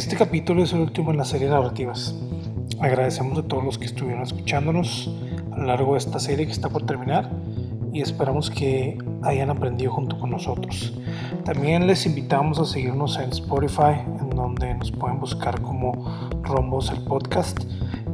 Este 0.00 0.16
capítulo 0.16 0.62
es 0.62 0.72
el 0.72 0.80
último 0.80 1.10
en 1.10 1.18
la 1.18 1.26
serie 1.26 1.46
de 1.46 1.52
narrativas. 1.52 2.14
Agradecemos 2.80 3.36
a 3.38 3.42
todos 3.42 3.62
los 3.62 3.76
que 3.76 3.84
estuvieron 3.84 4.22
escuchándonos 4.22 5.14
a 5.52 5.58
lo 5.58 5.66
largo 5.66 5.92
de 5.92 5.98
esta 5.98 6.18
serie 6.18 6.46
que 6.46 6.52
está 6.52 6.70
por 6.70 6.86
terminar 6.86 7.30
y 7.92 8.00
esperamos 8.00 8.48
que 8.48 8.96
hayan 9.20 9.50
aprendido 9.50 9.92
junto 9.92 10.18
con 10.18 10.30
nosotros. 10.30 10.98
También 11.44 11.86
les 11.86 12.06
invitamos 12.06 12.58
a 12.58 12.64
seguirnos 12.64 13.18
en 13.18 13.28
Spotify, 13.28 14.00
en 14.18 14.30
donde 14.30 14.72
nos 14.72 14.90
pueden 14.90 15.20
buscar 15.20 15.60
como 15.60 15.92
Rombos 16.44 16.90
el 16.90 17.04
Podcast, 17.04 17.60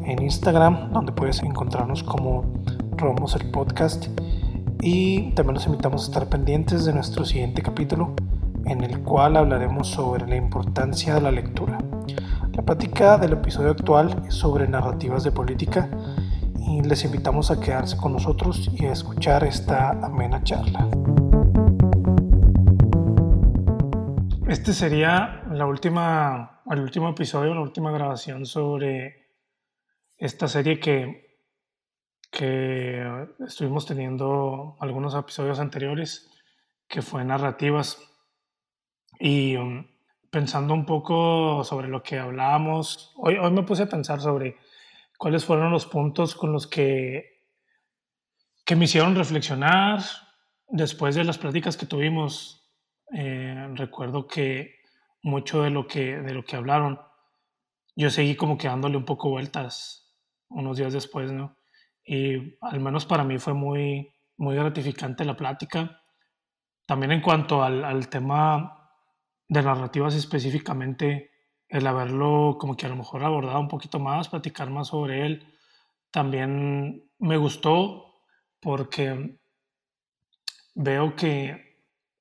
en 0.05 0.21
Instagram, 0.21 0.91
donde 0.93 1.13
puedes 1.13 1.41
encontrarnos 1.45 2.03
como 2.03 2.53
Rombos 2.97 3.37
el 3.37 3.49
Podcast, 3.53 4.09
y 4.81 5.31
también 5.35 5.55
los 5.55 5.67
invitamos 5.67 6.03
a 6.03 6.07
estar 6.07 6.29
pendientes 6.29 6.85
de 6.85 6.93
nuestro 6.93 7.25
siguiente 7.25 7.63
capítulo, 7.63 8.13
en 8.65 8.83
el 8.83 9.01
cual 9.03 9.37
hablaremos 9.37 9.87
sobre 9.87 10.27
la 10.27 10.35
importancia 10.35 11.15
de 11.15 11.21
la 11.21 11.31
lectura. 11.31 11.76
La 12.57 12.63
plática 12.63 13.19
del 13.19 13.35
episodio 13.35 13.73
actual 13.73 14.25
es 14.27 14.35
sobre 14.35 14.67
narrativas 14.67 15.23
de 15.23 15.31
política 15.31 15.91
y 16.67 16.81
les 16.81 17.05
invitamos 17.05 17.51
a 17.51 17.61
quedarse 17.61 17.99
con 17.99 18.15
nosotros 18.15 18.71
y 18.73 18.87
a 18.87 18.93
escuchar 18.93 19.45
esta 19.45 19.91
amena 19.91 20.43
charla. 20.43 20.89
Este 24.49 24.73
sería 24.73 25.43
la 25.51 25.67
última, 25.67 26.63
el 26.71 26.81
último 26.81 27.11
episodio, 27.11 27.55
la 27.55 27.61
última 27.61 27.91
grabación 27.91 28.47
sobre 28.47 29.35
esta 30.17 30.49
serie 30.49 30.81
que, 30.81 31.43
que 32.31 33.27
estuvimos 33.47 33.85
teniendo 33.85 34.77
algunos 34.81 35.15
episodios 35.15 35.59
anteriores, 35.59 36.31
que 36.89 37.03
fue 37.03 37.23
narrativas. 37.23 37.99
Y 39.21 39.57
um, 39.57 39.85
pensando 40.37 40.75
un 40.75 40.85
poco 40.85 41.65
sobre 41.65 41.89
lo 41.89 42.03
que 42.03 42.19
hablábamos, 42.19 43.15
hoy, 43.17 43.39
hoy 43.39 43.51
me 43.53 43.63
puse 43.63 43.85
a 43.85 43.89
pensar 43.89 44.21
sobre 44.21 44.59
cuáles 45.17 45.47
fueron 45.47 45.73
los 45.73 45.87
puntos 45.87 46.35
con 46.35 46.53
los 46.53 46.67
que, 46.67 47.47
que 48.67 48.77
me 48.77 48.85
hicieron 48.85 49.15
reflexionar 49.15 50.03
después 50.69 51.15
de 51.15 51.25
las 51.25 51.39
pláticas 51.39 51.79
que 51.79 51.87
tuvimos. 51.87 52.71
Eh, 53.15 53.67
recuerdo 53.77 54.27
que 54.27 54.75
mucho 55.23 55.63
de 55.63 55.71
lo 55.71 55.87
que, 55.87 56.19
de 56.19 56.35
lo 56.35 56.45
que 56.45 56.57
hablaron, 56.57 57.01
yo 57.95 58.11
seguí 58.11 58.37
como 58.37 58.59
que 58.59 58.69
dándole 58.69 58.99
un 58.99 59.07
poco 59.07 59.31
vueltas 59.31 60.15
unos 60.51 60.77
días 60.77 60.93
después, 60.93 61.33
¿no? 61.33 61.57
Y 62.05 62.59
al 62.61 62.81
menos 62.81 63.07
para 63.07 63.25
mí 63.25 63.39
fue 63.39 63.55
muy, 63.55 64.13
muy 64.37 64.55
gratificante 64.55 65.25
la 65.25 65.35
plática. 65.35 66.03
También 66.85 67.13
en 67.13 67.23
cuanto 67.23 67.63
al, 67.63 67.83
al 67.87 68.11
tema 68.11 68.76
de 69.49 69.63
narrativas 69.63 70.15
específicamente, 70.15 71.31
el 71.69 71.87
haberlo 71.87 72.57
como 72.59 72.77
que 72.77 72.87
a 72.87 72.89
lo 72.89 72.97
mejor 72.97 73.25
abordado 73.25 73.61
un 73.61 73.69
poquito 73.69 73.99
más, 73.99 74.29
platicar 74.29 74.71
más 74.71 74.89
sobre 74.89 75.27
él, 75.27 75.53
también 76.11 77.11
me 77.19 77.37
gustó 77.37 78.15
porque 78.61 79.39
veo 80.75 81.17
que 81.17 81.67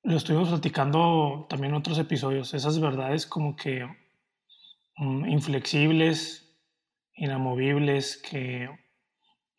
lo 0.02 0.16
estuvimos 0.16 0.48
platicando 0.48 1.46
también 1.48 1.72
en 1.72 1.78
otros 1.78 1.98
episodios, 1.98 2.54
esas 2.54 2.80
verdades 2.80 3.26
como 3.26 3.56
que 3.56 3.86
mm, 4.96 5.26
inflexibles, 5.26 6.56
inamovibles, 7.14 8.22
que 8.22 8.68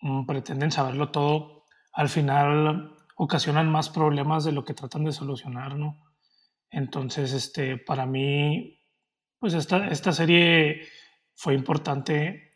mm, 0.01 0.25
pretenden 0.25 0.71
saberlo 0.71 1.11
todo, 1.11 1.65
al 1.91 2.09
final 2.09 2.95
ocasionan 3.15 3.71
más 3.71 3.89
problemas 3.89 4.45
de 4.45 4.51
lo 4.51 4.63
que 4.63 4.73
tratan 4.73 5.03
de 5.03 5.11
solucionar, 5.11 5.75
¿no? 5.75 6.06
Entonces, 6.69 7.33
este, 7.33 7.77
para 7.77 8.05
mí 8.05 8.77
pues 9.39 9.53
esta, 9.53 9.87
esta 9.87 10.11
serie 10.11 10.87
fue 11.35 11.53
importante, 11.53 12.55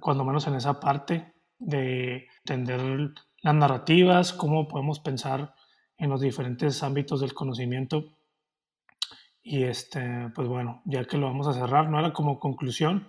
cuando 0.00 0.24
menos 0.24 0.46
en 0.46 0.54
esa 0.54 0.78
parte, 0.78 1.34
de 1.58 2.26
entender 2.44 3.12
las 3.42 3.54
narrativas, 3.54 4.32
cómo 4.32 4.68
podemos 4.68 5.00
pensar 5.00 5.54
en 5.96 6.10
los 6.10 6.20
diferentes 6.20 6.82
ámbitos 6.82 7.20
del 7.20 7.34
conocimiento. 7.34 8.16
Y 9.42 9.64
este, 9.64 10.30
pues 10.34 10.48
bueno, 10.48 10.82
ya 10.84 11.04
que 11.04 11.18
lo 11.18 11.26
vamos 11.26 11.46
a 11.46 11.54
cerrar, 11.54 11.88
no 11.88 11.98
era 11.98 12.12
como 12.12 12.38
conclusión, 12.38 13.08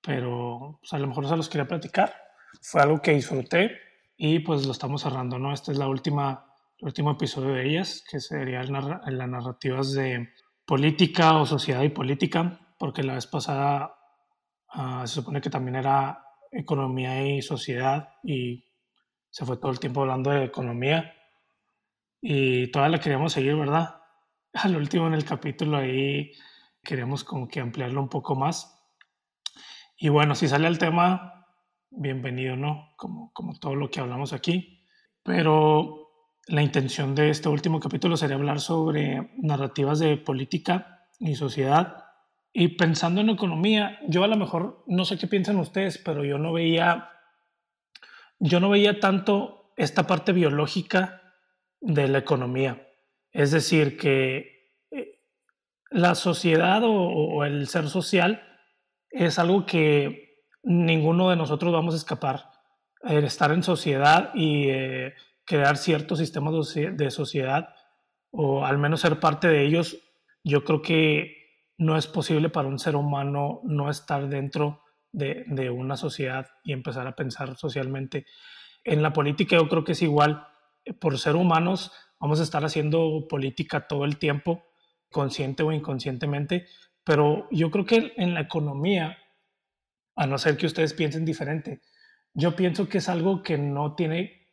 pero 0.00 0.78
pues 0.80 0.92
a 0.92 0.98
lo 0.98 1.08
mejor 1.08 1.28
se 1.28 1.36
los 1.36 1.48
quería 1.48 1.66
platicar. 1.66 2.14
Fue 2.62 2.80
algo 2.80 3.00
que 3.00 3.14
disfruté 3.14 3.76
y 4.16 4.40
pues 4.40 4.66
lo 4.66 4.72
estamos 4.72 5.02
cerrando, 5.02 5.38
¿no? 5.38 5.52
Este 5.52 5.72
es 5.72 5.78
la 5.78 5.88
última, 5.88 6.53
el 6.78 6.86
último 6.86 7.12
episodio 7.12 7.54
de 7.54 7.68
ellas, 7.68 8.04
que 8.10 8.20
sería 8.20 8.62
las 8.62 9.28
narrativas 9.28 9.92
de 9.92 10.28
política 10.66 11.34
o 11.34 11.46
sociedad 11.46 11.82
y 11.82 11.90
política, 11.90 12.74
porque 12.78 13.02
la 13.02 13.14
vez 13.14 13.26
pasada 13.26 13.94
ah, 14.68 15.04
se 15.06 15.14
supone 15.14 15.40
que 15.40 15.50
también 15.50 15.76
era 15.76 16.24
economía 16.50 17.26
y 17.26 17.42
sociedad 17.42 18.08
y 18.22 18.64
se 19.30 19.44
fue 19.44 19.56
todo 19.56 19.70
el 19.70 19.80
tiempo 19.80 20.02
hablando 20.02 20.30
de 20.30 20.44
economía 20.44 21.14
y 22.20 22.70
todavía 22.70 22.96
la 22.96 23.02
queríamos 23.02 23.32
seguir, 23.32 23.56
¿verdad? 23.56 24.00
Al 24.54 24.76
último 24.76 25.06
en 25.06 25.14
el 25.14 25.24
capítulo 25.24 25.76
ahí 25.76 26.32
queremos 26.82 27.24
como 27.24 27.48
que 27.48 27.60
ampliarlo 27.60 28.00
un 28.00 28.08
poco 28.08 28.34
más. 28.34 28.70
Y 29.96 30.08
bueno, 30.08 30.34
si 30.34 30.48
sale 30.48 30.68
el 30.68 30.78
tema, 30.78 31.46
bienvenido, 31.90 32.56
¿no? 32.56 32.94
Como, 32.96 33.32
como 33.32 33.58
todo 33.58 33.74
lo 33.74 33.90
que 33.90 34.00
hablamos 34.00 34.32
aquí. 34.32 34.84
Pero 35.22 36.03
la 36.46 36.62
intención 36.62 37.14
de 37.14 37.30
este 37.30 37.48
último 37.48 37.80
capítulo 37.80 38.16
sería 38.16 38.36
hablar 38.36 38.60
sobre 38.60 39.30
narrativas 39.38 39.98
de 39.98 40.16
política 40.16 41.08
y 41.18 41.36
sociedad. 41.36 42.04
Y 42.52 42.68
pensando 42.76 43.20
en 43.20 43.30
economía, 43.30 43.98
yo 44.08 44.24
a 44.24 44.28
lo 44.28 44.36
mejor 44.36 44.84
no 44.86 45.04
sé 45.04 45.18
qué 45.18 45.26
piensan 45.26 45.56
ustedes, 45.56 45.98
pero 45.98 46.24
yo 46.24 46.38
no 46.38 46.52
veía, 46.52 47.10
yo 48.38 48.60
no 48.60 48.70
veía 48.70 49.00
tanto 49.00 49.72
esta 49.76 50.06
parte 50.06 50.32
biológica 50.32 51.22
de 51.80 52.08
la 52.08 52.18
economía. 52.18 52.88
Es 53.32 53.50
decir, 53.50 53.96
que 53.96 54.70
eh, 54.90 55.20
la 55.90 56.14
sociedad 56.14 56.82
o, 56.84 57.44
el 57.44 57.66
ser 57.68 57.88
social 57.88 58.42
es 59.10 59.38
algo 59.38 59.66
que 59.66 60.44
ninguno 60.62 61.30
de 61.30 61.36
nosotros 61.36 61.72
vamos 61.72 61.94
a 61.94 61.98
escapar. 61.98 62.50
El 63.02 63.24
estar 63.24 63.50
en 63.50 63.62
sociedad 63.62 64.30
y 64.34 64.68
eh, 64.68 65.14
crear 65.44 65.76
ciertos 65.76 66.18
sistemas 66.18 66.54
de 66.74 67.10
sociedad 67.10 67.74
o 68.30 68.64
al 68.64 68.78
menos 68.78 69.00
ser 69.00 69.20
parte 69.20 69.48
de 69.48 69.64
ellos, 69.64 69.98
yo 70.42 70.64
creo 70.64 70.82
que 70.82 71.36
no 71.78 71.96
es 71.96 72.06
posible 72.06 72.48
para 72.48 72.68
un 72.68 72.78
ser 72.78 72.96
humano 72.96 73.60
no 73.64 73.90
estar 73.90 74.28
dentro 74.28 74.82
de, 75.12 75.44
de, 75.46 75.70
una 75.70 75.96
sociedad 75.96 76.48
y 76.64 76.72
empezar 76.72 77.06
a 77.06 77.14
pensar 77.14 77.56
socialmente. 77.56 78.26
En 78.82 79.02
la 79.02 79.12
política 79.12 79.56
yo 79.56 79.68
creo 79.68 79.84
que 79.84 79.92
es 79.92 80.02
igual. 80.02 80.46
Por 81.00 81.18
ser 81.18 81.36
humanos 81.36 81.92
vamos 82.18 82.40
a 82.40 82.42
estar 82.42 82.64
haciendo 82.64 83.26
política 83.28 83.86
todo 83.86 84.04
el 84.04 84.18
tiempo, 84.18 84.64
consciente 85.10 85.62
o 85.62 85.72
inconscientemente, 85.72 86.66
pero 87.04 87.48
yo 87.50 87.70
creo 87.70 87.84
que 87.84 88.12
en 88.16 88.34
la 88.34 88.40
economía, 88.40 89.18
a 90.16 90.26
no 90.26 90.38
ser 90.38 90.56
que 90.56 90.66
ustedes 90.66 90.94
piensen 90.94 91.24
diferente, 91.24 91.82
yo 92.32 92.56
pienso 92.56 92.88
que 92.88 92.98
es 92.98 93.08
algo 93.08 93.42
que 93.42 93.58
no 93.58 93.94
tiene 93.94 94.43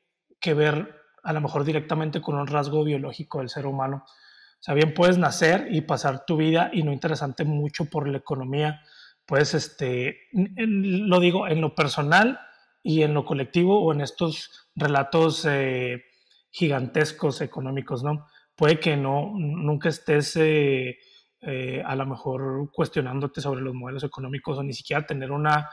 que 0.41 0.53
ver 0.53 1.01
a 1.23 1.33
lo 1.33 1.41
mejor 1.41 1.63
directamente 1.63 2.19
con 2.19 2.35
un 2.35 2.47
rasgo 2.47 2.83
biológico 2.83 3.39
del 3.39 3.49
ser 3.49 3.65
humano. 3.65 4.03
O 4.05 4.63
sea, 4.63 4.73
bien 4.73 4.93
puedes 4.93 5.17
nacer 5.17 5.67
y 5.71 5.81
pasar 5.81 6.25
tu 6.25 6.37
vida 6.37 6.69
y 6.73 6.83
no 6.83 6.91
interesante 6.91 7.45
mucho 7.45 7.85
por 7.85 8.07
la 8.07 8.17
economía. 8.17 8.81
Puedes, 9.25 9.53
este, 9.53 10.17
lo 10.33 11.19
digo, 11.19 11.47
en 11.47 11.61
lo 11.61 11.73
personal 11.73 12.39
y 12.83 13.03
en 13.03 13.13
lo 13.13 13.23
colectivo 13.25 13.81
o 13.81 13.93
en 13.93 14.01
estos 14.01 14.67
relatos 14.75 15.45
eh, 15.45 16.03
gigantescos 16.51 17.41
económicos, 17.41 18.03
¿no? 18.03 18.27
Puede 18.55 18.79
que 18.79 18.97
no, 18.97 19.31
nunca 19.35 19.89
estés 19.89 20.35
eh, 20.35 20.97
eh, 21.41 21.81
a 21.85 21.95
lo 21.95 22.05
mejor 22.05 22.71
cuestionándote 22.71 23.41
sobre 23.41 23.61
los 23.61 23.73
modelos 23.73 24.03
económicos 24.03 24.57
o 24.57 24.63
ni 24.63 24.73
siquiera 24.73 25.05
tener 25.05 25.31
una, 25.31 25.69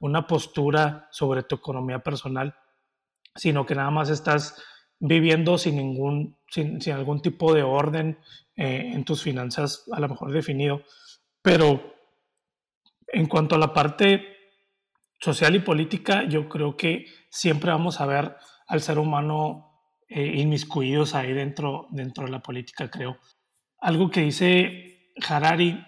una 0.00 0.26
postura 0.26 1.08
sobre 1.10 1.44
tu 1.44 1.56
economía 1.56 2.00
personal 2.00 2.54
sino 3.34 3.66
que 3.66 3.74
nada 3.74 3.90
más 3.90 4.10
estás 4.10 4.62
viviendo 4.98 5.58
sin, 5.58 5.76
ningún, 5.76 6.38
sin, 6.48 6.80
algún 6.92 7.22
tipo 7.22 7.52
de 7.54 7.62
orden 7.62 8.18
eh, 8.56 8.92
en 8.92 9.04
tus 9.04 9.22
finanzas 9.22 9.84
a 9.92 10.00
lo 10.00 10.08
mejor 10.08 10.32
definido. 10.32 10.82
Pero 11.42 11.94
en 13.08 13.26
cuanto 13.26 13.56
a 13.56 13.58
la 13.58 13.72
parte 13.72 14.24
social 15.20 15.54
y 15.54 15.60
política, 15.60 16.24
yo 16.28 16.48
creo 16.48 16.76
que 16.76 17.06
siempre 17.30 17.70
vamos 17.70 18.00
a 18.00 18.06
ver 18.06 18.36
al 18.66 18.80
ser 18.80 18.98
humano 18.98 19.72
eh, 20.08 20.34
inmiscuidos 20.36 21.14
ahí 21.14 21.32
dentro, 21.32 21.88
dentro 21.90 22.24
de 22.24 22.30
la 22.30 22.40
política, 22.40 22.90
creo. 22.90 23.18
Algo 23.80 24.10
que 24.10 24.20
dice 24.20 25.12
Harari 25.28 25.84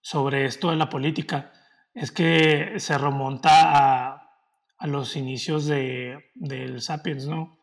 sobre 0.00 0.44
esto 0.44 0.70
de 0.70 0.76
la 0.76 0.90
política 0.90 1.52
es 1.94 2.10
que 2.10 2.74
se 2.78 2.98
remonta 2.98 3.50
a 3.52 4.23
a 4.78 4.86
los 4.86 5.16
inicios 5.16 5.66
de, 5.66 6.18
del 6.34 6.80
Sapiens, 6.80 7.26
¿no? 7.26 7.58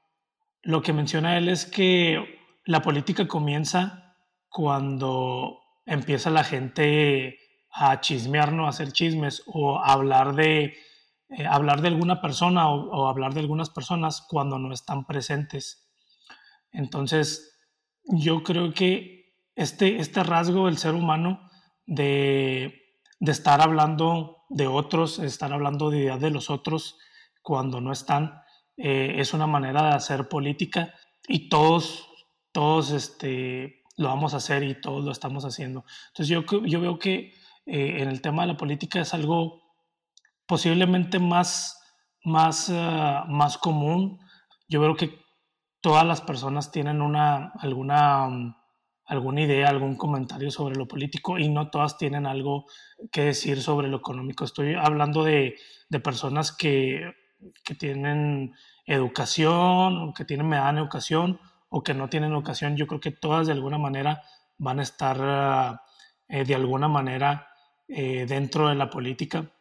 Lo 0.61 0.81
que 0.81 0.93
menciona 0.93 1.37
él 1.37 1.49
es 1.49 1.65
que 1.65 2.39
la 2.65 2.81
política 2.81 3.27
comienza 3.27 4.15
cuando 4.49 5.59
empieza 5.85 6.29
la 6.29 6.43
gente 6.43 7.37
a 7.71 7.99
chismear, 8.01 8.51
¿no? 8.53 8.65
A 8.65 8.69
hacer 8.69 8.91
chismes 8.91 9.43
o 9.47 9.79
hablar 9.79 10.35
de, 10.35 10.75
eh, 11.29 11.45
hablar 11.49 11.81
de 11.81 11.87
alguna 11.87 12.21
persona 12.21 12.69
o, 12.69 13.07
hablar 13.07 13.33
de 13.33 13.39
algunas 13.39 13.69
personas 13.69 14.25
cuando 14.27 14.59
no 14.59 14.73
están 14.73 15.05
presentes. 15.05 15.89
Entonces, 16.71 17.57
yo 18.03 18.43
creo 18.43 18.73
que 18.73 19.35
este, 19.55 19.97
este 19.97 20.23
rasgo 20.23 20.67
del 20.67 20.77
ser 20.77 20.93
humano 20.93 21.49
de, 21.85 22.80
de 23.21 23.31
estar 23.31 23.61
hablando 23.61 24.45
de 24.49 24.65
otros, 24.65 25.19
estar 25.19 25.53
hablando 25.53 25.91
de 25.91 25.99
ideas 25.99 26.19
de 26.19 26.31
los 26.31 26.49
otros 26.49 26.97
cuando 27.43 27.79
no 27.79 27.91
están, 27.91 28.41
eh, 28.77 29.15
es 29.17 29.33
una 29.35 29.45
manera 29.45 29.83
de 29.83 29.95
hacer 29.95 30.27
política 30.27 30.95
y 31.27 31.47
todos, 31.47 32.09
todos 32.51 32.89
este, 32.89 33.83
lo 33.95 34.07
vamos 34.07 34.33
a 34.33 34.37
hacer 34.37 34.63
y 34.63 34.81
todos 34.81 35.05
lo 35.05 35.11
estamos 35.11 35.45
haciendo. 35.45 35.85
Entonces 36.07 36.27
yo, 36.27 36.43
yo 36.65 36.81
veo 36.81 36.97
que 36.97 37.35
eh, 37.67 38.01
en 38.01 38.09
el 38.09 38.21
tema 38.21 38.41
de 38.41 38.49
la 38.49 38.57
política 38.57 38.99
es 38.99 39.13
algo 39.13 39.61
posiblemente 40.47 41.19
más, 41.19 41.79
más, 42.23 42.71
ah, 42.73 43.25
más 43.29 43.59
común. 43.59 44.19
Yo 44.67 44.81
veo 44.81 44.95
que 44.95 45.19
todas 45.79 46.07
las 46.07 46.21
personas 46.21 46.71
tienen 46.71 47.03
una, 47.03 47.51
alguna, 47.59 48.57
alguna 49.11 49.41
idea, 49.41 49.67
algún 49.67 49.97
comentario 49.97 50.49
sobre 50.51 50.77
lo 50.77 50.87
político 50.87 51.37
y 51.37 51.49
no 51.49 51.69
todas 51.69 51.97
tienen 51.97 52.25
algo 52.25 52.65
que 53.11 53.25
decir 53.25 53.61
sobre 53.61 53.89
lo 53.89 53.97
económico. 53.97 54.45
Estoy 54.45 54.73
hablando 54.73 55.25
de, 55.25 55.57
de 55.89 55.99
personas 55.99 56.53
que, 56.53 57.13
que, 57.65 57.75
tienen 57.75 58.53
educación, 58.85 60.13
que 60.13 60.23
tienen 60.23 60.47
mediana 60.47 60.79
educación 60.79 61.41
o 61.67 61.83
que 61.83 61.93
no 61.93 62.07
tienen 62.07 62.31
educación. 62.31 62.77
Yo 62.77 62.87
creo 62.87 63.01
que 63.01 63.11
todas 63.11 63.47
de 63.47 63.53
alguna 63.53 63.77
manera 63.77 64.21
van 64.57 64.79
a 64.79 64.83
estar 64.83 65.17
ah, 65.19 65.83
eh, 66.29 66.45
de 66.45 66.55
alguna 66.55 66.87
manera 66.87 67.49
eh, 67.89 68.25
dentro 68.25 68.69
de 68.69 68.75
la 68.75 68.89
política, 68.89 69.51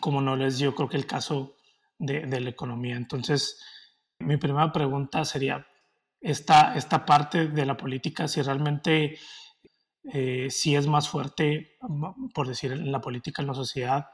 como 0.00 0.20
no 0.20 0.36
les 0.36 0.58
yo 0.58 0.74
creo 0.74 0.90
que 0.90 0.98
el 0.98 1.06
caso 1.06 1.56
de, 1.98 2.26
la 2.26 2.50
economía. 2.50 2.96
Entonces, 2.96 3.58
mi 4.18 4.36
primera 4.36 4.70
pregunta 4.70 5.24
sería, 5.24 5.66
esta, 6.20 6.76
esta 6.76 7.04
parte 7.04 7.48
de 7.48 7.66
la 7.66 7.76
política, 7.76 8.28
si 8.28 8.42
realmente 8.42 9.18
eh, 10.12 10.48
si 10.50 10.76
es 10.76 10.86
más 10.86 11.08
fuerte, 11.08 11.76
por 12.32 12.46
decir, 12.46 12.72
en 12.72 12.92
la 12.92 13.00
política, 13.00 13.42
en 13.42 13.48
la 13.48 13.54
sociedad, 13.54 14.06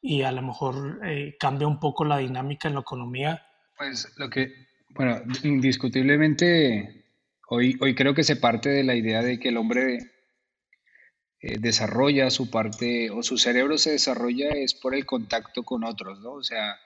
y 0.00 0.22
a 0.22 0.32
lo 0.32 0.42
mejor 0.42 1.00
eh, 1.04 1.36
cambia 1.38 1.66
un 1.66 1.80
poco 1.80 2.04
la 2.04 2.18
dinámica 2.18 2.68
en 2.68 2.74
la 2.74 2.80
economía. 2.80 3.46
Pues 3.76 4.12
lo 4.16 4.28
que, 4.28 4.52
bueno, 4.90 5.22
indiscutiblemente, 5.42 7.06
hoy, 7.48 7.76
hoy 7.80 7.94
creo 7.94 8.14
que 8.14 8.24
se 8.24 8.36
parte 8.36 8.68
de 8.68 8.84
la 8.84 8.94
idea 8.94 9.22
de 9.22 9.38
que 9.40 9.48
el 9.48 9.56
hombre 9.56 9.98
eh, 11.40 11.56
desarrolla 11.58 12.30
su 12.30 12.50
parte 12.50 13.10
o 13.10 13.22
su 13.22 13.38
cerebro 13.38 13.78
se 13.78 13.92
desarrolla 13.92 14.50
es 14.50 14.74
por 14.74 14.94
el 14.94 15.06
contacto 15.06 15.62
con 15.62 15.82
otros, 15.84 16.20
¿no? 16.20 16.32
O 16.32 16.42
sea, 16.42 16.76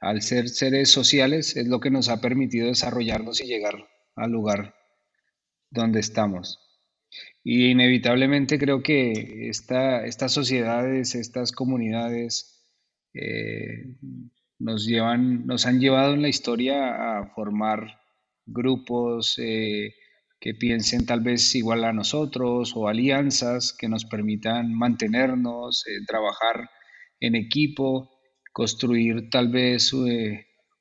al 0.00 0.20
ser 0.20 0.48
seres 0.50 0.90
sociales 0.90 1.56
es 1.56 1.66
lo 1.66 1.80
que 1.80 1.90
nos 1.90 2.08
ha 2.08 2.20
permitido 2.20 2.68
desarrollarnos 2.68 3.40
y 3.40 3.46
llegar 3.46 3.88
al 4.16 4.32
lugar 4.32 4.74
donde 5.70 6.00
estamos. 6.00 6.58
Y 7.44 7.70
inevitablemente 7.70 8.58
creo 8.58 8.82
que 8.82 9.48
esta, 9.48 10.04
estas 10.04 10.32
sociedades, 10.32 11.14
estas 11.14 11.52
comunidades 11.52 12.64
eh, 13.14 13.94
nos, 14.58 14.84
llevan, 14.86 15.46
nos 15.46 15.66
han 15.66 15.78
llevado 15.78 16.14
en 16.14 16.22
la 16.22 16.28
historia 16.28 17.18
a 17.18 17.26
formar 17.34 18.00
grupos, 18.46 19.38
eh, 19.38 19.94
que 20.40 20.54
piensen 20.54 21.06
tal 21.06 21.20
vez 21.20 21.54
igual 21.54 21.84
a 21.84 21.92
nosotros 21.92 22.72
o 22.76 22.88
alianzas 22.88 23.72
que 23.72 23.88
nos 23.88 24.04
permitan 24.04 24.74
mantenernos, 24.74 25.84
eh, 25.86 26.04
trabajar 26.06 26.68
en 27.20 27.34
equipo, 27.34 28.10
construir 28.52 29.30
tal 29.30 29.48
vez 29.48 29.92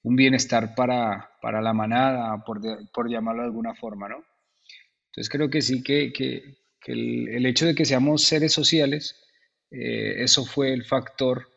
un 0.05 0.15
bienestar 0.15 0.75
para, 0.75 1.31
para 1.41 1.61
la 1.63 1.73
manada, 1.73 2.43
por, 2.45 2.61
por, 2.93 3.09
llamarlo 3.09 3.41
de 3.41 3.47
alguna 3.47 3.73
forma, 3.73 4.07
¿no? 4.07 4.23
Entonces 5.07 5.29
creo 5.31 5.49
que 5.49 5.63
sí 5.63 5.81
que, 5.81 6.13
que, 6.13 6.43
el, 6.85 7.43
hecho 7.47 7.65
de 7.65 7.73
que 7.73 7.85
seamos 7.85 8.21
seres 8.21 8.53
sociales, 8.53 9.19
eh, 9.71 10.21
eso 10.23 10.45
fue 10.45 10.73
el 10.73 10.85
factor, 10.85 11.47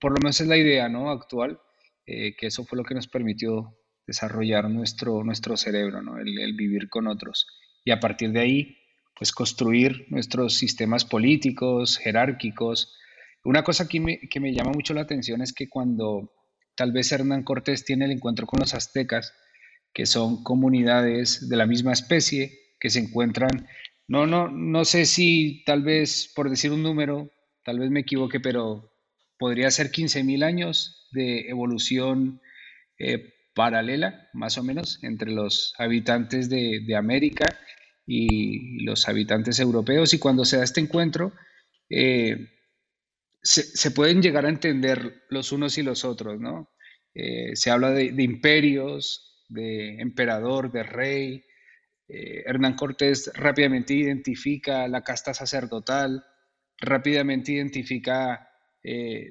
por 0.00 0.12
lo 0.12 0.18
menos 0.22 0.40
es 0.40 0.46
la 0.46 0.56
idea 0.56 0.88
¿no? 0.88 1.10
actual, 1.10 1.58
que 2.06 2.34
eso 2.40 2.64
fue 2.64 2.78
lo 2.78 2.84
que 2.84 2.94
nos 2.94 3.08
permitió 3.08 3.76
desarrollar 4.06 4.70
nuestro, 4.70 5.24
nuestro 5.24 5.56
cerebro, 5.56 6.00
¿no? 6.00 6.18
el, 6.18 6.54
vivir 6.54 6.88
con 6.88 7.08
otros. 7.08 7.46
Y 7.84 7.90
a 7.90 7.98
partir 7.98 8.30
de 8.30 8.40
ahí, 8.40 8.78
pues 9.16 9.32
construir 9.32 10.06
nuestros 10.08 10.54
sistemas 10.54 11.04
políticos, 11.04 11.98
jerárquicos. 11.98 12.96
Una 13.44 13.64
cosa 13.64 13.88
que 13.88 14.00
me, 14.00 14.18
que 14.20 14.40
me 14.40 14.54
llama 14.54 14.70
mucho 14.72 14.94
la 14.94 15.02
atención 15.02 15.42
es 15.42 15.52
que 15.52 15.68
cuando 15.68 16.30
tal 16.78 16.92
vez 16.92 17.10
Hernán 17.10 17.42
Cortés 17.42 17.84
tiene 17.84 18.04
el 18.04 18.12
encuentro 18.12 18.46
con 18.46 18.60
los 18.60 18.72
aztecas, 18.72 19.34
que 19.92 20.06
son 20.06 20.44
comunidades 20.44 21.48
de 21.48 21.56
la 21.56 21.66
misma 21.66 21.92
especie, 21.92 22.56
que 22.78 22.88
se 22.88 23.00
encuentran, 23.00 23.66
no, 24.06 24.28
no, 24.28 24.48
no 24.48 24.84
sé 24.84 25.04
si 25.04 25.64
tal 25.66 25.82
vez, 25.82 26.32
por 26.36 26.48
decir 26.48 26.70
un 26.70 26.84
número, 26.84 27.32
tal 27.64 27.80
vez 27.80 27.90
me 27.90 28.00
equivoque, 28.00 28.38
pero 28.38 28.92
podría 29.38 29.72
ser 29.72 29.90
15.000 29.90 30.44
años 30.44 31.08
de 31.10 31.48
evolución 31.48 32.40
eh, 32.96 33.34
paralela, 33.56 34.28
más 34.32 34.56
o 34.56 34.62
menos, 34.62 35.02
entre 35.02 35.32
los 35.32 35.74
habitantes 35.78 36.48
de, 36.48 36.94
América 36.96 37.44
y 38.06 38.84
los 38.84 39.08
habitantes 39.08 39.58
europeos. 39.58 40.14
Y 40.14 40.20
cuando 40.20 40.44
se 40.44 40.58
da 40.58 40.64
este 40.64 40.80
encuentro, 40.80 41.32
eh, 41.90 42.48
se, 43.42 43.90
pueden 43.90 44.22
llegar 44.22 44.46
a 44.46 44.50
entender 44.50 45.24
los 45.30 45.52
unos 45.52 45.78
y 45.78 45.82
los 45.82 46.04
otros, 46.04 46.40
¿no? 46.40 46.70
Eh, 47.14 47.54
se 47.54 47.70
habla 47.70 47.90
de, 47.90 48.04
imperios, 48.22 49.44
de 49.48 50.00
emperador, 50.00 50.70
de 50.70 50.82
rey. 50.82 51.44
Eh, 52.08 52.42
Hernán 52.46 52.74
Cortés 52.74 53.30
rápidamente 53.34 53.94
identifica 53.94 54.86
la 54.88 55.02
casta 55.02 55.34
sacerdotal, 55.34 56.24
rápidamente 56.78 57.52
identifica 57.52 58.44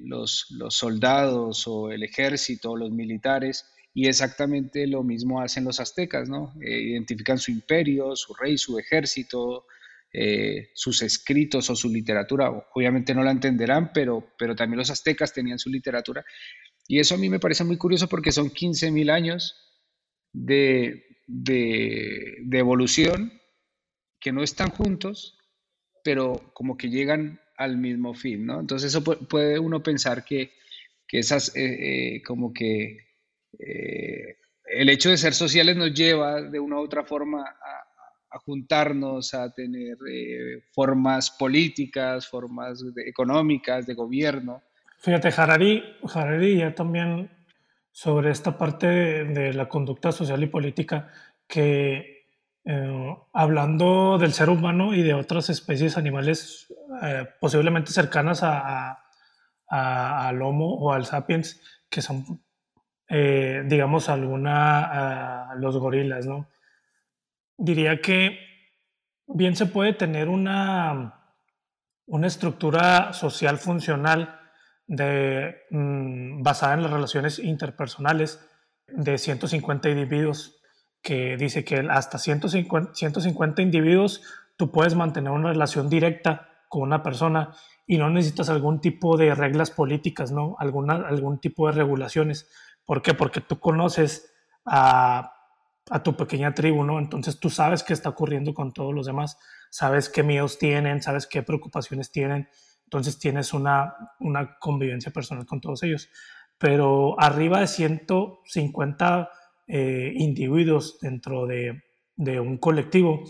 los, 0.02 0.52
los 0.52 0.76
soldados 0.76 1.64
o 1.68 1.90
el 1.90 2.04
ejército, 2.04 2.76
los 2.76 2.92
militares, 2.92 3.66
y 3.98 4.08
exactamente 4.08 4.86
lo 4.86 5.02
mismo 5.02 5.42
hacen 5.42 5.64
los 5.64 5.80
aztecas, 5.80 6.30
¿no? 6.30 6.54
Eh, 6.62 6.82
identifican 6.82 7.40
su 7.40 7.50
imperio, 7.50 8.16
su 8.16 8.36
rey, 8.36 8.56
su 8.56 8.78
ejército, 8.78 9.66
eh, 10.14 10.70
sus 10.74 11.02
escritos 11.02 11.70
o 11.70 11.76
su 11.76 11.90
literatura. 11.90 12.50
Obviamente 12.74 13.14
no 13.14 13.24
la 13.24 13.32
entenderán, 13.32 13.92
pero, 13.94 14.34
pero 14.38 14.56
también 14.56 14.80
los 14.80 14.90
aztecas 14.90 15.34
tenían 15.34 15.60
su 15.60 15.70
literatura. 15.70 16.26
Y 16.88 17.00
eso 17.00 17.16
a 17.16 17.18
mí 17.18 17.30
me 17.30 17.40
parece 17.40 17.64
muy 17.64 17.78
curioso 17.78 18.08
porque 18.08 18.32
son 18.32 18.50
15.000 18.50 19.12
años 19.12 19.56
de, 20.32 21.04
evolución 22.52 23.34
que 24.20 24.32
no 24.32 24.44
están 24.44 24.70
juntos, 24.70 25.38
pero 26.04 26.52
como 26.54 26.78
que 26.78 26.90
llegan 26.90 27.42
al 27.58 27.78
mismo 27.78 28.14
fin, 28.14 28.46
¿no? 28.46 28.60
Entonces 28.60 28.94
eso 28.94 29.04
puede 29.04 29.60
uno 29.60 29.84
pensar 29.84 30.24
que, 30.24 30.54
esas, 31.12 31.52
eh, 31.56 32.22
como 32.26 32.54
que 32.54 32.98
eh, 33.60 34.38
el 34.66 34.90
hecho 34.90 35.10
de 35.10 35.18
ser 35.18 35.34
sociales 35.34 35.76
nos 35.76 35.94
lleva 35.94 36.42
de 36.42 36.60
una 36.60 36.78
u 36.78 36.84
otra 36.84 37.04
forma 37.04 37.42
a, 37.42 37.87
juntarnos, 38.46 39.34
a 39.34 39.54
tener 39.54 39.98
eh, 40.10 40.64
formas 40.72 41.32
políticas, 41.32 42.28
formas 42.28 42.84
económicas, 43.06 43.86
de 43.86 43.94
gobierno. 43.94 44.62
Fíjate, 45.00 45.30
Harari, 45.36 45.84
Harari 46.14 46.58
ya 46.58 46.76
también 46.76 47.30
sobre 47.92 48.32
esta 48.32 48.58
parte 48.58 48.88
de, 48.88 49.54
la 49.54 49.70
conducta 49.70 50.12
social 50.12 50.44
y 50.44 50.48
política, 50.48 51.12
que 51.48 52.28
eh, 52.66 53.16
hablando 53.34 54.18
del 54.18 54.34
ser 54.34 54.50
humano 54.50 54.94
y 54.94 55.02
de 55.02 55.14
otras 55.14 55.50
especies 55.50 55.98
animales 55.98 56.74
posiblemente 57.40 57.92
cercanas 57.92 58.42
a, 58.44 59.04
al 59.70 60.42
Homo 60.42 60.74
o 60.76 60.94
al 60.94 61.06
Sapiens, 61.06 61.62
que 61.90 62.02
son 62.02 62.42
eh, 63.10 63.64
digamos, 63.66 64.10
alguna, 64.10 65.50
a 65.52 65.56
los 65.56 65.78
gorilas, 65.78 66.26
¿no? 66.26 66.50
Diría 67.58 68.02
que 68.02 68.40
bien 69.28 69.56
se 69.56 69.66
puede 69.66 69.94
tener 69.94 70.30
una, 70.30 71.34
una 72.06 72.28
estructura 72.28 73.14
social 73.14 73.58
funcional 73.58 74.40
de, 74.86 75.56
mm, 75.72 76.44
basada 76.44 76.76
en 76.76 76.84
las 76.84 76.92
relaciones 76.92 77.40
interpersonales 77.40 78.40
de 78.88 79.18
150 79.18 79.90
individuos, 79.90 80.62
que 81.02 81.36
dice 81.38 81.66
que 81.66 81.86
hasta 81.90 82.18
150, 82.18 82.94
150 82.94 83.62
individuos 83.62 84.22
tú 84.56 84.72
puedes 84.72 84.96
mantener 84.96 85.32
una 85.32 85.50
relación 85.50 85.90
directa 85.90 86.50
con 86.70 86.84
una 86.84 87.04
persona 87.04 87.56
y 87.86 87.98
no 87.98 88.10
necesitas 88.10 88.50
algún 88.50 88.82
tipo 88.82 89.18
de 89.18 89.34
reglas 89.36 89.72
políticas, 89.72 90.32
¿no? 90.32 90.56
Alguna, 90.60 90.96
algún 91.08 91.40
tipo 91.40 91.68
de 91.68 91.74
regulaciones 91.74 92.50
¿Por 92.88 93.02
qué? 93.02 93.14
Porque 93.14 93.42
tú 93.42 93.60
conoces 93.60 94.34
a, 94.66 95.37
tu 96.04 96.16
pequeña 96.16 96.54
tribu, 96.54 96.84
¿no? 96.84 97.00
Entonces 97.00 97.40
tú 97.40 97.50
sabes 97.50 97.84
qué 97.84 97.94
está 97.94 98.10
ocurriendo 98.10 98.54
con 98.54 98.74
todos 98.74 98.94
los 98.94 99.06
demás, 99.06 99.38
sabes 99.70 100.10
qué 100.10 100.24
miedos 100.24 100.58
tienen, 100.58 101.02
sabes 101.02 101.28
qué 101.28 101.44
preocupaciones 101.44 102.12
tienen. 102.12 102.50
entonces 102.84 103.20
tienes 103.20 103.54
una, 103.54 103.96
una 104.20 104.58
convivencia 104.60 105.12
personal 105.12 105.46
con 105.46 105.62
todos 105.62 105.84
ellos. 105.84 106.10
Pero 106.58 107.20
arriba 107.20 107.60
de 107.60 107.68
150 107.68 109.30
eh, 109.68 110.14
individuos 110.16 110.98
dentro 111.02 111.46
de, 111.46 111.84
de 112.16 112.40
un 112.40 112.58
colectivo, 112.58 113.24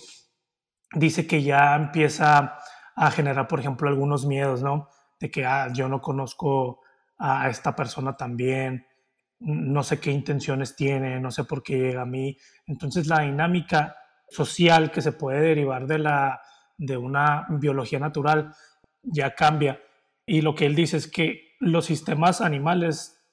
dice 0.94 1.28
que 1.28 1.44
ya 1.44 1.76
empieza 1.76 2.58
a 2.96 3.12
generar, 3.12 3.48
por 3.48 3.60
ejemplo, 3.60 3.90
algunos 3.90 4.26
miedos, 4.26 4.64
¿no? 4.64 4.90
De 5.20 5.30
que 5.30 5.46
ah, 5.46 5.70
yo 5.74 5.90
no 5.90 6.02
conozco 6.02 6.82
a 7.20 7.50
esta 7.50 7.76
persona 7.76 8.16
también, 8.16 8.87
no 9.40 9.84
sé 9.84 10.00
qué 10.00 10.12
intenciones 10.12 10.76
tiene, 10.76 11.20
no 11.20 11.32
sé 11.32 11.44
por 11.44 11.64
qué 11.64 11.78
llega 11.78 12.02
a 12.02 12.06
mí. 12.06 12.38
Entonces 12.66 13.08
la 13.08 13.22
dinámica 13.22 13.96
social 14.30 14.92
que 14.92 15.02
se 15.02 15.12
puede 15.12 15.42
derivar 15.42 15.88
de, 15.88 16.00
la, 16.00 16.42
de 16.78 16.98
una 16.98 17.46
biología 17.50 18.00
natural 18.00 18.54
ya 19.04 19.36
cambia. 19.36 19.80
Y 20.26 20.42
lo 20.42 20.56
que 20.56 20.66
él 20.66 20.76
dice 20.76 20.98
es 20.98 21.08
que 21.08 21.56
los 21.60 21.86
sistemas 21.86 22.42
animales 22.42 23.24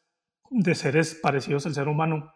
de 0.51 0.75
seres 0.75 1.19
parecidos 1.21 1.67
al 1.67 1.75
ser 1.75 1.89
humano 1.89 2.33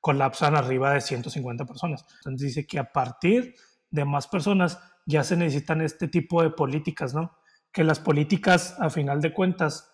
colapsan 0.00 0.56
arriba 0.56 0.92
de 0.92 1.00
150 1.00 1.64
personas. 1.64 2.04
Entonces 2.18 2.48
dice 2.48 2.66
que 2.66 2.78
a 2.78 2.92
partir 2.92 3.54
de 3.90 4.04
más 4.04 4.26
personas 4.26 4.78
ya 5.06 5.22
se 5.22 5.36
necesitan 5.36 5.80
este 5.80 6.08
tipo 6.08 6.42
de 6.42 6.50
políticas, 6.50 7.14
¿no? 7.14 7.38
Que 7.72 7.84
las 7.84 8.00
políticas, 8.00 8.76
a 8.80 8.90
final 8.90 9.20
de 9.20 9.32
cuentas, 9.32 9.93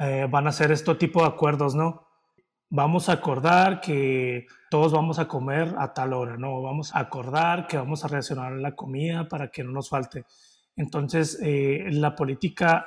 eh, 0.00 0.26
van 0.30 0.46
a 0.46 0.52
ser 0.52 0.72
este 0.72 0.94
tipo 0.94 1.20
de 1.20 1.28
acuerdos, 1.28 1.74
¿no? 1.74 2.06
Vamos 2.70 3.10
a 3.10 3.12
acordar 3.12 3.82
que 3.82 4.46
todos 4.70 4.92
vamos 4.92 5.18
a 5.18 5.28
comer 5.28 5.74
a 5.78 5.92
tal 5.92 6.14
hora, 6.14 6.38
¿no? 6.38 6.62
Vamos 6.62 6.96
a 6.96 7.00
acordar 7.00 7.66
que 7.66 7.76
vamos 7.76 8.02
a 8.02 8.08
reaccionar 8.08 8.52
la 8.52 8.74
comida 8.74 9.28
para 9.28 9.50
que 9.50 9.62
no 9.62 9.72
nos 9.72 9.90
falte. 9.90 10.24
Entonces, 10.74 11.38
eh, 11.42 11.88
la 11.90 12.14
política 12.14 12.86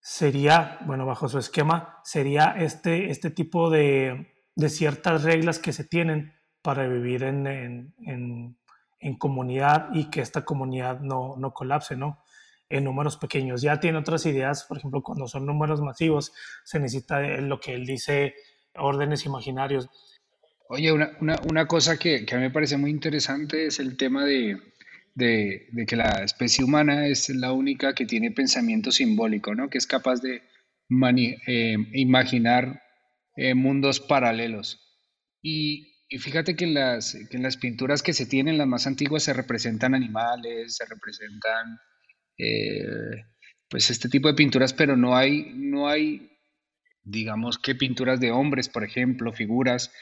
sería, 0.00 0.78
bueno, 0.86 1.06
bajo 1.06 1.28
su 1.28 1.38
esquema, 1.38 2.00
sería 2.02 2.56
este, 2.58 3.10
este 3.10 3.30
tipo 3.30 3.70
de, 3.70 4.34
de 4.56 4.68
ciertas 4.70 5.22
reglas 5.22 5.60
que 5.60 5.72
se 5.72 5.84
tienen 5.84 6.34
para 6.62 6.88
vivir 6.88 7.22
en, 7.22 7.46
en, 7.46 7.94
en, 8.04 8.58
en 8.98 9.18
comunidad 9.18 9.90
y 9.92 10.10
que 10.10 10.20
esta 10.20 10.44
comunidad 10.44 10.98
no, 10.98 11.36
no 11.36 11.54
colapse, 11.54 11.94
¿no? 11.94 12.24
En 12.72 12.84
números 12.84 13.18
pequeños. 13.18 13.62
Ya 13.62 13.78
tiene 13.78 13.98
otras 13.98 14.24
ideas, 14.26 14.64
por 14.64 14.78
ejemplo, 14.78 15.02
cuando 15.02 15.28
son 15.28 15.46
números 15.46 15.80
masivos, 15.80 16.32
se 16.64 16.80
necesita 16.80 17.20
lo 17.20 17.60
que 17.60 17.74
él 17.74 17.84
dice, 17.84 18.34
órdenes 18.74 19.26
imaginarios. 19.26 19.88
Oye, 20.68 20.90
una, 20.90 21.12
una, 21.20 21.36
una 21.48 21.66
cosa 21.66 21.98
que, 21.98 22.24
que, 22.24 22.34
a 22.34 22.38
mí 22.38 22.44
me 22.44 22.50
parece 22.50 22.78
muy 22.78 22.90
interesante 22.90 23.66
es 23.66 23.78
el 23.78 23.96
tema 23.98 24.24
de, 24.24 24.58
de, 25.14 25.68
de, 25.70 25.86
que 25.86 25.96
la 25.96 26.24
especie 26.24 26.64
humana 26.64 27.06
es 27.06 27.28
la 27.28 27.52
única 27.52 27.94
que 27.94 28.06
tiene 28.06 28.30
pensamiento 28.30 28.90
simbólico, 28.90 29.54
¿no? 29.54 29.68
que 29.68 29.76
es 29.76 29.86
capaz 29.86 30.22
de 30.22 30.42
eh, 31.46 31.76
imaginar 31.92 32.82
eh, 33.36 33.54
mundos 33.54 34.00
paralelos. 34.00 34.80
Y, 35.42 36.06
y 36.08 36.18
fíjate 36.18 36.56
que 36.56 36.66
las, 36.66 37.18
que 37.30 37.36
en 37.36 37.42
las 37.42 37.58
pinturas 37.58 38.02
que 38.02 38.14
se 38.14 38.24
tienen, 38.24 38.56
las 38.56 38.66
más 38.66 38.86
antiguas, 38.86 39.24
se 39.24 39.34
representan 39.34 39.94
animales, 39.94 40.76
se 40.76 40.86
representan 40.86 41.78
eh, 42.38 43.24
pues 43.68 43.90
este 43.90 44.08
tipo 44.08 44.28
de 44.28 44.34
pinturas, 44.34 44.72
pero 44.72 44.96
no 44.96 45.16
hay, 45.16 45.52
no 45.54 45.88
hay, 45.88 46.30
digamos 47.02 47.58
que 47.58 47.74
pinturas 47.74 48.20
de 48.20 48.30
hombres, 48.30 48.68
por 48.68 48.84
ejemplo, 48.84 49.32
figuras, 49.32 49.92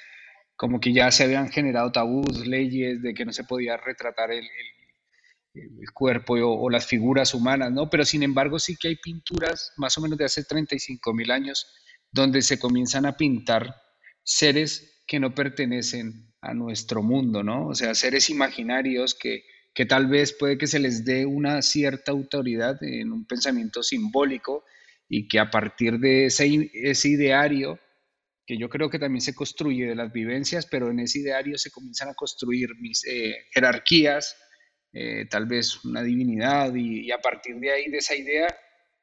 como 0.56 0.80
que 0.80 0.92
ya 0.92 1.10
se 1.10 1.24
habían 1.24 1.50
generado 1.50 1.92
tabús, 1.92 2.46
leyes 2.46 3.02
de 3.02 3.14
que 3.14 3.24
no 3.24 3.32
se 3.32 3.44
podía 3.44 3.76
retratar 3.76 4.30
el, 4.32 4.46
cuerpo 5.94 6.34
o, 6.34 6.60
o, 6.60 6.70
las 6.70 6.86
figuras 6.86 7.34
humanas, 7.34 7.72
¿no? 7.72 7.90
Pero 7.90 8.04
sin 8.04 8.22
embargo 8.22 8.58
sí 8.58 8.76
que 8.76 8.88
hay 8.88 8.96
pinturas, 8.96 9.72
más 9.76 9.98
o 9.98 10.00
menos 10.00 10.16
de 10.18 10.24
hace 10.24 10.44
35 10.44 11.12
mil 11.12 11.30
años, 11.30 11.66
donde 12.12 12.42
se 12.42 12.58
comienzan 12.58 13.06
a 13.06 13.16
pintar 13.16 13.74
seres 14.22 15.02
que 15.06 15.18
no 15.18 15.34
pertenecen 15.34 16.32
a 16.40 16.54
nuestro 16.54 17.02
mundo, 17.02 17.42
¿no? 17.42 17.68
O 17.68 17.74
sea, 17.74 17.94
seres 17.94 18.30
imaginarios 18.30 19.14
que, 19.14 19.42
que 19.74 19.86
tal 19.86 20.06
vez 20.08 20.32
puede 20.32 20.58
que 20.58 20.66
se 20.66 20.78
les 20.78 21.04
dé 21.04 21.26
una 21.26 21.62
cierta 21.62 22.12
autoridad 22.12 22.82
en 22.82 23.12
un 23.12 23.24
pensamiento 23.26 23.82
simbólico 23.82 24.64
y 25.08 25.28
que 25.28 25.38
a 25.38 25.50
partir 25.50 25.98
de 25.98 26.26
ese, 26.26 26.70
ese 26.74 27.08
ideario, 27.08 27.78
que 28.46 28.58
yo 28.58 28.68
creo 28.68 28.90
que 28.90 28.98
también 28.98 29.20
se 29.20 29.34
construye 29.34 29.86
de 29.86 29.94
las 29.94 30.12
vivencias, 30.12 30.66
pero 30.66 30.90
en 30.90 31.00
ese 31.00 31.20
ideario 31.20 31.56
se 31.58 31.70
comienzan 31.70 32.08
a 32.08 32.14
construir 32.14 32.70
mis, 32.80 33.04
eh, 33.06 33.46
jerarquías, 33.52 34.36
eh, 34.92 35.26
tal 35.30 35.46
vez 35.46 35.84
una 35.84 36.02
divinidad, 36.02 36.74
y, 36.74 37.10
a 37.12 37.18
partir 37.18 37.56
de 37.56 37.72
ahí, 37.72 37.90
de 37.90 37.98
esa 37.98 38.16
idea, 38.16 38.48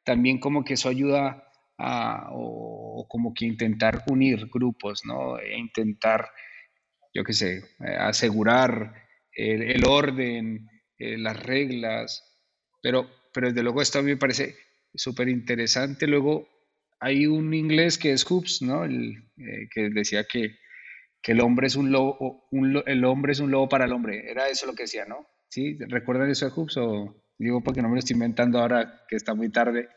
también 0.04 0.40
como 0.40 0.64
que 0.64 0.74
eso 0.74 0.90
ayuda 0.90 1.46
a, 1.78 2.30
o, 2.32 3.06
como 3.08 3.34
que 3.34 3.46
intentar 3.46 4.04
unir 4.08 4.48
grupos, 4.48 5.06
¿no? 5.06 5.40
E 5.40 5.58
intentar, 5.58 6.30
yo 7.14 7.24
qué 7.24 7.34
sé, 7.34 7.58
eh, 7.80 7.96
asegurar 8.00 9.07
el, 9.38 9.86
orden, 9.86 10.68
eh, 10.98 11.18
las 11.18 11.42
reglas, 11.42 12.24
pero, 12.82 13.10
pero 13.34 13.50
desde 13.50 13.64
luego 13.64 13.82
esto 13.82 14.00
a 14.00 14.02
mí 14.02 14.12
me 14.12 14.18
parece 14.18 14.56
súper 14.94 15.30
interesante. 15.30 16.08
Luego 16.08 16.48
hay 17.00 17.28
un 17.28 17.54
inglés 17.54 17.98
que 17.98 18.12
es 18.12 18.26
Hoops, 18.26 18.64
¿no? 18.64 18.84
El, 18.84 19.30
eh, 19.38 19.70
que 19.72 19.90
decía 19.90 20.24
que, 20.24 20.58
que, 21.22 21.34
el 21.34 21.42
hombre 21.42 21.68
es 21.68 21.76
un 21.76 21.92
lobo, 21.92 22.48
un, 22.52 22.82
el 22.86 23.06
hombre 23.06 23.34
es 23.34 23.40
un 23.40 23.52
lobo 23.52 23.70
para 23.70 23.86
el 23.86 23.94
hombre. 23.94 24.30
Era 24.30 24.50
eso 24.50 24.66
lo 24.66 24.74
que 24.74 24.84
decía, 24.84 25.06
¿no? 25.06 25.28
¿Sí? 25.50 25.78
¿Recuerdan 25.80 26.30
eso 26.30 26.46
de 26.46 26.52
Hoops? 26.52 26.78
O 26.78 27.24
digo 27.38 27.62
porque 27.62 27.82
no 27.82 27.90
me 27.90 27.96
lo 27.96 28.00
estoy 28.00 28.16
inventando 28.16 28.60
ahora 28.60 29.04
que 29.08 29.16
está 29.16 29.36
muy 29.36 29.50
tarde. 29.52 29.88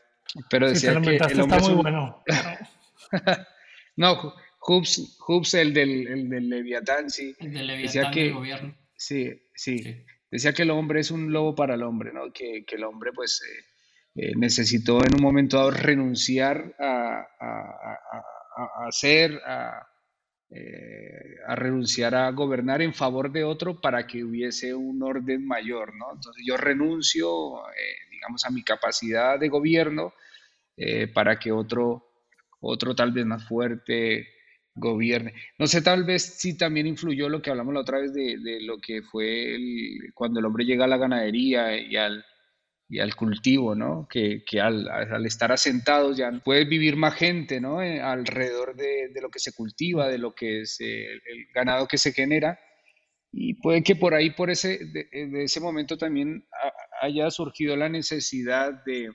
Pero 0.49 0.69
decía 0.69 0.89
que 0.89 0.91
el 0.91 0.97
hombre 0.97 1.15
está 1.15 1.59
muy 1.59 1.73
bueno. 1.73 2.23
no, 3.95 4.33
Hoops, 4.59 5.17
Hoops, 5.27 5.55
el 5.55 5.73
del, 5.73 6.07
el 6.07 6.29
del 6.29 6.47
Leviatán, 6.47 7.09
sí. 7.09 7.35
El 7.39 7.53
del 7.53 7.67
Leviatán 7.67 7.81
decía 7.81 8.11
que, 8.11 8.23
del 8.25 8.33
gobierno 8.33 8.80
Sí, 9.01 9.31
sí, 9.55 10.05
Decía 10.29 10.53
que 10.53 10.61
el 10.61 10.69
hombre 10.69 10.99
es 10.99 11.09
un 11.09 11.33
lobo 11.33 11.55
para 11.55 11.73
el 11.73 11.81
hombre, 11.81 12.13
¿no? 12.13 12.31
Que, 12.31 12.63
que 12.65 12.75
el 12.75 12.83
hombre, 12.83 13.11
pues, 13.13 13.41
eh, 13.41 14.27
eh, 14.27 14.33
necesitó 14.37 15.03
en 15.03 15.15
un 15.15 15.21
momento 15.21 15.57
dado 15.57 15.71
renunciar 15.71 16.75
a, 16.79 17.27
a, 17.39 17.93
a, 18.57 18.87
a 18.87 18.91
ser, 18.91 19.41
a, 19.43 19.87
eh, 20.51 21.35
a 21.47 21.55
renunciar 21.55 22.13
a 22.13 22.29
gobernar 22.31 22.83
en 22.83 22.93
favor 22.93 23.31
de 23.31 23.43
otro 23.43 23.81
para 23.81 24.05
que 24.05 24.23
hubiese 24.23 24.75
un 24.75 25.01
orden 25.01 25.47
mayor, 25.47 25.95
¿no? 25.95 26.13
Entonces 26.13 26.43
yo 26.45 26.55
renuncio, 26.55 27.63
digamos, 28.11 28.45
a 28.45 28.51
mi 28.51 28.63
capacidad 28.63 29.39
de 29.39 29.49
gobierno 29.49 30.13
para 31.13 31.39
que 31.39 31.51
otro, 31.51 32.05
otro 32.61 32.95
tal 32.95 33.11
vez 33.11 33.25
más 33.25 33.47
fuerte, 33.47 34.27
gobierne. 34.75 35.33
No 35.57 35.67
sé, 35.67 35.81
tal 35.81 36.03
vez 36.03 36.23
sí 36.39 36.57
también 36.57 36.87
influyó 36.87 37.29
lo 37.29 37.41
que 37.41 37.49
hablamos 37.49 37.73
la 37.73 37.81
otra 37.81 37.99
vez 37.99 38.13
de, 38.13 38.37
de 38.37 38.61
lo 38.61 38.77
que 38.79 39.01
fue 39.01 39.57
cuando 40.13 40.39
el 40.39 40.45
hombre 40.45 40.65
llega 40.65 40.85
a 40.85 40.87
la 40.87 40.97
ganadería 40.97 41.77
y 41.77 41.95
al, 41.95 42.23
y 42.89 42.99
al 42.99 43.15
cultivo, 43.15 43.75
¿no? 43.75 44.07
Que, 44.09 44.43
que 44.45 44.59
al, 44.61 44.87
al, 44.89 45.25
estar 45.25 45.51
asentados 45.51 46.17
ya 46.17 46.31
puede 46.43 46.65
vivir 46.65 46.95
más 46.95 47.15
gente, 47.15 47.61
¿no? 47.61 47.81
Eh, 47.81 48.01
alrededor 48.01 48.75
de, 48.75 49.09
lo 49.21 49.29
que 49.29 49.39
se 49.39 49.53
cultiva, 49.53 50.07
de 50.07 50.17
lo 50.17 50.33
que 50.33 50.61
es 50.61 50.79
eh, 50.81 51.05
el, 51.13 51.45
ganado 51.53 51.87
que 51.87 51.97
se 51.97 52.13
genera. 52.13 52.59
Y 53.31 53.53
puede 53.55 53.81
que 53.83 53.95
por 53.95 54.13
ahí, 54.13 54.31
por 54.31 54.49
ese, 54.49 54.79
de 54.79 55.43
ese 55.43 55.61
momento 55.61 55.97
también 55.97 56.45
haya 57.01 57.29
surgido 57.31 57.77
la 57.77 57.87
necesidad 57.87 58.83
de, 58.85 59.09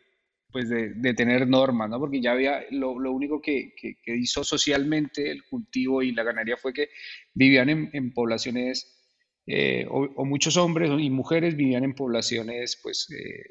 pues 0.57 0.71
de, 0.71 1.13
tener 1.13 1.47
normas, 1.47 1.91
¿no? 1.91 1.99
Porque 1.99 2.19
ya 2.19 2.33
había, 2.33 2.65
lo, 2.71 2.93
único 2.95 3.43
que, 3.43 3.75
hizo 4.07 4.43
socialmente 4.43 5.31
el 5.31 5.45
cultivo 5.45 6.01
y 6.03 6.13
la 6.13 6.23
ganadería 6.23 6.57
fue 6.57 6.73
que 6.73 6.89
vivían 7.35 7.69
en, 7.69 8.15
poblaciones, 8.15 9.05
eh, 9.47 9.87
o, 9.91 10.25
muchos 10.25 10.57
hombres 10.57 10.91
y 10.99 11.11
mujeres 11.11 11.57
vivían 11.57 11.85
en 11.85 11.95
poblaciones, 11.95 12.81
pues, 12.83 13.07
eh, 13.11 13.51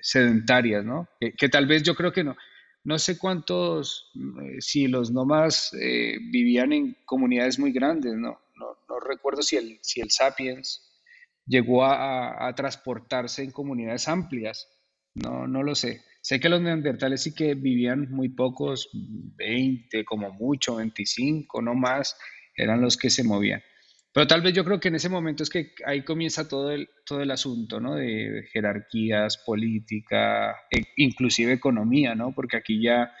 sedentarias, 0.00 0.84
¿no? 0.84 1.08
Que, 1.18 1.48
tal 1.48 1.66
vez 1.66 1.82
yo 1.82 1.96
creo 1.96 2.12
que 2.12 2.22
no, 2.22 2.36
no 2.84 2.96
sé 2.96 3.18
cuántos, 3.18 4.12
eh, 4.14 4.60
si 4.60 4.86
los 4.86 5.10
nomás 5.10 5.72
vivían 5.72 6.72
en 6.72 6.96
comunidades 7.04 7.58
muy 7.58 7.72
grandes, 7.72 8.14
¿no? 8.14 8.40
No, 8.54 8.78
no 8.88 9.00
recuerdo 9.00 9.42
si 9.42 9.56
el, 9.56 9.80
si 9.82 10.00
el 10.00 10.12
Sapiens 10.12 10.88
llegó 11.46 11.84
a 11.84 12.52
transportarse 12.54 13.42
en 13.42 13.50
comunidades 13.50 14.06
amplias 14.06 14.68
no, 15.14 15.46
no 15.46 15.62
lo 15.62 15.74
sé. 15.74 16.02
Sé 16.22 16.38
que 16.38 16.48
los 16.48 16.60
neandertales 16.60 17.22
sí 17.22 17.34
que 17.34 17.54
vivían 17.54 18.10
muy 18.10 18.28
pocos, 18.28 18.90
20 18.92 20.04
como 20.04 20.32
mucho, 20.32 20.76
25, 20.76 21.62
no 21.62 21.74
más, 21.74 22.16
eran 22.54 22.80
los 22.80 22.96
que 22.96 23.10
se 23.10 23.24
movían. 23.24 23.62
Pero 24.12 24.26
tal 24.26 24.42
vez 24.42 24.52
yo 24.52 24.64
creo 24.64 24.80
que 24.80 24.88
en 24.88 24.96
ese 24.96 25.08
momento 25.08 25.42
es 25.42 25.50
que 25.50 25.72
ahí 25.86 26.02
comienza 26.02 26.48
todo 26.48 26.72
el, 26.72 26.88
todo 27.06 27.22
el 27.22 27.30
asunto, 27.30 27.80
¿no? 27.80 27.94
De 27.94 28.44
jerarquías, 28.52 29.38
política, 29.38 30.50
e 30.70 30.82
inclusive 30.96 31.52
economía, 31.52 32.14
¿no? 32.14 32.34
Porque 32.34 32.56
aquí 32.56 32.82
ya 32.82 33.12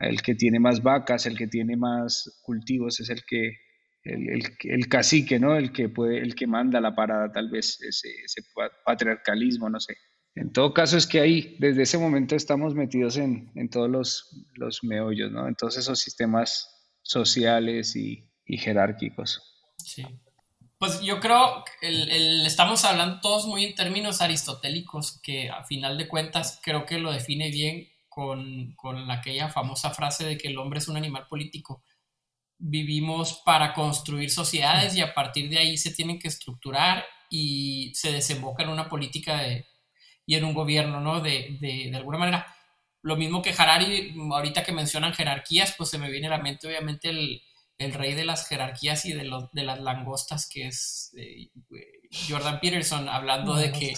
el 0.00 0.20
que 0.20 0.34
tiene 0.34 0.58
más 0.58 0.82
vacas, 0.82 1.26
el 1.26 1.38
que 1.38 1.46
tiene 1.46 1.76
más 1.76 2.40
cultivos 2.42 2.98
es 3.00 3.08
el 3.08 3.22
que, 3.24 3.56
el, 4.02 4.42
el, 4.64 4.88
cacique, 4.88 5.38
¿no? 5.38 5.56
El 5.56 5.72
que 5.72 5.88
puede, 5.88 6.18
el 6.18 6.34
que 6.34 6.48
manda 6.48 6.80
la 6.80 6.94
parada, 6.94 7.30
tal 7.30 7.48
vez 7.48 7.80
ese 7.80 8.10
patriarcalismo, 8.84 9.70
no 9.70 9.78
sé. 9.78 9.94
En 10.34 10.52
todo 10.52 10.72
caso 10.72 10.96
es 10.96 11.06
que 11.06 11.20
ahí, 11.20 11.56
desde 11.58 11.82
ese 11.82 11.98
momento 11.98 12.34
estamos 12.34 12.74
metidos 12.74 13.16
en, 13.18 13.52
en 13.54 13.68
todos 13.68 13.90
los, 13.90 14.46
los, 14.54 14.82
meollos, 14.82 15.30
¿no? 15.30 15.46
En 15.46 15.54
todos 15.54 15.76
esos 15.76 16.00
sistemas 16.00 16.68
sociales 17.02 17.94
y, 17.96 18.30
y 18.46 18.56
jerárquicos. 18.56 19.42
Sí. 19.76 20.06
Pues 20.78 21.00
yo 21.02 21.20
creo 21.20 21.64
que 21.80 21.86
el, 21.86 22.46
estamos 22.46 22.84
hablando 22.84 23.20
todos 23.20 23.46
muy 23.46 23.66
en 23.66 23.74
términos 23.74 24.22
aristotélicos, 24.22 25.20
que 25.22 25.50
a 25.50 25.64
final 25.64 25.98
de 25.98 26.08
cuentas 26.08 26.60
creo 26.62 26.86
que 26.86 26.98
lo 26.98 27.12
define 27.12 27.50
bien 27.50 27.88
con, 28.08 28.74
con 28.74 29.10
aquella 29.10 29.48
famosa 29.48 29.90
frase 29.90 30.24
de 30.24 30.38
que 30.38 30.48
el 30.48 30.58
hombre 30.58 30.78
es 30.78 30.88
un 30.88 30.96
animal 30.96 31.26
político. 31.28 31.84
Vivimos 32.58 33.42
para 33.44 33.74
construir 33.74 34.30
sociedades 34.30 34.96
y 34.96 35.02
a 35.02 35.12
partir 35.14 35.50
de 35.50 35.58
ahí 35.58 35.76
se 35.76 35.92
tienen 35.92 36.18
que 36.18 36.28
estructurar 36.28 37.04
y 37.28 37.92
se 37.94 38.12
desemboca 38.12 38.62
en 38.62 38.70
una 38.70 38.88
política 38.88 39.40
de, 39.42 39.66
y 40.32 40.36
en 40.36 40.46
un 40.46 40.54
gobierno, 40.54 40.98
¿no? 40.98 41.20
De, 41.20 41.58
de, 41.60 41.90
de, 41.90 41.96
alguna 41.96 42.16
manera. 42.16 42.46
Lo 43.02 43.16
mismo 43.16 43.42
que 43.42 43.54
Harari, 43.56 44.14
ahorita 44.32 44.62
que 44.62 44.72
mencionan 44.72 45.12
jerarquías, 45.12 45.74
pues 45.76 45.90
se 45.90 45.98
me 45.98 46.10
viene 46.10 46.28
a 46.28 46.30
la 46.30 46.38
mente 46.38 46.66
obviamente 46.66 47.10
el, 47.10 47.42
el 47.76 47.92
rey 47.92 48.14
de 48.14 48.24
las 48.24 48.48
jerarquías 48.48 49.04
y 49.04 49.12
de, 49.12 49.24
los 49.24 49.50
de 49.52 49.64
las 49.64 49.80
langostas, 49.80 50.48
que 50.48 50.68
es 50.68 51.12
eh, 51.18 51.50
Jordan 52.30 52.60
Peterson, 52.60 53.10
hablando 53.10 53.54
de 53.54 53.72
que 53.72 53.94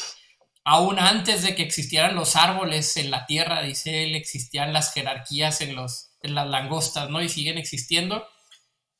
aún 0.64 0.98
antes 0.98 1.44
de 1.44 1.54
que 1.54 1.62
existieran 1.62 2.16
los 2.16 2.34
árboles 2.34 2.96
en 2.96 3.12
la 3.12 3.26
tierra, 3.26 3.62
dice 3.62 4.02
él, 4.02 4.16
existían 4.16 4.72
las 4.72 4.92
jerarquías 4.92 5.60
en, 5.60 5.76
los, 5.76 6.16
en 6.20 6.34
las 6.34 6.48
langostas, 6.48 7.10
¿no? 7.10 7.22
Y 7.22 7.28
siguen 7.28 7.58
existiendo. 7.58 8.26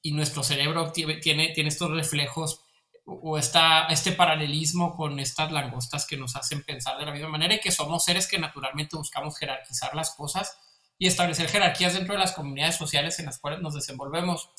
Y 0.03 0.12
nuestro 0.12 0.45
cerebro 0.45 0.93
tiene, 0.93 1.49
tiene 1.49 1.69
estos 1.69 1.91
reflejos 1.91 2.61
o 3.06 3.37
está 3.37 3.87
este 3.90 4.12
paralelismo 4.12 4.94
con 4.94 5.20
estas 5.20 5.52
langostas 5.52 6.06
que 6.06 6.16
nos 6.16 6.37
hacen 6.37 6.62
pensar 6.64 6.99
de 6.99 7.04
la 7.04 7.12
misma 7.12 7.28
manera 7.28 7.54
y 7.54 7.61
que 7.61 7.70
somos 7.70 8.04
seres 8.04 8.26
que 8.26 8.38
naturalmente 8.38 8.96
buscamos 8.96 9.38
jerarquizar 9.38 9.94
las 9.94 10.14
cosas 10.14 10.58
y 10.99 11.06
establecer 11.06 11.49
jerarquías 11.49 11.94
dentro 11.94 12.14
de 12.14 12.20
las 12.20 12.32
comunidades 12.32 12.76
sociales 12.76 13.18
en 13.18 13.26
las 13.26 13.38
cuales 13.38 13.61
nos 13.61 13.75
desenvolvemos. 13.75 14.50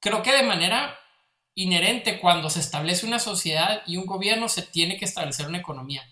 Creo 0.00 0.22
que 0.22 0.32
de 0.32 0.44
manera 0.44 0.96
inherente 1.54 2.20
cuando 2.20 2.50
se 2.50 2.60
establece 2.60 3.04
una 3.04 3.18
sociedad 3.18 3.82
y 3.84 3.96
un 3.96 4.06
gobierno 4.06 4.48
se 4.48 4.62
tiene 4.62 4.96
que 4.96 5.04
establecer 5.04 5.48
una 5.48 5.58
economía. 5.58 6.02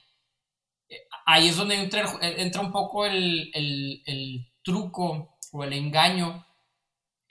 Eh, 0.88 1.02
ahí 1.24 1.48
es 1.48 1.56
donde 1.56 1.76
entra, 1.76 2.18
entra 2.20 2.62
un 2.62 2.72
poco 2.72 3.06
el, 3.06 3.50
el, 3.54 4.02
el, 4.06 4.52
truco 4.64 5.38
o 5.52 5.62
el 5.62 5.72
engaño. 5.72 6.44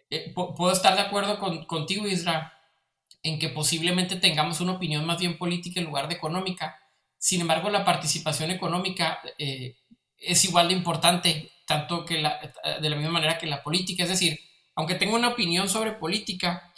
Eh, 0.10 0.34
puedo 0.34 0.72
estar 0.72 0.96
de 0.96 1.02
acuerdo 1.02 1.38
con, 1.38 1.66
contigo, 1.66 2.08
Isra, 2.08 2.55
en 3.26 3.40
que 3.40 3.50
posiblemente 3.50 4.18
tengamos 4.18 4.62
una 4.62 4.74
opinión 4.74 5.04
más 5.04 5.18
bien 5.18 5.36
política 5.40 5.80
en 5.80 5.88
lugar 5.88 6.08
de 6.08 6.14
económica. 6.14 6.80
Sin 7.18 7.42
embargo, 7.42 7.72
la 7.72 7.84
participación 7.84 8.52
económica 8.52 9.20
eh, 9.40 9.78
es 10.16 10.46
igual 10.46 10.68
de 10.68 10.76
importante, 10.76 11.52
tanto 11.66 12.06
que 12.06 12.22
la, 12.22 12.40
de 12.80 12.88
la 12.88 12.96
misma 12.96 13.14
manera 13.14 13.40
que 13.40 13.48
la 13.48 13.64
política. 13.64 14.04
Es 14.04 14.10
decir, 14.10 14.40
aunque 14.76 14.94
tengo 14.94 15.16
una 15.16 15.30
opinión 15.30 15.68
sobre 15.70 15.94
política, 15.94 16.72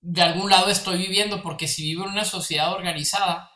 de 0.00 0.22
algún 0.22 0.48
lado 0.48 0.70
estoy 0.70 0.96
viviendo, 0.96 1.42
porque 1.42 1.68
si 1.68 1.82
vivo 1.82 2.04
en 2.04 2.12
una 2.12 2.24
sociedad 2.24 2.72
organizada, 2.72 3.52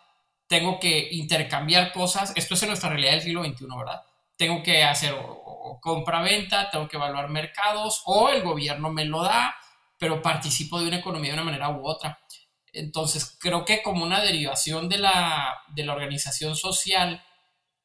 tengo 0.46 0.78
que 0.78 1.08
intercambiar 1.12 1.90
cosas. 1.90 2.34
Esto 2.36 2.52
es 2.52 2.62
en 2.62 2.68
nuestra 2.68 2.90
realidad 2.90 3.12
del 3.12 3.22
siglo 3.22 3.42
XXI, 3.42 3.66
¿verdad? 3.78 4.02
Tengo 4.36 4.62
que 4.62 4.84
hacer 4.84 5.14
compra-venta, 5.80 6.68
tengo 6.70 6.86
que 6.86 6.98
evaluar 6.98 7.30
mercados, 7.30 8.02
o 8.04 8.28
el 8.28 8.42
gobierno 8.42 8.90
me 8.90 9.06
lo 9.06 9.22
da, 9.22 9.54
pero 10.00 10.22
participo 10.22 10.80
de 10.80 10.88
una 10.88 10.96
economía 10.96 11.30
de 11.30 11.34
una 11.34 11.44
manera 11.44 11.68
u 11.68 11.86
otra. 11.86 12.18
Entonces, 12.72 13.36
creo 13.38 13.66
que 13.66 13.82
como 13.82 14.02
una 14.02 14.22
derivación 14.22 14.88
de 14.88 14.96
la, 14.96 15.58
de 15.74 15.84
la 15.84 15.92
organización 15.92 16.56
social 16.56 17.22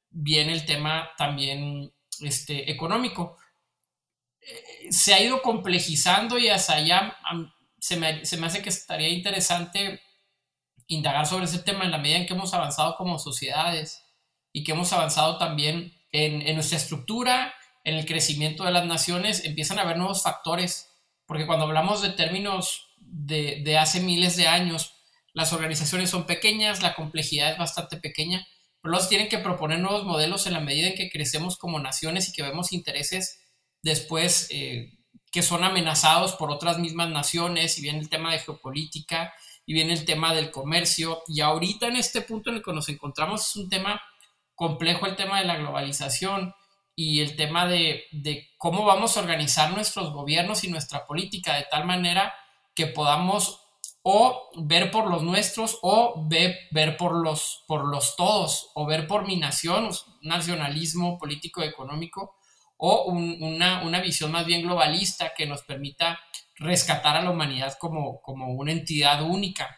viene 0.10 0.54
el 0.54 0.66
tema 0.66 1.10
también 1.18 1.94
este, 2.22 2.72
económico. 2.72 3.38
Eh, 4.40 4.92
se 4.92 5.14
ha 5.14 5.22
ido 5.22 5.42
complejizando 5.42 6.38
y 6.38 6.48
hasta 6.48 6.76
allá 6.76 7.18
se 7.80 7.98
me, 7.98 8.26
se 8.26 8.38
me 8.38 8.48
hace 8.48 8.62
que 8.62 8.70
estaría 8.70 9.10
interesante 9.10 10.02
indagar 10.88 11.26
sobre 11.26 11.46
ese 11.46 11.60
tema 11.60 11.84
en 11.84 11.92
la 11.92 11.98
medida 11.98 12.18
en 12.18 12.28
que 12.28 12.34
hemos 12.34 12.54
avanzado 12.54 12.96
como 12.96 13.20
sociedades 13.20 14.06
y 14.54 14.64
que 14.64 14.72
hemos 14.72 14.94
avanzado 14.94 15.38
también 15.38 15.92
en, 16.14 16.44
en 16.44 16.56
nuestra 16.56 16.78
estructura, 16.78 17.54
en 17.84 17.96
el 17.96 18.06
crecimiento 18.06 18.64
de 18.64 18.72
las 18.72 18.86
naciones, 18.86 19.44
empiezan 19.44 19.80
a 19.80 19.82
haber 19.82 19.98
nuevos 19.98 20.24
factores 20.24 20.95
porque 21.26 21.46
cuando 21.46 21.66
hablamos 21.66 22.02
de 22.02 22.10
términos 22.12 22.96
de, 22.98 23.78
hace 23.78 24.00
miles 24.00 24.36
de 24.36 24.48
años, 24.48 24.94
las 25.34 25.54
organizaciones 25.54 26.10
son 26.10 26.26
pequeñas, 26.26 26.82
la 26.82 26.96
complejidad 26.96 27.52
es 27.52 27.58
bastante 27.58 27.98
pequeña, 27.98 28.46
pero 28.82 28.94
los 28.94 29.10
tienen 29.10 29.30
que 29.30 29.40
proponer 29.40 29.80
nuevos 29.80 30.06
modelos 30.06 30.48
en 30.48 30.54
la 30.54 30.60
medida 30.60 30.88
en 30.88 30.96
que 30.96 31.10
crecemos 31.10 31.58
como 31.58 31.80
naciones 31.80 32.30
y 32.30 32.32
que 32.32 32.44
vemos 32.44 32.72
intereses 32.72 33.40
después 33.82 34.48
eh, 34.52 34.94
que 35.32 35.42
son 35.42 35.64
amenazados 35.64 36.34
por 36.36 36.52
otras 36.52 36.80
mismas 36.80 37.10
naciones, 37.10 37.78
y 37.78 37.82
viene 37.82 38.00
el 38.00 38.10
tema 38.10 38.32
de 38.32 38.40
geopolítica, 38.40 39.34
y 39.66 39.74
viene 39.74 39.94
el 39.94 40.06
tema 40.06 40.34
del 40.34 40.52
comercio, 40.52 41.24
y 41.28 41.42
ahorita 41.42 41.88
en 41.88 41.98
este 41.98 42.22
punto 42.22 42.50
en 42.50 42.58
el 42.58 42.64
que 42.64 42.72
nos 42.72 42.88
encontramos 42.88 43.50
es 43.50 43.56
un 43.56 43.70
tema 43.70 44.02
complejo, 44.54 45.06
el 45.06 45.16
tema 45.16 45.40
de 45.40 45.46
la 45.46 45.58
globalización, 45.58 46.54
y 46.96 47.22
el 47.22 47.36
tema 47.36 47.68
de, 47.68 48.06
cómo 48.58 48.86
vamos 48.86 49.18
a 49.18 49.20
organizar 49.20 49.72
nuestros 49.72 50.12
gobiernos 50.14 50.64
y 50.64 50.70
nuestra 50.70 51.06
política 51.06 51.56
de 51.56 51.68
tal 51.70 51.86
manera 51.86 52.34
que 52.74 52.88
podamos 52.88 53.62
o 54.08 54.50
ver 54.58 54.92
por 54.92 55.10
los 55.10 55.24
nuestros 55.24 55.80
o 55.82 56.26
ver, 56.28 56.56
ver 56.72 56.96
por, 56.96 57.16
los, 57.16 57.64
por 57.68 57.86
los 57.86 58.16
todos 58.16 58.70
o 58.76 58.86
ver 58.86 59.08
por 59.08 59.26
mi 59.26 59.36
nación, 59.36 59.90
nacionalismo 60.22 61.18
político 61.18 61.64
económico 61.64 62.36
o 62.78 63.06
una, 63.06 64.00
visión 64.02 64.32
más 64.32 64.46
bien 64.46 64.62
globalista 64.62 65.34
que 65.36 65.48
nos 65.48 65.64
permita 65.64 66.20
rescatar 66.56 67.18
a 67.18 67.22
la 67.22 67.32
humanidad 67.32 67.78
como, 67.80 68.22
como 68.22 68.54
una 68.54 68.72
entidad 68.72 69.22
única. 69.24 69.76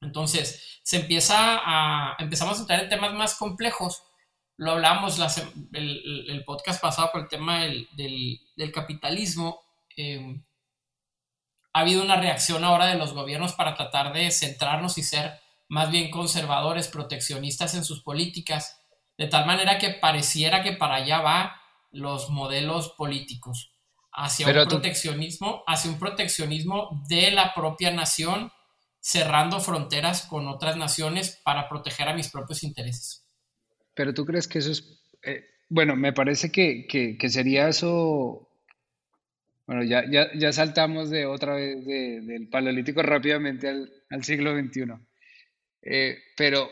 Entonces, 0.00 0.80
se 0.82 0.98
empieza 0.98 1.60
a, 1.64 2.16
empezamos 2.18 2.58
a 2.58 2.60
entrar 2.60 2.80
en 2.80 2.88
temas 2.88 3.14
más 3.14 3.36
complejos 3.36 4.02
lo 4.56 4.72
hablamos 4.72 5.18
el, 5.72 6.44
podcast 6.46 6.80
pasado 6.80 7.10
con 7.12 7.22
el 7.22 7.28
tema 7.28 7.62
del, 7.62 8.72
capitalismo. 8.72 9.60
Eh, 9.96 10.40
ha 11.72 11.80
habido 11.80 12.02
una 12.02 12.16
reacción 12.16 12.64
ahora 12.64 12.86
de 12.86 12.96
los 12.96 13.14
gobiernos 13.14 13.52
para 13.54 13.74
tratar 13.74 14.12
de 14.12 14.30
centrarnos 14.30 14.96
y 14.98 15.02
ser 15.02 15.40
más 15.68 15.90
bien 15.90 16.10
conservadores, 16.10 16.88
proteccionistas 16.88 17.74
en 17.74 17.84
sus 17.84 18.02
políticas, 18.02 18.80
de 19.18 19.26
tal 19.26 19.46
manera 19.46 19.78
que 19.78 19.90
pareciera 19.90 20.62
que 20.62 20.72
para 20.72 20.96
allá 20.96 21.20
va 21.20 21.60
los 21.90 22.30
modelos 22.30 22.90
políticos, 22.90 23.72
hacia 24.12 24.46
un 24.46 24.68
proteccionismo, 24.68 25.64
hacia 25.66 25.90
un 25.90 25.98
proteccionismo 25.98 27.02
de 27.08 27.30
la 27.30 27.54
propia 27.54 27.90
nación, 27.90 28.52
cerrando 29.00 29.60
fronteras 29.60 30.22
con 30.22 30.46
otras 30.48 30.76
naciones 30.76 31.40
para 31.44 31.68
proteger 31.68 32.08
a 32.08 32.14
mis 32.14 32.30
propios 32.30 32.62
intereses. 32.62 33.23
Pero 33.94 34.12
tú 34.14 34.24
crees 34.24 34.48
que 34.48 34.58
eso 34.58 34.72
es, 34.72 35.00
eh, 35.22 35.44
bueno, 35.68 35.96
me 35.96 36.12
parece 36.12 36.50
que, 36.50 36.86
que, 36.86 37.28
sería 37.28 37.68
eso, 37.68 38.48
bueno, 39.66 39.82
ya, 39.84 40.04
ya, 40.10 40.28
ya, 40.34 40.52
saltamos 40.52 41.10
de 41.10 41.26
otra 41.26 41.54
vez 41.54 41.84
del 41.84 42.48
paleolítico 42.48 43.02
rápidamente 43.02 43.68
al, 43.68 43.92
al 44.10 44.24
siglo 44.24 44.58
XXI. 44.58 44.94
Eh, 45.82 46.18
pero, 46.36 46.70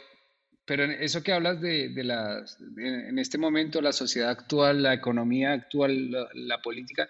pero 0.65 0.85
eso 0.85 1.23
que 1.23 1.33
hablas 1.33 1.61
de, 1.61 1.91
de 1.91 2.05
las, 2.05 2.59
en 2.77 3.19
este 3.19 3.39
momento, 3.39 3.81
la 3.81 3.93
sociedad 3.93 4.31
actual, 4.31 4.83
la 4.83 4.95
economía 4.95 5.53
actual, 5.53 6.11
la 6.35 6.61
política, 6.63 7.09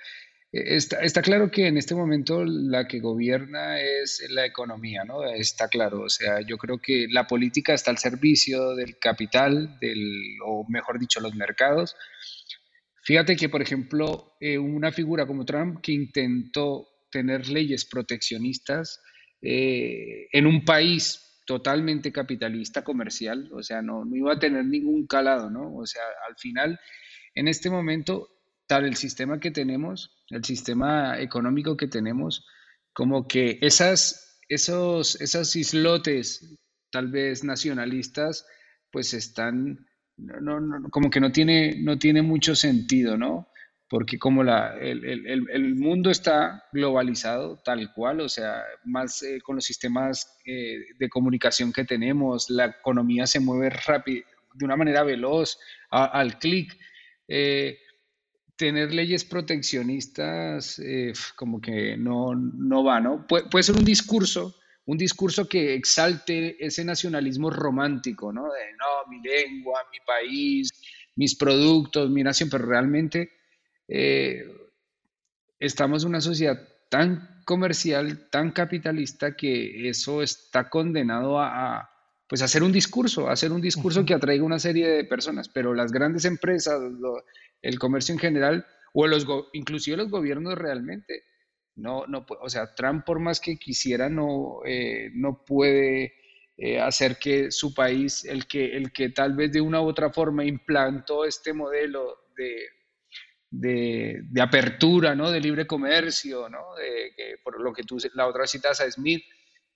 Está, 0.53 1.23
claro 1.23 1.51
que 1.51 1.67
en 1.67 1.79
este 1.79 1.95
momento 1.95 2.45
la 2.45 2.87
que 2.87 3.01
gobierna 3.01 3.81
es 3.81 4.23
la 4.29 4.45
economía, 4.45 5.03
¿no? 5.03 5.25
Está 5.25 5.69
claro. 5.69 6.03
O 6.03 6.11
sea, 6.11 6.43
yo 6.43 6.59
creo 6.59 6.79
que 6.79 7.07
la 7.11 7.27
política 7.27 7.73
está 7.73 7.91
al 7.91 7.97
servicio 7.97 8.75
del 8.75 8.99
capital, 8.99 9.79
del, 9.81 10.37
o 10.45 10.67
mejor 10.69 10.99
dicho, 10.99 11.21
los 11.21 11.35
mercados. 11.35 11.97
Fíjate 13.03 13.35
que, 13.35 13.49
por 13.49 13.63
ejemplo, 13.63 14.35
eh, 14.41 14.59
una 14.59 14.93
figura 14.93 15.27
como 15.27 15.47
Trump 15.47 15.81
que 15.81 15.93
intentó 15.93 16.87
tener 17.11 17.49
leyes 17.49 17.87
proteccionistas 17.87 19.01
eh, 19.41 20.29
en 20.33 20.47
un 20.47 20.67
país 20.67 21.41
totalmente 21.47 22.13
capitalista, 22.13 22.85
comercial, 22.85 23.49
o 23.53 23.63
sea, 23.63 23.81
no, 23.81 24.05
no 24.05 24.17
iba 24.17 24.35
a 24.35 24.39
tener 24.39 24.67
ningún 24.67 25.07
calado, 25.07 25.51
¿no? 25.51 25.75
O 25.75 25.87
sea, 25.87 26.03
al 26.29 26.37
final, 26.37 26.79
en 27.35 27.49
este 27.49 27.71
momento, 27.71 28.29
el 28.81 28.97
sistema 28.97 29.41
que 29.41 29.51
tenemos, 29.51 30.11
el 30.31 30.45
sistema 30.45 31.21
económico 31.21 31.77
que 31.77 31.89
tenemos, 31.89 32.47
como 32.93 33.27
que 33.27 33.59
esas, 33.63 34.41
esos, 34.49 35.21
esos 35.21 35.57
islotes 35.57 36.57
tal 36.91 37.09
vez 37.09 37.43
nacionalistas, 37.43 38.47
pues 38.91 39.15
están, 39.15 39.87
como 40.91 41.11
que 41.11 41.21
no 41.21 41.33
tiene, 41.33 41.77
no 41.81 41.99
tiene 41.99 42.23
mucho 42.23 42.55
sentido, 42.55 43.17
¿no? 43.17 43.49
Porque 43.89 44.19
como 44.19 44.43
la, 44.43 44.75
el, 44.79 45.75
mundo 45.75 46.11
está 46.11 46.65
globalizado 46.73 47.61
tal 47.63 47.93
cual, 47.93 48.21
o 48.21 48.29
sea, 48.29 48.63
más 48.85 49.23
eh, 49.23 49.41
con 49.43 49.57
los 49.57 49.65
sistemas 49.65 50.39
eh, 50.47 50.79
de 50.99 51.09
comunicación 51.09 51.73
que 51.73 51.85
tenemos, 51.85 52.49
la 52.49 52.67
economía 52.67 53.27
se 53.27 53.41
mueve 53.41 53.71
rápido, 53.71 54.25
de 54.55 54.65
una 54.65 54.77
manera 54.77 55.03
veloz, 55.03 55.59
al 55.91 56.39
clic. 56.39 56.75
Eh, 57.29 57.79
tener 58.57 58.93
leyes 58.93 59.25
proteccionistas 59.25 60.79
eh, 60.79 61.13
como 61.37 61.61
que 61.61 61.97
no, 61.97 62.35
no 62.35 62.85
va, 62.85 63.01
¿no? 63.01 63.27
puede 63.27 63.63
ser 63.63 63.77
un 63.77 63.85
discurso 63.85 64.55
un 64.87 64.99
discurso 64.99 65.49
que 65.49 65.75
exalte 65.75 66.65
ese 66.65 66.85
nacionalismo 66.85 67.51
romántico, 67.51 68.33
¿no? 68.33 68.45
De 68.45 68.73
no, 68.73 69.11
mi 69.11 69.21
lengua, 69.23 69.81
mi 69.93 69.99
país, 70.05 70.71
mis 71.17 71.37
productos, 71.37 72.11
mi 72.11 72.23
nación, 72.23 72.49
pero 72.51 72.67
realmente 72.67 73.31
eh, 73.87 74.45
estamos 75.59 76.03
en 76.03 76.09
una 76.11 76.21
sociedad 76.21 76.69
tan 76.89 77.43
comercial, 77.45 78.29
tan 78.31 78.51
capitalista, 78.51 79.37
que 79.37 79.89
eso 79.89 80.23
está 80.23 80.69
condenado 80.69 81.41
a, 81.41 81.89
pues, 82.33 82.41
hacer 82.41 82.63
un 82.63 82.73
discurso, 82.73 83.29
hacer 83.29 83.53
un 83.53 83.61
discurso 83.61 84.07
que 84.07 84.15
atraiga 84.15 84.43
una 84.43 84.59
serie 84.59 84.89
de 84.89 85.05
personas, 85.05 85.51
pero 85.51 85.75
las 85.75 85.93
grandes 85.93 86.25
empresas, 86.25 86.81
el 87.61 87.79
comercio 87.79 88.15
en 88.15 88.19
general, 88.19 88.67
o 88.95 89.07
los, 89.07 89.27
inclusive 89.53 89.99
los 89.99 90.09
gobiernos 90.09 90.55
realmente, 90.55 91.25
no, 91.77 92.07
no, 92.07 92.25
o 92.41 92.49
sea, 92.49 92.75
Trump 92.75 93.05
por 93.05 93.21
más 93.21 93.39
que 93.39 93.59
quisiera 93.59 94.09
no, 94.09 94.61
eh, 94.65 95.11
no 95.13 95.45
puede 95.45 96.15
eh, 96.57 96.81
hacer 96.81 97.19
que 97.19 97.51
su 97.51 97.75
país, 97.75 98.25
el 98.25 98.47
que, 98.47 98.79
el 98.79 98.93
que 98.93 99.11
tal 99.11 99.37
vez 99.37 99.53
de 99.53 99.61
una 99.61 99.83
u 99.83 99.85
otra 99.87 100.09
forma 100.09 100.43
implantó 100.43 101.27
este 101.27 101.53
modelo 101.53 102.17
de, 102.35 104.23
de, 104.23 104.41
apertura, 104.41 105.15
¿no? 105.15 105.31
De 105.31 105.39
libre 105.39 105.67
comercio, 105.67 106.49
¿no? 106.49 106.77
De, 106.77 107.13
que, 107.15 107.35
por 107.45 107.61
lo 107.61 107.75
que 107.75 107.83
tú, 107.83 107.99
la 108.15 108.27
otra 108.27 108.47
citas 108.47 108.81
a 108.81 108.91
Smith, 108.91 109.23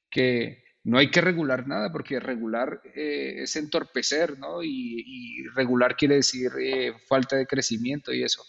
que 0.09 0.65
no 0.87 0.99
hay 0.99 1.11
que 1.11 1.21
regular 1.21 1.67
nada, 1.67 1.91
porque 1.91 2.21
regular 2.21 2.81
eh, 2.95 3.43
es 3.43 3.57
entorpecer, 3.57 4.39
¿no? 4.39 4.63
Y, 4.63 5.43
regular 5.55 5.97
quiere 5.97 6.17
decir 6.17 6.51
falta 7.09 7.37
de 7.37 7.47
crecimiento 7.47 8.13
y 8.13 8.23
eso. 8.23 8.45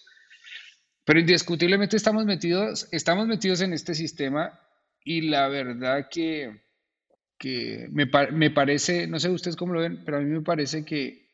Pero 1.03 1.19
indiscutiblemente 1.19 1.97
estamos 1.97 2.25
metidos, 2.25 2.87
estamos 2.91 3.27
metidos 3.27 3.61
en 3.61 3.73
este 3.73 3.95
sistema 3.95 4.59
y 5.03 5.21
la 5.21 5.47
verdad 5.47 6.09
que, 6.11 6.61
me, 7.89 8.07
me, 8.31 8.51
parece, 8.51 9.07
no 9.07 9.19
sé 9.19 9.29
ustedes 9.29 9.55
cómo 9.55 9.73
lo 9.73 9.79
ven, 9.79 10.03
pero 10.05 10.17
a 10.17 10.19
mí 10.19 10.29
me 10.29 10.41
parece 10.41 10.85
que 10.85 11.27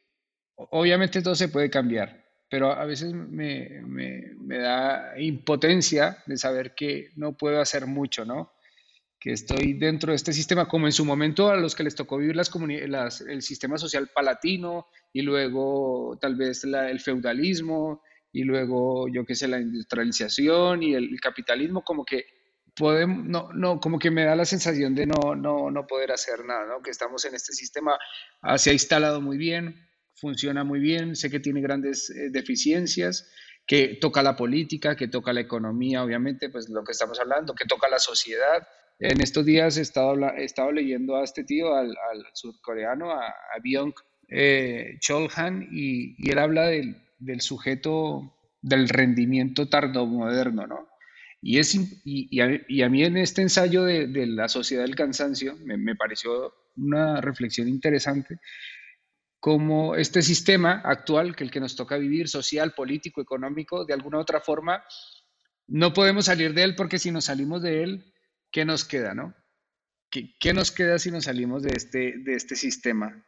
obviamente 0.55 1.21
todo 1.21 1.35
se 1.35 1.49
puede 1.49 1.69
cambiar, 1.69 2.23
pero 2.49 2.71
a 2.71 2.85
veces 2.85 3.13
me, 3.13 3.81
me, 3.85 4.35
me 4.37 4.57
da 4.57 5.19
impotencia 5.19 6.23
de 6.27 6.37
saber 6.37 6.75
que 6.75 7.09
no 7.17 7.35
puedo 7.35 7.59
hacer 7.59 7.87
mucho, 7.87 8.23
¿no? 8.23 8.53
Que 9.23 9.31
estoy 9.31 9.71
dentro 9.71 10.11
de 10.11 10.17
este 10.17 10.33
sistema, 10.33 10.67
como 10.67 10.85
en 10.85 10.91
su 10.91 11.05
momento 11.05 11.49
a 11.49 11.55
los 11.55 11.75
que 11.75 11.83
les 11.83 11.95
tocó 11.95 12.17
vivir 12.17 12.35
las, 12.35 12.51
las 12.89 13.21
el 13.21 13.41
sistema 13.41 13.77
social 13.77 14.09
palatino 14.13 14.87
y 15.13 15.21
luego 15.21 16.17
tal 16.19 16.35
vez 16.35 16.65
el 16.65 16.99
feudalismo 16.99 18.01
y 18.33 18.43
luego, 18.43 19.07
yo 19.07 19.25
qué 19.25 19.33
sé, 19.33 19.47
la 19.47 19.61
industrialización 19.61 20.83
y 20.83 20.93
el, 20.93 21.17
capitalismo, 21.21 21.85
como 21.85 22.03
que 22.03 22.25
podemos, 22.75 23.25
no, 23.25 23.53
no, 23.53 23.79
como 23.79 23.97
que 23.97 24.11
me 24.11 24.25
da 24.25 24.35
la 24.35 24.43
sensación 24.43 24.93
de 24.93 25.05
no, 25.05 25.35
no, 25.35 25.71
no 25.71 25.87
poder 25.87 26.11
hacer 26.11 26.43
nada, 26.43 26.65
¿no? 26.65 26.81
Que 26.81 26.91
estamos 26.91 27.23
en 27.23 27.33
este 27.33 27.53
sistema, 27.53 27.97
ah, 28.41 28.57
se 28.57 28.71
ha 28.71 28.73
instalado 28.73 29.21
muy 29.21 29.37
bien, 29.37 29.87
funciona 30.15 30.65
muy 30.65 30.81
bien, 30.81 31.15
sé 31.15 31.29
que 31.29 31.39
tiene 31.39 31.61
grandes 31.61 32.09
eh, 32.09 32.29
deficiencias, 32.29 33.31
que 33.65 33.99
toca 34.01 34.21
la 34.21 34.35
política, 34.35 34.97
que 34.97 35.07
toca 35.07 35.31
la 35.31 35.39
economía, 35.39 36.03
obviamente, 36.03 36.49
pues 36.49 36.67
lo 36.67 36.83
que 36.83 36.91
estamos 36.91 37.21
hablando, 37.21 37.55
que 37.55 37.63
toca 37.63 37.87
la 37.87 37.99
sociedad. 37.99 38.67
En 38.99 39.21
estos 39.21 39.45
días 39.45 39.77
he 39.77 39.81
estado, 39.81 40.71
leyendo 40.71 41.17
a 41.17 41.23
este 41.23 41.43
tío, 41.43 41.75
al, 41.75 41.95
surcoreano, 42.33 43.11
a, 43.11 43.27
a 43.27 43.59
Byung 43.61 43.93
eh, 44.29 44.97
Cholhan, 44.99 45.67
y, 45.71 46.29
él 46.29 46.39
habla 46.39 46.67
del, 46.67 46.97
del 47.19 47.41
sujeto 47.41 48.33
del 48.61 48.87
rendimiento 48.89 49.67
tardomoderno, 49.67 50.67
¿no? 50.67 50.87
Y, 51.45 51.59
es, 51.59 51.77
y, 52.05 52.39
a, 52.39 52.89
mí 52.89 53.03
en 53.03 53.17
este 53.17 53.41
ensayo 53.41 53.83
de, 53.83 54.07
la 54.27 54.47
sociedad 54.47 54.83
del 54.83 54.95
cansancio 54.95 55.57
me, 55.65 55.93
pareció 55.93 56.53
una 56.77 57.19
reflexión 57.19 57.67
interesante 57.67 58.39
como 59.41 59.97
este 59.97 60.21
sistema 60.21 60.81
actual, 60.85 61.35
que 61.35 61.43
el 61.43 61.51
que 61.51 61.59
nos 61.59 61.75
toca 61.75 61.97
vivir, 61.97 62.29
social, 62.29 62.73
político, 62.73 63.19
económico, 63.21 63.83
de 63.83 63.93
alguna 63.93 64.19
u 64.19 64.21
otra 64.21 64.39
forma, 64.39 64.85
no 65.67 65.91
podemos 65.91 66.25
salir 66.25 66.53
de 66.53 66.63
él 66.63 66.75
porque 66.75 66.97
si 66.97 67.11
nos 67.11 67.25
salimos 67.25 67.61
de 67.61 67.83
él, 67.83 68.12
¿qué 68.53 68.63
nos 68.63 68.85
queda, 68.85 69.13
no? 69.13 69.35
¿Qué, 70.09 70.33
qué 70.39 70.53
nos 70.53 70.71
queda 70.71 70.97
si 70.97 71.11
nos 71.11 71.25
salimos 71.25 71.63
de 71.63 71.73
este, 71.75 72.13
de 72.19 72.35
este 72.35 72.55
sistema? 72.55 73.25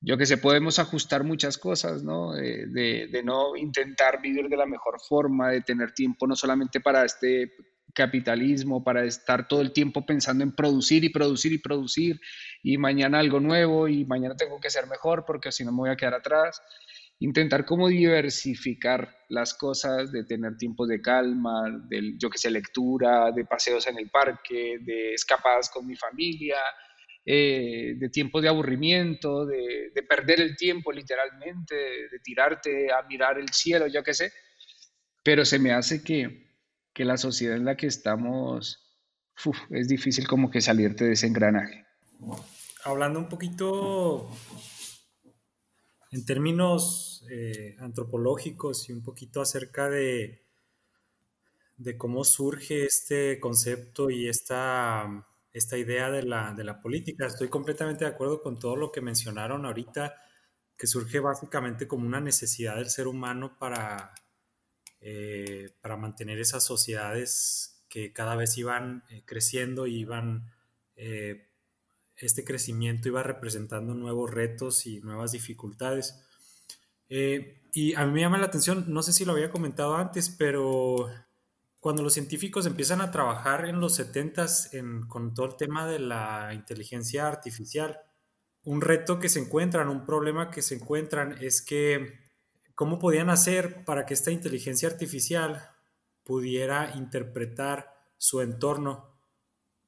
yo 0.00 0.16
que 0.16 0.26
sé, 0.26 0.38
podemos 0.38 0.78
ajustar 0.78 1.24
muchas 1.24 1.58
cosas, 1.58 2.02
¿no? 2.04 2.32
De, 2.32 3.20
no 3.24 3.56
intentar 3.56 4.20
vivir 4.20 4.48
de 4.48 4.56
la 4.56 4.66
mejor 4.66 5.00
forma, 5.00 5.50
de 5.50 5.62
tener 5.62 5.92
tiempo 5.92 6.26
no 6.26 6.36
solamente 6.36 6.80
para 6.80 7.04
este 7.04 7.52
capitalismo, 7.94 8.84
para 8.84 9.04
estar 9.04 9.48
todo 9.48 9.60
el 9.60 9.72
tiempo 9.72 10.06
pensando 10.06 10.44
en 10.44 10.54
producir 10.54 11.02
y 11.02 11.08
producir 11.08 11.52
y 11.52 11.58
producir, 11.58 12.20
y 12.62 12.78
mañana 12.78 13.18
algo 13.18 13.40
nuevo, 13.40 13.88
y 13.88 14.04
mañana 14.04 14.36
tengo 14.36 14.60
que 14.60 14.70
ser 14.70 14.86
mejor 14.86 15.24
porque 15.26 15.50
si 15.50 15.64
no 15.64 15.72
me 15.72 15.78
voy 15.78 15.90
a 15.90 15.96
quedar 15.96 16.14
atrás. 16.14 16.62
Intentar 17.20 17.64
como 17.64 17.88
diversificar 17.88 19.12
las 19.28 19.54
cosas, 19.54 20.12
de 20.12 20.24
tener 20.24 20.56
tiempos 20.56 20.88
de 20.88 21.00
calma, 21.00 21.64
de, 21.88 22.14
yo 22.16 22.30
que 22.30 22.38
sé, 22.38 22.50
lectura, 22.50 23.32
de 23.32 23.44
paseos 23.44 23.86
en 23.88 23.98
el 23.98 24.08
parque, 24.08 24.78
de 24.80 25.14
escapadas 25.14 25.68
con 25.68 25.86
mi 25.86 25.96
familia, 25.96 26.58
eh, 27.30 27.94
de 27.96 28.08
tiempos 28.08 28.40
de 28.40 28.48
aburrimiento, 28.48 29.44
de, 29.44 29.92
perder 30.08 30.40
el 30.40 30.56
tiempo 30.56 30.92
literalmente, 30.92 31.74
de, 31.74 32.18
tirarte 32.22 32.90
a 32.90 33.02
mirar 33.02 33.38
el 33.38 33.50
cielo, 33.50 33.86
yo 33.86 34.02
qué 34.02 34.14
sé, 34.14 34.32
pero 35.22 35.44
se 35.44 35.58
me 35.58 35.72
hace 35.72 36.02
que, 36.02 36.54
que 36.94 37.04
la 37.04 37.18
sociedad 37.18 37.56
en 37.56 37.66
la 37.66 37.76
que 37.76 37.86
estamos 37.86 38.88
es 39.70 39.88
difícil 39.88 40.26
como 40.26 40.50
que 40.50 40.60
salirte 40.60 41.04
de 41.04 41.12
ese 41.12 41.26
engranaje. 41.26 41.84
Hablando 42.84 43.18
un 43.18 43.28
poquito 43.28 44.30
en 46.10 46.24
términos 46.24 47.24
eh, 47.30 47.76
antropológicos 47.80 48.88
y 48.88 48.92
un 48.92 49.02
poquito 49.02 49.40
acerca 49.40 49.88
de, 49.88 50.42
de 51.76 51.96
cómo 51.96 52.24
surge 52.24 52.84
este 52.84 53.40
concepto 53.40 54.10
y 54.10 54.28
esta 54.28 55.26
esta 55.52 55.76
idea 55.76 56.10
de 56.10 56.22
la, 56.22 56.54
de 56.54 56.64
la 56.64 56.80
política. 56.80 57.26
Estoy 57.26 57.48
completamente 57.48 58.04
de 58.04 58.10
acuerdo 58.10 58.42
con 58.42 58.58
todo 58.58 58.76
lo 58.76 58.92
que 58.92 59.00
mencionaron 59.00 59.66
ahorita, 59.66 60.14
que 60.76 60.86
surge 60.86 61.20
básicamente 61.20 61.88
como 61.88 62.06
una 62.06 62.20
necesidad 62.20 62.76
del 62.76 62.90
ser 62.90 63.08
humano 63.08 63.58
para, 63.58 64.14
eh, 65.00 65.70
para 65.80 65.96
mantener 65.96 66.38
esas 66.38 66.64
sociedades 66.64 67.84
que 67.88 68.12
cada 68.12 68.36
vez 68.36 68.56
iban 68.58 69.04
eh, 69.10 69.22
creciendo 69.24 69.86
y 69.86 69.96
iban, 69.96 70.52
este 72.18 72.44
crecimiento 72.44 73.08
iba 73.08 73.22
representando 73.22 73.94
nuevos 73.94 74.30
retos 74.30 74.86
y 74.86 75.00
nuevas 75.00 75.32
dificultades. 75.32 76.24
y 77.08 77.94
a 77.94 78.06
mí 78.06 78.12
me 78.12 78.20
llama 78.20 78.38
la 78.38 78.46
atención, 78.46 78.84
no 78.88 79.02
sé 79.02 79.12
si 79.12 79.24
lo 79.24 79.32
había 79.32 79.50
comentado 79.50 79.96
antes, 79.96 80.28
pero 80.28 81.08
cuando 81.80 82.02
los 82.02 82.12
científicos 82.12 82.66
empiezan 82.66 83.00
a 83.00 83.10
trabajar 83.10 83.66
en 83.66 83.80
los 83.80 83.98
70s 83.98 85.06
con 85.06 85.32
todo 85.34 85.46
el 85.46 85.56
tema 85.56 85.86
de 85.86 85.98
la 86.00 86.52
inteligencia 86.52 87.26
artificial, 87.28 88.00
un 88.64 88.80
reto 88.80 89.18
que 89.18 89.28
se 89.28 89.40
encuentran, 89.40 89.88
un 89.88 90.04
problema 90.04 90.50
que 90.50 90.62
se 90.62 90.74
encuentran 90.74 91.36
es 91.40 91.62
que 91.62 92.18
cómo 92.74 92.98
podían 92.98 93.30
hacer 93.30 93.84
para 93.84 94.06
que 94.06 94.14
esta 94.14 94.30
inteligencia 94.30 94.88
artificial 94.88 95.70
pudiera 96.24 96.92
interpretar 96.96 97.94
su 98.18 98.40
entorno, 98.40 99.17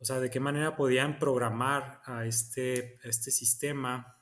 o 0.00 0.04
sea, 0.04 0.18
de 0.18 0.30
qué 0.30 0.40
manera 0.40 0.76
podían 0.76 1.18
programar 1.18 2.00
a 2.04 2.24
este, 2.24 2.98
a 3.04 3.08
este 3.08 3.30
sistema 3.30 4.16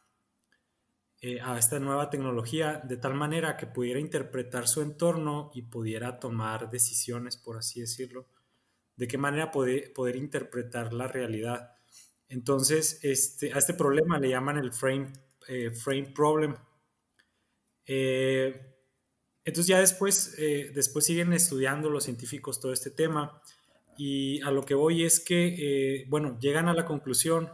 eh, 1.20 1.40
a 1.40 1.58
esta 1.58 1.80
nueva 1.80 2.10
tecnología 2.10 2.80
de 2.84 2.96
tal 2.96 3.14
manera 3.14 3.56
que 3.56 3.66
pudiera 3.66 3.98
interpretar 3.98 4.68
su 4.68 4.82
entorno 4.82 5.50
y 5.52 5.62
pudiera 5.62 6.20
tomar 6.20 6.70
decisiones, 6.70 7.36
por 7.36 7.56
así 7.56 7.80
decirlo, 7.80 8.28
de 8.94 9.08
qué 9.08 9.18
manera 9.18 9.50
poder, 9.50 9.92
poder 9.92 10.14
interpretar 10.14 10.92
la 10.92 11.08
realidad. 11.08 11.72
Entonces, 12.28 13.00
este, 13.02 13.52
a 13.52 13.58
este 13.58 13.74
problema 13.74 14.20
le 14.20 14.28
llaman 14.28 14.58
el 14.58 14.72
frame, 14.72 15.12
eh, 15.48 15.72
frame 15.72 16.12
problem. 16.14 16.54
Eh, 17.84 18.76
entonces 19.44 19.66
ya 19.66 19.80
después, 19.80 20.36
después 20.74 21.06
siguen 21.06 21.32
estudiando 21.32 21.88
los 21.88 22.04
científicos 22.04 22.60
todo 22.60 22.72
este 22.72 22.90
tema 22.90 23.40
y 23.98 24.40
a 24.42 24.52
lo 24.52 24.64
que 24.64 24.74
voy 24.74 25.04
es 25.04 25.18
que, 25.18 26.06
bueno, 26.08 26.38
llegan 26.38 26.68
a 26.68 26.74
la 26.74 26.84
conclusión 26.84 27.50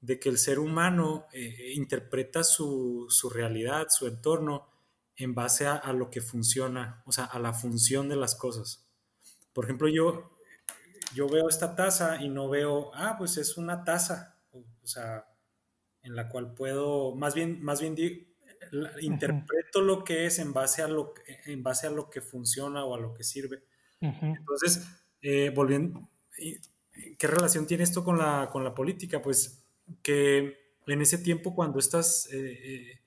de 0.00 0.20
que 0.20 0.28
el 0.28 0.38
ser 0.38 0.58
humano 0.58 1.26
eh, 1.32 1.72
interpreta 1.74 2.44
su, 2.44 3.08
realidad, 3.32 3.86
su 3.90 4.06
entorno, 4.06 4.68
en 5.16 5.34
base 5.34 5.66
a, 5.66 5.92
lo 5.92 6.10
que 6.10 6.20
funciona, 6.20 7.02
o 7.04 7.10
sea, 7.10 7.24
a 7.24 7.40
la 7.40 7.52
función 7.52 8.08
de 8.08 8.14
las 8.14 8.36
cosas. 8.36 8.86
Por 9.52 9.64
ejemplo, 9.64 9.88
yo, 9.88 10.30
yo 11.12 11.28
veo 11.28 11.48
esta 11.48 11.74
taza 11.74 12.22
y 12.22 12.28
no 12.28 12.48
veo, 12.48 12.92
ah, 12.94 13.16
pues 13.18 13.36
es 13.36 13.56
una 13.56 13.82
taza, 13.82 14.38
o, 14.52 14.86
sea, 14.86 15.26
en 16.02 16.14
la 16.14 16.28
cual 16.28 16.54
puedo, 16.54 17.16
más 17.16 17.34
bien, 17.34 17.60
más 17.64 17.80
bien 17.80 17.96
interpreto 19.00 19.80
lo 19.80 20.04
que 20.04 20.26
es 20.26 20.38
en 20.38 20.52
base, 20.52 20.82
a 20.82 20.88
lo, 20.88 21.14
en 21.46 21.64
base 21.64 21.88
a 21.88 21.90
lo 21.90 22.10
que 22.10 22.20
funciona 22.20 22.84
o 22.84 22.94
a 22.94 23.00
lo 23.00 23.12
que 23.12 23.24
sirve. 23.24 23.64
Entonces, 24.00 24.86
eh, 25.20 25.50
volviendo, 25.54 26.08
¿qué 27.18 27.26
relación 27.26 27.66
tiene 27.66 27.84
esto 27.84 28.04
con 28.04 28.18
la, 28.18 28.48
con 28.50 28.64
la 28.64 28.74
política? 28.74 29.20
Pues 29.22 29.64
que 30.02 30.56
en 30.86 31.02
ese 31.02 31.18
tiempo 31.18 31.54
cuando 31.54 31.78
estás, 31.78 32.28
eh, 32.32 32.38
eh, 32.38 33.00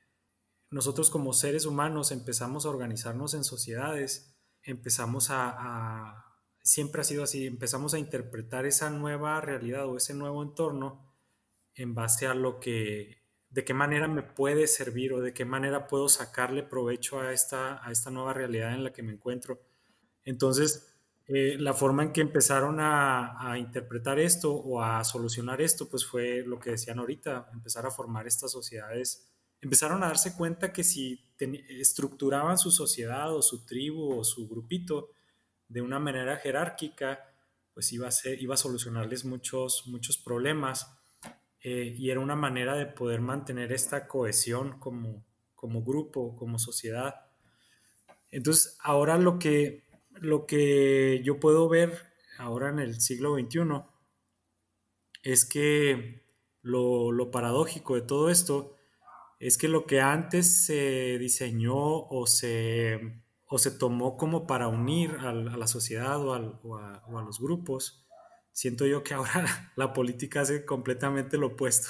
nosotros 0.69 1.10
como 1.10 1.34
seres 1.34 1.65
humanos 1.65 2.12
empezamos 2.12 2.65
a 2.65 2.69
organizarnos 2.69 3.34
en 3.34 3.43
sociedades, 3.43 4.36
empezamos 4.63 5.28
a, 5.30 6.26
siempre 6.63 7.02
ha 7.02 7.04
sido 7.04 7.24
así, 7.24 7.45
empezamos 7.45 7.93
a 7.93 8.00
interpretar 8.00 8.65
esa 8.65 8.89
nueva 8.89 9.41
realidad 9.41 9.88
o 9.88 9.97
ese 9.97 10.13
nuevo 10.13 10.43
entorno 10.43 11.12
en 11.74 11.95
base 11.95 12.28
a 12.28 12.34
lo 12.34 12.60
que, 12.60 13.24
de 13.50 13.65
qué 13.65 13.74
manera 13.74 14.08
me 14.08 14.24
puede 14.24 14.67
servir 14.67 15.13
o 15.13 15.21
de 15.21 15.34
qué 15.34 15.45
manera 15.45 15.88
puedo 15.88 16.08
sacarle 16.08 16.63
provecho 16.63 17.19
a 17.19 17.34
esta, 17.34 17.86
a 17.86 17.91
esta 17.91 18.12
nueva 18.12 18.34
realidad 18.34 18.74
en 18.74 18.84
la 18.84 18.93
que 18.93 19.04
me 19.04 19.13
encuentro. 19.13 19.62
Entonces, 20.24 20.90
eh, 21.27 21.55
la 21.60 21.73
forma 21.73 22.03
en 22.03 22.12
que 22.12 22.21
empezaron 22.21 22.77
a, 22.79 23.55
interpretar 23.57 24.19
esto 24.19 24.53
o 24.53 24.81
a 24.81 25.03
solucionar 25.03 25.62
esto, 25.62 25.88
pues 25.89 26.05
fue 26.05 26.43
lo 26.45 26.60
que 26.60 26.71
decían 26.71 26.99
ahorita, 26.99 27.49
empezar 27.53 27.86
a 27.86 27.91
formar 27.91 28.27
estas 28.27 28.51
sociedades. 28.51 29.29
Empezaron 29.62 30.03
a 30.03 30.07
darse 30.07 30.36
cuenta 30.36 30.73
que 30.73 30.84
si 30.84 31.23
estructuraban 31.69 32.57
su 32.57 32.71
sociedad 32.71 33.34
o 33.34 33.41
su 33.41 33.65
tribu 33.65 34.19
o 34.19 34.23
su 34.23 34.47
grupito 34.47 35.12
de 35.67 35.81
una 35.81 35.99
manera 35.99 36.38
jerárquica, 36.38 37.19
pues 37.73 37.93
iba 37.93 38.07
a, 38.07 38.57
solucionarles 38.57 39.23
muchos, 39.23 39.88
muchos 39.88 40.17
problemas. 40.17 40.97
Eh, 41.63 41.95
y 41.97 42.10
era 42.10 42.19
una 42.19 42.36
manera 42.36 42.75
de 42.75 42.88
poder 42.88 43.21
mantener 43.21 43.71
esta 43.71 44.07
cohesión 44.07 44.79
como 44.79 45.23
grupo, 45.84 46.36
como 46.36 46.57
sociedad. 46.57 47.31
Entonces, 48.31 48.77
ahora 48.81 49.17
lo 49.17 49.38
que, 49.38 49.84
lo 50.19 50.45
que 50.45 51.21
yo 51.24 51.39
puedo 51.39 51.69
ver 51.69 52.12
ahora 52.38 52.69
en 52.69 52.80
el 52.80 53.00
siglo 53.02 53.36
XXI 53.36 53.84
es 55.24 55.45
que 55.45 56.21
lo, 56.62 57.32
paradójico 57.32 57.95
de 57.95 58.02
todo 58.02 58.30
esto 58.30 58.76
es 59.39 59.58
que 59.58 59.67
lo 59.67 59.86
que 59.86 60.02
antes 60.02 60.65
se 60.65 61.17
diseñó 61.17 61.76
o 61.76 62.28
se, 62.28 63.24
o 63.47 63.58
se 63.58 63.71
tomó 63.71 64.17
como 64.17 64.45
para 64.45 64.67
unir 64.67 65.17
a, 65.19 65.34
la 65.34 65.67
sociedad 65.67 66.19
o, 66.24 66.34
a, 66.34 67.24
los 67.24 67.39
grupos, 67.39 68.06
siento 68.52 68.86
yo 68.86 69.04
que 69.04 69.15
ahora 69.15 69.71
la 69.76 69.93
política 69.93 70.41
hace 70.41 70.65
completamente 70.65 71.38
lo 71.38 71.47
opuesto. 71.47 71.89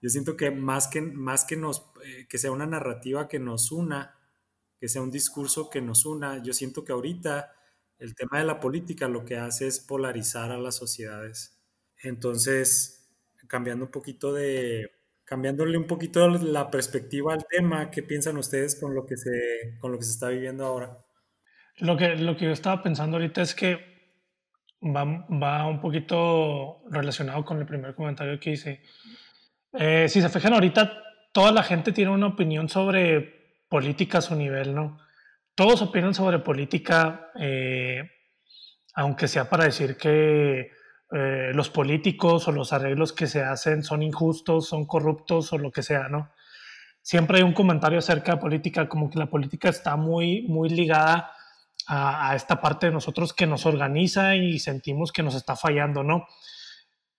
Yo 0.00 0.10
siento 0.10 0.36
que 0.36 0.50
más 0.50 0.86
que, 0.86 1.00
más 1.00 1.44
que, 1.44 1.56
nos, 1.56 1.90
eh, 2.04 2.26
que 2.28 2.38
sea 2.38 2.52
una 2.52 2.66
narrativa 2.66 3.28
que 3.28 3.40
nos 3.40 3.72
una, 3.72 4.17
que 4.78 4.88
sea 4.88 5.02
un 5.02 5.10
discurso 5.10 5.70
que 5.70 5.80
nos 5.80 6.06
una. 6.06 6.42
Yo 6.42 6.52
siento 6.52 6.84
que 6.84 6.92
ahorita 6.92 7.52
el 7.98 8.14
tema 8.14 8.38
de 8.38 8.44
la 8.44 8.60
política 8.60 9.08
lo 9.08 9.24
que 9.24 9.36
hace 9.36 9.66
es 9.66 9.80
polarizar 9.80 10.52
a 10.52 10.58
las 10.58 10.76
sociedades. 10.76 11.60
Entonces, 12.02 13.10
cambiando 13.48 13.86
un 13.86 13.90
poquito 13.90 14.32
de, 14.32 14.92
cambiándole 15.24 15.76
un 15.76 15.86
poquito 15.86 16.28
la 16.28 16.70
perspectiva 16.70 17.34
al 17.34 17.44
tema, 17.46 17.90
¿qué 17.90 18.02
piensan 18.02 18.38
ustedes 18.38 18.76
con 18.76 18.94
lo 18.94 19.04
que 19.04 19.16
se, 19.16 19.76
con 19.80 19.92
lo 19.92 19.98
que 19.98 20.04
se 20.04 20.12
está 20.12 20.28
viviendo 20.28 20.64
ahora? 20.64 21.04
Lo 21.78 21.96
que, 21.96 22.16
lo 22.16 22.36
que 22.36 22.46
yo 22.46 22.52
estaba 22.52 22.82
pensando 22.82 23.16
ahorita 23.16 23.42
es 23.42 23.54
que 23.54 23.78
va, 24.82 25.04
va 25.04 25.66
un 25.66 25.80
poquito 25.80 26.82
relacionado 26.90 27.44
con 27.44 27.58
el 27.58 27.66
primer 27.66 27.94
comentario 27.94 28.38
que 28.38 28.52
hice. 28.52 28.82
Eh, 29.72 30.08
si 30.08 30.20
se 30.20 30.28
fijan 30.28 30.54
ahorita, 30.54 31.02
toda 31.32 31.52
la 31.52 31.62
gente 31.62 31.92
tiene 31.92 32.10
una 32.10 32.28
opinión 32.28 32.68
sobre 32.68 33.37
política 33.68 34.18
a 34.18 34.22
su 34.22 34.34
nivel, 34.34 34.74
¿no? 34.74 34.98
Todos 35.54 35.82
opinan 35.82 36.14
sobre 36.14 36.38
política, 36.38 37.30
eh, 37.38 38.02
aunque 38.94 39.28
sea 39.28 39.48
para 39.50 39.64
decir 39.64 39.96
que 39.96 40.70
eh, 41.10 41.50
los 41.54 41.70
políticos 41.70 42.48
o 42.48 42.52
los 42.52 42.72
arreglos 42.72 43.12
que 43.12 43.26
se 43.26 43.42
hacen 43.42 43.82
son 43.82 44.02
injustos, 44.02 44.68
son 44.68 44.86
corruptos 44.86 45.52
o 45.52 45.58
lo 45.58 45.70
que 45.70 45.82
sea, 45.82 46.08
¿no? 46.08 46.30
Siempre 47.02 47.38
hay 47.38 47.42
un 47.42 47.54
comentario 47.54 47.98
acerca 47.98 48.32
de 48.32 48.40
política, 48.40 48.88
como 48.88 49.08
que 49.10 49.18
la 49.18 49.30
política 49.30 49.68
está 49.68 49.96
muy, 49.96 50.42
muy 50.42 50.68
ligada 50.68 51.32
a, 51.86 52.36
esta 52.36 52.60
parte 52.60 52.86
de 52.86 52.92
nosotros 52.92 53.32
que 53.32 53.46
nos 53.46 53.64
organiza 53.64 54.36
y 54.36 54.58
sentimos 54.58 55.10
que 55.10 55.22
nos 55.22 55.34
está 55.34 55.56
fallando, 55.56 56.02
¿no? 56.02 56.26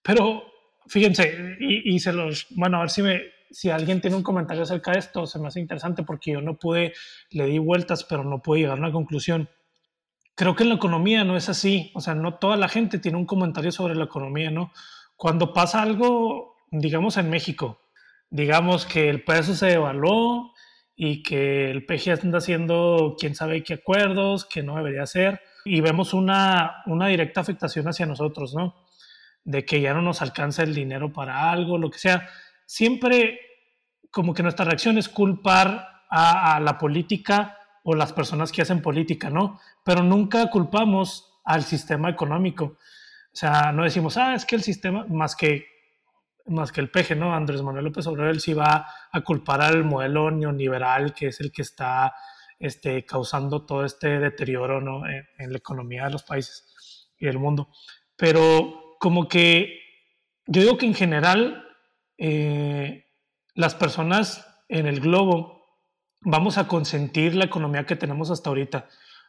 Pero 0.03 0.43
fíjense, 0.87 1.57
y, 1.59 1.95
y 1.95 1.99
se 1.99 2.13
los, 2.13 2.45
bueno, 2.51 2.77
a 2.77 2.81
ver 2.81 2.89
si 2.91 3.01
me, 3.01 3.21
si 3.51 3.69
alguien 3.69 4.01
tiene 4.01 4.15
un 4.15 4.23
comentario 4.23 4.63
acerca 4.63 4.91
de 4.91 4.99
esto, 4.99 5.25
se 5.25 5.39
me 5.39 5.47
hace 5.47 5.59
interesante 5.59 6.03
porque 6.03 6.31
yo 6.31 6.41
no 6.41 6.57
pude, 6.57 6.93
le 7.31 7.45
di 7.45 7.57
vueltas, 7.57 8.03
pero 8.03 8.23
no 8.23 8.41
pude 8.41 8.61
llegar 8.61 8.77
a 8.77 8.81
una 8.81 8.91
conclusión. 8.91 9.49
Creo 10.35 10.55
que 10.55 10.63
en 10.63 10.69
la 10.69 10.75
economía 10.75 11.23
no 11.23 11.35
es 11.35 11.49
así, 11.49 11.91
o 11.95 12.01
sea, 12.01 12.15
no 12.15 12.35
toda 12.35 12.57
la 12.57 12.69
gente 12.69 12.99
tiene 12.99 13.17
un 13.17 13.25
comentario 13.25 13.71
sobre 13.71 13.95
la 13.95 14.05
economía, 14.05 14.51
¿no? 14.51 14.71
Cuando 15.15 15.51
pasa 15.53 15.81
algo, 15.81 16.55
digamos 16.71 17.17
en 17.17 17.29
México, 17.29 17.81
digamos 18.29 18.85
que 18.85 19.09
el 19.09 19.23
peso 19.23 19.55
se 19.55 19.65
devaluó 19.67 20.53
y 20.95 21.23
que 21.23 21.71
el 21.71 21.85
PG 21.85 22.21
anda 22.21 22.37
haciendo 22.37 23.15
quién 23.19 23.35
sabe 23.35 23.63
qué 23.63 23.75
acuerdos, 23.75 24.45
que 24.45 24.63
no 24.63 24.75
debería 24.75 25.05
ser, 25.05 25.41
y 25.65 25.81
vemos 25.81 26.13
una, 26.13 26.83
una 26.85 27.07
directa 27.07 27.41
afectación 27.41 27.87
hacia 27.87 28.05
nosotros, 28.05 28.53
¿no? 28.53 28.75
De 29.43 29.65
que 29.65 29.81
ya 29.81 29.93
no 29.93 30.01
nos 30.01 30.21
alcanza 30.21 30.63
el 30.63 30.75
dinero 30.75 31.11
para 31.11 31.51
algo, 31.51 31.77
lo 31.77 31.89
que 31.89 31.99
sea 31.99 32.29
siempre 32.69 33.39
como 34.11 34.35
que 34.35 34.43
nuestra 34.43 34.63
reacción 34.63 34.99
es 34.99 35.09
culpar 35.09 36.03
a, 36.07 36.59
la 36.59 36.77
política 36.77 37.57
o 37.83 37.95
las 37.95 38.13
personas 38.13 38.51
que 38.51 38.61
hacen 38.61 38.83
política, 38.83 39.31
¿no? 39.31 39.59
Pero 39.83 40.03
nunca 40.03 40.51
culpamos 40.51 41.39
al 41.43 41.63
sistema 41.63 42.11
económico. 42.11 42.65
O 42.65 43.35
sea, 43.35 43.71
no 43.71 43.83
decimos, 43.83 44.17
ah, 44.17 44.35
es 44.35 44.45
que 44.45 44.55
el 44.55 44.61
sistema, 44.61 45.03
más 45.09 45.35
que, 45.35 45.65
más 46.45 46.71
que 46.71 46.81
el 46.81 46.91
peje, 46.91 47.15
¿no? 47.15 47.33
Andrés 47.33 47.63
Manuel 47.63 47.85
López 47.85 48.05
Obrador, 48.05 48.39
sí 48.39 48.53
va 48.53 48.85
a 49.11 49.21
culpar 49.21 49.61
al 49.61 49.83
modelo 49.83 50.29
neoliberal, 50.29 51.15
que 51.15 51.27
es 51.27 51.39
el 51.39 51.51
que 51.51 51.63
está 51.63 52.13
este, 52.59 53.03
causando 53.03 53.65
todo 53.65 53.83
este 53.83 54.19
deterioro, 54.19 54.79
¿no? 54.79 55.07
En, 55.07 55.27
en 55.39 55.51
la 55.51 55.57
economía 55.57 56.05
de 56.05 56.11
los 56.11 56.23
países 56.23 57.09
y 57.17 57.25
del 57.25 57.39
mundo. 57.39 57.69
Pero 58.15 58.95
como 58.99 59.27
que 59.27 59.79
yo 60.45 60.61
digo 60.61 60.77
que 60.77 60.85
en 60.85 60.93
general 60.93 61.65
eh, 62.19 63.05
las 63.55 63.75
personas 63.75 64.45
en 64.67 64.85
el 64.85 64.99
globo 64.99 65.63
vamos 66.21 66.57
a 66.57 66.67
consentir 66.67 67.33
la 67.33 67.45
economía 67.45 67.85
que 67.85 67.95
tenemos 67.95 68.29
hasta 68.29 68.49
ahorita. 68.49 68.87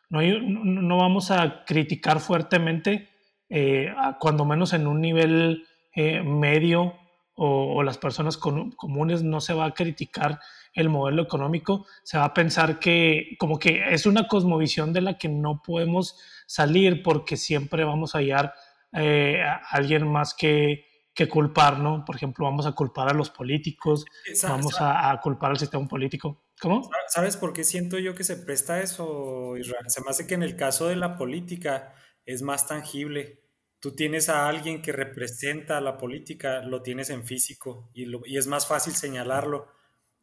No, 0.08 0.98
vamos 0.98 1.30
a 1.30 1.64
criticar 1.64 2.18
fuertemente, 2.18 3.08
eh, 3.48 3.94
cuando 4.18 4.44
menos 4.44 4.72
en 4.72 4.88
un 4.88 5.00
nivel 5.00 5.66
eh, 5.94 6.20
medio 6.22 6.96
o, 7.34 7.82
las 7.84 7.96
personas 7.96 8.36
comunes 8.36 9.22
no 9.22 9.40
se 9.40 9.54
va 9.54 9.66
a 9.66 9.74
criticar 9.74 10.40
el 10.74 10.88
modelo 10.88 11.22
económico, 11.22 11.86
se 12.02 12.18
va 12.18 12.24
a 12.24 12.34
pensar 12.34 12.80
que 12.80 13.36
como 13.38 13.58
que 13.58 13.94
es 13.94 14.04
una 14.04 14.26
cosmovisión 14.26 14.92
de 14.92 15.00
la 15.00 15.16
que 15.16 15.28
no 15.28 15.62
podemos 15.62 16.18
salir 16.46 17.04
porque 17.04 17.36
siempre 17.36 17.84
vamos 17.84 18.14
a 18.14 18.18
hallar 18.18 18.52
a 18.92 19.60
alguien 19.70 20.08
más 20.08 20.34
que, 20.34 20.89
que 21.20 21.28
culpar, 21.28 21.78
¿no? 21.78 22.02
Por 22.06 22.16
ejemplo, 22.16 22.46
vamos 22.46 22.64
a 22.64 22.72
culpar 22.72 23.10
a 23.10 23.12
los 23.12 23.28
políticos, 23.28 24.06
vamos 24.42 24.74
a, 24.80 25.20
culpar 25.22 25.50
al 25.50 25.58
sistema 25.58 25.86
político. 25.86 26.44
¿Cómo? 26.58 26.88
¿Sabes 27.08 27.36
por 27.36 27.52
qué 27.52 27.62
siento 27.62 27.98
yo 27.98 28.14
que 28.14 28.24
se 28.24 28.38
presta 28.38 28.80
eso, 28.80 29.54
Israel? 29.58 29.84
Se 29.88 30.00
me 30.00 30.08
hace 30.08 30.26
que 30.26 30.32
en 30.32 30.42
el 30.42 30.56
caso 30.56 30.88
de 30.88 30.96
la 30.96 31.18
política 31.18 31.94
es 32.24 32.40
más 32.40 32.66
tangible. 32.66 33.42
Tú 33.80 33.94
tienes 33.94 34.30
a 34.30 34.48
alguien 34.48 34.80
que 34.80 34.92
representa 34.92 35.76
a 35.76 35.82
la 35.82 35.98
política, 35.98 36.62
lo 36.62 36.80
tienes 36.80 37.10
en 37.10 37.26
físico 37.26 37.90
y, 37.92 38.06
y 38.24 38.38
es 38.38 38.46
más 38.46 38.66
fácil 38.66 38.94
señalarlo 38.94 39.68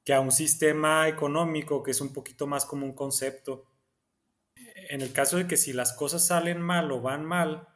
que 0.03 0.15
a 0.15 0.19
un 0.19 0.31
sistema 0.31 1.07
económico 1.07 1.83
que 1.83 1.91
es 1.91 2.01
un 2.01 2.11
poquito 2.11 2.47
más 2.47 2.65
como 2.65 2.87
un 2.87 2.93
concepto. 2.93 3.65
En 4.89 5.01
el 5.01 5.11
caso 5.11 5.37
de 5.37 5.45
que 5.45 5.57
si 5.57 5.73
las 5.73 5.93
cosas 5.93 6.25
salen 6.25 6.59
mal 6.59 6.91
o 6.91 7.01
van 7.01 7.23
mal, 7.23 7.67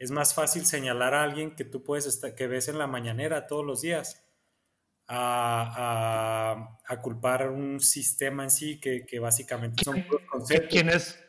es 0.00 0.10
más 0.10 0.34
fácil 0.34 0.64
señalar 0.64 1.12
a 1.12 1.22
alguien 1.22 1.54
que 1.54 1.64
tú 1.64 1.84
puedes 1.84 2.06
estar, 2.06 2.34
que 2.34 2.46
ves 2.46 2.68
en 2.68 2.78
la 2.78 2.86
mañanera 2.86 3.46
todos 3.46 3.64
los 3.64 3.82
días 3.82 4.26
a, 5.06 6.78
culpar 7.02 7.50
un 7.50 7.80
sistema 7.80 8.44
en 8.44 8.50
sí 8.50 8.80
que, 8.80 9.18
básicamente 9.20 9.84
son 9.84 10.02
conceptos. 10.26 10.70
¿Quién 10.70 10.88
es? 10.88 11.22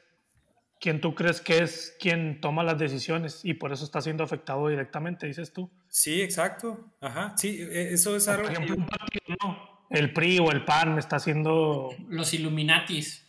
¿Quién 0.80 1.02
tú 1.02 1.14
crees 1.14 1.42
que 1.42 1.62
es 1.62 1.96
quien 2.00 2.40
toma 2.40 2.64
las 2.64 2.80
decisiones 2.80 3.42
y 3.44 3.54
por 3.56 3.74
eso 3.74 3.84
está 3.84 4.02
siendo 4.02 4.24
afectado 4.24 4.68
directamente, 4.70 5.28
dices 5.28 5.52
tú? 5.52 5.70
Sí, 5.90 6.22
exacto. 6.22 6.94
Ajá, 7.02 7.36
sí, 7.38 7.62
e, 7.62 7.94
eso 7.94 8.16
es 8.16 8.28
algo. 8.30 8.44
Por 8.44 8.54
ejemplo, 8.54 8.76
un 8.78 8.88
partido, 8.88 9.22
no. 9.44 9.86
El 9.90 10.14
PRI 10.14 10.40
o 10.40 10.50
el 10.52 10.64
PAN 10.64 10.98
está 10.98 11.18
haciendo. 11.18 11.90
Los 12.08 12.34
Illuminatis, 12.34 13.28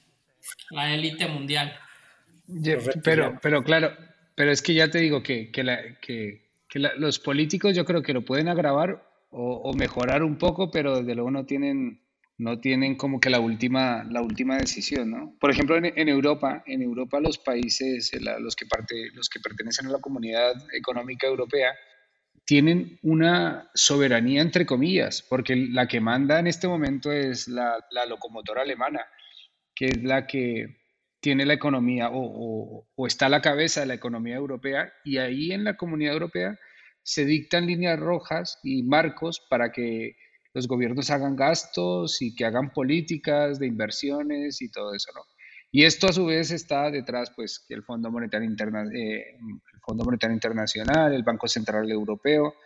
la 0.70 0.94
élite 0.94 1.26
mundial. 1.26 1.76
pero, 3.02 3.38
pero 3.42 3.64
claro, 3.64 3.92
pero 4.35 4.51
es 4.51 4.62
que 4.62 4.75
ya 4.75 4.90
te 4.90 4.99
digo 4.99 5.23
que, 5.23 5.51
los 6.97 7.18
políticos 7.18 7.77
yo 7.77 7.85
creo 7.85 8.03
que 8.03 8.14
lo 8.14 8.25
pueden 8.25 8.49
agravar 8.49 9.07
o, 9.31 9.73
mejorar 9.75 10.23
un 10.23 10.37
poco, 10.37 10.71
pero 10.71 10.99
desde 10.99 11.14
luego 11.14 11.31
no 11.31 11.47
tienen 11.47 12.01
no 12.38 12.59
tienen 12.59 12.97
como 12.97 13.21
que 13.21 13.31
la 13.31 13.38
última, 13.38 14.05
la 14.11 14.21
última 14.21 14.57
decisión, 14.57 15.11
¿no? 15.11 15.37
Por 15.38 15.51
ejemplo, 15.51 15.77
en, 15.77 16.09
Europa, 16.09 16.64
en 16.66 16.83
Europa 16.83 17.21
los 17.21 17.38
países, 17.38 18.11
los, 18.21 18.57
que 18.57 18.66
parte, 18.66 19.11
los 19.14 19.29
que 19.29 19.38
pertenecen 19.38 19.87
a 19.87 19.90
la 19.90 20.01
comunidad 20.01 20.55
económica 20.73 21.29
europea, 21.29 21.73
tienen 22.45 22.99
una 23.03 23.71
soberanía 23.75 24.42
entre 24.42 24.66
comillas, 24.66 25.23
porque 25.23 25.57
la 25.57 25.87
que 25.87 26.01
manda 26.01 26.38
en 26.38 26.47
este 26.47 26.68
momento 26.68 27.12
es 27.12 27.49
la, 27.49 27.79
locomotora 28.09 28.62
alemana, 28.62 29.07
que 29.75 29.87
es 29.87 30.03
la 30.03 30.27
que 30.27 30.82
tiene 31.22 31.46
la 31.46 31.54
economía 31.54 32.11
o, 32.11 32.85
o, 32.96 33.06
está 33.06 33.26
a 33.26 33.28
la 33.28 33.40
cabeza 33.40 33.80
de 33.80 33.87
la 33.87 33.94
economía 33.94 34.35
europea 34.35 34.92
y 35.04 35.18
ahí 35.18 35.52
en 35.52 35.62
la 35.62 35.76
comunidad 35.76 36.14
europea 36.14 36.58
se 37.04 37.24
dictan 37.24 37.66
líneas 37.66 37.98
rojas 37.98 38.58
y 38.64 38.82
marcos 38.82 39.40
para 39.48 39.70
que 39.70 40.16
los 40.52 40.66
gobiernos 40.66 41.11
hagan 41.11 41.37
gastos 41.37 42.20
y 42.20 42.35
que 42.35 42.44
hagan 42.44 42.72
políticas 42.72 43.61
de 43.61 43.68
inversiones 43.68 44.61
y 44.61 44.70
todo 44.70 44.94
eso, 44.94 45.12
¿no? 45.14 45.22
Y 45.70 45.85
esto 45.85 46.08
a 46.08 46.12
su 46.12 46.26
vez 46.26 46.50
está 46.50 46.90
detrás, 46.90 47.32
pues, 47.35 47.64
el 47.68 47.85
Fondo 47.85 48.11
Monetario, 48.11 48.46
Interna 48.46 48.82
eh, 48.92 49.37
el 49.38 49.80
Fondo 49.80 50.04
Monetario 50.04 50.35
Internacional, 50.35 51.14
el 51.14 51.22
Banco 51.22 51.46
Central 51.48 51.90
Europeo, 51.90 52.56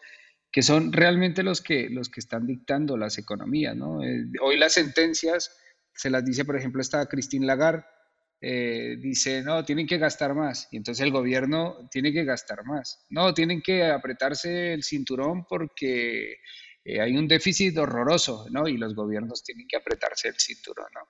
que 0.50 0.62
son 0.62 0.92
realmente 0.92 1.42
los 1.42 1.60
que, 1.60 1.88
los 1.90 2.08
que 2.08 2.20
están 2.20 2.46
dictando 2.46 2.96
las 2.96 3.18
economías, 3.18 3.76
¿no? 3.76 4.02
Eh, 4.02 4.24
hoy 4.42 4.56
las 4.56 4.72
sentencias 4.72 5.56
se 5.94 6.08
las 6.10 6.24
dice, 6.24 6.44
por 6.46 6.56
ejemplo, 6.56 6.80
esta 6.80 7.06
Christine 7.06 7.46
Lagarde, 7.46 7.84
eh, 8.40 8.96
dice, 9.00 9.42
no, 9.42 9.64
tienen 9.64 9.86
que 9.86 9.98
gastar 9.98 10.34
más. 10.34 10.68
Y 10.70 10.76
entonces 10.76 11.04
el 11.04 11.12
gobierno 11.12 11.88
tiene 11.90 12.12
que 12.12 12.24
gastar 12.24 12.64
más. 12.64 13.04
No, 13.10 13.32
tienen 13.32 13.62
que 13.62 13.84
apretarse 13.84 14.74
el 14.74 14.82
cinturón 14.82 15.46
porque 15.46 16.36
eh, 16.84 17.00
hay 17.00 17.16
un 17.16 17.26
déficit 17.26 17.76
horroroso, 17.78 18.46
¿no? 18.50 18.68
Y 18.68 18.76
los 18.76 18.94
gobiernos 18.94 19.42
tienen 19.42 19.66
que 19.66 19.76
apretarse 19.76 20.28
el 20.28 20.38
cinturón, 20.38 20.86
¿no? 20.94 21.00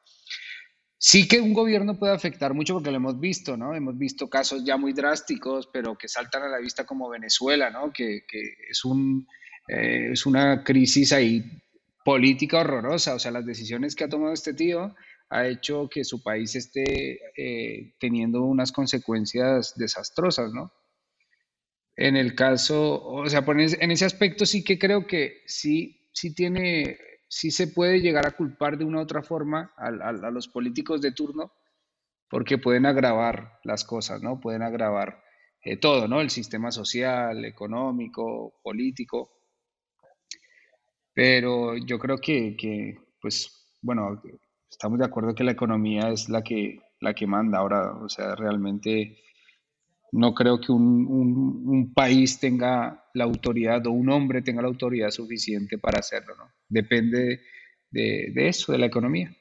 Sí 0.98 1.28
que 1.28 1.40
un 1.40 1.52
gobierno 1.52 1.98
puede 1.98 2.14
afectar 2.14 2.54
mucho 2.54 2.74
porque 2.74 2.90
lo 2.90 2.96
hemos 2.96 3.20
visto, 3.20 3.56
¿no? 3.56 3.74
Hemos 3.74 3.98
visto 3.98 4.30
casos 4.30 4.64
ya 4.64 4.76
muy 4.78 4.94
drásticos, 4.94 5.68
pero 5.70 5.96
que 5.98 6.08
saltan 6.08 6.44
a 6.44 6.48
la 6.48 6.58
vista 6.58 6.86
como 6.86 7.10
Venezuela, 7.10 7.70
¿no? 7.70 7.92
Que, 7.92 8.24
es, 8.70 8.84
un, 8.84 9.28
eh, 9.68 10.12
es 10.12 10.24
una 10.24 10.64
crisis 10.64 11.12
ahí 11.12 11.44
política 12.04 12.60
horrorosa. 12.60 13.14
O 13.14 13.18
sea, 13.18 13.30
las 13.30 13.44
decisiones 13.44 13.94
que 13.94 14.04
ha 14.04 14.08
tomado 14.08 14.32
este 14.32 14.54
tío 14.54 14.94
ha 15.28 15.46
hecho 15.46 15.88
que 15.88 16.04
su 16.04 16.22
país 16.22 16.54
esté 16.54 17.20
eh, 17.36 17.94
teniendo 17.98 18.42
unas 18.42 18.72
consecuencias 18.72 19.74
desastrosas, 19.76 20.52
¿no? 20.52 20.72
En 21.96 22.16
el 22.16 22.34
caso, 22.34 23.02
o 23.02 23.28
sea, 23.28 23.44
en 23.46 23.90
ese 23.90 24.04
aspecto 24.04 24.44
sí 24.44 24.62
que 24.62 24.78
creo 24.78 25.06
que 25.06 25.42
sí, 25.46 26.10
sí 26.12 26.34
tiene, 26.34 26.98
sí 27.26 27.50
se 27.50 27.68
puede 27.68 28.00
llegar 28.00 28.26
a 28.26 28.32
culpar 28.32 28.76
de 28.76 28.84
una 28.84 28.98
u 28.98 29.02
otra 29.02 29.22
forma 29.22 29.72
a, 29.78 29.90
los 30.30 30.46
políticos 30.48 31.00
de 31.00 31.12
turno, 31.12 31.52
porque 32.28 32.58
pueden 32.58 32.84
agravar 32.84 33.60
las 33.64 33.84
cosas, 33.84 34.22
¿no? 34.22 34.40
Pueden 34.40 34.62
agravar 34.62 35.22
eh, 35.62 35.78
todo, 35.78 36.06
¿no? 36.06 36.20
El 36.20 36.28
sistema 36.28 36.70
social, 36.70 37.46
económico, 37.46 38.60
político. 38.62 39.32
Pero 41.14 41.78
yo 41.78 41.98
creo 41.98 42.18
que, 42.18 42.54
que, 42.58 42.94
pues, 43.22 43.78
bueno, 43.80 44.20
estamos 44.70 44.98
de 44.98 45.04
acuerdo 45.04 45.34
que 45.34 45.44
la 45.44 45.52
economía 45.52 46.10
es 46.10 46.28
la 46.28 46.42
que, 46.42 46.80
la 47.00 47.14
que 47.14 47.26
manda 47.26 47.58
ahora, 47.58 47.92
o 47.96 48.08
sea, 48.08 48.34
realmente 48.34 49.18
no 50.12 50.34
creo 50.34 50.60
que 50.60 50.72
un, 50.72 51.92
país 51.94 52.38
tenga 52.38 53.04
la 53.14 53.24
autoridad 53.24 53.86
o 53.86 53.90
un 53.90 54.10
hombre 54.10 54.42
tenga 54.42 54.62
la 54.62 54.68
autoridad 54.68 55.10
suficiente 55.10 55.78
para 55.78 56.00
hacerlo, 56.00 56.34
¿no? 56.36 56.44
Depende 56.68 57.40
de, 57.90 58.48
eso, 58.48 58.72
de 58.72 58.78
la 58.78 58.86
economía, 58.86 59.34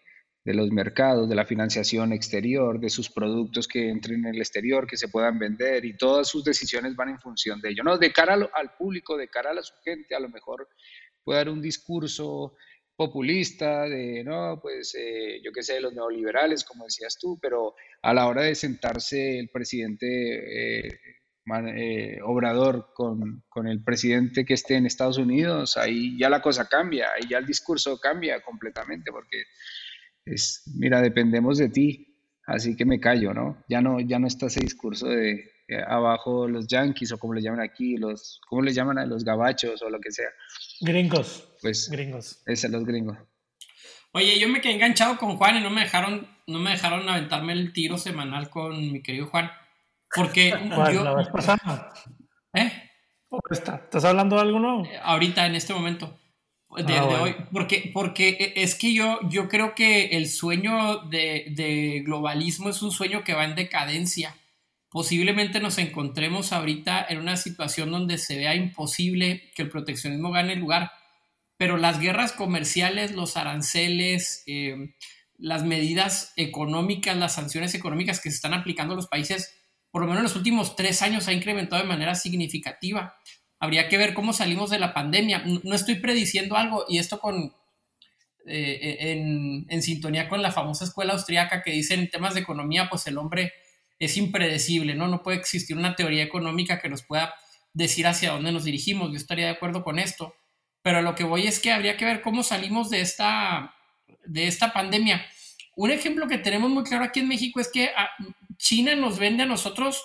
de 0.46 0.54
los 0.54 0.72
mercados, 0.72 1.28
de 1.28 1.36
la 1.36 1.46
financiación 1.46 2.14
exterior, 2.14 2.80
de 2.80 2.90
sus 2.90 3.10
productos 3.10 3.68
que 3.68 3.90
entren 3.90 4.26
en 4.26 4.36
el 4.36 4.40
exterior, 4.40 4.88
que 4.88 4.96
se 4.96 5.10
puedan 5.10 5.38
vender 5.38 5.84
y 5.84 5.98
todas 5.98 6.28
sus 6.30 6.44
decisiones 6.44 6.96
van 6.96 7.10
en 7.10 7.20
función 7.20 7.60
de 7.60 7.72
ello, 7.72 7.84
¿no? 7.84 7.98
De 7.98 8.14
cara 8.14 8.34
al, 8.34 8.72
público, 8.78 9.18
de 9.18 9.28
cara 9.28 9.52
a 9.52 9.64
su 9.64 9.74
gente, 9.84 10.16
a 10.16 10.20
lo 10.20 10.30
mejor 10.30 10.68
puede 11.24 11.40
dar 11.40 11.50
un 11.50 11.62
discurso 11.62 12.56
populista, 12.96 13.84
de, 13.84 14.24
no, 14.24 14.60
pues 14.62 14.96
eh, 14.98 15.42
yo 15.44 15.52
qué 15.52 15.64
sé, 15.64 15.82
los 15.82 15.94
neoliberales, 15.94 16.64
como 16.64 16.86
decías 16.86 17.18
tú, 17.20 17.38
pero 17.42 17.76
a 18.02 18.14
la 18.14 18.28
hora 18.28 18.44
de 18.44 18.56
sentarse 18.56 19.38
el 19.40 19.50
presidente 19.50 20.88
eh, 20.88 21.00
eh, 21.76 22.20
Obrador 22.24 22.92
con, 22.94 23.44
con, 23.50 23.68
el 23.68 23.84
presidente 23.84 24.46
que 24.46 24.54
esté 24.54 24.76
en 24.76 24.86
Estados 24.86 25.18
Unidos, 25.18 25.78
ahí 25.78 26.18
ya 26.18 26.30
la 26.30 26.42
cosa 26.42 26.68
cambia, 26.70 27.10
ahí 27.14 27.28
ya 27.30 27.38
el 27.38 27.46
discurso 27.46 28.00
cambia 28.00 28.42
completamente, 28.42 29.12
porque 29.12 29.44
es, 30.26 30.64
mira, 30.78 31.02
dependemos 31.02 31.58
de 31.58 31.70
ti, 31.70 32.18
así 32.48 32.76
que 32.76 32.86
me 32.86 33.00
callo, 33.00 33.34
¿no? 33.34 33.64
Ya 33.68 33.82
no, 33.82 34.00
ya 34.00 34.20
no 34.20 34.28
está 34.28 34.48
ese 34.48 34.62
discurso 34.62 35.08
de 35.08 35.52
abajo 35.88 36.48
los 36.48 36.68
yanquis 36.68 37.12
o 37.12 37.18
como 37.18 37.34
le 37.34 37.42
llaman 37.42 37.60
aquí, 37.62 37.98
los, 37.98 38.40
¿cómo 38.48 38.62
le 38.62 38.72
llaman 38.72 39.00
a 39.00 39.06
los 39.06 39.26
gabachos 39.26 39.82
o 39.82 39.90
lo 39.90 40.00
que 40.00 40.12
sea? 40.12 40.30
Gringos. 40.82 41.48
Pues 41.62 41.90
gringos. 41.90 42.42
Es 42.46 42.64
los 42.70 42.86
gringos. 42.86 43.18
Oye, 44.12 44.40
yo 44.40 44.48
me 44.48 44.62
quedé 44.62 44.74
enganchado 44.74 45.18
con 45.18 45.38
Juan 45.38 45.58
y 45.58 45.62
no 45.62 45.70
me 45.70 45.82
dejaron, 45.82 46.28
no 46.48 46.60
me 46.60 46.72
dejaron 46.72 47.08
aventarme 47.10 47.54
el 47.54 47.74
tiro 47.74 47.98
semanal 47.98 48.50
con 48.50 48.92
mi 48.92 49.02
querido 49.02 49.28
Juan. 49.28 49.52
Porque 50.16 50.50
yo. 50.94 51.04
La 51.04 51.16
vez 51.16 51.28
pasada. 51.30 51.94
¿Eh? 52.54 52.72
¿Estás 53.50 54.06
hablando 54.06 54.36
de 54.36 54.42
algo 54.44 54.60
nuevo? 54.60 54.86
Eh, 54.86 55.00
ahorita, 55.02 55.46
en 55.46 55.56
este 55.56 55.74
momento. 55.74 56.20
De, 56.78 56.98
ah, 56.98 57.22
hoy. 57.22 57.36
Porque, 57.52 57.90
porque 57.94 58.54
es 58.56 58.76
que 58.76 58.94
yo, 58.94 59.20
yo 59.30 59.48
creo 59.48 59.76
que 59.76 60.18
el 60.18 60.28
sueño 60.28 61.00
de, 61.10 61.48
de 61.56 62.02
globalismo 62.06 62.70
es 62.70 62.82
un 62.82 62.92
sueño 62.92 63.24
que 63.24 63.34
va 63.34 63.46
en 63.46 63.56
decadencia 63.56 64.36
posiblemente 64.96 65.60
nos 65.60 65.78
encontremos 65.78 66.54
ahorita 66.54 67.06
en 67.10 67.20
una 67.20 67.36
situación 67.36 67.92
donde 67.92 68.18
se 68.18 68.38
vea 68.38 68.56
imposible 68.56 69.52
que 69.54 69.64
el 69.64 69.70
proteccionismo 69.70 70.32
gane 70.32 70.56
lugar, 70.56 70.90
pero 71.58 71.76
las 71.76 72.00
guerras 72.00 72.32
comerciales, 72.32 73.12
los 73.12 73.36
aranceles, 73.36 74.44
eh, 74.48 74.94
las 75.38 75.66
medidas 75.66 76.32
económicas, 76.38 77.18
las 77.18 77.36
sanciones 77.36 77.76
económicas 77.76 78.22
que 78.22 78.30
se 78.30 78.38
están 78.38 78.54
aplicando 78.54 78.94
a 78.94 78.96
los 78.96 79.08
países, 79.08 79.54
por 79.92 80.02
lo 80.02 80.08
menos 80.08 80.20
en 80.20 80.24
los 80.24 80.38
últimos 80.38 80.78
tres 80.78 81.02
años 81.02 81.28
ha 81.28 81.34
incrementado 81.34 81.82
de 81.82 81.90
manera 81.90 82.16
significativa. 82.16 83.18
Habría 83.60 83.90
que 83.90 83.98
ver 83.98 84.14
cómo 84.14 84.32
salimos 84.32 84.70
de 84.70 84.80
la 84.80 84.94
pandemia. 84.94 85.44
No 85.46 85.76
estoy 85.76 85.96
prediciendo 85.96 86.56
algo 86.56 86.86
y 86.88 87.00
esto 87.00 87.20
con, 87.20 87.54
eh, 88.46 88.96
en, 89.12 89.66
en 89.68 89.82
sintonía 89.82 90.30
con 90.30 90.42
la 90.42 90.54
famosa 90.54 90.86
escuela 90.86 91.12
austriaca 91.12 91.64
que 91.64 91.72
dice 91.72 91.96
en 91.96 92.10
temas 92.10 92.34
de 92.34 92.40
economía, 92.40 92.88
pues 92.90 93.06
el 93.08 93.18
hombre 93.18 93.52
es 94.00 94.18
impredecible, 94.18 94.96
¿no? 94.96 95.08
No 95.08 95.24
puede 95.24 95.38
existir 95.38 95.78
una 95.78 95.96
teoría 95.96 96.24
económica 96.24 96.80
que 96.80 96.90
nos 96.90 97.04
pueda 97.04 97.34
decir 97.74 98.08
hacia 98.08 98.32
dónde 98.32 98.52
nos 98.52 98.64
dirigimos. 98.64 99.12
Yo 99.12 99.18
estaría 99.18 99.46
de 99.46 99.52
acuerdo 99.52 99.84
con 99.84 100.00
esto. 100.00 100.36
Pero 100.82 101.02
lo 101.02 101.16
que 101.16 101.24
voy 101.24 101.48
es 101.48 101.60
que 101.60 101.72
habría 101.72 101.98
que 101.98 102.06
ver 102.06 102.22
cómo 102.22 102.44
salimos 102.44 102.90
de 102.90 103.02
esta, 103.02 103.74
de 104.26 104.48
esta 104.48 104.72
pandemia. 104.72 105.26
Un 105.76 105.92
ejemplo 105.92 106.28
que 106.28 106.38
tenemos 106.38 106.70
muy 106.70 106.84
claro 106.84 107.06
aquí 107.06 107.22
en 107.22 107.28
México 107.28 107.60
es 107.60 107.70
que 107.72 107.90
ah, 107.98 108.10
China 108.58 108.96
nos 108.96 109.18
vende 109.18 109.44
a 109.44 109.48
nosotros 109.48 110.04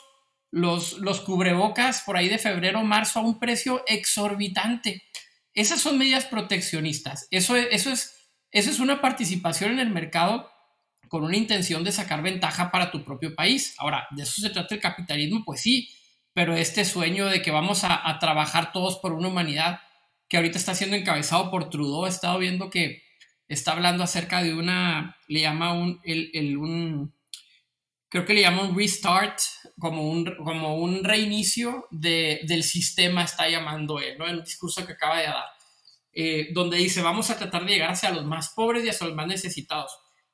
los, 0.50 0.98
los 0.98 1.20
cubrebocas 1.20 2.02
por 2.02 2.16
ahí 2.16 2.28
de 2.28 2.38
febrero, 2.38 2.82
marzo 2.82 3.20
a 3.20 3.22
un 3.22 3.38
precio 3.38 3.84
exorbitante. 3.86 5.02
Esas 5.54 5.80
son 5.80 5.98
medidas 5.98 6.26
proteccionistas. 6.26 7.28
Eso, 7.30 7.56
eso, 7.56 7.90
es, 7.90 8.30
eso 8.50 8.70
es 8.70 8.80
una 8.80 9.00
participación 9.00 9.72
en 9.72 9.80
el 9.80 9.90
mercado 9.90 10.50
con 11.10 11.24
una 11.24 11.36
intención 11.36 11.82
de 11.82 11.90
sacar 11.90 12.22
ventaja 12.22 12.70
para 12.70 12.92
tu 12.92 13.04
propio 13.04 13.34
país. 13.34 13.74
Ahora, 13.78 14.06
¿de 14.12 14.22
eso 14.22 14.40
se 14.40 14.48
trata 14.48 14.76
el 14.76 14.80
capitalismo? 14.80 15.42
Pues 15.44 15.60
sí, 15.60 15.90
pero 16.32 16.54
este 16.54 16.84
sueño 16.84 17.26
de 17.26 17.42
que 17.42 17.50
vamos 17.50 17.82
a, 17.82 18.16
trabajar 18.20 18.70
todos 18.70 18.98
por 18.98 19.12
una 19.12 19.26
humanidad 19.26 19.80
que 20.28 20.36
ahorita 20.36 20.56
está 20.56 20.76
siendo 20.76 20.94
encabezado 20.94 21.50
por 21.50 21.68
Trudeau, 21.68 22.06
he 22.06 22.08
estado 22.08 22.38
viendo 22.38 22.70
que 22.70 23.02
está 23.48 23.72
hablando 23.72 24.04
acerca 24.04 24.40
de 24.40 24.54
una, 24.54 25.16
le 25.26 25.40
llama 25.40 25.72
un, 25.72 26.00
el, 26.04 26.56
un 26.56 27.12
creo 28.08 28.24
que 28.24 28.34
le 28.34 28.42
llama 28.42 28.62
un 28.62 28.78
restart, 28.78 29.40
como 29.80 30.08
un, 30.08 30.32
como 30.36 30.76
un 30.76 31.02
reinicio 31.02 31.88
del 31.90 32.62
sistema, 32.62 33.24
está 33.24 33.48
llamando 33.48 33.98
él, 33.98 34.16
¿no? 34.16 34.28
En 34.28 34.36
el 34.36 34.44
discurso 34.44 34.86
que 34.86 34.92
acaba 34.92 35.18
de 35.18 35.24
dar, 35.24 35.46
eh, 36.12 36.48
donde 36.52 36.76
dice, 36.76 37.02
vamos 37.02 37.30
a 37.30 37.36
tratar 37.36 37.64
de 37.64 37.72
llegar 37.72 37.90
hacia 37.90 38.12
los 38.12 38.24
más 38.24 38.50
pobres 38.50 38.84
y 38.84 38.90
hacia 38.90 39.08
los 39.08 39.16
más 39.16 39.26
necesitados. 39.26 39.90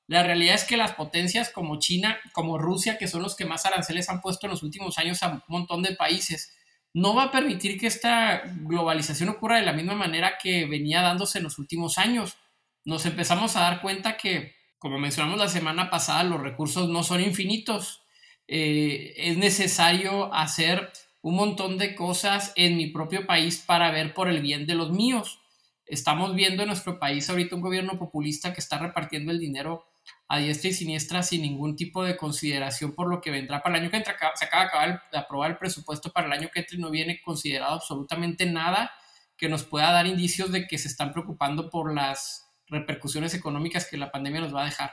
La 0.09 0.23
realidad 0.23 0.55
es 0.55 0.65
que 0.65 0.77
las 0.77 0.93
potencias 0.93 1.51
como 1.51 1.79
China, 1.79 2.19
como 2.33 2.59
Rusia, 2.59 2.97
que 2.97 3.09
son 3.09 3.23
los 3.23 3.35
que 3.35 3.45
más 3.45 3.67
aranceles 3.67 4.09
han 4.09 4.21
puesto 4.21 4.47
en 4.47 4.53
los 4.53 4.63
últimos 4.63 4.99
años 4.99 5.23
a 5.23 5.29
un 5.29 5.43
montón 5.49 5.83
de 5.83 5.97
países, 5.97 6.57
no 6.95 7.15
va 7.15 7.25
a 7.25 7.31
permitir 7.33 7.79
que 7.79 7.89
esta 7.89 8.43
globalización 8.61 9.29
ocurra 9.29 9.59
de 9.59 9.67
la 9.67 9.73
misma 9.73 9.95
manera 9.95 10.39
que 10.43 10.65
venía 10.65 11.03
dándose 11.03 11.39
en 11.39 11.45
los 11.45 11.59
últimos 11.59 11.99
años. 11.99 12.39
Nos 12.85 13.05
empezamos 13.05 13.57
a 13.57 13.63
dar 13.63 13.83
cuenta 13.83 14.17
que, 14.17 14.55
como 14.79 14.99
mencionamos 14.99 15.39
la 15.39 15.49
semana 15.49 15.91
pasada, 15.91 16.25
los 16.25 16.41
recursos 16.41 16.89
no 16.89 17.03
son 17.03 17.21
infinitos. 17.21 18.03
Eh, 18.49 19.13
es 19.17 19.37
necesario 19.37 20.33
hacer 20.33 20.91
un 21.21 21.35
montón 21.35 21.77
de 21.77 21.97
cosas 21.97 22.53
en 22.55 22.77
mi 22.77 22.87
propio 22.87 23.27
país 23.27 23.59
para 23.59 23.91
ver 23.91 24.15
por 24.15 24.29
el 24.29 24.41
bien 24.41 24.67
de 24.67 24.77
los 24.77 24.93
míos. 24.93 25.41
estamos 25.85 26.35
viendo 26.35 26.63
en 26.63 26.69
nuestro 26.69 26.99
país 26.99 27.29
ahorita 27.29 27.55
un 27.57 27.63
gobierno 27.63 27.99
populista 27.99 28.53
que 28.53 28.61
está 28.61 28.79
repartiendo 28.79 29.31
el 29.31 29.39
dinero 29.39 29.85
a 30.29 30.39
diestra 30.39 30.71
y 30.71 30.75
siniestra 30.75 31.23
sin 31.23 31.43
ningún 31.43 31.77
tipo 31.77 32.03
de 32.03 32.17
consideración 32.17 32.95
por 32.95 33.09
lo 33.09 33.21
que 33.21 33.31
vendrá 33.31 33.63
para 33.63 33.77
el 33.77 33.83
año 33.83 33.91
que 33.91 33.99
entra. 33.99 34.17
Se 34.35 34.45
acaba 34.45 35.01
de 35.11 35.19
aprobar 35.19 35.53
el 35.53 35.59
presupuesto 35.59 36.13
para 36.13 36.27
el 36.27 36.33
año 36.33 36.51
que 36.53 36.61
entra 36.61 36.77
y 36.77 36.81
no 36.81 36.91
viene 36.91 37.21
considerado 37.21 37.75
absolutamente 37.75 38.47
nada 38.47 38.91
que 39.37 39.49
nos 39.49 39.65
pueda 39.65 39.93
dar 39.93 40.07
indicios 40.07 40.51
de 40.51 40.67
que 40.67 40.79
se 40.79 40.89
están 40.89 41.13
preocupando 41.13 41.71
por 41.71 41.95
las 41.95 42.47
repercusiones 42.69 43.35
económicas 43.35 43.87
que 43.89 43.97
la 43.97 44.11
pandemia 44.11 44.41
nos 44.41 44.55
va 44.55 44.63
a 44.63 44.67
dejar. 44.67 44.93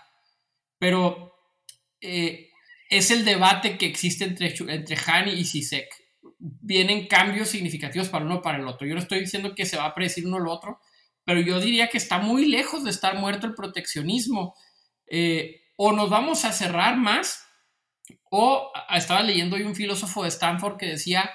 Pero 0.78 1.34
eh, 2.02 2.50
es 2.90 3.10
el 3.12 3.26
debate 3.26 3.78
que 3.78 3.86
existe 3.86 4.26
entre, 4.26 4.54
entre 4.68 4.98
Hani 4.98 5.32
y 5.32 5.46
Sisek. 5.46 5.90
Vienen 6.38 7.08
cambios 7.08 7.50
significativos 7.50 8.10
para 8.10 8.26
uno 8.26 8.36
o 8.36 8.42
para 8.42 8.58
el 8.58 8.68
otro. 8.68 8.86
Yo 8.86 8.94
no 8.94 9.02
estoy 9.02 9.22
diciendo 9.22 9.56
que 9.56 9.66
se 9.66 9.78
va 9.78 9.86
a 9.86 9.96
predecir 9.96 10.28
uno 10.28 10.38
o 10.38 10.40
lo 10.40 10.52
otro, 10.52 10.80
pero 11.24 11.40
yo 11.40 11.60
diría 11.60 11.88
que 11.88 11.98
está 11.98 12.20
muy 12.20 12.46
lejos 12.46 12.84
de 12.84 12.90
estar 12.90 13.18
muerto 13.18 13.48
el 13.48 13.56
proteccionismo. 13.56 14.56
Eh, 15.08 15.62
o 15.78 15.92
nos 15.92 16.10
vamos 16.10 16.46
a 16.46 16.52
cerrar 16.52 16.98
más, 16.98 17.48
o 18.30 18.72
estaba 18.96 19.24
leyendo 19.24 19.56
hoy 19.56 19.64
un 19.64 19.76
filósofo 19.76 20.24
de 20.24 20.30
Stanford 20.30 20.78
que 20.78 20.88
decía, 20.88 21.30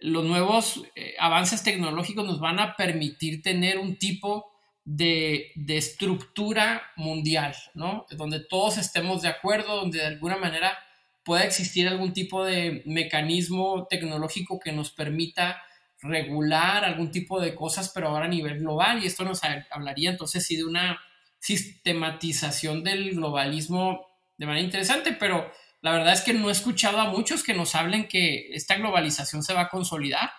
los 0.00 0.24
nuevos 0.24 0.82
eh, 0.94 1.14
avances 1.18 1.62
tecnológicos 1.62 2.24
nos 2.24 2.40
van 2.40 2.58
a 2.58 2.76
permitir 2.76 3.42
tener 3.42 3.78
un 3.78 3.96
tipo 3.96 4.50
de, 4.84 5.52
de, 5.54 5.76
estructura 5.76 6.82
mundial, 6.96 7.54
¿no? 7.74 8.06
Donde 8.10 8.40
todos 8.40 8.78
estemos 8.78 9.22
de 9.22 9.28
acuerdo, 9.28 9.76
donde 9.76 9.98
de 9.98 10.06
alguna 10.06 10.36
manera 10.36 10.76
pueda 11.22 11.44
existir 11.44 11.86
algún 11.86 12.12
tipo 12.12 12.44
de 12.44 12.82
mecanismo 12.86 13.86
tecnológico 13.88 14.58
que 14.58 14.72
nos 14.72 14.90
permita 14.90 15.62
regular 16.02 16.84
algún 16.84 17.10
tipo 17.10 17.40
de 17.40 17.54
cosas, 17.54 17.90
pero 17.94 18.08
ahora 18.08 18.24
a 18.24 18.28
nivel 18.28 18.58
global, 18.58 19.02
y 19.02 19.06
esto 19.06 19.24
nos 19.24 19.42
hablaría 19.70 20.10
entonces 20.10 20.44
sí 20.44 20.56
de 20.56 20.64
una 20.64 20.98
sistematización 21.40 22.84
del 22.84 23.16
globalismo 23.16 24.06
de 24.38 24.46
manera 24.46 24.64
interesante, 24.64 25.12
pero 25.12 25.50
la 25.82 25.92
verdad 25.92 26.12
es 26.12 26.20
que 26.20 26.34
no 26.34 26.48
he 26.48 26.52
escuchado 26.52 26.98
a 27.00 27.10
muchos 27.10 27.42
que 27.42 27.54
nos 27.54 27.74
hablen 27.74 28.06
que 28.06 28.50
esta 28.52 28.76
globalización 28.76 29.42
se 29.42 29.54
va 29.54 29.62
a 29.62 29.68
consolidar. 29.68 30.30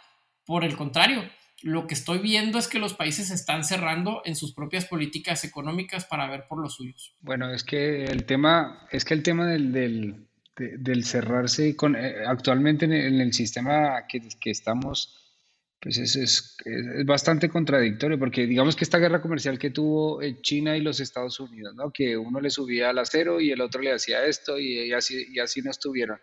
Por 0.46 0.64
el 0.64 0.76
contrario, 0.76 1.24
lo 1.64 1.88
que 1.88 1.94
estoy 1.94 2.20
viendo 2.20 2.58
es 2.58 2.68
que 2.68 2.80
los 2.80 2.94
países 2.94 3.32
están 3.32 3.64
cerrando 3.64 4.22
en 4.26 4.36
sus 4.36 4.54
propias 4.54 4.86
políticas 4.86 5.44
económicas 5.44 6.06
para 6.06 6.28
ver 6.28 6.46
por 6.48 6.60
los 6.60 6.76
suyos. 6.76 7.16
Bueno, 7.22 7.52
es 7.54 7.64
que 7.64 8.06
el 8.06 8.26
tema, 8.26 8.88
es 8.92 9.06
que 9.06 9.14
el 9.14 9.24
tema 9.24 9.48
del, 9.48 9.72
del, 10.56 11.04
cerrarse 11.04 11.76
con, 11.76 11.96
eh, 11.96 12.16
actualmente 12.26 12.86
en 12.86 12.94
el, 12.94 13.34
sistema 13.34 14.08
que, 14.08 14.22
que 14.40 14.52
estamos 14.52 15.21
pues 15.82 15.98
es, 15.98 16.16
es, 16.16 16.58
es, 16.64 17.06
bastante 17.06 17.50
contradictorio, 17.50 18.20
porque 18.20 18.46
digamos 18.46 18.76
que 18.76 18.84
esta 18.84 19.00
guerra 19.00 19.20
comercial 19.20 19.58
que 19.58 19.72
tuvo 19.72 20.22
eh, 20.22 20.40
China 20.42 20.78
y 20.78 20.82
los 20.82 21.00
Estados 21.00 21.40
Unidos, 21.40 21.74
¿no? 21.76 21.92
que 21.92 22.16
uno 22.16 22.40
le 22.40 22.52
subía 22.52 22.92
al 22.92 23.00
acero 23.00 23.42
y 23.42 23.52
el 23.52 23.62
otro 23.62 23.82
le 23.82 23.92
hacía 23.92 24.24
esto 24.26 24.60
y, 24.60 24.94
así, 24.94 25.26
y 25.30 25.40
así 25.40 25.62
no 25.62 25.72
estuvieron. 25.72 26.20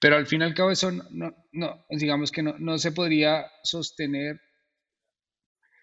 Pero 0.00 0.16
al 0.16 0.26
fin 0.26 0.40
y 0.40 0.44
al 0.44 0.54
cabo 0.54 0.70
eso 0.70 0.90
no, 0.90 1.34
no, 1.52 1.84
digamos 1.90 2.32
que 2.32 2.42
no, 2.42 2.54
no 2.58 2.78
se 2.78 2.92
podría 2.92 3.46
sostener, 3.64 4.40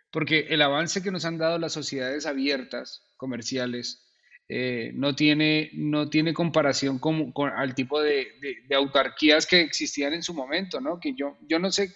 porque 0.09 0.47
el 0.49 0.61
avance 0.63 1.03
que 1.03 1.11
nos 1.11 1.25
han 1.25 1.37
dado 1.37 1.59
las 1.59 1.73
sociedades 1.73 2.25
abiertas, 2.25 3.03
comerciales, 3.15 4.09
eh, 4.47 4.91
no, 4.95 5.15
tiene, 5.15 5.69
no 5.73 6.09
tiene 6.09 6.33
comparación 6.33 6.97
con, 6.97 7.31
con 7.31 7.51
al 7.51 7.75
tipo 7.75 8.01
de, 8.01 8.27
de, 8.41 8.55
de, 8.67 8.75
autarquías 8.75 9.45
que 9.45 9.61
existían 9.61 10.13
en 10.13 10.23
su 10.23 10.33
momento, 10.33 10.79
¿no? 10.79 10.99
Que 10.99 11.13
yo, 11.15 11.37
yo 11.47 11.59
no 11.59 11.71
sé 11.71 11.93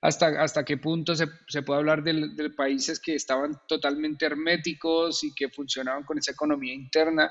hasta, 0.00 0.42
hasta 0.42 0.64
qué 0.64 0.76
punto 0.76 1.14
se, 1.14 1.26
se 1.48 1.62
puede 1.62 1.80
hablar 1.80 2.02
de, 2.02 2.28
de, 2.34 2.50
países 2.50 3.00
que 3.00 3.14
estaban 3.14 3.52
totalmente 3.66 4.26
herméticos 4.26 5.24
y 5.24 5.34
que 5.34 5.48
funcionaban 5.48 6.04
con 6.04 6.18
esa 6.18 6.32
economía 6.32 6.72
interna. 6.72 7.30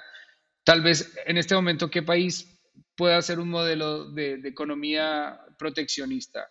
Tal 0.64 0.82
vez 0.82 1.18
en 1.26 1.38
este 1.38 1.56
momento, 1.56 1.90
¿qué 1.90 2.04
país 2.04 2.60
puede 2.96 3.22
ser 3.22 3.40
un 3.40 3.50
modelo 3.50 4.12
de, 4.12 4.38
de 4.38 4.50
economía 4.50 5.40
proteccionista? 5.58 6.48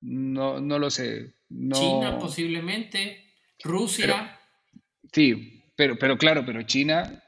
No, 0.00 0.60
no 0.60 0.78
lo 0.78 0.90
sé. 0.90 1.36
No... 1.48 1.76
China 1.76 2.18
posiblemente, 2.18 3.34
Rusia. 3.62 4.40
sí, 5.12 5.62
pero, 5.76 5.96
pero 5.96 6.18
claro, 6.18 6.44
pero 6.44 6.62
China, 6.62 7.21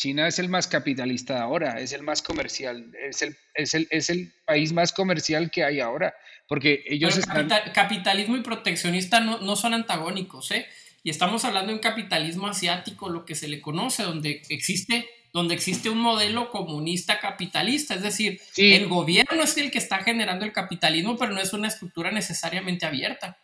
China 0.00 0.26
es 0.26 0.38
el 0.38 0.48
más 0.48 0.66
capitalista 0.66 1.42
ahora, 1.42 1.78
es 1.78 1.92
el 1.92 2.02
más 2.02 2.22
comercial, 2.22 2.90
es 3.06 3.20
el, 3.20 3.36
es 3.52 3.74
el, 3.74 3.86
es 3.90 4.08
el 4.08 4.32
país 4.46 4.72
más 4.72 4.94
comercial 4.94 5.50
que 5.50 5.62
hay 5.62 5.80
ahora. 5.80 6.14
Porque 6.48 6.82
ellos 6.86 7.18
están... 7.18 7.50
capitalismo 7.74 8.34
y 8.38 8.40
proteccionista 8.40 9.20
no, 9.20 9.40
no, 9.40 9.56
son 9.56 9.74
antagónicos, 9.74 10.52
¿eh? 10.52 10.66
Y 11.02 11.10
estamos 11.10 11.44
hablando 11.44 11.68
de 11.68 11.74
un 11.74 11.82
capitalismo 11.82 12.46
asiático, 12.46 13.10
lo 13.10 13.26
que 13.26 13.34
se 13.34 13.46
le 13.46 13.60
conoce, 13.60 14.02
donde 14.02 14.40
existe, 14.48 15.06
donde 15.34 15.54
existe 15.54 15.90
un 15.90 15.98
modelo 15.98 16.50
comunista 16.50 17.20
capitalista. 17.20 17.94
Es 17.94 18.02
decir, 18.02 18.40
el 18.56 18.88
gobierno 18.88 19.42
es 19.42 19.54
el 19.58 19.70
que 19.70 19.78
está 19.78 19.98
generando 19.98 20.46
el 20.46 20.52
capitalismo, 20.52 21.18
pero 21.18 21.32
no 21.32 21.42
es 21.42 21.52
una 21.52 21.68
estructura 21.68 22.10
necesariamente 22.10 22.86
abierta. 22.86 23.38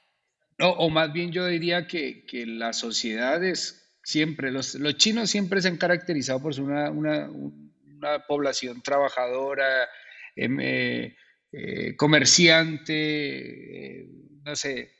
No, 0.56 0.70
o 0.70 0.88
más 0.88 1.12
bien 1.12 1.32
yo 1.32 1.46
diría 1.46 1.86
que, 1.86 2.24
que 2.24 2.46
las 2.46 2.78
sociedades 2.78 3.85
siempre, 4.06 4.52
los, 4.52 4.76
los, 4.76 4.96
chinos 4.96 5.28
siempre 5.28 5.60
se 5.60 5.66
han 5.66 5.78
caracterizado 5.78 6.40
por 6.40 6.54
ser 6.54 6.62
una, 6.62 6.90
una, 6.92 7.28
una 7.28 8.20
población 8.28 8.80
trabajadora, 8.80 9.88
eh, 10.36 11.16
eh, 11.50 11.96
comerciante, 11.96 12.92
eh, 12.94 14.08
no 14.44 14.54
sé, 14.54 14.92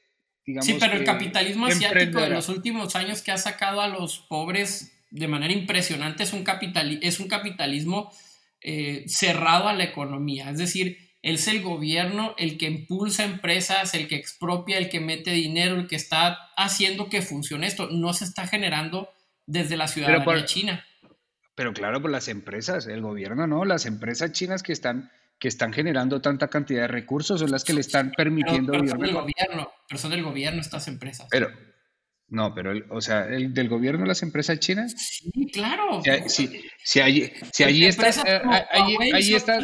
digamos. 0.44 0.66
Sí, 0.66 0.76
pero 0.80 0.94
el 0.94 1.04
capitalismo 1.04 1.66
asiático 1.66 2.20
de 2.20 2.30
los 2.30 2.48
últimos 2.48 2.96
años 2.96 3.22
que 3.22 3.30
ha 3.30 3.38
sacado 3.38 3.80
a 3.80 3.86
los 3.86 4.18
pobres 4.18 4.92
de 5.12 5.28
manera 5.28 5.52
impresionante 5.54 6.24
es 6.24 6.32
un, 6.32 6.44
es 7.00 7.20
un 7.20 7.28
capitalismo 7.28 8.12
cerrado 9.06 9.68
a 9.68 9.72
la 9.72 9.84
economía. 9.84 10.50
Es 10.50 10.58
decir, 10.58 11.05
es 11.34 11.48
el 11.48 11.60
gobierno 11.60 12.34
el 12.38 12.56
que 12.56 12.66
impulsa 12.66 13.24
empresas, 13.24 13.94
el 13.94 14.06
que 14.06 14.14
expropia, 14.14 14.78
el 14.78 14.88
que 14.88 15.00
mete 15.00 15.32
dinero, 15.32 15.74
el 15.74 15.88
que 15.88 15.96
está 15.96 16.50
haciendo 16.56 17.08
que 17.08 17.20
funcione 17.20 17.66
esto. 17.66 17.88
No 17.90 18.12
se 18.12 18.24
está 18.24 18.46
generando 18.46 19.10
desde 19.44 19.76
la 19.76 19.88
ciudadanía 19.88 20.34
de 20.34 20.44
China. 20.44 20.86
Pero 21.56 21.72
claro, 21.72 22.00
por 22.00 22.10
las 22.10 22.28
empresas, 22.28 22.86
el 22.86 23.00
gobierno 23.00 23.46
no, 23.46 23.64
las 23.64 23.86
empresas 23.86 24.32
chinas 24.32 24.62
que 24.62 24.72
están 24.72 25.10
que 25.38 25.48
están 25.48 25.72
generando 25.72 26.22
tanta 26.22 26.48
cantidad 26.48 26.82
de 26.82 26.88
recursos 26.88 27.40
son 27.40 27.50
las 27.50 27.62
que 27.62 27.74
le 27.74 27.80
están 27.80 28.10
permitiendo 28.12 28.72
pero, 28.72 28.88
son 28.88 29.00
del 29.00 29.12
gobierno, 29.12 29.70
pero 29.86 29.98
son 30.00 30.10
del 30.10 30.22
gobierno 30.22 30.60
estas 30.62 30.88
empresas. 30.88 31.26
Pero, 31.30 31.50
no, 32.28 32.54
pero, 32.54 32.72
o 32.88 33.00
sea, 33.00 33.26
el, 33.26 33.52
del 33.52 33.68
gobierno 33.68 34.06
las 34.06 34.22
empresas 34.22 34.58
chinas. 34.60 34.94
Sí, 34.96 35.30
claro. 35.52 36.00
Si, 36.26 36.62
si, 36.82 37.00
allí, 37.00 37.30
si 37.52 37.64
allí 37.64 37.84
está, 37.84 38.08
eh, 38.08 38.42
está, 39.34 39.58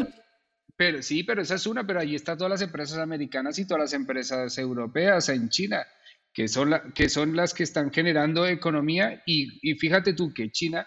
sí, 1.03 1.23
pero 1.23 1.43
esa 1.43 1.57
es 1.57 1.67
una, 1.67 1.87
pero 1.87 2.01
allí 2.01 2.15
están 2.15 2.39
todas 2.39 2.51
las 2.51 2.63
empresas 2.63 2.99
americanas 2.99 3.59
y 3.59 3.67
todas 3.67 3.83
las 3.83 3.93
empresas 3.93 4.57
europeas 4.59 5.29
en 5.29 5.49
China, 5.49 5.87
que 6.33 6.49
son, 6.49 6.71
las 7.37 7.55
que 7.55 7.63
están 7.63 7.93
generando 7.93 8.47
economía 8.47 9.23
y, 9.27 9.59
y 9.63 9.75
fíjate 9.75 10.15
tú 10.15 10.33
que 10.33 10.51
China 10.51 10.87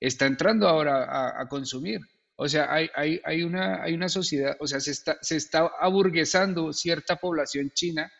está 0.00 0.26
entrando 0.26 0.68
ahora 0.68 1.40
a, 1.40 1.48
consumir. 1.48 2.00
O 2.36 2.48
sea, 2.48 2.72
hay, 2.72 3.42
una, 3.42 4.08
sociedad, 4.08 4.56
o 4.60 4.66
sea, 4.66 4.80
se 4.80 4.90
está, 4.90 5.18
se 5.20 5.38
aburguesando 5.80 6.72
cierta 6.72 7.16
población 7.16 7.70
china 7.70 8.10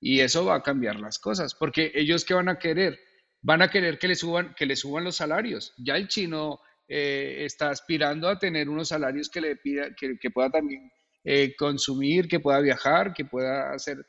y 0.00 0.20
eso 0.20 0.44
va 0.44 0.56
a 0.56 0.62
cambiar 0.62 0.98
las 0.98 1.18
cosas, 1.18 1.54
porque 1.54 1.92
ellos 1.94 2.24
qué 2.24 2.34
van 2.34 2.48
a 2.48 2.58
querer? 2.58 2.98
Van 3.42 3.62
a 3.62 3.70
querer 3.70 3.98
que 3.98 4.08
le 4.08 4.14
suban, 4.14 4.54
que 4.54 4.66
le 4.66 4.76
suban 4.76 5.04
los 5.04 5.16
salarios. 5.16 5.74
Ya 5.78 5.96
el 5.96 6.08
chino 6.08 6.60
eh, 6.88 7.44
está 7.44 7.68
aspirando 7.68 8.28
a 8.28 8.38
tener 8.38 8.68
unos 8.68 8.88
salarios 8.88 9.28
que 9.28 9.42
le 9.42 9.56
pida, 9.56 9.88
que, 9.94 10.30
pueda 10.30 10.48
también 10.48 10.90
eh, 11.22 11.54
consumir, 11.54 12.28
que 12.28 12.40
pueda 12.40 12.60
viajar, 12.60 13.12
que 13.12 13.26
pueda 13.26 13.72
hacer. 13.72 14.06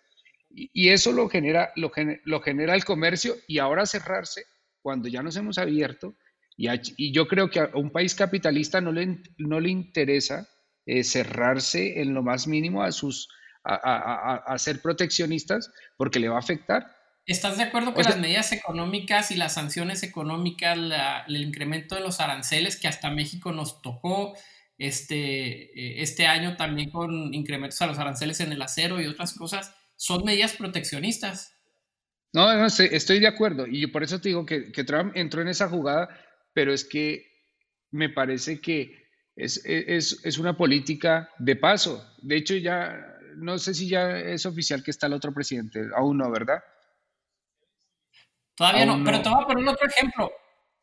Y, 0.49 0.89
eso 0.89 1.11
lo 1.11 1.27
genera, 1.27 1.73
lo, 1.75 1.91
genera 2.41 2.75
el 2.75 2.85
comercio 2.85 3.35
y 3.47 3.59
ahora 3.59 3.85
cerrarse, 3.85 4.45
cuando 4.81 5.09
ya 5.09 5.21
nos 5.21 5.35
hemos 5.35 5.57
abierto, 5.57 6.15
y, 6.55 7.11
yo 7.11 7.27
creo 7.27 7.49
que 7.49 7.59
a 7.59 7.69
un 7.73 7.91
país 7.91 8.15
capitalista 8.15 8.79
no 8.79 8.91
le, 8.91 9.21
no 9.37 9.59
le 9.59 9.69
interesa 9.69 10.47
eh, 10.85 11.03
cerrarse 11.03 12.01
en 12.01 12.13
lo 12.13 12.23
más 12.23 12.47
mínimo 12.47 12.81
a, 12.81 12.91
sus, 12.91 13.27
a, 13.63 14.57
ser 14.57 14.81
proteccionistas 14.81 15.71
porque 15.97 16.19
le 16.19 16.29
va 16.29 16.37
a 16.37 16.39
afectar. 16.39 16.87
¿Estás 17.29 17.57
de 17.57 17.63
acuerdo 17.63 17.93
con 17.93 18.03
las 18.03 18.17
medidas 18.17 18.51
económicas 18.51 19.29
y 19.29 19.35
las 19.35 19.53
sanciones 19.53 20.01
económicas, 20.01 20.77
el 21.27 21.37
incremento 21.37 21.95
de 21.95 22.01
los 22.01 22.19
aranceles 22.19 22.75
que 22.75 22.87
hasta 22.87 23.11
México 23.11 23.51
nos 23.51 23.81
tocó 23.81 24.35
este, 24.79 25.79
eh, 25.79 26.01
este 26.01 26.25
año 26.25 26.57
también 26.57 26.89
con 26.89 27.33
incrementos 27.33 27.81
a 27.81 27.87
los 27.87 27.99
aranceles 27.99 28.39
en 28.39 28.51
el 28.51 28.61
acero 28.61 28.99
y 28.99 29.05
otras 29.05 29.33
cosas? 29.33 29.75
Son 29.95 30.25
medidas 30.25 30.53
proteccionistas. 30.53 31.55
No, 32.33 32.51
no 32.55 32.65
estoy 32.65 33.19
de 33.19 33.27
acuerdo 33.27 33.67
y 33.67 33.85
por 33.87 34.03
eso 34.03 34.19
te 34.19 34.29
digo 34.29 34.45
que, 34.45 34.71
que 34.71 34.83
Trump 34.83 35.11
entró 35.15 35.41
en 35.41 35.49
esa 35.49 35.69
jugada 35.69 36.09
pero 36.53 36.73
es 36.73 36.83
que 36.83 37.25
me 37.91 38.09
parece 38.09 38.59
que 38.59 39.07
es, 39.35 39.61
es, 39.65 40.19
es, 40.23 40.37
una 40.37 40.57
política 40.57 41.29
de 41.37 41.55
paso. 41.55 42.05
De 42.21 42.35
hecho, 42.35 42.55
ya 42.55 43.17
no 43.37 43.57
sé 43.57 43.73
si 43.73 43.87
ya 43.87 44.19
es 44.19 44.45
oficial 44.45 44.83
que 44.83 44.91
está 44.91 45.07
el 45.07 45.13
otro 45.13 45.33
presidente, 45.33 45.87
aún 45.95 46.17
no, 46.17 46.29
¿verdad? 46.29 46.59
Todavía 48.59 48.85
no, 48.85 49.01
pero 49.05 49.21
te 49.21 49.29
voy 49.29 49.41
a 49.41 49.47
poner 49.47 49.65
otro 49.69 49.87
ejemplo. 49.87 50.33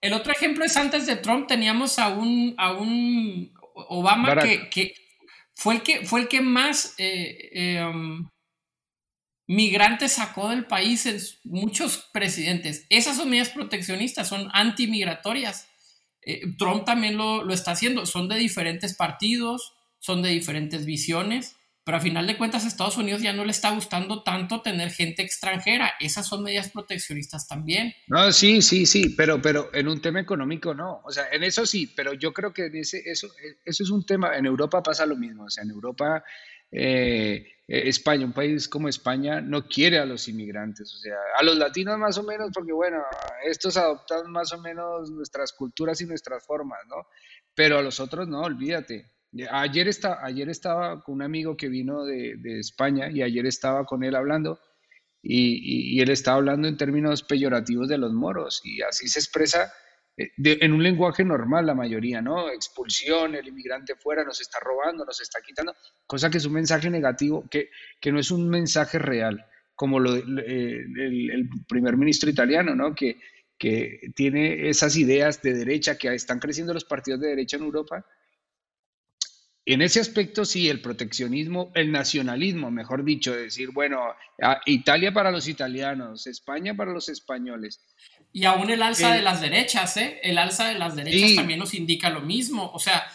El 0.00 0.14
otro 0.14 0.32
ejemplo 0.32 0.64
es 0.64 0.74
antes 0.78 1.04
de 1.04 1.16
Trump 1.16 1.46
teníamos 1.46 1.98
a 1.98 2.08
un, 2.08 2.54
a 2.56 2.72
un 2.72 3.52
Obama 3.74 4.34
que, 4.38 4.94
fue, 5.54 5.74
el 5.74 5.82
que 5.82 6.06
fue 6.06 6.20
el 6.20 6.28
que 6.28 6.40
más 6.40 6.94
eh, 6.96 7.50
eh, 7.52 7.84
um, 7.84 8.30
migrantes 9.46 10.12
sacó 10.12 10.48
del 10.48 10.64
país 10.64 11.04
en 11.04 11.18
muchos 11.44 12.08
presidentes. 12.14 12.86
Esas 12.88 13.18
son 13.18 13.28
medidas 13.28 13.50
proteccionistas, 13.50 14.26
son 14.26 14.48
antimigratorias. 14.54 15.68
Eh, 16.22 16.54
Trump 16.56 16.86
también 16.86 17.18
lo, 17.18 17.44
lo, 17.44 17.52
está 17.52 17.72
haciendo. 17.72 18.06
Son 18.06 18.26
de 18.26 18.36
diferentes 18.36 18.96
partidos, 18.96 19.74
son 19.98 20.22
de 20.22 20.30
diferentes 20.30 20.86
visiones, 20.86 21.55
pero 21.86 21.98
a 21.98 22.00
final 22.00 22.26
de 22.26 22.36
cuentas 22.36 22.64
a 22.64 22.66
Estados 22.66 22.96
Unidos 22.96 23.22
ya 23.22 23.32
no 23.32 23.44
le 23.44 23.52
está 23.52 23.70
gustando 23.70 24.24
tanto 24.24 24.60
tener 24.60 24.90
gente 24.90 25.22
extranjera. 25.22 25.92
Esas 26.00 26.26
son 26.26 26.42
medidas 26.42 26.68
proteccionistas 26.72 27.46
también. 27.46 27.94
No, 28.08 28.32
sí, 28.32 28.60
sí, 28.60 28.86
sí, 28.86 29.10
pero, 29.10 29.40
pero 29.40 29.70
en 29.72 29.86
un 29.86 30.00
tema 30.00 30.18
económico 30.18 30.74
no. 30.74 31.00
O 31.04 31.12
sea, 31.12 31.28
en 31.30 31.44
eso 31.44 31.64
sí, 31.64 31.86
pero 31.94 32.12
yo 32.12 32.32
creo 32.32 32.52
que 32.52 32.66
en 32.66 32.74
ese, 32.74 33.08
eso, 33.08 33.28
eso 33.64 33.84
es 33.84 33.90
un 33.90 34.04
tema. 34.04 34.36
En 34.36 34.46
Europa 34.46 34.82
pasa 34.82 35.06
lo 35.06 35.14
mismo. 35.14 35.44
O 35.44 35.48
sea, 35.48 35.62
en 35.62 35.70
Europa 35.70 36.24
eh, 36.72 37.46
España, 37.68 38.26
un 38.26 38.32
país 38.32 38.68
como 38.68 38.88
España, 38.88 39.40
no 39.40 39.68
quiere 39.68 40.00
a 40.00 40.06
los 40.06 40.26
inmigrantes, 40.26 40.92
o 40.92 40.98
sea, 40.98 41.16
a 41.38 41.44
los 41.44 41.56
latinos 41.56 41.98
más 41.98 42.18
o 42.18 42.24
menos, 42.24 42.50
porque 42.52 42.72
bueno, 42.72 42.98
estos 43.44 43.76
adoptan 43.76 44.28
más 44.32 44.52
o 44.52 44.60
menos 44.60 45.12
nuestras 45.12 45.52
culturas 45.52 46.00
y 46.00 46.06
nuestras 46.06 46.44
formas, 46.44 46.80
¿no? 46.88 47.06
Pero 47.54 47.78
a 47.78 47.82
los 47.82 48.00
otros 48.00 48.26
no, 48.26 48.40
olvídate. 48.40 49.12
Ayer, 49.50 49.88
está, 49.88 50.24
ayer 50.24 50.48
estaba 50.48 51.02
con 51.02 51.16
un 51.16 51.22
amigo 51.22 51.56
que 51.56 51.68
vino 51.68 52.04
de, 52.04 52.38
España 52.58 53.10
y 53.10 53.22
ayer 53.22 53.46
estaba 53.46 53.84
con 53.84 54.04
él 54.04 54.14
hablando 54.14 54.60
y, 55.22 56.00
él 56.00 56.10
estaba 56.10 56.36
hablando 56.36 56.68
en 56.68 56.76
términos 56.76 57.22
peyorativos 57.22 57.88
de 57.88 57.98
los 57.98 58.12
moros 58.12 58.60
y 58.64 58.82
así 58.82 59.08
se 59.08 59.18
expresa 59.18 59.72
eh, 60.16 60.30
en 60.36 60.72
un 60.72 60.82
lenguaje 60.82 61.24
normal 61.24 61.66
la 61.66 61.74
mayoría, 61.74 62.22
¿no? 62.22 62.48
Expulsión, 62.50 63.34
el 63.34 63.48
inmigrante 63.48 63.96
fuera 63.96 64.24
nos 64.24 64.40
está 64.40 64.58
robando, 64.60 65.04
nos 65.04 65.20
está 65.20 65.40
quitando, 65.40 65.74
cosa 66.06 66.30
que 66.30 66.38
es 66.38 66.44
un 66.46 66.52
mensaje 66.52 66.88
negativo, 66.88 67.44
que, 67.50 67.70
que 68.00 68.12
no 68.12 68.20
es 68.20 68.30
un 68.30 68.48
mensaje 68.48 68.98
real, 68.98 69.44
como 69.74 70.02
eh, 70.04 70.86
el, 70.96 71.48
primer 71.68 71.96
ministro 71.96 72.30
italiano, 72.30 72.74
¿no? 72.74 72.94
Que, 72.94 73.18
que 73.58 74.00
tiene 74.14 74.68
esas 74.68 74.96
ideas 74.96 75.42
de 75.42 75.54
derecha, 75.54 75.98
que 75.98 76.14
están 76.14 76.38
creciendo 76.38 76.72
los 76.72 76.84
partidos 76.84 77.20
de 77.20 77.28
derecha 77.28 77.56
en 77.56 77.64
Europa. 77.64 78.04
En 79.66 79.82
ese 79.82 80.00
aspecto, 80.00 80.44
sí, 80.44 80.68
el 80.68 80.80
proteccionismo, 80.80 81.72
el 81.74 81.90
nacionalismo, 81.90 82.70
mejor 82.70 83.04
dicho, 83.04 83.32
decir, 83.34 83.70
bueno, 83.72 84.00
Italia 84.64 85.12
para 85.12 85.32
los 85.32 85.48
italianos, 85.48 86.28
España 86.28 86.74
para 86.74 86.92
los 86.92 87.08
españoles, 87.08 87.80
y 88.36 88.44
aún 88.44 88.68
el 88.68 88.82
alza 88.82 89.14
de 89.14 89.22
las 89.22 89.40
derechas, 89.40 89.96
¿eh? 89.96 90.20
El 90.22 90.36
alza 90.36 90.68
de 90.68 90.74
las 90.74 90.94
derechas 90.94 91.36
también 91.36 91.58
nos 91.58 91.72
indica 91.72 92.10
lo 92.10 92.20
mismo. 92.20 92.70
O 92.74 92.78
sea, 92.78 93.10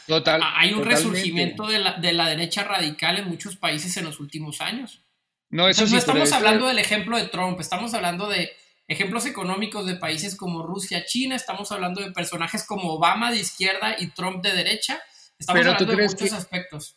hay 0.56 0.74
un 0.74 0.84
resurgimiento 0.84 1.68
de 1.68 1.78
la, 1.78 1.94
de 1.94 2.12
la, 2.12 2.28
derecha 2.28 2.64
radical 2.64 3.20
en 3.20 3.28
muchos 3.28 3.56
países 3.56 3.96
en 3.98 4.06
los 4.06 4.20
últimos 4.20 4.62
años. 4.62 5.04
No, 5.52 5.68
eso 5.68 5.86
no 5.86 5.96
estamos 5.96 6.32
hablando 6.32 6.66
del 6.66 6.80
ejemplo 6.80 7.18
de 7.18 7.28
Trump, 7.28 7.60
estamos 7.60 7.94
hablando 7.94 8.28
de 8.30 8.52
ejemplos 8.88 9.28
económicos 9.28 9.86
de 9.86 9.96
países 9.96 10.36
como 10.36 10.64
Rusia, 10.64 11.06
China, 11.06 11.36
estamos 11.36 11.72
hablando 11.72 12.02
de 12.02 12.12
personajes 12.12 12.64
como 12.66 12.92
Obama 12.94 13.32
de 13.32 13.42
izquierda 13.42 13.98
y 14.00 14.08
Trump 14.08 14.42
de 14.44 14.54
derecha. 14.54 15.00
Estamos 15.42 15.66
hablando 15.66 15.96
de 15.96 16.04
muchos 16.04 16.34
aspectos. 16.34 16.96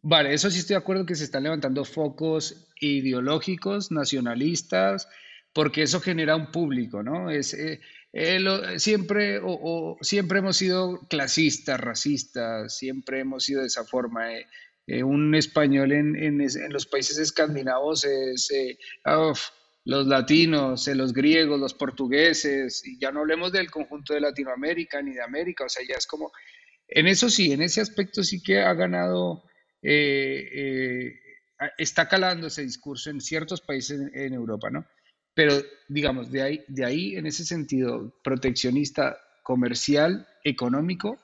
Vale, 0.00 0.32
eso 0.32 0.50
sí 0.50 0.58
estoy 0.58 0.74
de 0.74 0.78
acuerdo 0.78 1.04
que 1.04 1.14
se 1.14 1.24
están 1.24 1.42
levantando 1.42 1.84
focos 1.84 2.66
ideológicos, 2.80 3.90
nacionalistas, 3.90 5.06
porque 5.52 5.82
eso 5.82 6.00
genera 6.00 6.34
un 6.34 6.50
público, 6.50 7.02
¿no? 7.02 7.30
Es, 7.30 7.52
eh, 7.52 7.80
eh, 8.12 8.78
siempre, 8.78 9.38
o, 9.42 9.98
siempre 10.00 10.38
hemos 10.38 10.56
sido 10.56 10.98
clasistas, 11.08 11.78
racistas, 11.78 12.76
siempre 12.76 13.20
hemos 13.20 13.44
sido 13.44 13.60
de 13.60 13.66
esa 13.66 13.84
forma. 13.84 14.30
Eh, 14.86 15.02
un 15.02 15.34
español 15.34 15.92
en, 15.92 16.16
en, 16.16 16.38
los 16.70 16.86
países 16.86 17.18
escandinavos 17.18 18.04
es 18.04 18.50
los 19.84 20.06
latinos, 20.06 20.86
los 20.88 21.12
griegos, 21.12 21.60
los 21.60 21.74
portugueses, 21.74 22.82
y 22.86 22.98
ya 22.98 23.12
no 23.12 23.20
hablemos 23.20 23.52
del 23.52 23.70
conjunto 23.70 24.14
de 24.14 24.20
Latinoamérica 24.20 25.02
ni 25.02 25.12
de 25.12 25.22
América, 25.22 25.64
o 25.64 25.68
sea, 25.68 25.82
ya 25.86 25.96
es 25.96 26.06
como, 26.06 26.32
en 26.88 27.06
eso 27.06 27.28
sí, 27.30 27.52
en 27.52 27.62
ese 27.62 27.80
aspecto 27.80 28.22
sí 28.22 28.42
que 28.42 28.60
ha 28.60 28.74
ganado, 28.74 29.44
está 31.78 32.08
calando 32.08 32.46
ese 32.46 32.62
discurso 32.62 33.10
en 33.10 33.20
ciertos 33.20 33.60
países 33.60 34.00
en 34.14 34.32
Europa, 34.34 34.70
¿no? 34.70 34.86
Pero, 35.34 35.54
digamos, 35.88 36.30
de 36.30 36.42
ahí, 36.42 36.64
de 36.68 36.84
ahí 36.84 37.16
en 37.16 37.26
ese 37.26 37.44
sentido 37.44 38.20
proteccionista 38.22 39.18
comercial, 39.42 40.26
económico, 40.44 41.20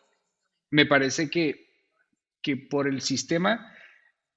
me 0.70 0.86
parece 0.86 1.30
que, 1.30 1.68
que 2.42 2.56
por 2.56 2.88
el 2.88 3.00
sistema 3.02 3.72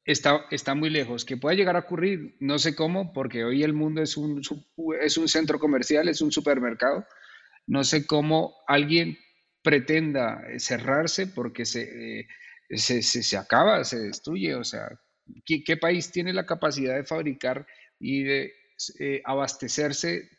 está, 0.06 0.46
está 0.52 0.76
muy 0.76 0.90
lejos. 0.90 1.26
Que 1.26 1.38
pueda 1.38 1.56
llegar 1.56 1.76
a 1.76 1.80
ocurrir, 1.80 2.36
no 2.40 2.60
sé 2.60 2.76
cómo, 2.76 3.14
porque 3.14 3.44
hoy 3.44 3.64
el 3.64 3.74
mundo 3.74 4.02
es 4.02 4.16
un, 4.16 4.42
es 5.02 5.18
un 5.18 5.28
centro 5.28 5.60
comercial, 5.60 6.08
es 6.08 6.22
un 6.22 6.32
supermercado. 6.32 7.06
No 7.66 7.84
sé 7.84 8.06
cómo 8.06 8.54
alguien 8.68 9.18
pretenda 9.64 10.44
cerrarse 10.58 11.28
porque 11.28 11.66
se, 11.66 12.20
eh, 12.20 12.28
se, 12.70 13.02
se, 13.02 13.38
acaba, 13.38 13.84
se 13.84 14.00
destruye. 14.00 14.56
O 14.56 14.64
sea, 14.64 14.88
¿qué, 15.46 15.64
¿qué, 15.64 15.78
país 15.78 16.12
tiene 16.12 16.34
la 16.34 16.46
capacidad 16.46 16.96
de 16.96 17.06
fabricar 17.06 17.66
y 18.00 18.24
de 18.24 18.54
eh, 19.00 19.22
abastecerse 19.26 20.30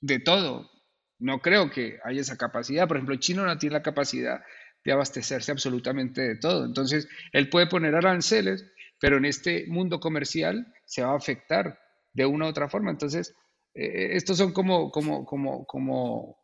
de 0.00 0.18
todo. 0.20 0.70
No 1.18 1.40
creo 1.40 1.70
que 1.70 1.98
haya 2.04 2.20
esa 2.20 2.36
capacidad. 2.36 2.86
Por 2.86 2.96
ejemplo, 2.96 3.16
China 3.16 3.44
no 3.44 3.58
tiene 3.58 3.74
la 3.74 3.82
capacidad 3.82 4.42
de 4.84 4.92
abastecerse 4.92 5.52
absolutamente 5.52 6.20
de 6.22 6.36
todo. 6.36 6.64
Entonces, 6.64 7.08
él 7.32 7.48
puede 7.48 7.66
poner 7.66 7.94
aranceles, 7.94 8.64
pero 9.00 9.16
en 9.16 9.24
este 9.24 9.66
mundo 9.68 10.00
comercial 10.00 10.72
se 10.84 11.02
va 11.02 11.12
a 11.12 11.16
afectar 11.16 11.78
de 12.12 12.26
una 12.26 12.46
u 12.46 12.48
otra 12.48 12.68
forma. 12.68 12.90
Entonces, 12.90 13.34
eh, 13.74 14.10
estos 14.12 14.38
son 14.38 14.52
como, 14.52 14.90
como, 14.90 15.24
como, 15.24 15.64
como 15.66 16.38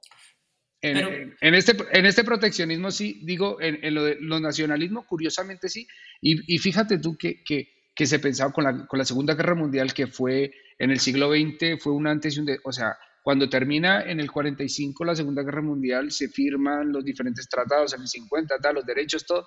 en, 0.82 1.54
este, 1.54 1.76
en 1.92 2.06
este 2.06 2.24
proteccionismo 2.24 2.90
sí, 2.90 3.20
digo, 3.22 3.60
en, 3.60 3.94
lo 3.94 4.04
de 4.04 4.16
los 4.20 4.40
nacionalismos, 4.40 5.06
curiosamente 5.06 5.68
sí. 5.68 5.86
Y, 6.20 6.58
fíjate 6.58 6.98
tú 6.98 7.16
que, 7.16 7.42
que, 7.44 7.68
que, 7.94 8.06
se 8.06 8.18
pensaba 8.18 8.52
con 8.52 8.64
la, 8.64 8.86
con 8.86 8.98
la 8.98 9.04
Segunda 9.04 9.34
Guerra 9.34 9.54
Mundial, 9.54 9.92
que 9.92 10.06
fue 10.06 10.52
en 10.78 10.90
el 10.90 10.98
siglo 10.98 11.30
XX 11.30 11.82
fue 11.82 11.92
un 11.92 12.06
antes 12.06 12.36
y 12.36 12.40
un 12.40 12.46
después, 12.46 12.76
o 12.76 12.80
sea, 12.80 12.96
cuando 13.22 13.50
termina 13.50 14.02
en 14.02 14.18
el 14.18 14.30
45 14.30 15.04
la 15.04 15.14
Segunda 15.14 15.42
Guerra 15.42 15.60
Mundial, 15.60 16.10
se 16.10 16.28
firman 16.28 16.90
los 16.90 17.04
diferentes 17.04 17.46
tratados, 17.48 17.92
en 17.92 18.00
el 18.00 18.08
50, 18.08 18.58
tal, 18.58 18.76
los 18.76 18.86
derechos, 18.86 19.26
todo. 19.26 19.46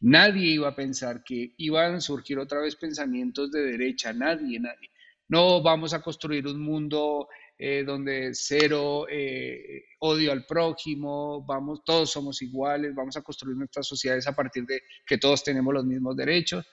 Nadie 0.00 0.52
iba 0.52 0.68
a 0.68 0.74
pensar 0.74 1.22
que 1.22 1.52
iban 1.58 1.96
a 1.96 2.00
surgir 2.00 2.38
otra 2.38 2.60
vez 2.60 2.76
pensamientos 2.76 3.50
de 3.50 3.62
derecha, 3.62 4.12
nadie, 4.14 4.58
nadie. 4.58 4.90
No 5.28 5.62
vamos 5.62 5.92
a 5.92 6.00
construir 6.00 6.46
un 6.46 6.60
mundo 6.60 7.28
eh, 7.56 7.84
donde 7.86 8.30
cero 8.32 9.06
eh, 9.08 9.84
odio 10.00 10.32
al 10.32 10.44
prójimo, 10.44 11.44
vamos, 11.46 11.84
todos 11.84 12.10
somos 12.10 12.42
iguales, 12.42 12.94
vamos 12.94 13.16
a 13.16 13.22
construir 13.22 13.56
nuestras 13.56 13.86
sociedades 13.86 14.26
a 14.26 14.34
partir 14.34 14.66
de 14.66 14.82
que 15.06 15.18
todos 15.18 15.44
tenemos 15.44 15.72
los 15.72 15.84
mismos 15.84 16.16
derechos. 16.16 16.66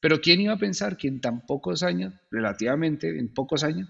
Pero 0.00 0.20
¿quién 0.20 0.40
iba 0.40 0.54
a 0.54 0.58
pensar 0.58 0.96
que 0.96 1.08
en 1.08 1.20
tan 1.20 1.46
pocos 1.46 1.82
años, 1.82 2.14
relativamente, 2.30 3.08
en 3.08 3.32
pocos 3.32 3.64
años, 3.64 3.88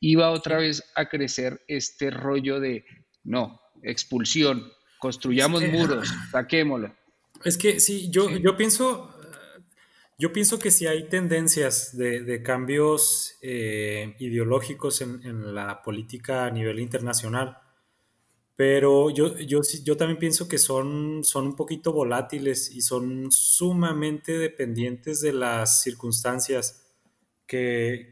iba 0.00 0.30
otra 0.30 0.58
vez 0.58 0.84
a 0.94 1.08
crecer 1.08 1.62
este 1.68 2.10
rollo 2.10 2.60
de, 2.60 2.84
no, 3.24 3.60
expulsión, 3.82 4.70
construyamos 4.98 5.62
muros, 5.68 6.08
saquémoslo? 6.30 6.94
Es 7.44 7.58
que 7.58 7.80
sí, 7.80 8.08
yo, 8.10 8.30
yo 8.30 8.56
pienso, 8.56 9.11
yo 10.22 10.32
pienso 10.32 10.60
que 10.60 10.70
si 10.70 10.86
hay 10.86 11.08
tendencias 11.08 11.96
de, 11.96 12.42
cambios 12.44 13.38
eh, 13.42 14.14
ideológicos 14.20 15.00
en, 15.00 15.52
la 15.52 15.82
política 15.82 16.44
a 16.44 16.50
nivel 16.52 16.78
internacional. 16.78 17.58
Pero 18.54 19.10
yo, 19.10 19.96
también 19.96 20.20
pienso 20.20 20.46
que 20.46 20.58
son, 20.58 21.22
un 21.34 21.56
poquito 21.56 21.92
volátiles 21.92 22.70
y 22.70 22.82
son 22.82 23.32
sumamente 23.32 24.38
dependientes 24.38 25.22
de 25.22 25.32
las 25.32 25.82
circunstancias 25.82 26.86
que, 27.44 28.08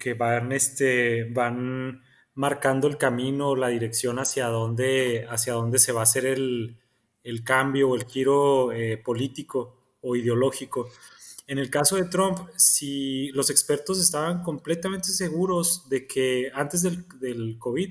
este, 0.51 1.27
van 1.31 2.03
marcando 2.35 2.89
el 2.89 2.97
camino, 2.97 3.55
la 3.55 3.69
dirección 3.69 4.19
hacia 4.19 4.49
dónde, 4.49 5.29
se 5.77 5.93
va 5.93 6.01
a 6.01 6.03
hacer 6.03 6.27
el, 6.27 6.77
el 7.23 7.45
cambio 7.45 7.91
o 7.91 7.95
el 7.95 8.05
giro 8.05 8.73
eh, 8.73 8.97
político 8.99 9.97
o 10.01 10.17
ideológico. 10.17 10.89
En 11.51 11.59
el 11.59 11.69
caso 11.69 11.97
de 11.97 12.05
Trump, 12.05 12.39
si 12.55 13.29
los 13.33 13.51
expertos 13.51 13.99
estaban 13.99 14.45
completamente 14.45 15.09
seguros 15.09 15.89
de 15.89 16.07
que 16.07 16.51
antes 16.55 16.83
del, 16.83 17.05
del 17.19 17.59
COVID 17.59 17.91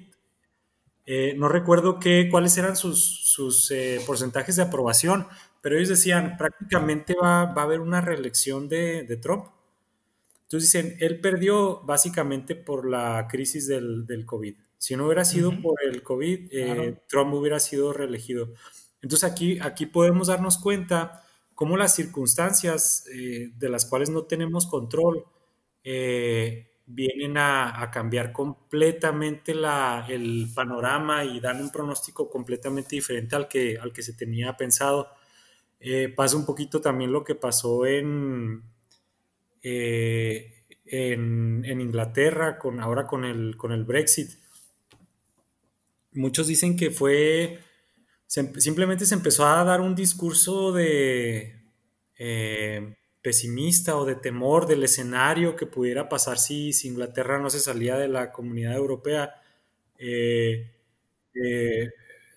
eh, 1.11 1.33
no 1.35 1.49
recuerdo 1.49 1.99
qué, 1.99 2.29
cuáles 2.29 2.55
eran 2.59 2.75
sus, 2.75 3.71
eh, 3.71 3.99
porcentajes 4.05 4.55
de 4.57 4.61
aprobación, 4.61 5.25
pero 5.59 5.75
ellos 5.75 5.89
decían, 5.89 6.37
prácticamente 6.37 7.15
va, 7.19 7.45
a 7.45 7.61
haber 7.63 7.79
una 7.79 7.99
reelección 7.99 8.69
de, 8.69 9.19
Trump. 9.19 9.47
Entonces 10.43 10.71
dicen, 10.71 10.97
él 10.99 11.19
perdió 11.19 11.81
básicamente 11.81 12.53
por 12.55 12.87
la 12.87 13.27
crisis 13.27 13.65
del, 13.65 14.23
COVID. 14.27 14.53
Si 14.77 14.95
no 14.95 15.07
hubiera 15.07 15.25
sido 15.25 15.59
por 15.59 15.83
el 15.83 16.03
COVID, 16.03 16.49
eh, 16.51 17.01
Trump 17.07 17.33
hubiera 17.33 17.59
sido 17.59 17.91
reelegido. 17.91 18.53
Entonces 19.01 19.31
aquí, 19.31 19.57
aquí 19.61 19.87
podemos 19.87 20.27
darnos 20.27 20.59
cuenta 20.59 21.23
cómo 21.59 21.75
las 21.75 21.93
circunstancias 21.93 23.05
eh, 23.13 23.51
de 23.53 23.67
las 23.67 23.85
cuales 23.85 24.09
no 24.09 24.23
tenemos 24.23 24.65
control 24.65 25.25
eh, 25.83 26.71
vienen 26.85 27.37
a, 27.37 27.89
cambiar 27.91 28.31
completamente 28.31 29.53
la, 29.53 30.05
el 30.07 30.47
panorama 30.55 31.25
y 31.25 31.41
dan 31.41 31.59
un 31.59 31.69
pronóstico 31.69 32.29
completamente 32.29 32.95
diferente 32.95 33.35
al 33.35 33.49
que, 33.49 33.77
al 33.77 33.91
que 33.91 34.03
se 34.03 34.13
tenía 34.13 34.55
pensado. 34.55 35.09
pasa 36.15 36.37
un 36.37 36.45
poquito 36.45 36.79
también 36.79 37.11
lo 37.11 37.25
que 37.25 37.35
pasó 37.35 37.85
en, 37.85 38.63
en, 39.61 40.53
en, 40.85 41.81
Inglaterra, 41.81 42.57
con, 42.57 42.79
ahora 42.79 43.05
con 43.05 43.25
el, 43.25 43.57
con 43.57 43.73
el 43.73 43.83
Brexit. 43.83 44.29
Muchos 46.13 46.47
dicen 46.47 46.77
que 46.77 46.89
fue, 46.89 47.59
simplemente 48.29 49.07
se 49.07 49.15
empezó 49.15 49.45
a 49.47 49.63
dar 49.63 49.81
un 49.81 49.95
discurso 49.95 50.71
de 50.71 51.55
eh, 52.15 52.95
pesimista 53.23 53.97
o 53.97 54.05
de 54.05 54.15
temor 54.15 54.67
del 54.67 54.83
escenario 54.83 55.55
que 55.55 55.65
pudiera 55.65 56.07
pasar 56.07 56.37
si, 56.37 56.71
Inglaterra 56.83 57.39
no 57.39 57.49
se 57.49 57.59
salía 57.59 57.97
de 57.97 58.07
la 58.07 58.31
comunidad 58.31 58.75
europea. 58.75 59.33
Eh, 59.97 60.71
eh, 61.33 61.89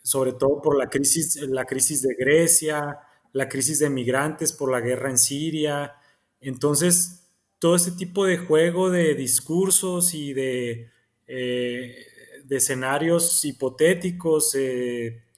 sobre 0.02 0.32
todo 0.32 0.62
por 0.62 0.78
la 0.78 0.88
crisis, 0.88 1.36
la 1.42 1.64
crisis 1.66 2.02
de 2.02 2.14
Grecia, 2.14 2.98
la 3.32 3.48
crisis 3.48 3.78
de 3.78 3.90
migrantes 3.90 4.52
por 4.52 4.72
la 4.72 4.80
guerra 4.80 5.10
en 5.10 5.18
Siria. 5.18 5.94
Entonces, 6.40 7.28
todo 7.58 7.76
este 7.76 7.92
tipo 7.92 8.24
de 8.24 8.38
juego 8.38 8.90
de 8.90 9.14
discursos 9.14 10.14
y 10.14 10.32
de, 10.32 10.90
de 11.26 12.56
escenarios 12.56 13.44
hipotéticos, 13.44 14.56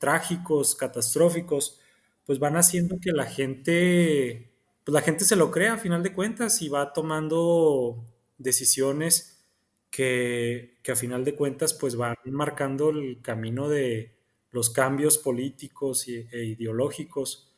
trágicos, 0.04 0.74
catastróficos, 0.74 1.80
pues 2.26 2.38
van 2.38 2.56
haciendo 2.58 2.98
que 3.00 3.12
la 3.12 3.24
gente, 3.24 4.52
pues 4.84 4.92
la 4.92 5.00
gente 5.00 5.24
se 5.24 5.34
lo 5.34 5.50
crea 5.50 5.74
a 5.74 5.78
final 5.78 6.02
de 6.02 6.12
cuentas 6.12 6.60
y 6.60 6.68
va 6.68 6.92
tomando 6.92 8.04
decisiones 8.36 9.42
que, 9.90 10.76
que 10.82 10.92
a 10.92 10.96
final 10.96 11.24
de 11.24 11.34
cuentas 11.34 11.72
pues 11.72 11.96
van 11.96 12.16
marcando 12.26 12.90
el 12.90 13.22
camino 13.22 13.70
de 13.70 14.18
los 14.50 14.68
cambios 14.68 15.16
políticos 15.16 16.06
e 16.06 16.44
ideológicos. 16.44 17.50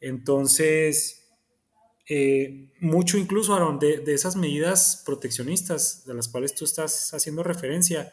Entonces, 0.00 1.28
eh, 2.08 2.72
mucho 2.80 3.18
incluso, 3.18 3.54
Aaron, 3.54 3.78
de, 3.78 4.02
esas 4.08 4.34
medidas 4.34 5.02
proteccionistas 5.06 6.04
de 6.04 6.14
las 6.14 6.26
cuales 6.26 6.56
tú 6.56 6.64
estás 6.64 7.14
haciendo 7.14 7.44
referencia, 7.44 8.12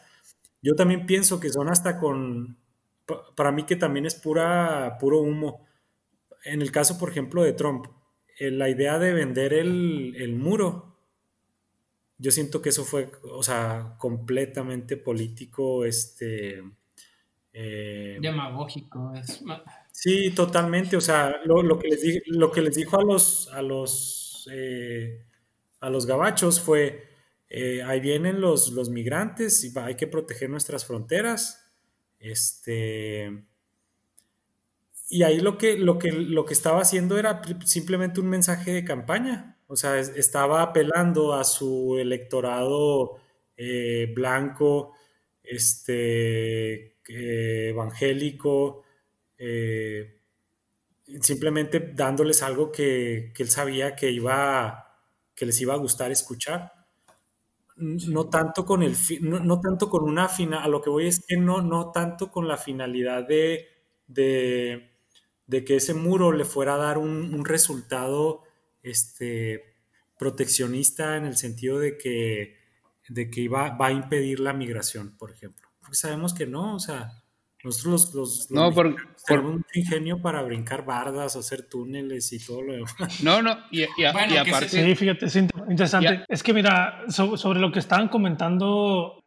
yo 0.62 0.76
también 0.76 1.04
pienso 1.04 1.40
que 1.40 1.50
son 1.50 1.68
hasta 1.68 1.98
con, 1.98 2.61
para 3.36 3.52
mí 3.52 3.64
que 3.64 3.76
también 3.76 4.06
es 4.06 4.14
pura, 4.14 4.96
puro 4.98 5.20
humo. 5.20 5.66
En 6.44 6.62
el 6.62 6.70
caso, 6.72 6.98
por 6.98 7.10
ejemplo, 7.10 7.42
de 7.42 7.52
Trump, 7.52 7.86
eh, 8.38 8.50
la 8.50 8.68
idea 8.68 8.98
de 8.98 9.12
vender 9.12 9.52
el, 9.52 10.34
muro, 10.36 10.98
yo 12.18 12.30
siento 12.30 12.62
que 12.62 12.70
eso 12.70 12.84
fue, 12.84 13.10
o 13.30 13.42
sea, 13.42 13.96
completamente 13.98 14.96
político, 14.96 15.84
este... 15.84 16.62
Eh, 17.52 18.18
Demagógico. 18.20 19.12
Es... 19.14 19.42
Sí, 19.92 20.30
totalmente. 20.30 20.96
O 20.96 21.00
sea, 21.00 21.40
lo, 21.44 21.78
que, 21.78 21.88
les 21.88 22.22
lo 22.26 22.50
que 22.50 22.62
les 22.62 22.74
dijo 22.74 22.98
a 22.98 23.04
los, 23.04 23.48
a 23.52 23.62
los, 23.62 24.48
eh, 24.50 25.26
a 25.80 25.90
los 25.90 26.06
gabachos 26.06 26.60
fue, 26.60 27.08
eh, 27.48 27.82
ahí 27.82 28.00
vienen 28.00 28.40
los, 28.40 28.72
los 28.72 28.88
migrantes 28.88 29.62
y 29.62 29.78
hay 29.78 29.94
que 29.94 30.06
proteger 30.06 30.50
nuestras 30.50 30.86
fronteras. 30.86 31.61
Este, 32.22 33.44
y 35.08 35.24
ahí 35.24 35.40
lo 35.40 35.58
que, 35.58 35.76
lo, 35.76 35.98
que, 35.98 36.10
lo 36.10 36.46
que 36.46 36.54
estaba 36.54 36.80
haciendo 36.80 37.18
era 37.18 37.42
simplemente 37.66 38.20
un 38.20 38.30
mensaje 38.30 38.72
de 38.72 38.84
campaña. 38.84 39.58
O 39.66 39.76
sea, 39.76 39.98
estaba 39.98 40.62
apelando 40.62 41.34
a 41.34 41.44
su 41.44 41.98
electorado 41.98 43.18
eh, 43.56 44.10
blanco, 44.14 44.94
este, 45.42 46.96
evangélico, 47.06 48.84
eh, 49.36 50.20
simplemente 51.20 51.80
dándoles 51.94 52.42
algo 52.42 52.72
que, 52.72 53.32
él 53.36 53.50
sabía 53.50 53.94
que, 53.94 54.10
iba, 54.10 54.98
que 55.34 55.46
les 55.46 55.60
iba 55.60 55.74
a 55.74 55.78
gustar 55.78 56.10
escuchar. 56.10 56.71
No 57.76 58.28
tanto 58.28 58.64
con 58.66 58.82
el 58.82 58.94
no, 59.22 59.60
tanto 59.60 59.88
con 59.88 60.04
una 60.04 60.28
final, 60.28 60.62
a 60.62 60.68
lo 60.68 60.82
que 60.82 60.90
voy 60.90 61.06
es 61.06 61.24
que 61.26 61.36
no, 61.36 61.62
no 61.62 61.90
tanto 61.90 62.30
con 62.30 62.46
la 62.46 62.56
finalidad 62.56 63.26
de, 63.26 63.66
de, 64.06 65.64
que 65.64 65.76
ese 65.76 65.94
muro 65.94 66.32
le 66.32 66.44
fuera 66.44 66.74
a 66.74 66.78
dar 66.78 66.98
un, 66.98 67.44
resultado 67.44 68.42
este, 68.82 69.76
proteccionista 70.18 71.16
en 71.16 71.24
el 71.24 71.36
sentido 71.36 71.78
de 71.78 71.96
que, 71.96 72.58
de 73.08 73.30
que 73.30 73.40
iba, 73.40 73.76
va 73.76 73.86
a 73.86 73.92
impedir 73.92 74.40
la 74.40 74.52
migración, 74.52 75.16
por 75.16 75.30
ejemplo. 75.30 75.68
Porque 75.80 75.96
sabemos 75.96 76.34
que 76.34 76.46
no, 76.46 76.76
o 76.76 76.80
sea, 76.80 77.21
nosotros 77.64 78.12
los, 78.14 78.50
no, 78.50 78.72
por, 78.72 78.96
tenemos 79.26 79.54
un 79.54 79.66
ingenio 79.74 80.20
para 80.20 80.42
brincar 80.42 80.84
bardas, 80.84 81.36
hacer 81.36 81.68
túneles 81.68 82.32
y 82.32 82.44
todo 82.44 82.62
lo 82.62 82.72
demás. 82.72 82.94
No, 83.22 83.40
no, 83.40 83.56
y, 83.70 83.84
aparte... 84.04 84.68
Sí, 84.68 84.94
fíjate, 84.94 85.26
es 85.26 85.36
interesante. 85.36 86.24
Es 86.28 86.42
que 86.42 86.52
mira, 86.52 87.04
sobre 87.08 87.60
lo 87.60 87.70
que 87.70 87.78
estaban 87.78 88.08
comentando, 88.08 89.20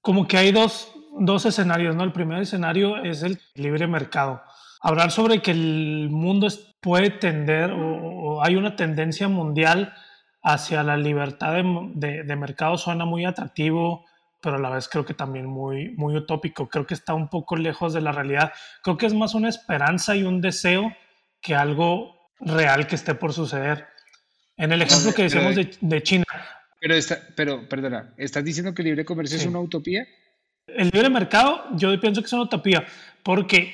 como 0.00 0.26
que 0.26 0.38
hay 0.38 0.52
dos, 0.52 0.94
dos 1.18 1.44
escenarios, 1.44 1.94
¿no? 1.94 2.04
El 2.04 2.12
primer 2.12 2.40
escenario 2.40 3.02
es 3.02 3.22
el 3.22 3.38
libre 3.54 3.86
mercado. 3.86 4.42
Hablar 4.80 5.10
sobre 5.10 5.42
que 5.42 5.50
el 5.50 6.08
mundo 6.10 6.48
puede 6.80 7.10
tender 7.10 7.72
o, 7.72 8.42
hay 8.42 8.56
una 8.56 8.74
tendencia 8.74 9.28
mundial 9.28 9.94
hacia 10.42 10.82
la 10.82 10.96
libertad 10.96 11.54
de, 11.94 12.22
de 12.24 12.36
mercado 12.36 12.76
suena 12.76 13.04
muy 13.04 13.24
atractivo, 13.24 14.04
pero 14.44 14.56
a 14.56 14.60
la 14.60 14.68
vez 14.68 14.88
creo 14.88 15.06
que 15.06 15.14
también 15.14 15.46
muy, 15.46 15.88
muy 15.96 16.14
utópico. 16.14 16.68
Creo 16.68 16.86
que 16.86 16.92
está 16.92 17.14
un 17.14 17.30
poco 17.30 17.56
lejos 17.56 17.94
de 17.94 18.02
la 18.02 18.12
realidad. 18.12 18.52
Creo 18.82 18.98
que 18.98 19.06
es 19.06 19.14
más 19.14 19.34
una 19.34 19.48
esperanza 19.48 20.14
y 20.14 20.22
un 20.22 20.42
deseo 20.42 20.94
que 21.40 21.54
algo 21.54 22.30
real 22.40 22.86
que 22.86 22.94
esté 22.94 23.14
por 23.14 23.32
suceder. 23.32 23.86
En 24.58 24.70
el 24.70 24.82
ejemplo 24.82 25.14
que 25.14 25.22
decíamos 25.22 25.56
de, 25.56 26.02
China. 26.02 26.24
Pero, 26.78 26.94
está, 26.94 27.18
pero, 27.34 27.66
perdona, 27.66 28.12
¿estás 28.18 28.44
diciendo 28.44 28.74
que 28.74 28.82
el 28.82 28.88
libre 28.88 29.06
comercio 29.06 29.38
es 29.38 29.46
una 29.46 29.60
utopía? 29.60 30.06
El 30.66 30.90
libre 30.90 31.08
mercado, 31.08 31.64
yo 31.76 31.98
pienso 31.98 32.20
que 32.20 32.26
es 32.26 32.32
una 32.34 32.42
utopía, 32.42 32.84
porque 33.22 33.72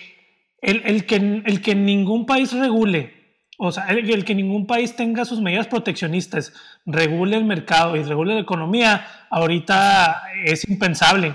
el, 0.62 0.82
el, 0.84 1.04
que, 1.04 1.16
el 1.16 1.60
que 1.60 1.74
ningún 1.74 2.26
país 2.26 2.52
regule 2.52 3.19
o 3.62 3.72
sea, 3.72 3.84
el, 3.88 4.24
que 4.24 4.34
ningún 4.34 4.66
país 4.66 4.96
tenga 4.96 5.26
sus 5.26 5.42
medidas 5.42 5.66
proteccionistas, 5.66 6.54
regule 6.86 7.36
el 7.36 7.44
mercado 7.44 7.94
y 7.94 8.02
regule 8.02 8.32
la 8.32 8.40
economía, 8.40 9.06
ahorita 9.28 10.22
es 10.46 10.66
impensable. 10.66 11.34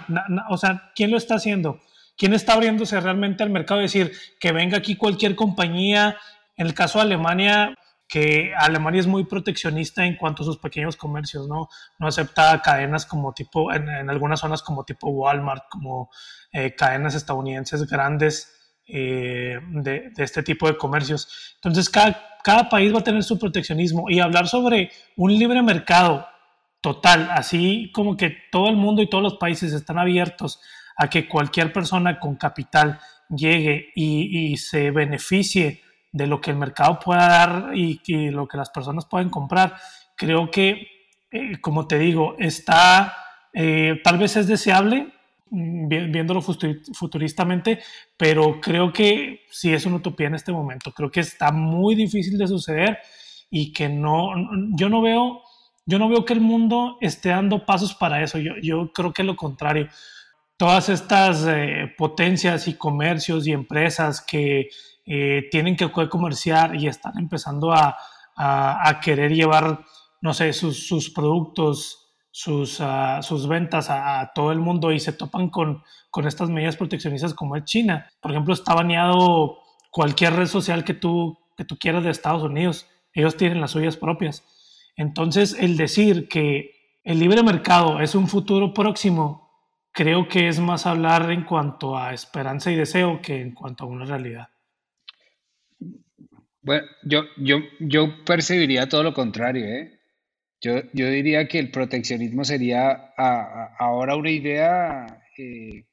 o 0.50 0.58
sea, 0.58 0.92
¿quién 0.96 1.12
lo 1.12 1.18
está 1.18 1.36
haciendo? 1.36 1.82
¿Quién 2.18 2.34
está 2.34 2.54
abriéndose 2.54 3.00
realmente 3.00 3.44
al 3.44 3.52
mercado? 3.52 3.80
Decir, 3.80 4.12
que 4.40 4.52
venga 4.52 4.76
aquí 4.76 4.96
cualquier 4.96 5.36
compañía. 5.36 6.18
En 6.58 6.66
el 6.66 6.74
caso 6.74 6.98
de 6.98 7.04
Alemania, 7.04 7.78
que 8.08 8.54
Alemania 8.58 9.02
es 9.02 9.08
muy 9.08 9.26
proteccionista 9.26 10.04
en 10.04 10.16
cuanto 10.16 10.42
a 10.42 10.46
sus 10.46 10.58
pequeños 10.58 10.96
comercios, 10.96 11.48
¿no? 11.48 11.70
No 12.00 12.08
acepta 12.08 12.60
cadenas 12.64 13.06
como 13.06 13.34
tipo, 13.34 13.72
en, 13.72 14.10
algunas 14.10 14.40
zonas 14.40 14.64
como 14.64 14.84
tipo 14.84 15.10
Walmart, 15.10 15.66
como 15.70 16.10
eh, 16.52 16.74
cadenas 16.74 17.14
estadounidenses 17.14 17.86
grandes 17.86 18.52
eh, 18.88 19.60
de, 19.68 20.12
este 20.18 20.44
tipo 20.44 20.68
de 20.68 20.78
comercios. 20.78 21.56
Entonces, 21.56 21.90
cada, 21.90 22.40
cada 22.44 22.70
país 22.70 22.94
va 22.94 23.00
a 23.00 23.04
tener 23.04 23.24
su 23.24 23.40
proteccionismo 23.40 24.10
y 24.10 24.20
hablar 24.20 24.48
sobre 24.48 24.92
un 25.16 25.38
libre 25.38 25.62
mercado 25.62 26.28
total, 26.82 27.30
así 27.32 27.92
como 27.92 28.16
que 28.16 28.38
todo 28.52 28.70
el 28.70 28.76
mundo 28.76 29.02
y 29.02 29.10
todos 29.10 29.24
los 29.24 29.38
países 29.38 29.74
están 29.74 29.98
abiertos 29.98 30.62
a 30.98 31.10
que 31.10 31.28
cualquier 31.28 31.74
persona 31.74 32.20
con 32.20 32.36
capital 32.36 33.00
llegue 33.28 33.92
y, 33.96 34.56
se 34.58 34.92
beneficie 34.92 35.82
de 36.12 36.28
lo 36.28 36.40
que 36.40 36.52
el 36.52 36.58
mercado 36.58 37.00
pueda 37.00 37.28
dar 37.28 37.72
y, 37.74 38.00
lo 38.30 38.48
que 38.48 38.58
las 38.58 38.70
personas 38.70 39.06
pueden 39.06 39.32
comprar. 39.32 39.76
Creo 40.16 40.52
que, 40.52 40.88
eh, 41.32 41.60
como 41.60 41.88
te 41.88 41.98
digo, 41.98 42.36
está, 42.38 43.18
eh, 43.52 44.00
tal 44.04 44.20
vez 44.20 44.38
es 44.38 44.48
deseable, 44.48 45.12
viéndolo 45.50 46.42
futuristamente, 46.42 47.80
pero 48.18 48.60
creo 48.60 48.92
que 48.92 49.42
sí 49.50 49.74
es 49.74 49.86
una 49.86 49.98
utopía 49.98 50.28
en 50.28 50.36
este 50.36 50.52
momento. 50.52 50.92
Creo 50.92 51.12
que 51.12 51.20
está 51.20 51.52
muy 51.52 51.96
difícil 51.96 52.38
de 52.38 52.48
suceder 52.48 53.00
y 53.50 53.72
que 53.72 53.88
no, 53.88 54.32
yo 54.78 54.90
no 54.90 55.02
veo, 55.02 55.42
yo 55.86 56.00
no 56.00 56.10
veo 56.10 56.26
que 56.26 56.34
el 56.34 56.42
mundo 56.42 56.98
esté 57.00 57.30
dando 57.30 57.66
pasos 57.66 57.94
para 57.94 58.24
eso. 58.24 58.40
Yo, 58.40 58.54
yo 58.62 58.92
creo 58.94 59.14
que 59.14 59.24
lo 59.24 59.36
contrario. 59.36 59.88
Todas 60.58 60.90
estas 60.90 61.46
eh, 61.48 61.94
potencias 61.98 62.68
y 62.68 62.76
comercios 62.76 63.46
y 63.46 63.52
empresas 63.52 64.22
que 64.22 64.70
eh, 65.06 65.44
tienen 65.52 65.76
que 65.76 65.92
comerciar 65.92 66.76
y 66.76 66.88
están 66.88 67.18
empezando 67.20 67.72
a, 67.72 67.96
a, 68.36 68.90
a 68.90 69.00
querer 69.00 69.34
llevar, 69.34 69.86
no 70.22 70.34
sé, 70.34 70.54
sus, 70.54 70.88
sus 70.88 71.12
productos 71.12 72.05
sus, 72.38 72.82
ah, 72.82 73.22
sus 73.22 73.48
ventas 73.48 73.90
a, 73.90 74.30
todo 74.36 74.52
el 74.52 74.60
mundo 74.60 74.92
y 74.92 75.00
se 75.00 75.14
topan 75.14 75.50
con, 75.50 75.82
con 76.12 76.28
estas 76.28 76.50
medidas 76.50 76.76
proteccionistas 76.76 77.34
como 77.34 77.56
es 77.56 77.64
China. 77.64 78.10
Por 78.20 78.32
ejemplo, 78.32 78.54
está 78.54 78.74
baneado 78.74 79.60
cualquier 79.90 80.34
red 80.34 80.48
social 80.48 80.84
que 80.84 80.94
tú, 80.94 81.40
que 81.56 81.64
tú 81.64 81.78
quieras 81.78 82.04
de 82.04 82.10
Estados 82.10 82.44
Unidos. 82.44 82.90
Ellos 83.14 83.38
tienen 83.38 83.62
las 83.62 83.72
suyas 83.72 83.96
propias. 83.96 84.44
Entonces, 84.98 85.56
el 85.58 85.78
decir 85.78 86.28
que 86.28 86.72
el 87.06 87.20
libre 87.20 87.42
mercado 87.42 88.02
es 88.02 88.16
un 88.16 88.28
futuro 88.28 88.74
próximo, 88.74 89.50
creo 89.94 90.28
que 90.28 90.50
es 90.50 90.60
más 90.60 90.86
hablar 90.86 91.32
en 91.32 91.46
cuanto 91.46 91.98
a 91.98 92.14
esperanza 92.14 92.70
y 92.70 92.76
deseo 92.76 93.22
que 93.22 93.40
en 93.40 93.54
cuanto 93.54 93.86
a 93.86 93.88
una 93.88 94.04
realidad. 94.04 94.50
Bueno, 96.62 96.86
yo, 97.06 97.22
yo, 97.38 97.60
yo 97.80 98.26
percibiría 98.26 98.90
todo 98.90 99.04
lo 99.04 99.14
contrario, 99.14 99.64
¿eh? 99.66 99.95
Yo, 100.62 100.82
yo 100.94 101.10
diría 101.10 101.48
que 101.48 101.60
el 101.60 101.72
proteccionismo 101.72 102.44
sería 102.44 103.14
ahora 103.78 104.16
una 104.16 104.32
idea, 104.32 105.24
eh, 105.38 105.86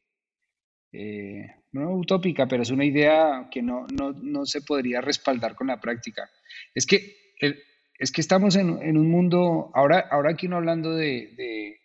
eh, 0.93 1.47
no 1.73 1.97
utópica, 1.97 2.47
pero 2.47 2.63
es 2.63 2.71
una 2.71 2.85
idea 2.85 3.49
que 3.51 3.63
no, 3.63 3.87
no, 3.89 4.47
se 4.47 4.63
podría 4.63 5.01
respaldar 5.01 5.55
con 5.55 5.67
la 5.67 5.81
práctica. 5.81 6.31
Es 6.75 6.87
que, 6.87 7.17
es 7.99 8.13
que 8.13 8.21
estamos 8.21 8.57
en, 8.57 8.97
un 8.97 9.11
mundo, 9.11 9.71
ahora, 9.75 10.01
ahora 10.11 10.31
aquí 10.31 10.49
no 10.49 10.57
hablando 10.57 10.95
de, 10.95 11.79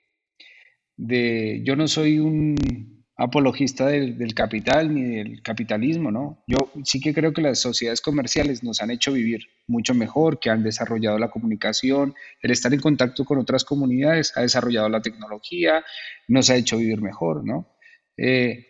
de 0.98 1.64
yo 1.64 1.76
no 1.76 1.88
soy 1.88 2.20
un 2.20 2.97
apologista 3.18 3.88
del, 3.88 4.34
capital 4.36 4.94
ni 4.94 5.16
del 5.16 5.42
capitalismo, 5.42 6.12
¿no? 6.12 6.44
Yo 6.46 6.72
sí 6.84 7.02
que 7.02 7.16
creo 7.16 7.34
que 7.34 7.42
las 7.42 7.60
sociedades 7.60 8.00
comerciales 8.00 8.64
nos 8.64 8.82
han 8.82 8.92
hecho 8.92 9.12
vivir 9.12 9.42
mucho 9.66 9.96
mejor, 9.96 10.40
que 10.40 10.52
han 10.52 10.62
desarrollado 10.62 11.18
la 11.18 11.32
comunicación, 11.32 12.14
el 12.44 12.52
estar 12.52 12.72
en 12.74 12.80
contacto 12.80 13.26
con 13.26 13.40
otras 13.40 13.64
comunidades, 13.64 14.38
ha 14.38 14.42
desarrollado 14.42 14.88
la 14.90 15.02
tecnología, 15.02 15.84
nos 16.28 16.52
ha 16.52 16.56
hecho 16.56 16.78
vivir 16.78 17.02
mejor, 17.02 17.44
¿no? 17.44 17.76
Eh, 18.18 18.68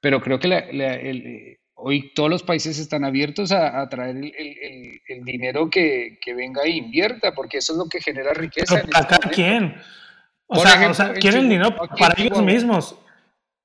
pero 0.00 0.20
creo 0.22 0.38
que 0.38 1.58
hoy 1.74 2.12
todos 2.14 2.30
los 2.30 2.42
países 2.42 2.78
están 2.78 3.04
abiertos 3.04 3.52
a, 3.52 3.86
traer 3.90 4.16
el, 4.16 5.24
dinero 5.24 5.68
que, 5.68 6.18
venga 6.34 6.62
e 6.62 6.70
invierta, 6.70 7.34
porque 7.34 7.58
eso 7.58 7.74
es 7.74 7.78
lo 7.78 7.86
que 7.86 8.00
genera 8.00 8.32
riqueza. 8.32 8.82
¿Para 8.90 9.16
este 9.16 9.28
quién? 9.28 9.74
O 10.46 10.60
sea, 10.60 11.12
quieren 11.14 11.50
dinero 11.50 11.76
para 11.98 12.14
ellos 12.22 12.42
mismos 12.42 12.98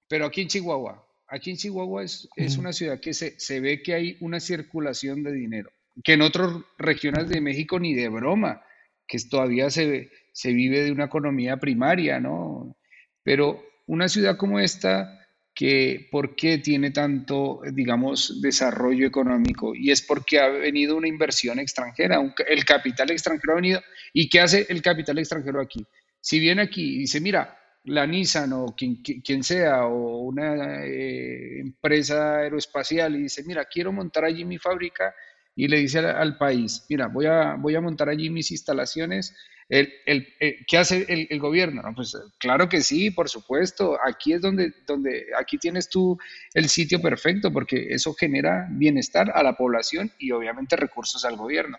pero 0.09 0.25
aquí 0.25 0.41
en 0.41 0.47
Chihuahua, 0.49 1.07
aquí 1.27 1.51
en 1.51 1.57
Chihuahua 1.57 2.03
es, 2.03 2.27
es 2.35 2.57
una 2.57 2.73
ciudad 2.73 2.99
que 2.99 3.13
se, 3.13 3.39
se, 3.39 3.61
ve 3.61 3.81
que 3.81 3.93
hay 3.93 4.17
una 4.19 4.39
circulación 4.39 5.23
de 5.23 5.31
dinero, 5.31 5.69
que 6.03 6.13
en 6.13 6.23
otras 6.23 6.51
regiones 6.77 7.29
de 7.29 7.39
México 7.39 7.79
ni 7.79 7.93
de 7.93 8.09
broma, 8.09 8.61
que 9.07 9.19
todavía 9.29 9.69
se, 9.69 10.09
se 10.33 10.51
vive 10.51 10.81
de 10.81 10.91
una 10.91 11.05
economía 11.05 11.57
primaria, 11.57 12.19
¿no? 12.19 12.75
Pero 13.23 13.63
una 13.85 14.09
ciudad 14.09 14.35
como 14.35 14.59
esta, 14.59 15.19
que 15.53 16.07
¿por 16.11 16.35
qué 16.35 16.57
tiene 16.57 16.91
tanto, 16.91 17.61
digamos, 17.73 18.41
desarrollo 18.41 19.05
económico? 19.05 19.75
Y 19.75 19.91
es 19.91 20.01
porque 20.01 20.39
ha 20.39 20.47
venido 20.47 20.95
una 20.95 21.07
inversión 21.07 21.59
extranjera, 21.59 22.19
el 22.47 22.65
capital 22.65 23.11
extranjero 23.11 23.53
ha 23.53 23.55
venido. 23.57 23.81
¿Y 24.13 24.29
qué 24.29 24.39
hace 24.39 24.65
el 24.69 24.81
capital 24.81 25.19
extranjero 25.19 25.61
aquí? 25.61 25.85
Si 26.21 26.39
viene 26.39 26.61
aquí 26.61 26.95
y 26.95 26.99
dice, 26.99 27.19
mira, 27.19 27.58
la 27.85 28.05
Nissan 28.05 28.53
o 28.53 28.75
quien, 28.75 29.43
sea, 29.43 29.85
o 29.85 30.19
una 30.19 30.85
eh, 30.85 31.59
empresa 31.59 32.39
aeroespacial 32.39 33.15
y 33.15 33.23
dice, 33.23 33.43
mira, 33.43 33.65
quiero 33.65 33.91
montar 33.91 34.25
allí 34.25 34.45
mi 34.45 34.57
fábrica 34.57 35.13
y 35.55 35.67
le 35.67 35.79
dice 35.79 35.99
al, 35.99 36.37
país, 36.37 36.85
mira, 36.89 37.07
voy 37.07 37.25
a, 37.25 37.55
voy 37.55 37.75
a 37.75 37.81
montar 37.81 38.09
allí 38.09 38.29
mis 38.29 38.51
instalaciones, 38.51 39.35
el, 39.67 39.91
el, 40.05 40.27
eh, 40.39 40.65
¿qué 40.67 40.77
hace 40.77 41.05
el, 41.07 41.39
gobierno? 41.39 41.83
pues 41.95 42.15
claro 42.39 42.69
que 42.69 42.81
sí, 42.81 43.11
por 43.11 43.29
supuesto, 43.29 43.97
aquí 44.05 44.33
es 44.33 44.41
donde, 44.41 44.73
donde, 44.87 45.25
aquí 45.37 45.57
tienes 45.57 45.89
tú 45.89 46.17
el 46.53 46.69
sitio 46.69 47.01
perfecto 47.01 47.51
porque 47.51 47.87
eso 47.89 48.13
genera 48.13 48.67
bienestar 48.71 49.31
a 49.35 49.43
la 49.43 49.55
población 49.57 50.11
y 50.17 50.31
obviamente 50.31 50.75
recursos 50.75 51.25
al 51.25 51.35
gobierno. 51.35 51.77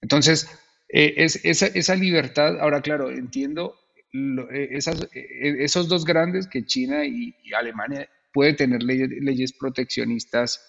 Entonces, 0.00 0.48
eh, 0.88 1.14
es, 1.16 1.44
esa, 1.44 1.66
esa 1.66 1.94
libertad, 1.96 2.60
ahora 2.60 2.82
claro, 2.82 3.10
entiendo 3.10 3.74
eh, 4.12 4.68
esas, 4.72 5.02
eh, 5.12 5.56
esos 5.58 5.88
dos 5.88 6.04
grandes, 6.04 6.46
que 6.46 6.64
China 6.64 7.04
y, 7.04 7.34
Alemania, 7.54 8.08
puede 8.32 8.54
tener 8.54 8.82
leyes, 8.82 9.52
proteccionistas 9.52 10.64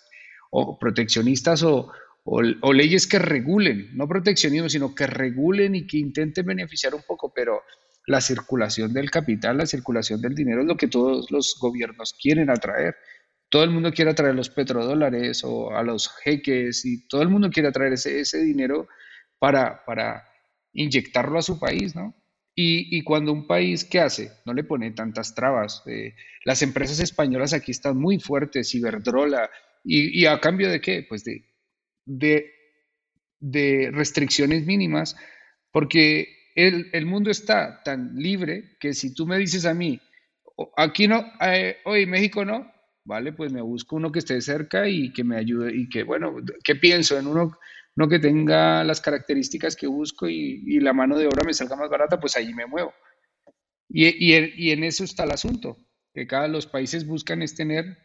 o 0.51 0.77
proteccionistas 0.79 1.63
o, 1.63 1.91
o, 2.23 2.73
leyes 2.73 3.07
que 3.07 3.19
regulen, 3.19 3.95
no 3.95 4.07
proteccionismo, 4.07 4.69
sino 4.69 4.95
que 4.95 5.07
regulen 5.07 5.75
y 5.75 5.87
que 5.87 5.97
intenten 5.97 6.45
beneficiar 6.45 6.95
un 6.95 7.03
poco, 7.03 7.31
pero 7.33 7.61
la 8.07 8.21
circulación 8.21 8.93
del 8.93 9.11
capital, 9.11 9.57
la 9.57 9.65
circulación 9.65 10.21
del 10.21 10.35
dinero 10.35 10.61
es 10.61 10.67
lo 10.67 10.77
que 10.77 10.87
todos 10.87 11.29
los 11.31 11.57
gobiernos 11.59 12.13
quieren 12.19 12.49
atraer. 12.49 12.95
Todo 13.49 13.63
el 13.63 13.71
mundo 13.71 13.91
quiere 13.91 14.11
atraer 14.11 14.35
los 14.35 14.49
petrodólares 14.49 15.43
o 15.43 15.75
a 15.75 15.83
los 15.83 16.09
jeques 16.23 16.85
y 16.85 17.07
todo 17.07 17.21
el 17.21 17.29
mundo 17.29 17.49
quiere 17.49 17.69
atraer 17.69 17.93
ese, 17.93 18.19
ese 18.19 18.39
dinero 18.39 18.87
para, 19.39 19.85
para 19.85 20.23
inyectarlo 20.73 21.39
a 21.39 21.43
su 21.43 21.59
país, 21.59 21.95
¿no? 21.95 22.18
Y, 22.61 23.03
cuando 23.03 23.31
un 23.31 23.47
país, 23.47 23.85
¿qué 23.85 24.01
hace? 24.01 24.33
No 24.45 24.53
le 24.53 24.65
pone 24.65 24.91
tantas 24.91 25.33
trabas. 25.33 25.81
Eh, 25.85 26.13
las 26.43 26.61
empresas 26.61 26.99
españolas 26.99 27.53
aquí 27.53 27.71
están 27.71 27.97
muy 27.97 28.19
fuertes, 28.19 28.75
Iberdrola, 28.75 29.49
y, 29.81 30.19
y 30.19 30.25
a 30.25 30.41
cambio 30.41 30.69
de 30.69 30.81
qué? 30.81 31.05
Pues 31.07 31.23
de, 32.03 32.51
restricciones 33.93 34.65
mínimas, 34.65 35.15
porque 35.71 36.27
el, 36.53 36.89
el, 36.91 37.05
mundo 37.05 37.31
está 37.31 37.81
tan 37.81 38.17
libre 38.17 38.75
que 38.81 38.93
si 38.93 39.13
tú 39.13 39.25
me 39.25 39.37
dices 39.37 39.63
a 39.63 39.73
mí, 39.73 40.01
aquí 40.75 41.07
no, 41.07 41.31
eh, 41.39 41.77
hoy 41.85 42.05
México 42.07 42.43
no, 42.43 42.69
vale, 43.05 43.31
pues 43.31 43.53
me 43.53 43.61
busco 43.61 43.95
uno 43.95 44.11
que 44.11 44.19
esté 44.19 44.41
cerca 44.41 44.89
y 44.89 45.13
que 45.13 45.23
me 45.23 45.37
ayude 45.37 45.73
y 45.73 45.87
que, 45.87 46.03
bueno, 46.03 46.35
¿qué 46.65 46.75
pienso? 46.75 47.17
En 47.17 47.27
uno 47.27 47.57
no 47.99 48.07
que 48.07 48.19
tenga 48.19 48.81
las 48.85 49.01
características 49.01 49.75
que 49.75 49.85
busco 49.85 50.29
y, 50.29 50.79
la 50.79 50.93
mano 50.93 51.17
de 51.17 51.27
obra 51.27 51.43
me 51.45 51.53
salga 51.53 51.75
más 51.75 51.89
barata, 51.89 52.17
pues 52.17 52.37
ahí 52.37 52.53
me 52.53 52.65
muevo. 52.65 52.93
Y, 53.89 54.31
en 54.71 54.85
eso 54.85 55.03
está 55.03 55.25
el 55.25 55.31
asunto, 55.31 55.77
que 56.13 56.25
cada 56.25 56.47
los 56.47 56.65
países 56.65 57.05
buscan 57.05 57.41
es 57.41 57.55
tener 57.55 57.97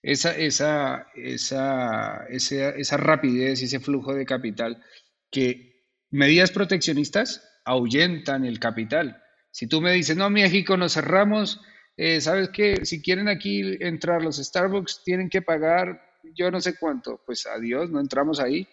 esa, 0.00 0.34
esa, 0.34 1.08
esa, 1.14 2.24
esa, 2.30 2.96
rapidez 2.96 3.60
y 3.60 3.66
ese 3.66 3.80
flujo 3.80 4.14
de 4.14 4.24
capital 4.24 4.82
que 5.30 5.84
medidas 6.08 6.50
proteccionistas 6.50 7.46
ahuyentan 7.66 8.46
el 8.46 8.58
capital. 8.60 9.22
Si 9.50 9.66
tú 9.66 9.82
me 9.82 9.92
dices, 9.92 10.16
no, 10.16 10.30
México, 10.30 10.78
nos 10.78 10.94
cerramos, 10.94 11.60
eh, 11.98 12.22
¿sabes 12.22 12.48
qué? 12.48 12.86
Si 12.86 13.02
quieren 13.02 13.28
aquí 13.28 13.76
entrar 13.80 14.22
los 14.22 14.38
Starbucks, 14.38 15.02
tienen 15.04 15.28
que 15.28 15.42
pagar 15.42 16.00
yo 16.34 16.50
no 16.50 16.60
sé 16.60 16.78
cuánto, 16.78 17.20
pues 17.24 17.46
adiós, 17.46 17.90
no 17.90 18.00
entramos 18.00 18.40
ahí. 18.40 18.66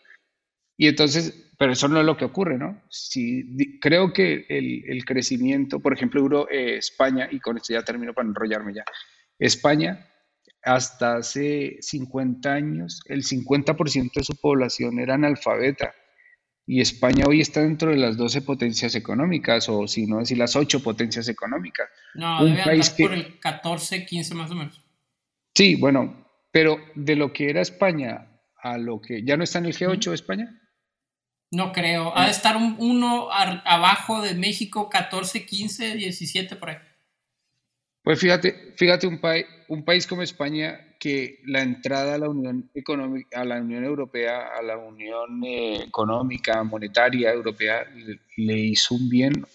Y 0.77 0.87
entonces, 0.87 1.51
pero 1.57 1.73
eso 1.73 1.87
no 1.87 1.99
es 1.99 2.05
lo 2.05 2.17
que 2.17 2.25
ocurre, 2.25 2.57
¿no? 2.57 2.83
Si, 2.89 3.79
creo 3.79 4.13
que 4.13 4.45
el, 4.47 5.03
crecimiento, 5.05 5.79
por 5.79 5.93
ejemplo, 5.93 6.21
Euro, 6.21 6.49
eh, 6.49 6.77
España, 6.77 7.27
y 7.31 7.39
con 7.39 7.57
esto 7.57 7.73
ya 7.73 7.81
termino 7.81 8.13
para 8.13 8.27
enrollarme 8.27 8.75
ya, 8.75 8.85
España, 9.39 10.07
hasta 10.63 11.17
hace 11.17 11.77
50 11.81 12.53
años, 12.53 13.01
el 13.05 13.23
50% 13.23 14.11
de 14.15 14.23
su 14.23 14.35
población 14.35 14.99
era 14.99 15.15
analfabeta. 15.15 15.93
Y 16.69 16.81
España 16.81 17.23
hoy 17.27 17.39
está 17.39 17.61
dentro 17.61 17.91
de 17.91 17.97
las 17.97 18.17
12 18.17 18.41
potencias 18.41 18.93
económicas, 18.93 19.69
o 19.69 19.87
si 19.87 20.05
no 20.05 20.19
decir 20.19 20.37
las 20.37 20.55
8 20.55 20.83
potencias 20.83 21.29
económicas. 21.29 21.87
No, 22.13 22.43
un 22.43 22.51
debe 22.51 22.63
país 22.63 22.89
que, 22.89 23.03
por 23.03 23.13
el 23.13 23.39
14, 23.39 24.05
15 24.05 24.35
más 24.35 24.51
o 24.51 24.55
menos. 24.55 24.81
Sí, 25.55 25.75
bueno, 25.75 26.26
pero 26.57 26.79
de 26.95 27.15
lo 27.15 27.33
que 27.33 27.51
era 27.51 27.61
España 27.61 28.41
a 28.63 28.79
lo 28.79 28.99
que 28.99 29.23
ya 29.23 29.37
no 29.37 29.43
está 29.43 29.59
en 29.59 29.67
el 29.67 29.77
G8 29.77 30.11
España. 30.11 30.59
No 31.51 31.71
creo. 31.71 32.17
Ha 32.17 32.25
de 32.25 32.31
estar 32.31 32.57
un, 32.57 32.75
uno 32.79 33.27
abajo 33.31 34.23
de 34.23 34.33
México, 34.33 34.89
14, 34.89 35.45
15, 35.45 35.93
17 35.93 36.55
por 36.55 36.71
ahí. 36.71 36.77
Pues 38.01 38.19
fíjate, 38.19 38.73
fíjate 38.75 39.05
un, 39.05 39.19
país 39.19 39.45
un 39.67 39.85
país 39.85 40.07
como 40.07 40.23
España 40.23 40.95
que 40.99 41.41
la 41.45 41.61
entrada 41.61 42.15
a 42.15 42.17
la 42.17 42.27
Unión 42.27 42.71
Económica, 42.73 43.39
a 43.39 43.45
la 43.45 43.61
Unión 43.61 43.83
Europea, 43.83 44.47
a 44.57 44.63
la 44.63 44.77
Unión 44.77 45.43
eh, 45.45 45.83
Económica, 45.83 46.63
Monetaria 46.63 47.31
Europea, 47.31 47.85
le, 48.35 48.57
hizo 48.57 48.95
un 48.95 49.07
bien 49.09 49.45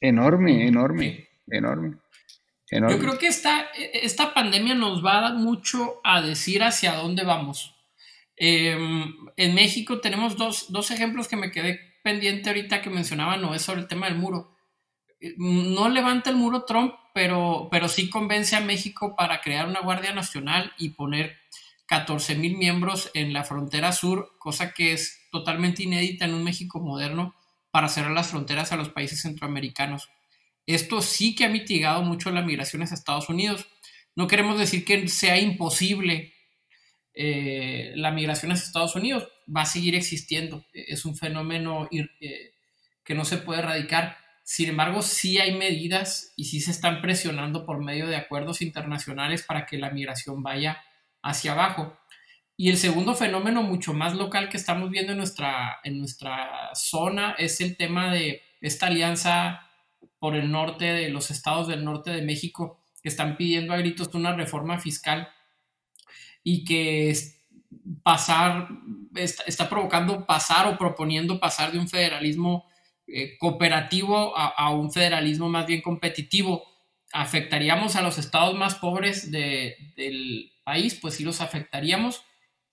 enorme, 0.00 0.66
enorme, 0.66 1.28
enorme. 1.46 1.98
Yo 2.70 2.98
creo 2.98 3.18
que 3.18 3.28
esta, 3.28 3.68
esta 3.94 4.34
pandemia 4.34 4.74
nos 4.74 5.04
va 5.04 5.18
a 5.18 5.20
dar 5.22 5.34
mucho 5.34 6.00
a 6.04 6.20
decir 6.20 6.62
hacia 6.62 6.94
dónde 6.94 7.24
vamos. 7.24 7.74
Em, 8.36 9.14
en 9.36 9.54
México 9.54 10.00
tenemos 10.00 10.36
dos, 10.36 10.70
dos, 10.70 10.90
ejemplos 10.90 11.28
que 11.28 11.36
me 11.36 11.50
quedé 11.50 11.80
pendiente 12.04 12.50
ahorita 12.50 12.82
que 12.82 12.90
mencionaba 12.90 13.36
Noé 13.36 13.58
sobre 13.58 13.80
el 13.80 13.88
tema 13.88 14.06
del 14.06 14.18
muro. 14.18 14.54
Eh, 15.20 15.34
no 15.38 15.88
levanta 15.88 16.30
el 16.30 16.36
muro 16.36 16.64
Trump, 16.64 16.94
pero, 17.14 17.68
pero 17.70 17.88
sí 17.88 18.10
convence 18.10 18.54
a 18.54 18.60
México 18.60 19.16
para 19.16 19.40
crear 19.40 19.66
una 19.66 19.80
Guardia 19.80 20.12
Nacional 20.12 20.72
y 20.78 20.90
poner 20.90 21.36
14 21.86 22.36
mil 22.36 22.56
miembros 22.56 23.10
en 23.14 23.32
la 23.32 23.44
frontera 23.44 23.92
sur, 23.92 24.36
cosa 24.38 24.72
que 24.72 24.92
es 24.92 25.26
totalmente 25.32 25.82
inédita 25.82 26.26
en 26.26 26.34
un 26.34 26.44
México 26.44 26.80
moderno 26.80 27.34
para 27.70 27.88
cerrar 27.88 28.12
las 28.12 28.28
fronteras 28.28 28.72
a 28.72 28.76
los 28.76 28.90
países 28.90 29.22
centroamericanos. 29.22 30.10
Esto 30.74 31.00
sí 31.00 31.34
que 31.34 31.46
ha 31.46 31.48
mitigado 31.48 32.02
mucho 32.02 32.30
las 32.30 32.44
migraciones 32.44 32.92
a 32.92 32.94
Estados 32.94 33.28
Unidos. 33.30 33.66
No 34.14 34.26
queremos 34.26 34.58
decir 34.58 34.84
que 34.84 35.08
sea 35.08 35.38
imposible 35.38 36.34
eh, 37.14 37.92
la 37.96 38.10
migración 38.10 38.52
a 38.52 38.54
Estados 38.54 38.94
Unidos, 38.94 39.28
va 39.54 39.62
a 39.62 39.66
seguir 39.66 39.94
existiendo. 39.94 40.64
Es 40.74 41.06
un 41.06 41.16
fenómeno 41.16 41.88
eh, 41.90 42.52
que 43.02 43.14
no 43.14 43.24
se 43.24 43.38
puede 43.38 43.60
erradicar. 43.60 44.18
Sin 44.44 44.68
embargo, 44.68 45.00
sí 45.00 45.38
hay 45.38 45.56
medidas 45.56 46.34
y 46.36 46.44
sí 46.44 46.60
se 46.60 46.70
están 46.70 47.00
presionando 47.00 47.64
por 47.64 47.82
medio 47.82 48.06
de 48.06 48.16
acuerdos 48.16 48.60
internacionales 48.60 49.42
para 49.42 49.64
que 49.64 49.78
la 49.78 49.90
migración 49.90 50.42
vaya 50.42 50.82
hacia 51.22 51.52
abajo. 51.52 51.98
Y 52.58 52.68
el 52.68 52.76
segundo 52.76 53.14
fenómeno 53.14 53.62
mucho 53.62 53.94
más 53.94 54.14
local 54.14 54.50
que 54.50 54.58
estamos 54.58 54.90
viendo 54.90 55.12
en 55.12 55.18
nuestra, 55.18 55.78
en 55.82 55.98
nuestra 55.98 56.74
zona 56.74 57.36
es 57.38 57.60
el 57.62 57.76
tema 57.76 58.12
de 58.12 58.42
esta 58.60 58.88
alianza 58.88 59.67
por 60.18 60.36
el 60.36 60.50
norte 60.50 60.86
de 60.86 61.08
los 61.10 61.30
estados 61.30 61.68
del 61.68 61.84
norte 61.84 62.10
de 62.10 62.22
México 62.22 62.80
que 63.02 63.08
están 63.08 63.36
pidiendo 63.36 63.72
a 63.72 63.78
gritos 63.78 64.14
una 64.14 64.34
reforma 64.34 64.78
fiscal 64.78 65.28
y 66.42 66.64
que 66.64 67.14
pasar, 68.02 68.68
está, 69.14 69.68
provocando 69.68 70.26
pasar 70.26 70.66
o 70.66 70.78
proponiendo 70.78 71.38
pasar 71.38 71.72
de 71.72 71.78
un 71.78 71.88
federalismo 71.88 72.66
eh, 73.06 73.36
cooperativo 73.38 74.36
a, 74.36 74.70
un 74.70 74.92
federalismo 74.92 75.48
más 75.48 75.66
bien 75.66 75.82
competitivo. 75.82 76.64
¿Afectaríamos 77.12 77.96
a 77.96 78.02
los 78.02 78.18
estados 78.18 78.54
más 78.56 78.74
pobres 78.74 79.30
del 79.30 80.52
país? 80.64 80.94
Pues 81.00 81.14
sí 81.14 81.24
los 81.24 81.40
afectaríamos, 81.40 82.22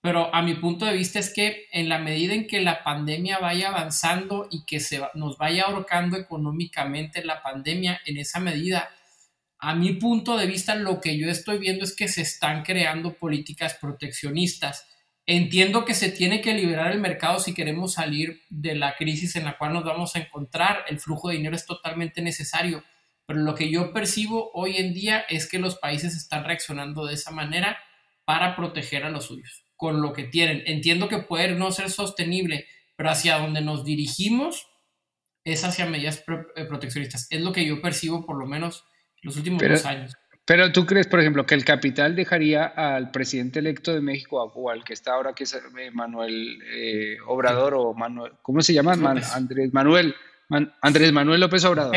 pero 0.06 0.32
a 0.32 0.40
mi 0.40 0.54
punto 0.54 0.84
de 0.84 0.92
vista 0.92 1.18
es 1.18 1.34
que 1.34 1.66
en 1.72 1.88
la 1.88 1.98
medida 1.98 2.32
en 2.32 2.46
que 2.46 2.60
la 2.60 2.84
pandemia 2.84 3.40
vaya 3.40 3.70
avanzando 3.70 4.46
y 4.52 4.64
que 4.64 4.78
se 4.78 5.02
nos 5.14 5.36
vaya 5.36 5.64
ahorcando 5.64 6.16
económicamente 6.16 7.24
la 7.24 7.42
pandemia, 7.42 8.00
en 8.06 8.18
esa 8.18 8.38
medida, 8.38 8.88
a 9.58 9.74
mi 9.74 9.94
punto 9.94 10.36
de 10.36 10.46
vista, 10.46 10.76
lo 10.76 11.00
que 11.00 11.18
yo 11.18 11.28
estoy 11.28 11.58
viendo 11.58 11.82
es 11.82 11.96
que 11.96 12.06
se 12.06 12.22
están 12.22 12.62
creando 12.62 13.14
políticas 13.14 13.78
proteccionistas. 13.80 14.86
Entiendo 15.26 15.84
que 15.84 15.94
se 15.94 16.12
tiene 16.12 16.40
que 16.40 16.54
liberar 16.54 16.92
el 16.92 17.00
mercado 17.00 17.40
si 17.40 17.52
queremos 17.52 17.94
salir 17.94 18.42
de 18.48 18.76
la 18.76 18.94
crisis 18.94 19.34
en 19.34 19.44
la 19.44 19.58
cual 19.58 19.72
nos 19.72 19.82
vamos 19.82 20.14
a 20.14 20.20
encontrar. 20.20 20.84
El 20.86 21.00
flujo 21.00 21.30
de 21.30 21.38
dinero 21.38 21.56
es 21.56 21.66
totalmente 21.66 22.22
necesario, 22.22 22.84
pero 23.26 23.40
lo 23.40 23.56
que 23.56 23.72
yo 23.72 23.92
percibo 23.92 24.52
hoy 24.54 24.76
en 24.76 24.94
día 24.94 25.24
es 25.28 25.48
que 25.48 25.58
los 25.58 25.78
países 25.78 26.14
están 26.14 26.44
reaccionando 26.44 27.06
de 27.06 27.14
esa 27.14 27.32
manera 27.32 27.76
para 28.24 28.54
proteger 28.54 29.02
a 29.02 29.10
los 29.10 29.24
suyos 29.24 29.65
con 29.76 30.00
lo 30.00 30.12
que 30.12 30.24
tienen. 30.24 30.62
Entiendo 30.66 31.08
que 31.08 31.18
puede 31.18 31.52
no 31.54 31.70
ser 31.70 31.90
sostenible, 31.90 32.66
pero 32.96 33.10
hacia 33.10 33.38
donde 33.38 33.60
nos 33.60 33.84
dirigimos 33.84 34.68
es 35.44 35.64
hacia 35.64 35.86
medidas 35.86 36.24
eh, 36.56 36.64
proteccionistas. 36.64 37.28
Es 37.30 37.40
lo 37.40 37.52
que 37.52 37.64
yo 37.64 37.80
percibo 37.80 38.26
por 38.26 38.38
lo 38.38 38.46
menos 38.46 38.84
los 39.22 39.36
últimos 39.36 39.62
dos 39.62 39.84
años. 39.84 40.12
Pero 40.44 40.70
tú 40.70 40.86
crees, 40.86 41.08
por 41.08 41.18
ejemplo, 41.18 41.44
que 41.44 41.56
el 41.56 41.64
capital 41.64 42.14
dejaría 42.14 42.66
al 42.66 43.10
presidente 43.10 43.58
electo 43.58 43.92
de 43.92 44.00
México 44.00 44.40
o 44.42 44.70
al 44.70 44.84
que 44.84 44.92
está 44.92 45.14
ahora, 45.14 45.34
que 45.34 45.42
es 45.42 45.54
eh, 45.54 45.90
Manuel 45.92 46.62
eh, 46.72 47.16
Obrador 47.26 47.74
o 47.74 47.94
Manuel, 47.94 48.32
¿cómo 48.42 48.60
se 48.62 48.72
llama? 48.72 48.92
Andrés 48.92 49.72
Manuel, 49.72 50.14
Andrés 50.80 51.12
Manuel 51.12 51.40
López 51.40 51.64
Obrador. 51.64 51.96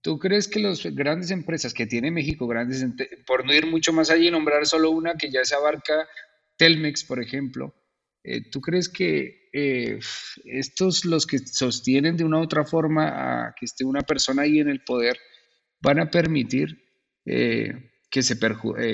¿Tú 0.00 0.18
crees 0.18 0.48
que 0.48 0.60
las 0.60 0.82
grandes 0.94 1.30
empresas 1.30 1.74
que 1.74 1.86
tiene 1.86 2.10
México, 2.10 2.46
grandes, 2.46 2.86
por 3.26 3.44
no 3.44 3.52
ir 3.52 3.66
mucho 3.66 3.92
más 3.92 4.08
allá 4.08 4.28
y 4.28 4.30
nombrar 4.30 4.64
solo 4.64 4.90
una 4.90 5.14
que 5.14 5.30
ya 5.30 5.44
se 5.44 5.56
abarca 5.56 6.08
Telmex, 6.56 7.04
por 7.04 7.22
ejemplo, 7.22 7.74
eh, 8.28 8.50
¿tú 8.50 8.60
crees 8.60 8.88
que 8.88 9.48
eh, 9.52 10.00
estos, 10.44 11.04
los 11.04 11.26
que 11.26 11.38
sostienen 11.38 12.16
de 12.16 12.24
una 12.24 12.38
u 12.38 12.42
otra 12.42 12.64
forma 12.64 13.46
a 13.46 13.54
que 13.54 13.66
esté 13.66 13.84
una 13.84 14.00
persona 14.00 14.42
ahí 14.42 14.58
en 14.58 14.68
el 14.68 14.82
poder, 14.82 15.16
van 15.80 16.00
a 16.00 16.10
permitir 16.10 16.76
eh, 17.24 17.92
que, 18.10 18.22
se 18.22 18.36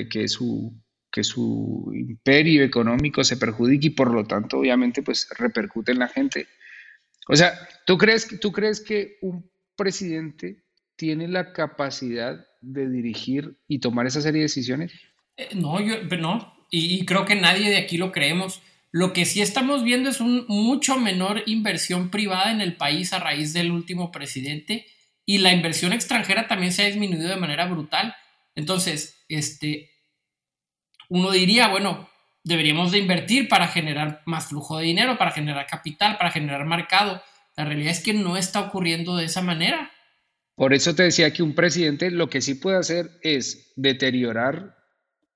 que, 0.09 0.27
su, 0.27 0.79
que 1.11 1.23
su 1.23 1.91
imperio 1.95 2.63
económico 2.63 3.23
se 3.23 3.37
perjudique 3.37 3.87
y 3.87 3.89
por 3.89 4.13
lo 4.13 4.25
tanto, 4.25 4.59
obviamente, 4.59 5.01
pues 5.01 5.27
repercute 5.37 5.93
en 5.93 5.99
la 5.99 6.09
gente? 6.09 6.47
O 7.27 7.35
sea, 7.35 7.53
¿tú 7.87 7.97
crees, 7.97 8.39
¿tú 8.39 8.51
crees 8.51 8.81
que 8.81 9.17
un 9.21 9.49
presidente 9.75 10.63
tiene 10.95 11.27
la 11.27 11.53
capacidad 11.53 12.45
de 12.61 12.87
dirigir 12.87 13.57
y 13.67 13.79
tomar 13.79 14.05
esa 14.05 14.21
serie 14.21 14.41
de 14.41 14.45
decisiones? 14.45 14.93
no, 15.55 15.81
yo 15.81 15.95
no, 16.19 16.52
y, 16.75 17.05
creo 17.05 17.25
que 17.25 17.35
nadie 17.35 17.69
de 17.69 17.77
aquí 17.77 17.97
lo 17.97 18.11
creemos. 18.11 18.59
Lo 18.91 19.13
que 19.13 19.25
sí 19.25 19.43
estamos 19.43 19.83
viendo 19.83 20.09
es 20.09 20.19
un 20.19 20.45
mucho 20.47 20.97
menor 20.97 21.43
inversión 21.45 22.09
privada 22.09 22.51
en 22.51 22.61
el 22.61 22.75
país 22.75 23.13
a 23.13 23.19
raíz 23.19 23.53
del 23.53 23.71
último 23.71 24.11
presidente 24.11 24.87
y 25.23 25.37
la 25.37 25.53
inversión 25.53 25.93
extranjera 25.93 26.47
también 26.47 26.71
se 26.71 26.81
ha 26.81 26.87
disminuido 26.87 27.29
de 27.29 27.35
manera 27.35 27.67
brutal. 27.67 28.15
Entonces, 28.55 29.23
este, 29.29 29.91
uno 31.09 31.29
diría, 31.29 31.67
bueno, 31.67 32.09
deberíamos 32.43 32.91
de 32.91 32.97
invertir 32.97 33.47
para 33.47 33.67
generar 33.67 34.23
más 34.25 34.47
flujo 34.47 34.79
de 34.79 34.85
dinero, 34.85 35.19
para 35.19 35.29
generar 35.29 35.67
capital, 35.67 36.17
para 36.17 36.31
generar 36.31 36.65
mercado. 36.65 37.21
La 37.55 37.65
realidad 37.65 37.91
es 37.91 38.01
que 38.01 38.15
no 38.15 38.35
está 38.35 38.61
ocurriendo 38.61 39.15
de 39.15 39.25
esa 39.25 39.43
manera. 39.43 39.91
Por 40.55 40.73
eso 40.73 40.95
te 40.95 41.03
decía 41.03 41.31
que 41.33 41.43
un 41.43 41.53
presidente 41.53 42.09
lo 42.09 42.31
que 42.31 42.41
sí 42.41 42.55
puede 42.55 42.77
hacer 42.77 43.11
es 43.21 43.73
deteriorar 43.75 44.75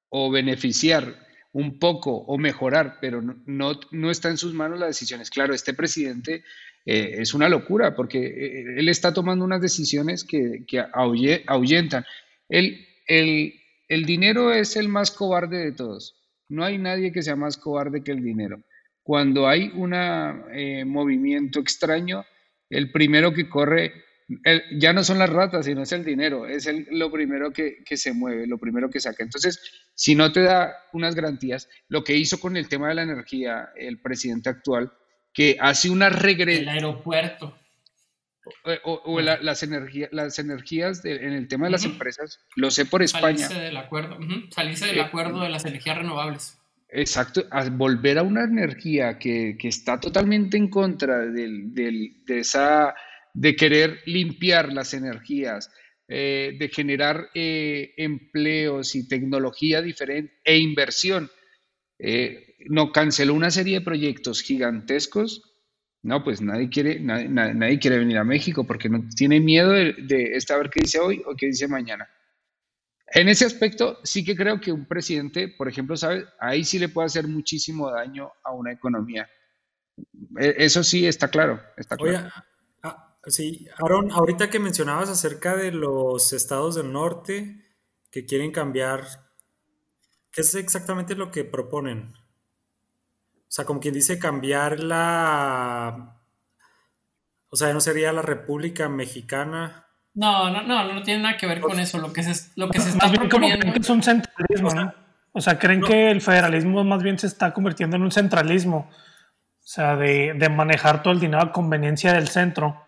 o 0.09 0.31
beneficiar 0.31 1.26
un 1.57 1.79
poco 1.79 2.11
o 2.11 2.37
mejorar, 2.37 2.99
pero 3.01 3.19
no, 3.19 3.79
no, 3.89 4.11
está 4.11 4.29
en 4.29 4.37
sus 4.37 4.53
manos 4.53 4.79
las 4.79 4.89
decisiones. 4.89 5.31
Claro, 5.31 5.55
este 5.55 5.73
presidente 5.73 6.43
eh, 6.85 7.15
es 7.17 7.33
una 7.33 7.49
locura 7.49 7.95
porque 7.95 8.19
eh, 8.19 8.65
él 8.77 8.87
está 8.89 9.11
tomando 9.11 9.43
unas 9.43 9.59
decisiones 9.59 10.23
que, 10.23 10.65
que 10.67 10.85
ahuyentan. 11.47 12.05
El, 12.47 12.85
el, 13.07 13.55
el 13.87 14.05
dinero 14.05 14.53
es 14.53 14.75
el 14.75 14.87
más 14.87 15.09
cobarde 15.09 15.57
de 15.57 15.71
todos. 15.71 16.15
No 16.47 16.63
hay 16.63 16.77
nadie 16.77 17.11
que 17.11 17.23
sea 17.23 17.35
más 17.35 17.57
cobarde 17.57 18.03
que 18.03 18.11
el 18.11 18.23
dinero. 18.23 18.61
Cuando 19.01 19.47
hay 19.47 19.71
un 19.73 19.95
eh, 19.95 20.85
movimiento 20.85 21.59
extraño, 21.59 22.23
el 22.69 22.91
primero 22.91 23.33
que 23.33 23.49
corre 23.49 23.93
ya 24.71 24.91
no 24.91 25.03
son 25.03 25.19
las 25.19 25.29
ratas, 25.29 25.65
sino 25.65 25.83
es 25.83 25.91
el 25.93 26.03
dinero, 26.03 26.45
es 26.45 26.69
lo 26.91 27.11
primero 27.11 27.51
que, 27.51 27.83
se 27.95 28.13
mueve, 28.13 28.45
lo 28.45 28.57
primero 28.57 28.89
que 28.89 28.99
saca. 28.99 29.23
Entonces, 29.23 29.59
si 29.93 30.15
no 30.15 30.31
te 30.31 30.41
da 30.41 30.75
unas 30.91 31.15
garantías, 31.15 31.69
lo 31.87 32.03
que 32.03 32.15
hizo 32.15 32.39
con 32.39 32.57
el 32.57 32.67
tema 32.67 32.89
de 32.89 32.95
la 32.95 33.03
energía 33.03 33.69
el 33.75 33.99
presidente 33.99 34.49
actual, 34.49 34.91
que 35.33 35.57
hace 35.59 35.89
una 35.89 36.09
regresión... 36.09 36.69
El 36.69 36.75
aeropuerto. 36.75 37.57
O, 38.83 39.19
las, 39.19 39.63
energías, 39.63 40.09
las 40.13 40.39
energías 40.39 41.03
en 41.03 41.33
el 41.33 41.49
tema 41.49 41.65
de 41.65 41.71
las 41.71 41.83
empresas, 41.83 42.39
lo 42.55 42.71
sé 42.71 42.85
por 42.85 43.03
España. 43.03 43.39
Salirse 43.39 43.61
del 43.61 43.75
acuerdo, 43.75 44.17
salirse 44.51 44.85
del 44.87 44.99
eh, 44.99 45.01
acuerdo 45.01 45.41
de 45.41 45.49
las 45.49 45.65
energías 45.65 45.97
renovables. 45.97 46.57
Exacto, 46.87 47.43
a 47.51 47.69
volver 47.69 48.17
a 48.17 48.23
una 48.23 48.45
energía 48.45 49.19
que, 49.19 49.57
está 49.63 49.99
totalmente 49.99 50.55
en 50.55 50.69
contra 50.69 51.25
de 51.25 52.13
esa 52.27 52.95
de 53.37 53.55
querer 53.55 54.01
limpiar 54.07 54.73
las 54.73 54.95
energías, 54.95 55.71
eh, 56.07 56.55
de 56.57 56.69
generar 56.69 57.29
eh, 57.35 57.93
empleos 57.95 58.95
y 58.95 59.07
tecnología 59.07 59.79
diferente 59.83 60.33
e 60.43 60.57
inversión. 60.57 61.29
Eh, 61.99 62.55
no 62.67 62.91
canceló 62.91 63.35
una 63.35 63.51
serie 63.51 63.77
de 63.77 63.85
proyectos 63.85 64.41
gigantescos. 64.41 65.53
No, 66.01 66.23
pues 66.23 66.41
nadie 66.41 66.69
quiere, 66.69 66.99
nadie, 66.99 67.77
quiere 67.77 67.99
venir 67.99 68.17
a 68.17 68.23
México 68.23 68.65
porque 68.65 68.89
no 68.89 69.07
tiene 69.15 69.39
miedo 69.39 69.71
de, 69.71 69.93
de 69.93 70.41
ver 70.49 70.69
qué 70.71 70.79
dice 70.81 70.99
hoy 70.99 71.21
o 71.27 71.35
qué 71.35 71.45
dice 71.47 71.67
mañana. 71.67 72.09
En 73.13 73.29
ese 73.29 73.45
aspecto, 73.45 73.99
sí 74.03 74.25
que 74.25 74.35
creo 74.35 74.59
que 74.59 74.71
un 74.71 74.87
presidente, 74.87 75.47
por 75.47 75.69
ejemplo, 75.69 75.95
sabe, 75.95 76.25
ahí 76.39 76.63
sí 76.63 76.79
le 76.79 76.89
puede 76.89 77.05
hacer 77.05 77.27
muchísimo 77.27 77.91
daño 77.91 78.31
a 78.43 78.51
una 78.51 78.71
economía. 78.71 79.29
E, 80.39 80.55
eso 80.57 80.83
sí 80.83 81.05
está 81.05 81.27
claro. 81.27 81.61
Está 81.77 81.95
claro. 81.97 82.31
Sí, 83.27 83.67
Aaron, 83.83 84.11
ahorita 84.11 84.49
que 84.49 84.59
mencionabas 84.59 85.09
acerca 85.09 85.55
de 85.55 85.71
los 85.71 86.31
estados 86.31 86.75
del 86.75 86.93
norte 86.93 87.61
que 88.09 88.25
quieren 88.25 88.51
cambiar, 88.51 89.03
¿qué 90.31 90.41
es 90.41 90.55
exactamente 90.55 91.15
lo 91.15 91.29
que 91.29 91.43
proponen? 91.43 92.13
O 92.15 93.49
sea, 93.49 93.65
como 93.65 93.79
quien 93.79 93.93
dice, 93.93 94.17
cambiar 94.17 94.79
la... 94.79 96.21
O 97.49 97.55
sea, 97.55 97.73
¿no 97.73 97.81
sería 97.81 98.13
la 98.13 98.21
República 98.21 98.87
Mexicana? 98.89 99.87
No, 100.13 100.49
no, 100.49 100.63
no, 100.63 100.93
no 100.93 101.03
tiene 101.03 101.23
nada 101.23 101.37
que 101.37 101.47
ver 101.47 101.61
con 101.61 101.79
eso. 101.79 101.97
Lo 101.99 102.11
que 102.11 102.23
se, 102.23 102.51
lo 102.55 102.69
que 102.69 102.79
se 102.79 102.89
está 102.89 103.11
proponiendo... 103.11 103.67
es 103.67 103.89
un 103.89 104.03
centralismo, 104.03 104.73
¿no? 104.73 104.93
O 105.31 105.41
sea, 105.41 105.59
creen 105.59 105.81
que 105.81 106.09
el 106.11 106.21
federalismo 106.21 106.83
más 106.83 107.03
bien 107.03 107.19
se 107.19 107.27
está 107.27 107.53
convirtiendo 107.53 107.95
en 107.95 108.03
un 108.03 108.11
centralismo. 108.11 108.89
O 108.89 109.67
sea, 109.69 109.95
de, 109.95 110.33
de 110.33 110.49
manejar 110.49 111.03
todo 111.03 111.13
el 111.13 111.19
dinero 111.19 111.43
a 111.43 111.51
conveniencia 111.51 112.13
del 112.13 112.29
centro 112.29 112.86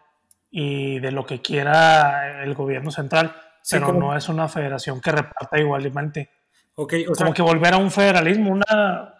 y 0.51 0.99
de 0.99 1.11
lo 1.11 1.25
que 1.25 1.41
quiera 1.41 2.43
el 2.43 2.53
gobierno 2.53 2.91
central, 2.91 3.35
pero 3.69 3.93
no 3.93 4.15
es 4.15 4.29
una 4.29 4.47
federación 4.47 4.99
que 5.01 5.11
reparta 5.11 5.59
igualmente. 5.59 6.31
Okay, 6.75 7.05
como 7.05 7.33
que 7.33 7.41
volver 7.41 7.73
a 7.73 7.77
un 7.77 7.91
federalismo, 7.91 8.51
una... 8.51 9.15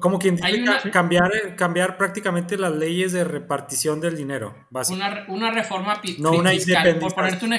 Como 0.00 0.18
quien 0.18 0.36
dice 0.36 0.90
cambiar, 0.90 1.32
eh, 1.34 1.54
cambiar 1.56 1.96
prácticamente 1.96 2.58
las 2.58 2.72
leyes 2.72 3.12
de 3.12 3.24
repartición 3.24 4.00
del 4.00 4.16
dinero. 4.16 4.66
Una, 4.90 5.24
una, 5.28 5.50
reforma 5.50 6.00
no 6.18 6.32
una 6.32 6.50
fiscal. 6.50 6.98
Por 6.98 7.14
ponerte 7.14 7.46
un 7.46 7.54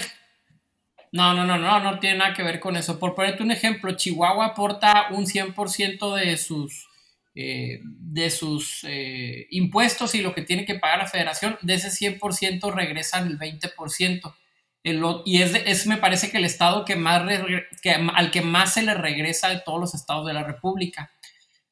no, 1.14 1.34
no, 1.34 1.45
no, 1.45 1.57
no, 1.57 1.80
no 1.80 1.99
tiene 1.99 2.20
nada 2.20 2.34
que 2.34 2.43
ver 2.43 2.59
con 2.59 2.78
eso. 2.78 2.97
Por 2.99 3.16
ponerte 3.16 3.43
un 3.43 3.51
ejemplo, 3.51 3.91
Chihuahua 3.95 4.47
aporta 4.47 5.07
un 5.12 5.26
100% 5.26 6.16
de 6.16 6.38
sus, 6.38 6.88
eh, 7.36 7.80
de 7.84 8.30
sus 8.30 8.84
eh, 8.84 9.48
impuestos 9.52 10.16
y 10.16 10.22
lo 10.22 10.34
que 10.34 10.42
tiene 10.42 10.66
que 10.66 10.76
pagar 10.76 11.00
la 11.00 11.08
federación. 11.08 11.58
De 11.62 11.76
ese 11.76 11.90
100% 11.90 12.74
regresan 12.74 13.28
el 13.28 13.40
20% 13.40 14.34
y 14.84 15.42
es, 15.42 15.54
es, 15.66 15.88
me 15.88 15.98
parece 15.98 16.32
que 16.32 16.38
el 16.38 16.46
estado 16.46 16.86
que 16.86 16.96
más 16.96 17.22
que, 17.82 17.92
al 17.92 18.32
que 18.32 18.42
más 18.42 18.74
se 18.74 18.82
le 18.82 18.96
regresa 18.96 19.50
de 19.50 19.60
todos 19.60 19.80
los 19.80 19.94
estados 19.94 20.26
de 20.26 20.34
la 20.34 20.44
República. 20.44 21.12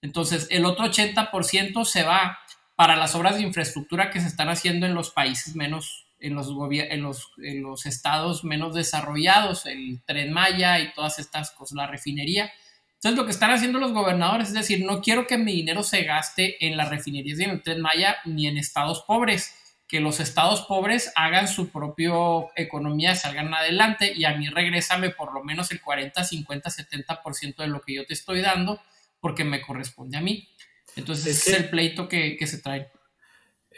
Entonces, 0.02 0.48
el 0.52 0.66
otro 0.66 0.86
80% 0.86 1.86
se 1.86 2.04
va 2.04 2.38
para 2.76 2.96
las 2.96 3.16
obras 3.16 3.36
de 3.36 3.42
infraestructura 3.42 4.12
que 4.12 4.22
se 4.22 4.28
están 4.28 4.50
haciendo 4.50 4.86
en 4.86 4.94
los 4.94 5.10
países 5.10 5.56
menos, 5.56 6.06
en 6.20 6.36
los, 6.36 6.50
en 6.72 7.02
los, 7.02 7.32
en 7.44 7.64
los 7.64 7.86
estados 7.86 8.44
menos 8.44 8.76
desarrollados, 8.76 9.66
el 9.66 10.02
tren 10.06 10.32
Maya 10.32 10.80
y 10.80 10.94
todas 10.94 11.20
estas 11.20 11.52
cosas, 11.52 11.76
la 11.76 11.88
refinería. 11.88 12.52
Entonces, 13.00 13.18
lo 13.18 13.26
que 13.26 13.32
están 13.32 13.52
haciendo 13.52 13.80
los 13.80 13.94
gobernadores 13.94 14.50
es 14.50 14.54
decir, 14.54 14.86
no 14.86 15.02
quiero 15.02 15.26
que 15.26 15.38
mi 15.38 15.54
dinero 15.54 15.84
se 15.84 16.04
gaste 16.04 16.66
en 16.66 16.76
las 16.76 16.90
refinerías 16.90 17.40
y 17.40 17.46
en 17.46 17.52
el 17.52 17.64
tren 17.64 17.82
Maya 17.82 18.18
ni 18.26 18.48
en 18.48 18.58
estados 18.58 19.04
pobres 19.04 19.56
que 19.90 20.00
los 20.00 20.20
estados 20.20 20.62
pobres 20.62 21.12
hagan 21.16 21.48
su 21.48 21.70
propia 21.70 22.12
economía, 22.56 23.16
salgan 23.16 23.52
adelante 23.52 24.14
y 24.16 24.24
a 24.24 24.38
mí 24.38 24.48
regrésame 24.48 25.10
por 25.10 25.34
lo 25.34 25.44
menos 25.44 25.72
el 25.72 25.82
40, 25.82 26.24
50, 26.24 26.70
70% 26.70 27.56
de 27.56 27.68
lo 27.68 27.82
que 27.82 27.96
yo 27.96 28.06
te 28.06 28.14
estoy 28.14 28.42
dando 28.42 28.80
porque 29.20 29.44
me 29.44 29.62
corresponde 29.62 30.18
a 30.18 30.22
mí. 30.22 30.48
Entonces 30.96 31.26
es 31.26 31.38
ese 31.40 31.52
es 31.52 31.58
el 31.58 31.70
pleito 31.70 32.08
que, 32.08 32.38
se 32.46 32.60
trae. 32.60 32.92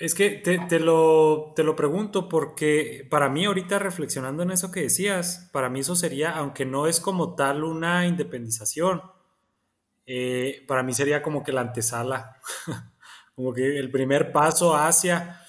Es 0.01 0.15
que 0.15 0.31
te, 0.31 0.79
lo, 0.79 1.53
te 1.55 1.63
lo 1.63 1.75
pregunto 1.75 2.27
porque 2.27 3.07
para 3.07 3.29
mí 3.29 3.45
ahorita 3.45 3.77
reflexionando 3.77 4.41
en 4.41 4.49
eso 4.49 4.71
que 4.71 4.81
decías, 4.81 5.47
para 5.53 5.69
mí 5.69 5.81
eso 5.81 5.95
sería, 5.95 6.31
aunque 6.31 6.65
no 6.65 6.87
es 6.87 6.99
como 6.99 7.35
tal 7.35 7.63
una 7.63 8.07
independización, 8.07 9.03
eh, 10.07 10.65
para 10.67 10.81
mí 10.81 10.95
sería 10.95 11.21
como 11.21 11.43
que 11.43 11.51
la 11.51 11.61
antesala, 11.61 12.37
como 13.35 13.53
que 13.53 13.77
el 13.77 13.91
primer 13.91 14.31
paso 14.31 14.75
hacia 14.75 15.39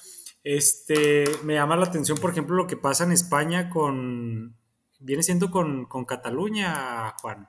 este, 0.45 1.25
me 1.45 1.55
llama 1.55 1.77
la 1.77 1.87
atención, 1.87 2.19
por 2.19 2.33
ejemplo, 2.33 2.55
lo 2.55 2.67
que 2.67 2.77
pasa 2.77 3.05
en 3.05 3.13
España 3.13 3.71
con, 3.71 4.55
viene 5.01 5.23
siendo 5.23 5.51
con, 5.51 5.87
Cataluña, 6.05 7.15
Juan. 7.23 7.49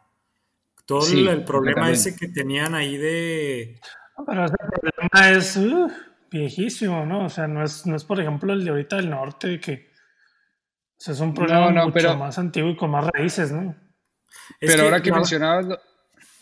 Todo 0.85 1.05
el, 1.11 1.43
problema 1.43 1.91
ese 1.91 2.15
que 2.15 2.29
tenían 2.29 2.75
ahí 2.75 2.95
de... 2.95 3.77
pero 4.25 4.45
ese 4.45 4.55
problema 4.57 5.37
es 5.37 5.57
uh, 5.57 5.91
viejísimo, 6.33 7.05
¿no? 7.05 7.25
O 7.25 7.29
sea, 7.29 7.47
no 7.47 7.63
es, 7.63 7.85
no 7.85 7.95
es, 7.95 8.03
por 8.03 8.19
ejemplo, 8.19 8.51
el 8.51 8.65
de 8.65 8.71
ahorita 8.71 8.97
del 8.97 9.11
norte, 9.11 9.59
que 9.59 9.91
es 10.97 11.19
un 11.19 11.33
problema 11.33 11.85
mucho 11.85 12.17
más 12.17 12.37
antiguo 12.39 12.71
y 12.71 12.75
con 12.75 12.89
más 12.91 13.05
raíces, 13.07 13.51
¿no? 13.51 13.75
pero 14.59 14.83
ahora 14.83 15.01
que 15.01 15.11
mencionabas... 15.11 15.79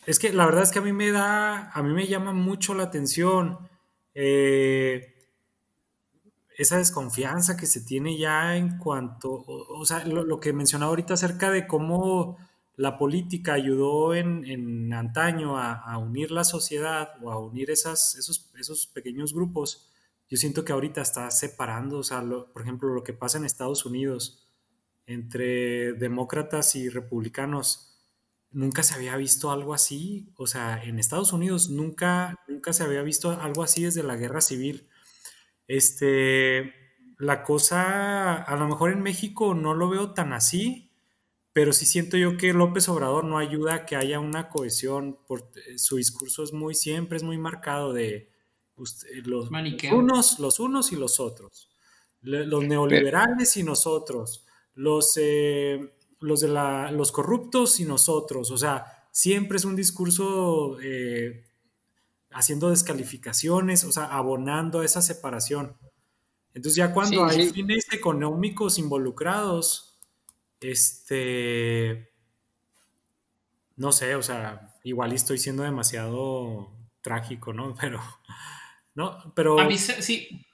Es 0.05 0.17
que 0.17 0.33
la 0.33 0.45
verdad 0.45 0.63
es 0.63 0.71
que 0.71 0.79
a 0.79 0.81
mí 0.81 0.93
me 0.93 1.11
da, 1.11 1.69
a 1.71 1.83
mí 1.83 1.93
me 1.93 2.07
llama 2.07 2.33
mucho 2.33 2.73
la 2.73 2.83
atención. 2.83 3.69
Eh, 4.15 5.13
esa 6.57 6.77
desconfianza 6.77 7.55
que 7.55 7.67
se 7.67 7.81
tiene 7.81 8.17
ya 8.17 8.55
en 8.55 8.77
cuanto, 8.77 9.43
o, 9.45 9.85
sea, 9.85 10.03
lo, 10.05 10.39
que 10.39 10.53
mencionaba 10.53 10.89
ahorita 10.89 11.13
acerca 11.13 11.51
de 11.51 11.67
cómo 11.67 12.37
la 12.75 12.97
política 12.97 13.53
ayudó 13.53 14.13
en, 14.15 14.93
antaño 14.93 15.57
a, 15.57 15.97
unir 15.97 16.31
la 16.31 16.43
sociedad 16.43 17.13
o 17.21 17.31
a 17.31 17.39
unir 17.39 17.69
esas, 17.69 18.15
esos, 18.15 18.51
esos 18.57 18.87
pequeños 18.87 19.33
grupos, 19.33 19.91
yo 20.29 20.37
siento 20.37 20.63
que 20.63 20.71
ahorita 20.71 21.01
está 21.01 21.29
separando, 21.29 21.97
o 21.97 22.03
sea, 22.03 22.21
por 22.21 22.61
ejemplo, 22.61 22.93
lo 22.93 23.03
que 23.03 23.11
pasa 23.11 23.37
en 23.37 23.45
Estados 23.45 23.85
Unidos 23.85 24.47
entre 25.05 25.91
demócratas 25.93 26.75
y 26.75 26.87
republicanos, 26.87 27.91
nunca 28.51 28.83
se 28.83 28.95
había 28.95 29.17
visto 29.17 29.51
algo 29.51 29.73
así, 29.73 30.31
o 30.37 30.47
sea, 30.47 30.81
en 30.83 30.99
Estados 30.99 31.33
Unidos 31.33 31.69
nunca, 31.69 32.39
nunca 32.47 32.71
se 32.71 32.83
había 32.83 33.01
visto 33.01 33.31
algo 33.41 33.63
así 33.63 33.83
desde 33.83 34.03
la 34.03 34.15
guerra 34.15 34.39
civil. 34.39 34.87
Este, 35.67 36.73
la 37.17 37.43
cosa, 37.43 38.33
a 38.41 38.55
lo 38.55 38.67
mejor 38.67 38.91
en 38.91 39.01
México 39.01 39.53
no 39.53 39.73
lo 39.73 39.89
veo 39.89 40.13
tan 40.13 40.33
así, 40.33 40.90
pero 41.53 41.73
sí 41.73 41.85
siento 41.85 42.17
yo 42.17 42.37
que 42.37 42.53
López 42.53 42.87
Obrador 42.89 43.25
no 43.25 43.37
ayuda 43.37 43.75
a 43.75 43.85
que 43.85 43.95
haya 43.95 44.19
una 44.19 44.49
cohesión, 44.49 45.19
porque 45.27 45.77
su 45.77 45.97
discurso 45.97 46.43
es 46.43 46.53
muy, 46.53 46.75
siempre 46.75 47.17
es 47.17 47.23
muy 47.23 47.37
marcado 47.37 47.93
de 47.93 48.31
los, 49.25 49.49
unos, 49.91 50.39
los 50.39 50.59
unos 50.59 50.91
y 50.91 50.95
los 50.95 51.19
otros, 51.19 51.69
los 52.21 52.63
neoliberales 52.63 53.57
y 53.57 53.63
nosotros, 53.63 54.45
los, 54.75 55.17
eh, 55.17 55.93
los, 56.19 56.39
de 56.39 56.47
la, 56.47 56.91
los 56.91 57.11
corruptos 57.11 57.79
y 57.79 57.85
nosotros, 57.85 58.49
o 58.51 58.57
sea, 58.57 59.07
siempre 59.11 59.57
es 59.57 59.65
un 59.65 59.75
discurso 59.75 60.77
eh, 60.81 61.43
haciendo 62.31 62.69
descalificaciones, 62.69 63.83
o 63.83 63.91
sea, 63.91 64.05
abonando 64.05 64.79
a 64.79 64.85
esa 64.85 65.01
separación. 65.01 65.75
Entonces 66.53 66.75
ya 66.77 66.93
cuando 66.93 67.25
hay 67.25 67.49
fines 67.49 67.87
económicos 67.91 68.77
involucrados, 68.77 69.90
este, 70.61 72.11
no 73.75 73.91
sé, 73.91 74.15
o 74.15 74.21
sea, 74.21 74.75
igual 74.83 75.11
estoy 75.11 75.37
siendo 75.37 75.63
demasiado 75.63 76.71
trágico, 77.01 77.53
¿no? 77.53 77.75
Pero, 77.81 78.01
no, 78.93 79.33
pero... 79.35 79.59
A 79.59 79.65
mí 79.65 79.77
sí, 79.77 80.45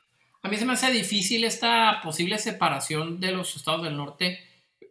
a 0.44 0.50
mí 0.50 0.58
se 0.58 0.66
me 0.66 0.74
hace 0.74 0.92
difícil 0.92 1.44
esta 1.44 2.02
posible 2.04 2.38
separación 2.38 3.20
de 3.20 3.32
los 3.32 3.56
estados 3.56 3.84
del 3.84 3.98
norte, 3.98 4.40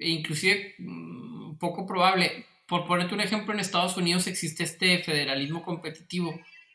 inclusive 0.01 0.75
mm, 0.79 1.57
poco 1.59 1.87
probable. 1.87 2.47
Por 2.67 2.87
ponerte 2.87 3.15
un 3.15 3.21
ejemplo, 3.21 3.55
en 3.55 3.61
Estados 3.61 3.97
Unidos 3.97 4.27
existe 4.27 4.65
este 4.65 4.99
federalismo 5.05 5.63
competitivo 5.63 6.35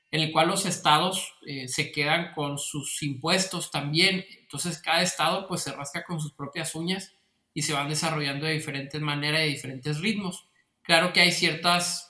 en 0.09 0.21
el 0.21 0.31
cual 0.31 0.47
los 0.47 0.65
estados 0.65 1.35
eh, 1.45 1.67
se 1.67 1.91
quedan 1.91 2.33
con 2.33 2.57
sus 2.57 3.03
impuestos 3.03 3.69
también. 3.69 4.25
Entonces 4.41 4.81
cada 4.81 5.01
estado 5.01 5.47
pues 5.47 5.61
se 5.61 5.73
rasca 5.73 6.03
con 6.03 6.19
sus 6.21 6.33
propias 6.33 6.73
uñas 6.73 7.13
y 7.53 7.63
se 7.63 7.73
van 7.73 7.89
desarrollando 7.89 8.45
de 8.45 8.53
diferentes 8.53 8.99
maneras 9.01 9.41
y 9.41 9.45
de 9.45 9.49
diferentes 9.49 9.99
ritmos. 9.99 10.47
Claro 10.81 11.13
que 11.13 11.21
hay 11.21 11.31
ciertos 11.31 12.07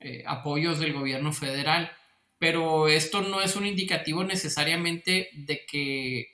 eh, 0.00 0.22
apoyos 0.26 0.78
del 0.78 0.92
gobierno 0.92 1.32
federal, 1.32 1.90
pero 2.38 2.88
esto 2.88 3.22
no 3.22 3.40
es 3.40 3.56
un 3.56 3.66
indicativo 3.66 4.24
necesariamente 4.24 5.30
de 5.32 5.64
que 5.66 6.26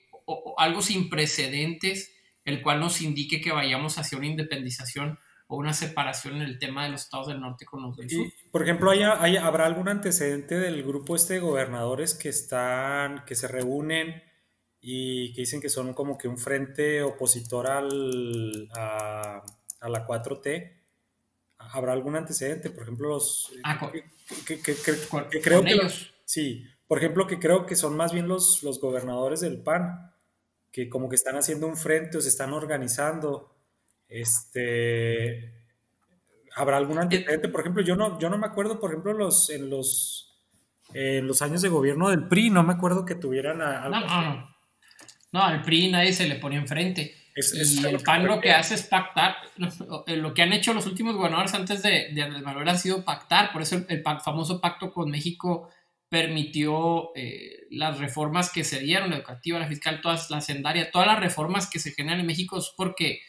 algo 0.56 0.82
sin 0.82 1.08
precedentes, 1.08 2.14
el 2.44 2.62
cual 2.62 2.80
nos 2.80 3.00
indique 3.00 3.40
que 3.40 3.52
vayamos 3.52 3.98
hacia 3.98 4.18
una 4.18 4.26
independización 4.26 5.18
o 5.46 5.56
una 5.56 5.72
separación 5.72 6.36
en 6.36 6.42
el 6.42 6.58
tema 6.58 6.84
de 6.84 6.90
los 6.90 7.02
estados 7.02 7.26
del 7.26 7.40
norte 7.40 7.64
con 7.64 7.82
los 7.82 7.96
del 7.96 8.08
sur. 8.08 8.26
por 8.52 8.62
ejemplo, 8.62 8.92
¿habrá 8.92 9.66
algún 9.66 9.88
antecedente 9.88 10.58
del 10.58 10.84
grupo 10.84 11.16
este 11.16 11.34
de 11.34 11.40
gobernadores 11.40 12.14
que 12.14 12.28
están, 12.28 13.24
que 13.24 13.34
se 13.34 13.48
reúnen 13.48 14.22
y 14.80 15.32
que 15.32 15.42
dicen 15.42 15.60
que 15.60 15.68
son 15.68 15.94
como 15.94 16.16
que 16.16 16.28
un 16.28 16.38
frente 16.38 17.02
opositor 17.02 17.66
al, 17.68 18.68
a, 18.76 19.42
la 19.82 20.06
4T? 20.06 20.76
¿Habrá 21.58 21.92
algún 21.92 22.16
antecedente? 22.16 22.70
Por 22.70 22.84
ejemplo, 22.84 23.08
los... 23.08 23.52
Ah, 23.62 23.90
que, 24.46 24.58
creo 25.42 25.62
que 25.62 25.74
los, 25.74 26.14
sí, 26.24 26.64
por 26.86 26.98
ejemplo, 26.98 27.26
que 27.26 27.38
creo 27.38 27.66
que 27.66 27.76
son 27.76 27.96
más 27.96 28.12
bien 28.12 28.28
los, 28.28 28.62
los 28.62 28.80
gobernadores 28.80 29.40
del 29.40 29.62
PAN, 29.62 30.12
que 30.72 30.88
como 30.88 31.08
que 31.08 31.16
están 31.16 31.36
haciendo 31.36 31.66
un 31.66 31.76
frente 31.76 32.16
o 32.16 32.20
se 32.20 32.28
están 32.28 32.52
organizando 32.52 33.54
este, 34.10 35.60
¿Habrá 36.56 36.76
algún 36.76 36.98
antecedente? 36.98 37.48
Por 37.48 37.60
ejemplo, 37.60 37.82
yo 37.82 37.96
no, 37.96 38.18
yo 38.18 38.28
no 38.28 38.36
me 38.36 38.46
acuerdo, 38.46 38.80
por 38.80 38.90
ejemplo, 38.90 39.12
los, 39.12 39.50
en, 39.50 39.70
los, 39.70 40.36
en 40.92 41.26
los 41.26 41.42
años 41.42 41.62
de 41.62 41.68
gobierno 41.68 42.10
del 42.10 42.26
PRI, 42.26 42.50
no 42.50 42.64
me 42.64 42.72
acuerdo 42.72 43.04
que 43.04 43.14
tuvieran 43.14 43.62
algo 43.62 43.88
no, 43.88 44.06
no, 44.06 44.22
no, 44.22 44.49
al 45.38 45.62
PRI 45.62 45.90
nadie 45.90 46.12
se 46.12 46.28
le 46.28 46.36
pone 46.36 46.56
enfrente. 46.56 47.14
y 47.36 47.86
el 47.86 48.00
PAN 48.02 48.26
lo 48.26 48.40
que 48.40 48.50
hace 48.52 48.74
es 48.74 48.82
pactar. 48.82 49.36
Lo 50.06 50.34
que 50.34 50.42
han 50.42 50.52
hecho 50.52 50.74
los 50.74 50.86
últimos 50.86 51.14
gobernadores 51.14 51.54
antes 51.54 51.82
de, 51.82 52.10
de 52.12 52.22
Andrés 52.22 52.42
Manuel 52.42 52.68
ha 52.68 52.76
sido 52.76 53.04
pactar. 53.04 53.52
Por 53.52 53.62
eso 53.62 53.84
el, 53.88 54.02
famoso 54.02 54.60
pacto 54.60 54.92
con 54.92 55.10
México 55.10 55.70
permitió 56.08 57.14
eh, 57.14 57.66
las 57.70 57.98
reformas 57.98 58.50
que 58.50 58.64
se 58.64 58.80
dieron, 58.80 59.10
la 59.10 59.16
educativa, 59.16 59.60
la 59.60 59.68
fiscal, 59.68 60.00
todas 60.00 60.28
las 60.28 60.44
sendarias, 60.44 60.90
todas 60.90 61.06
las 61.06 61.20
reformas 61.20 61.70
que 61.70 61.78
se 61.78 61.92
generan 61.92 62.20
en 62.20 62.26
México 62.26 62.58
es 62.58 62.72
porque 62.76 63.20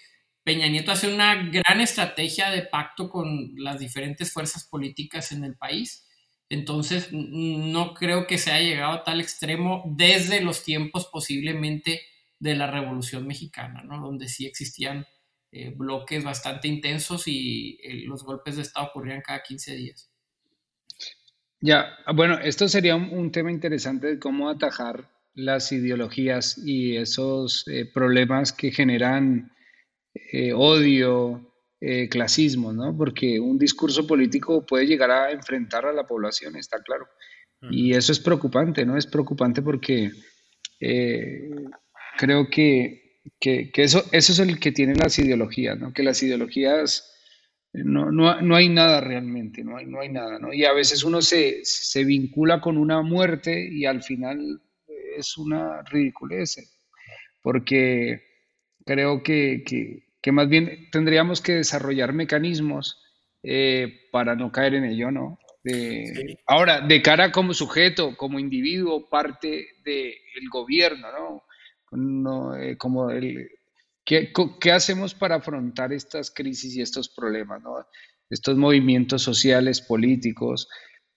Peña 0.44 0.68
Nieto 0.68 0.92
hace 0.92 1.14
una 1.14 1.36
gran 1.36 1.80
estrategia 1.80 2.50
de 2.50 2.64
pacto 2.64 3.10
con 3.10 3.54
las 3.56 3.80
diferentes 3.80 4.34
fuerzas 4.34 4.68
políticas 4.68 5.32
en 5.32 5.44
el 5.44 5.56
país. 5.56 6.08
Entonces, 6.52 7.14
no 7.14 7.94
creo 7.94 8.28
que 8.28 8.38
se 8.38 8.52
haya 8.52 8.70
llegado 8.70 8.92
a 8.92 9.04
tal 9.06 9.22
extremo 9.22 9.84
desde 9.96 10.42
los 10.42 10.66
tiempos 10.66 11.08
posiblemente 11.10 12.02
de 12.40 12.56
la 12.56 12.70
Revolución 12.70 13.26
Mexicana, 13.26 13.84
¿no? 13.84 14.02
donde 14.02 14.28
sí 14.28 14.46
existían 14.46 15.06
eh, 15.54 15.74
bloques 15.74 16.26
bastante 16.26 16.68
intensos 16.68 17.26
y 17.30 17.80
eh, 17.82 18.04
los 18.06 18.26
golpes 18.26 18.58
de 18.58 18.64
Estado 18.64 18.88
ocurrían 18.88 19.22
cada 19.22 19.42
15 19.42 19.76
días. 19.78 20.12
Ya, 21.62 21.98
bueno, 22.14 22.38
esto 22.38 22.68
sería 22.68 22.98
un, 22.98 23.32
tema 23.32 23.50
interesante 23.50 24.08
de 24.08 24.20
cómo 24.20 24.50
atajar 24.50 25.10
las 25.34 25.72
ideologías 25.72 26.58
y 26.58 26.98
esos 26.98 27.66
eh, 27.70 27.86
problemas 27.86 28.52
que 28.52 28.72
generan 28.72 29.54
odio, 30.54 31.51
eh, 31.84 32.08
clasismo, 32.10 32.72
¿no? 32.72 32.96
Porque 32.96 33.40
un 33.40 33.58
discurso 33.58 34.06
político 34.06 34.64
puede 34.64 34.86
llegar 34.86 35.10
a 35.10 35.32
enfrentar 35.32 35.84
a 35.88 35.92
la 35.92 36.06
población, 36.06 36.56
está 36.56 36.80
claro. 36.84 37.08
Y 37.72 37.96
eso 37.96 38.12
es 38.12 38.20
preocupante, 38.20 38.86
¿no? 38.86 38.98
Es 38.98 39.08
preocupante 39.08 39.64
porque 39.64 40.12
eh, 40.80 41.50
creo 42.18 42.48
que, 42.52 43.20
eso, 43.40 44.04
eso 44.12 44.32
es 44.32 44.40
el 44.40 44.60
que 44.60 44.72
tiene 44.72 44.94
las 44.94 45.18
ideologías, 45.18 45.80
¿no? 45.80 45.92
Que 45.92 46.04
las 46.04 46.22
ideologías 46.22 47.12
no, 47.74 48.12
no, 48.12 48.56
hay 48.56 48.70
nada 48.70 49.02
realmente, 49.02 49.64
no 49.64 49.78
hay, 49.78 49.88
no 49.88 50.02
hay 50.02 50.10
nada, 50.10 50.38
¿no? 50.38 50.54
Y 50.54 50.66
a 50.66 50.74
veces 50.74 51.04
uno 51.04 51.20
se, 51.24 51.62
se 51.64 52.04
vincula 52.04 52.62
con 52.62 52.78
una 52.78 53.02
muerte 53.02 53.68
y 53.72 53.86
al 53.86 54.04
final 54.04 54.62
es 55.18 55.36
una 55.36 55.82
ridiculez, 55.82 56.58
porque 57.42 58.22
creo 58.86 59.24
que, 59.24 59.64
que 59.66 60.11
más 60.32 60.48
bien 60.48 60.90
tendríamos 60.92 61.42
que 61.42 61.54
desarrollar 61.54 62.14
mecanismos 62.14 63.02
eh, 63.44 64.08
para 64.12 64.36
no 64.36 64.52
caer 64.52 64.76
en 64.76 64.86
ello, 64.86 65.10
¿no? 65.10 65.40
Ahora, 66.48 66.82
de 66.82 67.02
cara 67.02 67.32
como 67.32 67.54
sujeto, 67.54 68.16
como 68.18 68.40
individuo, 68.40 69.10
parte 69.10 69.68
del 69.84 70.50
gobierno, 70.52 71.08
¿no? 71.94 72.56
Eh, 72.56 72.78
como 72.78 73.10
el, 73.12 73.50
¿qué, 74.06 74.32
¿qué, 74.60 74.72
hacemos 74.72 75.14
para 75.14 75.36
afrontar 75.36 75.94
estas 75.94 76.32
crisis 76.32 76.76
y 76.76 76.82
estos 76.82 77.10
problemas, 77.10 77.62
¿no? 77.62 77.86
Estos 78.30 78.58
movimientos 78.58 79.22
sociales, 79.22 79.82
políticos, 79.82 80.70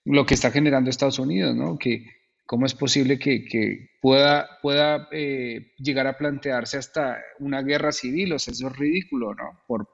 lo 0.03 0.25
que 0.25 0.33
está 0.33 0.51
generando 0.51 0.89
Estados 0.89 1.19
Unidos, 1.19 1.55
¿no? 1.55 1.77
Que, 1.77 2.05
¿Cómo 2.45 2.67
es 2.67 2.75
posible 2.75 3.17
que, 3.17 3.89
pueda, 4.01 4.59
pueda 4.61 5.07
eh, 5.11 5.73
llegar 5.79 6.05
a 6.05 6.15
plantearse 6.15 6.77
hasta 6.77 7.19
una 7.39 7.63
guerra 7.63 7.91
civil? 7.91 8.33
O 8.33 8.39
sea, 8.39 8.51
eso 8.51 8.67
es 8.67 8.77
ridículo, 8.77 9.33
¿no? 9.33 9.63
Por, 9.67 9.87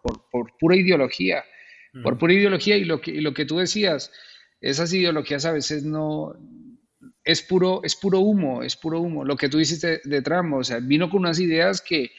pura 0.59 0.75
ideología, 0.75 1.45
por 2.03 2.17
pura 2.17 2.33
ideología. 2.33 2.75
Y 2.75 2.83
lo, 2.83 2.99
que, 2.99 3.21
lo 3.21 3.33
que 3.33 3.45
tú 3.45 3.57
decías, 3.57 4.11
esas 4.59 4.91
ideologías 4.93 5.45
a 5.45 5.53
veces 5.53 5.83
no... 5.83 6.35
Es 7.23 7.41
puro, 7.41 7.81
es 7.83 7.95
puro 7.95 8.19
humo, 8.19 8.63
es 8.63 8.75
puro 8.75 8.99
humo. 8.99 9.23
Lo 9.23 9.37
que 9.37 9.47
tú 9.47 9.57
dices 9.57 9.79
de, 10.03 10.21
Trump, 10.21 10.53
o 10.53 10.63
sea, 10.63 10.79
vino 10.79 11.09
con 11.09 11.19
unas 11.19 11.39
ideas 11.39 11.81
que 11.81 12.11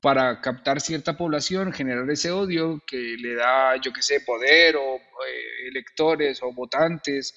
para 0.00 0.40
captar 0.40 0.80
cierta 0.80 1.16
población, 1.16 1.72
generar 1.72 2.08
ese 2.10 2.30
odio 2.30 2.82
que 2.86 3.16
le 3.18 3.34
da, 3.34 3.76
yo 3.76 3.92
qué 3.92 4.00
sé, 4.00 4.20
poder 4.20 4.76
o 4.76 4.96
eh, 4.96 5.68
electores 5.68 6.42
o 6.42 6.52
votantes, 6.52 7.34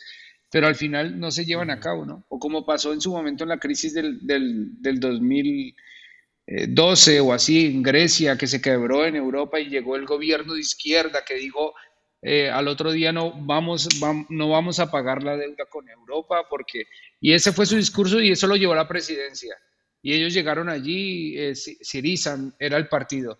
pero 0.53 0.67
al 0.67 0.75
final 0.75 1.19
no 1.19 1.31
se 1.31 1.43
llevan 1.45 1.71
a 1.71 1.79
cabo, 1.79 2.05
¿no? 2.05 2.25
O 2.29 2.37
como 2.37 2.63
pasó 2.63 2.93
en 2.93 3.01
su 3.01 3.11
momento 3.11 3.43
en 3.43 3.49
la 3.49 3.57
crisis 3.57 3.91
del, 3.91 4.19
del, 4.21 4.79
del 4.79 4.99
2012 4.99 7.19
o 7.21 7.33
así 7.33 7.65
en 7.65 7.81
Grecia, 7.81 8.37
que 8.37 8.45
se 8.45 8.61
quebró 8.61 9.03
en 9.03 9.15
Europa 9.15 9.59
y 9.59 9.69
llegó 9.69 9.95
el 9.95 10.05
gobierno 10.05 10.53
de 10.53 10.59
izquierda 10.59 11.25
que 11.25 11.33
dijo 11.33 11.73
eh, 12.21 12.51
al 12.51 12.67
otro 12.67 12.91
día 12.91 13.11
no 13.11 13.33
vamos, 13.35 13.89
no 14.29 14.49
vamos 14.49 14.79
a 14.79 14.91
pagar 14.91 15.23
la 15.23 15.37
deuda 15.37 15.65
con 15.71 15.89
Europa 15.89 16.45
porque... 16.47 16.83
Y 17.19 17.33
ese 17.33 17.51
fue 17.51 17.65
su 17.65 17.75
discurso 17.75 18.21
y 18.21 18.29
eso 18.29 18.45
lo 18.45 18.55
llevó 18.55 18.73
a 18.73 18.75
la 18.75 18.87
presidencia. 18.87 19.57
Y 20.03 20.13
ellos 20.13 20.35
llegaron 20.35 20.69
allí, 20.69 21.35
eh, 21.35 21.55
Siriza 21.55 22.37
era 22.59 22.77
el 22.77 22.89
partido. 22.89 23.39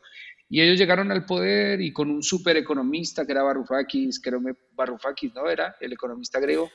Y 0.49 0.61
ellos 0.61 0.79
llegaron 0.79 1.11
al 1.11 1.27
poder 1.27 1.79
y 1.79 1.93
con 1.93 2.09
un 2.09 2.23
super 2.23 2.57
economista 2.57 3.23
que 3.23 3.33
era 3.33 3.43
Varoufakis, 3.43 4.19
que 4.19 4.31
Varoufakis, 4.71 5.31
¿no? 5.35 5.47
Era 5.47 5.75
el 5.79 5.93
economista 5.93 6.39
griego 6.39 6.71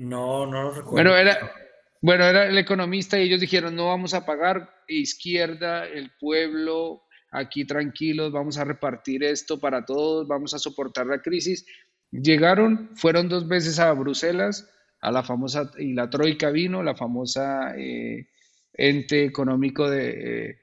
no, 0.00 0.46
no 0.46 0.62
lo 0.62 0.70
recuerdo. 0.70 0.90
Bueno, 0.92 1.16
era, 1.16 1.52
bueno, 2.00 2.24
era 2.24 2.46
el 2.46 2.56
economista 2.56 3.18
y 3.18 3.24
ellos 3.24 3.40
dijeron, 3.40 3.76
no 3.76 3.88
vamos 3.88 4.14
a 4.14 4.24
pagar 4.24 4.70
izquierda, 4.88 5.86
el 5.86 6.10
pueblo, 6.18 7.02
aquí 7.30 7.66
tranquilos, 7.66 8.32
vamos 8.32 8.56
a 8.56 8.64
repartir 8.64 9.22
esto 9.22 9.60
para 9.60 9.84
todos, 9.84 10.26
vamos 10.26 10.54
a 10.54 10.58
soportar 10.58 11.06
la 11.06 11.20
crisis. 11.20 11.66
Llegaron, 12.10 12.96
fueron 12.96 13.28
dos 13.28 13.46
veces 13.46 13.78
a 13.78 13.92
Bruselas, 13.92 14.72
a 15.02 15.12
la 15.12 15.22
famosa, 15.22 15.70
y 15.76 15.92
la 15.92 16.08
Troika 16.08 16.50
vino, 16.50 16.82
la 16.82 16.96
famosa 16.96 17.74
eh, 17.76 18.28
ente 18.72 19.24
económico 19.24 19.90
de... 19.90 20.50
Eh, 20.50 20.58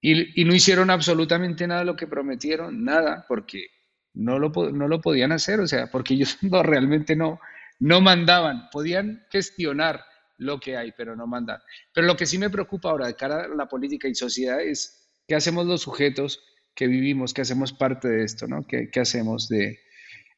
y, 0.00 0.44
no 0.44 0.52
hicieron 0.52 0.90
absolutamente 0.90 1.68
nada 1.68 1.82
de 1.82 1.86
lo 1.86 1.94
que 1.94 2.08
prometieron, 2.08 2.82
nada, 2.82 3.24
porque 3.28 3.66
no 4.12 4.40
lo, 4.40 4.50
no 4.72 4.88
lo 4.88 5.00
podían 5.00 5.30
hacer, 5.30 5.60
o 5.60 5.68
sea, 5.68 5.86
porque 5.86 6.14
ellos 6.14 6.38
no, 6.42 6.64
realmente 6.64 7.14
no, 7.14 7.38
no 7.82 8.00
mandaban, 8.00 8.68
podían 8.70 9.26
gestionar 9.28 10.04
lo 10.38 10.60
que 10.60 10.76
hay, 10.76 10.92
pero 10.96 11.16
no 11.16 11.26
mandan. 11.26 11.60
Pero 11.92 12.06
lo 12.06 12.16
que 12.16 12.26
sí 12.26 12.38
me 12.38 12.48
preocupa 12.48 12.90
ahora 12.90 13.08
de 13.08 13.16
cara 13.16 13.44
a 13.44 13.48
la 13.48 13.66
política 13.66 14.06
y 14.06 14.14
sociedad 14.14 14.60
es 14.60 15.10
qué 15.26 15.34
hacemos 15.34 15.66
los 15.66 15.82
sujetos 15.82 16.44
que 16.76 16.86
vivimos, 16.86 17.34
que 17.34 17.42
hacemos 17.42 17.72
parte 17.72 18.06
de 18.06 18.24
esto, 18.24 18.46
¿no? 18.46 18.64
¿Qué, 18.68 18.88
hacemos 19.00 19.48
de 19.48 19.80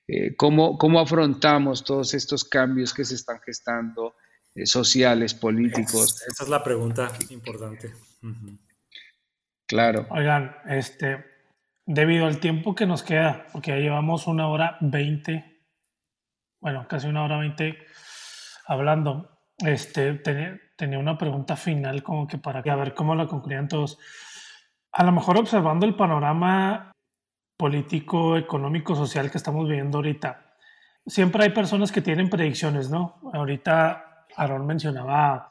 eh, 0.08 0.34
cómo, 0.36 0.78
cómo 0.78 1.00
afrontamos 1.00 1.84
todos 1.84 2.14
estos 2.14 2.44
cambios 2.44 2.94
que 2.94 3.04
se 3.04 3.14
están 3.14 3.38
gestando, 3.44 4.14
eh, 4.54 4.64
sociales, 4.64 5.34
políticos? 5.34 6.22
esa 6.26 6.44
es 6.44 6.48
la 6.48 6.64
pregunta 6.64 7.12
importante. 7.28 7.92
Claro. 9.66 10.06
Oigan, 10.10 10.56
este, 10.66 11.22
debido 11.84 12.24
al 12.24 12.40
tiempo 12.40 12.74
que 12.74 12.86
nos 12.86 13.02
queda, 13.02 13.48
porque 13.52 13.72
ya 13.72 13.76
llevamos 13.76 14.26
una 14.26 14.48
hora 14.48 14.78
veinte 14.80 15.53
bueno, 16.64 16.86
casi 16.88 17.06
una 17.08 17.22
hora 17.22 17.36
veinte 17.36 17.76
hablando. 18.66 19.28
Este, 19.58 20.14
tenía, 20.14 20.98
una 20.98 21.18
pregunta 21.18 21.56
final 21.56 22.02
como 22.02 22.26
que 22.26 22.38
para 22.38 22.62
ver 22.62 22.94
cómo 22.94 23.14
la 23.14 23.26
concluían 23.26 23.68
todos. 23.68 23.98
A 24.92 25.04
lo 25.04 25.12
mejor 25.12 25.36
observando 25.36 25.84
el 25.84 25.94
panorama 25.94 26.90
político, 27.58 28.38
económico, 28.38 28.96
social 28.96 29.30
que 29.30 29.36
estamos 29.36 29.68
viviendo 29.68 29.98
ahorita, 29.98 30.54
siempre 31.04 31.44
hay 31.44 31.50
personas 31.50 31.92
que 31.92 32.00
tienen 32.00 32.30
predicciones, 32.30 32.88
¿no? 32.88 33.20
Ahorita 33.34 34.24
Aaron 34.34 34.64
mencionaba 34.64 35.50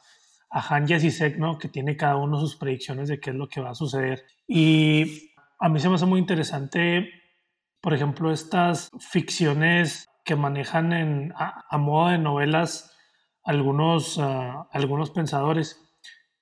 a 0.49 0.75
Han 0.75 0.91
y 0.91 1.11
Sek, 1.11 1.37
¿no? 1.37 1.59
Que 1.59 1.69
tiene 1.69 1.95
cada 1.95 2.15
uno 2.15 2.39
sus 2.39 2.55
predicciones 2.55 3.07
de 3.07 3.19
qué 3.19 3.29
es 3.29 3.35
lo 3.35 3.47
que 3.47 3.61
va 3.61 3.69
a 3.69 3.75
suceder. 3.75 4.23
Y 4.47 5.31
a 5.59 5.69
mí 5.69 5.79
se 5.79 5.89
me 5.89 5.95
hace 5.95 6.07
muy 6.07 6.19
interesante, 6.19 7.07
por 7.81 7.93
ejemplo, 7.93 8.31
estas 8.31 8.89
ficciones 8.97 10.09
que 10.23 10.35
manejan 10.35 10.93
en, 10.93 11.33
a, 11.35 11.77
modo 11.77 12.09
de 12.09 12.17
novelas 12.17 12.95
algunos, 13.43 14.17
ah, 14.19 14.67
algunos 14.71 15.11
pensadores 15.11 15.79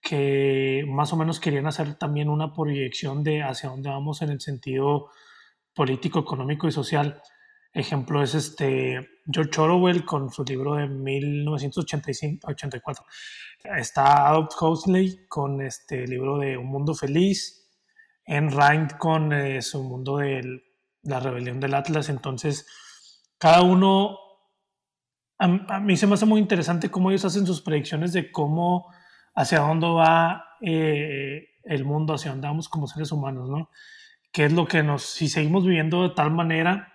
que 0.01 0.83
más 0.87 1.13
o 1.13 1.17
menos 1.17 1.39
querían 1.39 1.67
hacer 1.67 1.95
también 1.95 2.29
una 2.29 2.53
proyección 2.53 3.23
de 3.23 3.43
hacia 3.43 3.69
dónde 3.69 3.89
vamos 3.89 4.21
en 4.21 4.29
el 4.29 4.41
sentido 4.41 5.09
político, 5.73 6.19
económico 6.19 6.67
y 6.67 6.71
social. 6.71 7.21
Ejemplo 7.73 8.21
es 8.21 8.35
este 8.35 9.07
George 9.31 9.61
Orwell 9.61 10.05
con 10.05 10.31
su 10.31 10.43
libro 10.43 10.75
de 10.75 10.87
1984. 10.87 13.05
Está 13.77 14.27
Adolf 14.27 14.49
Huxley 14.59 15.27
con 15.27 15.61
este 15.61 16.07
libro 16.07 16.37
de 16.37 16.57
Un 16.57 16.67
Mundo 16.67 16.93
Feliz. 16.93 17.57
En 18.25 18.51
Rind 18.51 18.97
con 18.97 19.33
eh, 19.33 19.61
su 19.61 19.83
mundo 19.83 20.17
de 20.17 20.61
la 21.03 21.19
rebelión 21.19 21.59
del 21.59 21.73
Atlas. 21.73 22.09
Entonces, 22.09 22.67
cada 23.41 23.63
uno, 23.63 24.19
a, 25.39 25.79
mí 25.79 25.97
se 25.97 26.05
me 26.05 26.13
hace 26.13 26.27
muy 26.27 26.39
interesante 26.39 26.91
cómo 26.91 27.09
ellos 27.09 27.25
hacen 27.25 27.47
sus 27.47 27.63
predicciones 27.63 28.13
de 28.13 28.31
cómo, 28.31 28.93
hacia 29.33 29.61
dónde 29.61 29.87
va 29.87 30.45
eh, 30.61 31.47
el 31.63 31.83
mundo, 31.83 32.13
hacia 32.13 32.29
dónde 32.29 32.47
vamos 32.47 32.69
como 32.69 32.85
seres 32.85 33.11
humanos, 33.11 33.49
¿no? 33.49 33.71
¿Qué 34.31 34.45
es 34.45 34.53
lo 34.53 34.67
que 34.67 34.83
nos, 34.83 35.01
si 35.01 35.27
seguimos 35.27 35.65
viviendo 35.65 36.03
de 36.03 36.13
tal 36.13 36.29
manera, 36.29 36.93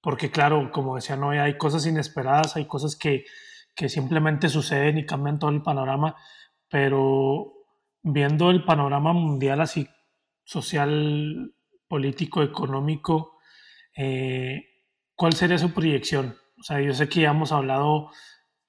porque 0.00 0.30
claro, 0.30 0.70
como 0.70 0.94
decía 0.94 1.16
Noé, 1.16 1.40
hay 1.40 1.58
cosas 1.58 1.84
inesperadas, 1.84 2.54
hay 2.54 2.66
cosas 2.66 2.94
que, 2.94 3.24
que 3.74 3.88
simplemente 3.88 4.48
suceden 4.48 4.98
y 4.98 5.04
cambian 5.04 5.40
todo 5.40 5.50
el 5.50 5.62
panorama, 5.62 6.14
pero 6.68 7.54
viendo 8.04 8.52
el 8.52 8.64
panorama 8.64 9.12
mundial 9.12 9.60
así, 9.60 9.88
social, 10.44 11.56
político, 11.88 12.44
económico, 12.44 13.40
eh, 13.96 14.75
¿cuál 15.16 15.32
sería 15.32 15.58
su 15.58 15.72
proyección? 15.72 16.36
O 16.58 16.62
sea, 16.62 16.80
yo 16.80 16.94
sé 16.94 17.08
que 17.08 17.22
ya 17.22 17.30
hemos 17.30 17.52
hablado 17.52 18.10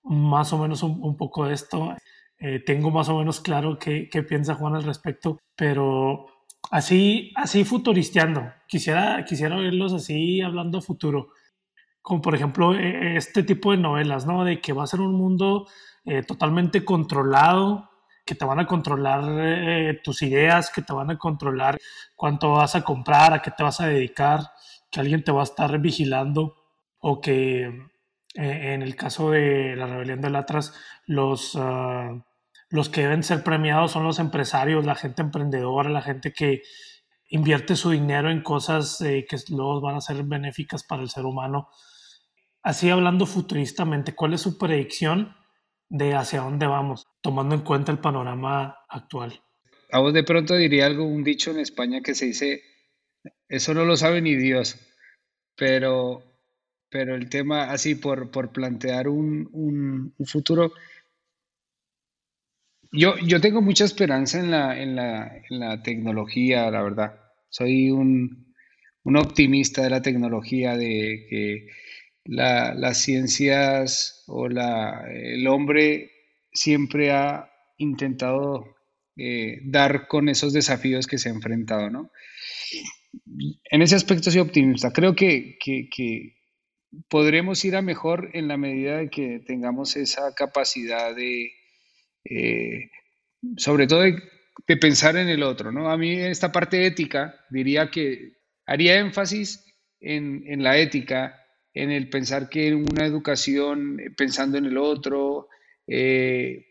más 0.03 0.53
o 0.53 0.57
menos 0.57 0.83
un, 0.83 1.17
poco 1.17 1.45
de 1.45 1.53
esto. 1.53 1.95
Eh, 2.39 2.63
tengo 2.65 2.91
más 2.91 3.09
o 3.09 3.19
menos 3.19 3.41
claro 3.41 3.77
qué, 3.79 4.09
piensa 4.27 4.55
Juan 4.55 4.75
al 4.75 4.83
respecto, 4.83 5.39
pero 5.55 6.27
así, 6.71 7.31
así 7.35 7.63
futuristeando, 7.63 8.51
quisiera, 8.67 9.23
quisiera 9.25 9.57
verlos 9.57 9.93
así 9.93 10.41
hablando 10.41 10.81
futuro, 10.81 11.29
como 12.01 12.21
por 12.21 12.35
ejemplo 12.35 12.75
e, 12.75 13.13
e, 13.13 13.17
este 13.17 13.43
tipo 13.43 13.71
de 13.71 13.77
novelas, 13.77 14.25
¿no? 14.27 14.43
De 14.45 14.61
que 14.61 14.73
va 14.73 14.83
a 14.83 14.87
ser 14.87 15.01
un 15.01 15.15
mundo 15.15 15.67
eh, 16.05 16.23
totalmente 16.23 16.85
controlado, 16.85 17.89
que 18.25 18.35
te 18.35 18.45
van 18.45 18.59
a 18.59 18.67
controlar 18.67 19.23
eh, 19.39 19.99
tus 20.03 20.21
ideas, 20.21 20.69
que 20.69 20.81
te 20.81 20.93
van 20.93 21.09
a 21.11 21.17
controlar 21.17 21.77
cuánto 22.15 22.51
vas 22.51 22.75
a 22.75 22.83
comprar, 22.83 23.33
a 23.33 23.41
qué 23.41 23.51
te 23.51 23.63
vas 23.63 23.79
a 23.81 23.87
dedicar, 23.87 24.41
que 24.91 24.99
alguien 24.99 25.23
te 25.23 25.31
va 25.31 25.41
a 25.41 25.43
estar 25.43 25.79
vigilando 25.79 26.55
o 26.99 27.21
que 27.21 27.71
Eh, 28.35 28.73
en 28.73 28.83
el 28.83 28.95
caso 28.95 29.31
de 29.31 29.75
la 29.75 29.87
rebelión 29.87 30.21
del 30.21 30.35
Atlas, 30.35 30.71
los, 31.07 31.55
ah, 31.55 32.23
los 32.69 32.89
que 32.89 33.01
deben 33.01 33.23
ser 33.23 33.41
premiados 33.43 33.93
son 33.93 34.03
los 34.03 34.19
empresarios, 34.19 34.85
la 34.85 34.93
gente 34.93 35.23
emprendedora, 35.23 35.89
la 35.89 36.03
gente 36.03 36.33
que 36.33 36.61
invierte 37.29 37.75
su 37.75 37.89
dinero 37.89 38.29
en 38.29 38.43
cosas 38.43 39.01
eh, 39.01 39.25
que 39.27 39.37
luego 39.49 39.81
van 39.81 39.95
a 39.95 40.01
ser 40.01 40.23
benéficas 40.23 40.83
para 40.83 41.01
el 41.01 41.09
ser 41.09 41.25
humano. 41.25 41.69
Así 42.61 42.91
hablando 42.91 43.25
futuristamente, 43.25 44.13
¿cuál 44.13 44.33
es 44.33 44.41
su 44.41 44.59
predicción 44.59 45.35
de 45.89 46.13
hacia 46.13 46.41
dónde 46.41 46.67
vamos, 46.67 47.07
tomando 47.21 47.55
en 47.55 47.61
cuenta 47.61 47.91
el 47.91 47.97
panorama 47.97 48.77
actual? 48.87 49.41
A 49.91 49.99
vos 49.99 50.13
de 50.13 50.23
pronto 50.23 50.53
diría 50.53 50.85
algo, 50.85 51.05
un 51.05 51.23
dicho 51.23 51.49
en 51.49 51.59
España 51.59 52.01
que 52.01 52.13
se 52.13 52.25
dice, 52.25 52.61
eso 53.49 53.73
no 53.73 53.85
lo 53.85 53.97
sabe 53.97 54.21
ni 54.21 54.35
Dios, 54.35 54.77
pero, 55.55 56.23
pero 56.89 57.15
el 57.15 57.29
tema 57.29 57.71
así 57.71 57.95
por, 57.95 58.31
por 58.31 58.51
plantear 58.51 59.07
un, 59.07 59.49
un, 59.53 60.25
futuro, 60.25 60.73
yo, 62.91 63.17
yo 63.17 63.41
tengo 63.41 63.61
mucha 63.61 63.85
esperanza 63.85 64.39
en 64.39 64.51
la, 64.51 64.79
en 64.81 64.95
la, 64.95 65.41
la 65.49 65.81
tecnología, 65.83 66.69
la 66.71 66.81
verdad. 66.81 67.19
Soy 67.49 67.91
un, 67.91 68.53
un 69.03 69.17
optimista 69.17 69.83
de 69.83 69.89
la 69.89 70.01
tecnología, 70.01 70.75
de 70.75 71.25
que 71.29 71.67
las 72.25 72.97
ciencias 72.97 74.23
o 74.27 74.49
la, 74.49 75.07
el 75.09 75.47
hombre 75.47 76.11
siempre 76.51 77.11
ha 77.11 77.49
intentado 77.77 78.75
eh, 79.15 79.61
dar 79.63 80.07
con 80.07 80.27
esos 80.27 80.51
desafíos 80.51 81.07
que 81.07 81.17
se 81.17 81.29
ha 81.29 81.31
enfrentado, 81.31 81.89
¿no? 81.89 82.11
En 83.69 83.81
ese 83.81 83.95
aspecto 83.95 84.31
soy 84.31 84.41
optimista. 84.41 84.91
Creo 84.91 85.15
que, 85.15 85.57
podremos 87.09 87.63
ir 87.65 87.75
a 87.75 87.81
mejor 87.81 88.29
en 88.33 88.47
la 88.47 88.57
medida 88.57 88.97
de 88.97 89.09
que 89.09 89.41
tengamos 89.45 89.95
esa 89.97 90.33
capacidad 90.33 91.15
de, 91.15 91.51
eh, 92.25 92.89
sobre 93.57 93.87
todo 93.87 94.01
de, 94.01 94.21
pensar 94.77 95.17
en 95.17 95.29
el 95.29 95.43
otro, 95.43 95.71
¿no? 95.71 95.89
A 95.89 95.97
mí 95.97 96.13
esta 96.13 96.51
parte 96.51 96.85
ética 96.85 97.35
diría 97.49 97.91
que 97.91 98.37
haría 98.65 98.99
énfasis 98.99 99.63
en, 99.99 100.43
en 100.47 100.63
la 100.63 100.77
ética 100.77 101.35
en 101.77 101.91
el 101.91 102.09
pensar 102.09 102.49
que 102.49 102.73
una 102.73 103.05
educación 103.05 103.99
eh, 103.99 104.09
pensando 104.15 104.57
en 104.57 104.65
el 104.65 104.77
otro, 104.77 105.47
eh, 105.85 106.65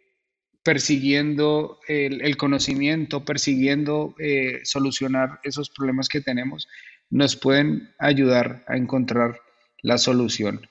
persiguiendo 0.67 1.79
el, 1.87 2.37
conocimiento, 2.37 3.25
persiguiendo 3.25 4.17
eh, 4.19 4.63
solucionar 4.65 5.39
esos 5.45 5.71
problemas 5.71 6.09
que 6.09 6.21
tenemos, 6.21 6.67
nos 7.09 7.37
pueden 7.37 7.95
ayudar 8.01 8.65
a 8.67 8.77
encontrar 8.77 9.41
la 9.83 9.97
solución. 9.97 10.69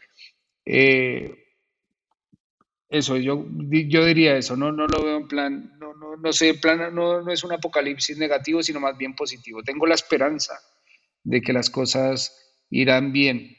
eso, 2.90 3.16
yo, 3.16 3.46
yo 3.70 4.06
diría 4.06 4.36
eso, 4.36 4.58
no, 4.58 4.74
no 4.74 4.86
lo 4.86 5.02
veo 5.02 5.16
en 5.16 5.30
plan, 5.30 5.72
no, 5.80 5.94
no, 5.94 6.18
no 6.18 6.34
sé, 6.34 6.50
en 6.50 6.60
plan, 6.60 6.94
no, 6.94 7.22
no 7.22 7.32
es 7.32 7.46
un 7.46 7.54
apocalipsis 7.54 8.18
negativo, 8.18 8.62
sino 8.62 8.82
más 8.82 8.98
bien 8.98 9.16
positivo. 9.16 9.64
Tengo 9.64 9.86
la 9.86 9.96
esperanza 9.96 10.60
de 11.24 11.40
que 11.40 11.54
las 11.54 11.70
cosas 11.70 12.38
irán 12.70 13.14
bien 13.14 13.56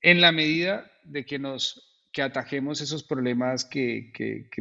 en 0.00 0.22
la 0.22 0.32
medida 0.32 0.90
de 1.02 1.26
que 1.26 1.38
nos 1.38 1.93
que 2.14 2.22
atajemos 2.22 2.80
esos 2.80 3.02
problemas 3.02 3.64
que, 3.64 4.12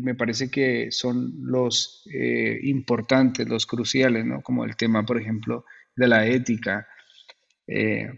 me 0.02 0.16
parece 0.16 0.50
que 0.50 0.92
son 0.92 1.34
los 1.44 2.04
eh, 2.12 2.60
importantes, 2.64 3.48
los 3.48 3.68
cruciales, 3.68 4.26
¿no? 4.26 4.42
como 4.42 4.66
el 4.66 4.76
tema, 4.76 5.06
por 5.06 5.22
ejemplo, 5.22 5.64
de 5.96 6.08
la 6.08 6.26
ética. 6.26 6.88
Eh, 7.68 8.10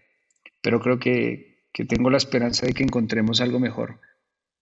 pero 0.62 0.80
creo 0.80 1.00
que, 1.00 1.68
que 1.74 1.84
tengo 1.84 2.10
la 2.10 2.18
esperanza 2.18 2.66
de 2.66 2.74
que 2.74 2.84
encontremos 2.84 3.42
algo 3.42 3.60
mejor, 3.60 4.00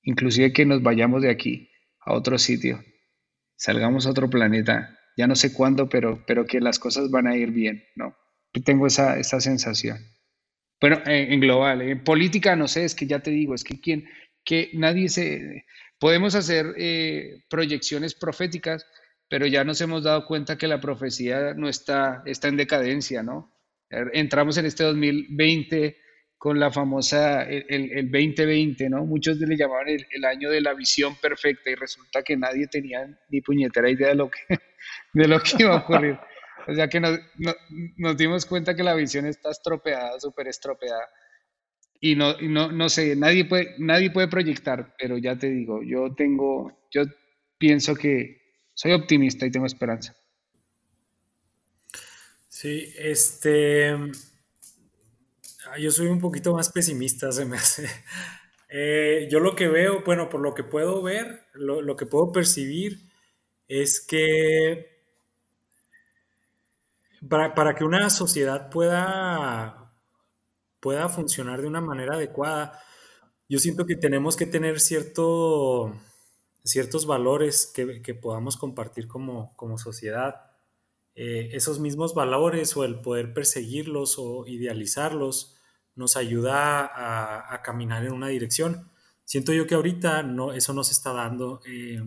inclusive 0.01 0.51
que 0.53 0.65
nos 0.65 0.81
vayamos 0.81 1.21
de 1.21 1.29
aquí 1.29 1.69
a 2.03 2.13
otro 2.13 2.39
sitio, 2.39 2.83
salgamos 3.55 4.07
a 4.07 4.09
otro 4.09 4.27
planeta, 4.27 4.97
ya 5.15 5.27
no 5.27 5.35
sé 5.35 5.53
cuándo, 5.53 5.87
pero, 5.87 6.23
pero 6.25 6.47
que 6.47 6.59
las 6.59 6.79
cosas 6.79 7.11
van 7.11 7.27
a 7.27 7.37
ir 7.37 7.51
bien, 7.51 7.83
¿no? 7.95 8.17
Tengo 8.65 8.87
esa, 8.87 9.19
esa 9.19 9.39
sensación. 9.39 9.99
Bueno, 10.83 11.01
en, 11.05 11.39
global, 11.39 11.81
en 11.81 12.03
política 12.03 12.57
no 12.57 12.67
sé, 12.67 12.83
es 12.83 12.93
que 12.93 13.07
ya 13.07 13.19
te 13.19 13.31
digo, 13.31 13.55
es 13.55 13.63
que 13.63 13.79
quien, 13.79 14.05
que 14.44 14.70
nadie 14.74 15.10
se, 15.10 15.65
podemos 15.99 16.36
hacer 16.36 16.74
eh, 16.78 17.44
proyecciones 17.49 18.14
proféticas, 18.14 18.86
pero 19.30 19.48
ya 19.48 19.64
nos 19.64 19.80
hemos 19.82 20.03
dado 20.03 20.26
cuenta 20.26 20.57
que 20.57 20.68
la 20.68 20.82
profecía 20.82 21.53
no 21.53 21.70
está, 21.70 22.22
está 22.26 22.49
en 22.49 22.57
decadencia, 22.57 23.24
¿no? 23.24 23.52
Er, 23.90 24.11
entramos 24.14 24.57
en 24.57 24.65
este 24.65 24.84
2020 24.84 25.98
con 26.38 26.60
la 26.60 26.72
famosa, 26.72 27.44
el, 27.44 27.65
el 27.70 28.11
2020, 28.11 28.90
¿no? 28.90 29.06
Muchos 29.06 29.38
le 29.38 29.56
llamaban 29.56 29.88
el, 29.88 30.06
el, 30.11 30.26
año 30.26 30.49
de 30.49 30.60
la 30.60 30.74
visión 30.74 31.15
perfecta 31.15 31.70
y 31.72 31.76
resulta 31.76 32.22
que 32.22 32.36
nadie 32.36 32.68
tenía 32.68 33.07
ni 33.30 33.40
puñetera 33.40 33.90
idea 33.90 34.10
de 34.10 34.15
lo 34.15 34.30
que, 34.30 34.40
de 35.14 35.28
lo 35.28 35.40
que 35.40 35.52
iba 35.60 35.76
a 35.76 35.78
ocurrir. 35.78 36.20
O 36.65 36.74
sea 36.74 36.88
que 36.88 37.02
nos, 37.02 37.20
nos 37.98 38.15
dimos 38.15 38.45
cuenta 38.45 38.74
que 38.74 38.84
la 38.84 38.94
visión 38.94 39.26
está 39.26 39.52
estropeada, 39.52 40.18
súper 40.18 40.48
estropeada. 40.48 41.10
Y 42.05 42.17
no, 42.17 42.35
no, 42.41 42.69
no 42.69 42.89
sé, 42.89 43.15
nadie 43.15 43.45
puede, 43.45 43.75
nadie 43.77 44.11
puede 44.11 44.27
proyectar, 44.27 44.93
pero 44.99 45.17
ya 45.17 45.38
te 45.38 45.49
digo, 45.49 45.81
yo 45.84 46.13
tengo, 46.13 46.77
yo 46.91 47.03
pienso 47.57 47.95
que 47.95 48.41
soy 48.73 48.91
optimista 48.91 49.45
y 49.45 49.51
tengo 49.51 49.65
esperanza. 49.65 50.13
Sí, 52.49 52.93
este, 52.97 53.95
yo 55.80 55.91
soy 55.91 56.07
un 56.07 56.19
poquito 56.19 56.53
más 56.53 56.73
pesimista, 56.73 57.31
se 57.31 57.45
me 57.45 57.55
hace. 57.55 57.88
Eh, 58.75 59.27
yo 59.30 59.39
lo 59.39 59.55
que 59.55 59.67
veo, 59.67 60.01
bueno, 60.03 60.30
por 60.30 60.41
lo 60.41 60.55
que 60.55 60.63
puedo 60.63 61.03
ver, 61.03 61.45
lo, 61.53 61.84
lo 61.84 61.95
que 61.95 62.07
puedo 62.07 62.31
percibir 62.31 62.97
es 63.67 64.03
que 64.03 64.93
para, 67.30 67.75
que 67.75 67.84
una 67.84 68.09
sociedad 68.09 68.71
pueda, 68.71 69.82
pueda 70.84 71.07
funcionar 71.07 71.61
de 71.61 71.68
una 71.68 71.80
manera 71.80 72.15
adecuada, 72.15 72.77
yo 73.47 73.57
siento 73.57 73.85
que 73.85 73.95
tenemos 73.95 74.35
que 74.35 74.45
tener 74.45 74.81
cierto, 74.81 75.95
ciertos 76.65 77.05
valores 77.05 77.72
que, 77.73 78.14
podamos 78.14 78.57
compartir 78.57 79.07
como, 79.07 79.55
sociedad. 79.77 80.51
Eh, 81.15 81.51
esos 81.53 81.80
mismos 81.80 82.14
valores 82.14 82.76
o 82.76 82.84
el 82.84 82.99
poder 82.99 83.34
perseguirlos 83.34 84.15
o 84.18 84.45
idealizarlos 84.45 85.55
nos 85.95 86.18
ayuda 86.18 86.91
a, 87.53 87.61
caminar 87.61 88.03
en 88.03 88.11
una 88.11 88.27
dirección. 88.27 88.91
Siento 89.23 89.53
yo 89.53 89.68
que 89.68 89.76
ahorita 89.76 90.22
no, 90.23 90.51
eso 90.51 90.73
no 90.73 90.84
se 90.84 90.91
está 90.91 91.14
dando, 91.14 91.61
eh, 91.65 92.03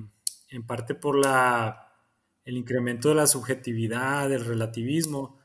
en 0.51 0.66
parte 0.66 0.94
por 0.94 1.16
la 1.16 1.82
el 2.44 2.57
incremento 2.57 3.09
de 3.09 3.16
la 3.16 3.27
subjetividad, 3.27 4.28
del 4.28 4.44
relativismo, 4.44 5.36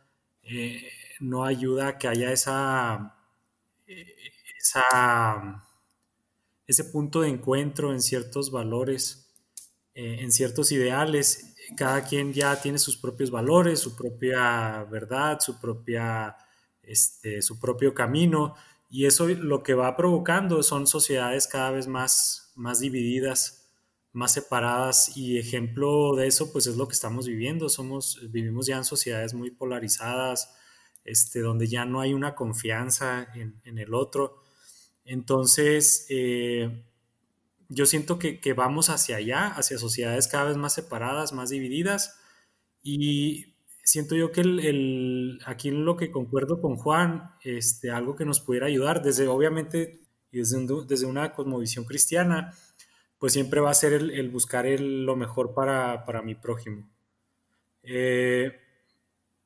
eh, 0.44 0.88
no 1.20 1.46
ayuda 1.46 1.88
a 1.88 1.98
que 1.98 2.08
haya 2.08 2.32
esa, 2.32 3.21
eh, 3.92 4.16
ese 6.68 6.84
punto 6.86 7.22
de 7.22 7.30
encuentro 7.30 7.92
en 7.92 8.02
ciertos 8.02 8.52
valores, 8.52 9.34
eh, 9.94 10.18
en 10.22 10.32
ciertos 10.32 10.72
ideales. 10.72 11.56
Cada 11.78 12.04
quien 12.04 12.34
ya 12.34 12.62
tiene 12.62 12.78
sus 12.80 12.98
propios 12.98 13.32
valores, 13.32 13.80
su 13.80 13.96
propia 13.96 14.84
verdad, 14.86 15.40
su, 15.40 15.60
propia, 15.60 16.38
este, 16.82 17.42
su 17.42 17.60
propio 17.60 17.94
camino, 17.94 18.56
y 18.90 19.06
eso 19.06 19.28
lo 19.28 19.64
que 19.64 19.74
va 19.74 19.96
provocando 19.96 20.64
son 20.64 20.88
sociedades 20.88 21.48
cada 21.48 21.72
vez 21.72 21.88
más, 21.88 22.52
más 22.56 22.80
divididas 22.80 23.62
más 24.14 24.34
separadas 24.34 25.16
y 25.16 25.38
ejemplo 25.38 26.16
de 26.16 26.28
eso 26.28 26.52
pues 26.52 26.68
es 26.68 26.76
lo 26.76 26.88
que 26.88 26.94
estamos 26.94 27.28
viviendo 27.28 27.70
somos 27.70 28.20
vivimos 28.30 28.68
ya 28.68 28.78
en 28.78 28.84
sociedades 28.84 29.34
muy 29.34 29.52
polarizadas 29.52 30.54
este 31.04 31.40
donde 31.40 31.68
ya 31.68 31.86
no 31.86 32.02
hay 32.02 32.14
una 32.14 32.36
confianza 32.36 33.28
en, 33.36 33.78
el 33.78 33.94
otro 33.94 34.42
entonces 35.06 36.06
eh, 36.10 36.84
yo 37.70 37.86
siento 37.86 38.20
que, 38.20 38.54
vamos 38.56 38.90
hacia 38.90 39.18
allá 39.18 39.48
hacia 39.48 39.78
sociedades 39.78 40.28
cada 40.28 40.46
vez 40.46 40.58
más 40.58 40.74
separadas 40.74 41.34
más 41.34 41.50
divididas 41.50 42.20
y 42.84 43.56
siento 43.84 44.16
yo 44.16 44.32
que 44.32 44.42
el, 44.42 45.40
aquí 45.46 45.72
lo 45.72 45.98
que 45.98 46.12
concuerdo 46.12 46.62
con 46.62 46.76
Juan 46.76 47.32
este 47.44 47.92
algo 47.92 48.16
que 48.16 48.26
nos 48.26 48.40
pudiera 48.40 48.68
ayudar 48.68 49.02
desde 49.02 49.28
obviamente 49.28 50.02
desde, 50.32 50.66
desde 50.88 51.06
una 51.06 51.34
cosmovisión 51.34 51.86
cristiana 51.86 52.54
pues 53.22 53.34
siempre 53.34 53.62
va 53.62 53.70
a 53.70 53.76
ser 53.76 53.94
el, 53.94 54.30
buscar 54.32 54.66
lo 54.66 55.16
mejor 55.16 55.54
para, 55.54 56.24
mi 56.24 56.34
prójimo. 56.34 56.90
Eh, 57.84 58.52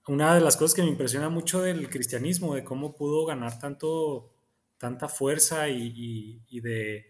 una 0.08 0.36
de 0.36 0.42
las 0.42 0.58
cosas 0.58 0.76
que 0.76 0.84
me 0.84 0.90
impresiona 0.90 1.30
mucho 1.30 1.62
del 1.62 1.90
cristianismo, 1.90 2.56
de 2.56 2.64
cómo 2.64 2.96
pudo 2.96 3.26
ganar 3.26 3.60
tanto, 3.60 4.34
tanta 4.78 5.08
fuerza 5.08 5.70
y, 5.70 6.42
de, 6.52 7.06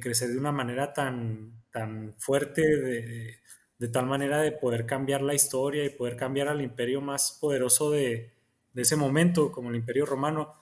crecer 0.00 0.28
de 0.28 0.38
una 0.38 0.52
manera 0.52 0.92
tan, 0.92 1.64
tan 1.70 2.14
fuerte, 2.18 2.62
de, 3.78 3.88
tal 3.88 4.06
manera 4.06 4.40
de 4.40 4.52
poder 4.52 4.84
cambiar 4.86 5.22
la 5.22 5.34
historia 5.34 5.84
y 5.84 5.90
poder 5.90 6.16
cambiar 6.16 6.48
al 6.48 6.60
imperio 6.60 7.00
más 7.00 7.38
poderoso 7.40 7.90
de, 7.90 8.34
ese 8.74 8.96
momento, 8.96 9.50
como 9.50 9.70
el 9.70 9.76
imperio 9.76 10.06
romano, 10.06 10.54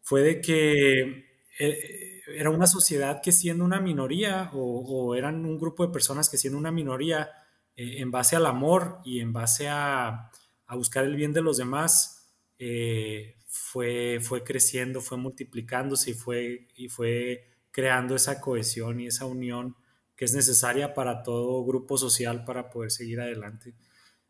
fue 0.00 0.22
de 0.22 0.40
que... 0.40 1.26
Eh, 1.58 2.06
era 2.34 2.50
una 2.50 2.66
sociedad 2.66 3.20
que 3.22 3.32
siendo 3.32 3.64
una 3.64 3.80
minoría 3.80 4.50
o, 4.52 5.14
eran 5.14 5.44
un 5.44 5.58
grupo 5.58 5.86
de 5.86 5.92
personas 5.92 6.28
que 6.28 6.36
siendo 6.36 6.58
una 6.58 6.72
minoría 6.72 7.30
eh, 7.76 8.00
en 8.00 8.10
base 8.10 8.36
al 8.36 8.46
amor 8.46 8.98
y 9.04 9.20
en 9.20 9.32
base 9.32 9.68
a, 9.68 10.30
buscar 10.74 11.04
el 11.04 11.14
bien 11.14 11.32
de 11.32 11.42
los 11.42 11.56
demás, 11.56 12.32
eh, 12.58 13.36
fue, 13.46 14.18
fue 14.20 14.42
creciendo, 14.42 15.00
fue 15.00 15.16
multiplicándose 15.18 16.10
y 16.10 16.14
fue, 16.14 16.68
y 16.74 16.88
fue 16.88 17.48
creando 17.70 18.16
esa 18.16 18.40
cohesión 18.40 19.00
y 19.00 19.06
esa 19.06 19.26
unión 19.26 19.76
que 20.16 20.24
es 20.24 20.34
necesaria 20.34 20.94
para 20.94 21.22
todo 21.22 21.64
grupo 21.64 21.98
social 21.98 22.44
para 22.44 22.70
poder 22.70 22.90
seguir 22.90 23.20
adelante. 23.20 23.74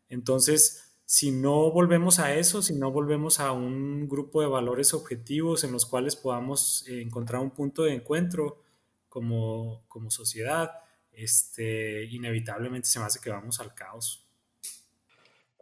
Entonces, 0.09 0.87
si 1.05 1.31
no 1.31 1.71
volvemos 1.71 2.19
a 2.19 2.35
eso, 2.35 2.61
si 2.61 2.73
no 2.75 2.91
volvemos 2.91 3.39
a 3.39 3.53
un 3.53 4.09
grupo 4.09 4.41
de 4.41 4.47
valores 4.47 4.93
objetivos 4.93 5.63
en 5.63 5.71
los 5.71 5.85
cuales 5.85 6.17
podamos 6.17 6.85
eh, 6.87 7.01
encontrar 7.01 7.41
un 7.41 7.51
punto 7.51 7.83
de 7.83 7.93
encuentro 7.93 8.61
como, 9.07 9.85
como 9.87 10.11
sociedad, 10.11 10.71
este, 11.13 12.03
inevitablemente 12.05 12.89
se 12.89 12.99
me 12.99 13.05
hace 13.05 13.21
que 13.21 13.29
vamos 13.29 13.59
al 13.61 13.73
caos. 13.73 14.26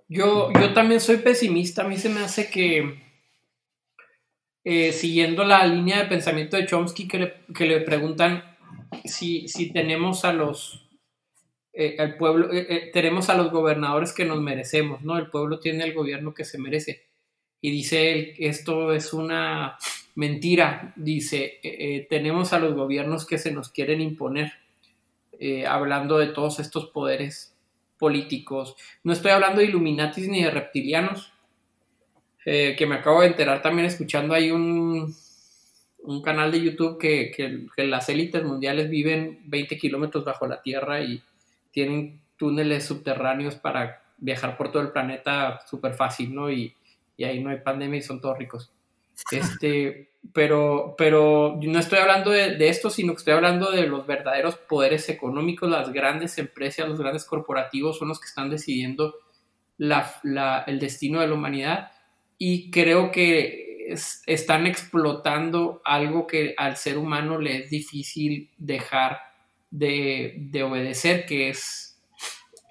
Yo, 0.08 0.52
yo 0.54 0.74
también 0.74 1.00
soy 1.02 1.18
pesimista, 1.18 1.84
a 1.84 1.88
mí 1.88 1.98
se 1.98 2.10
me 2.10 2.20
hace 2.20 2.50
que, 2.50 3.02
eh, 4.64 4.92
siguiendo 4.92 5.44
la 5.44 5.66
línea 5.66 5.98
de 6.04 6.10
pensamiento 6.10 6.58
de 6.58 6.68
Chomsky, 6.68 7.08
que 7.08 7.66
le, 7.66 7.82
preguntan 7.82 8.44
si, 9.04 9.48
si 9.48 9.72
tenemos 9.72 10.24
a 10.24 10.34
los 10.34 10.88
eh, 11.74 11.98
pueblo, 12.20 12.54
eh, 12.54 12.92
tenemos 12.94 13.30
a 13.30 13.36
los 13.36 13.52
gobernadores 13.52 14.14
que 14.14 14.26
nos 14.26 14.42
merecemos, 14.42 15.02
¿no? 15.02 15.18
El 15.18 15.30
pueblo 15.32 15.60
tiene 15.60 15.84
el 15.84 15.94
gobierno 15.94 16.36
que 16.36 16.46
se 16.46 16.60
merece. 16.60 17.08
Y 17.60 17.72
dice 17.72 18.12
él, 18.12 18.34
esto 18.38 18.94
es 18.94 19.12
una 19.12 19.78
mentira, 20.14 20.94
dice, 20.96 22.06
tenemos 22.10 22.54
a 22.54 22.60
los 22.60 22.76
gobiernos 22.76 23.26
que 23.26 23.40
se 23.40 23.52
nos 23.52 23.70
quieren 23.70 24.02
imponer, 24.02 24.54
hablando 25.68 26.20
de 26.20 26.28
todos 26.28 26.60
estos 26.60 26.88
poderes 26.92 27.55
políticos. 27.98 28.76
No 29.04 29.14
estoy 29.14 29.32
hablando 29.32 29.60
de 29.60 29.68
Illuminatis 29.68 30.28
ni 30.28 30.44
de 30.44 30.52
reptilianos, 30.52 31.32
que 32.44 32.86
me 32.88 32.96
acabo 32.96 33.22
de 33.22 33.28
enterar 33.28 33.64
también 33.64 33.88
escuchando 33.88 34.36
ahí 34.36 34.52
un, 34.52 35.16
un 36.04 36.22
canal 36.22 36.52
de 36.52 36.62
YouTube 36.62 37.00
que, 37.00 37.32
que 37.76 37.84
las 37.88 38.08
élites 38.10 38.44
mundiales 38.44 38.90
viven 38.90 39.40
20 39.46 39.78
kilómetros 39.78 40.24
bajo 40.24 40.46
la 40.48 40.62
tierra 40.62 41.02
y 41.02 41.24
tienen 41.72 42.22
túneles 42.38 42.86
subterráneos 42.86 43.56
para 43.56 44.04
viajar 44.18 44.58
por 44.58 44.72
todo 44.72 44.82
el 44.82 44.92
planeta 44.92 45.62
súper 45.68 45.94
fácil, 45.94 46.34
¿no? 46.34 46.52
Y, 46.52 46.74
ahí 47.20 47.42
no 47.42 47.50
hay 47.50 47.60
pandemia 47.60 48.00
y 48.00 48.02
son 48.02 48.20
todos 48.20 48.38
ricos. 48.38 48.72
Este, 49.32 50.10
pero, 50.34 50.96
pero 50.98 51.60
no 51.62 51.80
estoy 51.80 52.00
hablando 52.00 52.32
de, 52.32 52.68
esto, 52.68 52.90
sino 52.90 53.14
que 53.14 53.20
estoy 53.20 53.34
hablando 53.34 53.72
de 53.72 53.88
los 53.88 54.08
verdaderos 54.08 54.56
poderes 54.56 55.10
económicos, 55.10 55.70
las 55.70 55.92
grandes 55.92 56.38
empresas, 56.38 56.88
los 56.88 57.00
grandes 57.00 57.26
corporativos 57.26 57.98
son 57.98 58.10
los 58.10 58.20
que 58.20 58.28
están 58.28 58.50
decidiendo 58.50 59.16
el 59.78 60.80
destino 60.80 61.22
de 61.22 61.28
la 61.28 61.34
humanidad. 61.34 61.92
Y 62.38 62.72
creo 62.72 63.12
que 63.12 63.66
están 64.26 64.66
explotando 64.68 65.82
algo 65.86 66.28
que 66.28 66.54
al 66.58 66.78
ser 66.78 66.98
humano 66.98 67.40
le 67.40 67.60
es 67.60 67.70
difícil 67.70 68.52
dejar 68.58 69.20
de, 69.70 70.64
obedecer, 70.64 71.26
que 71.26 71.50
es 71.50 72.02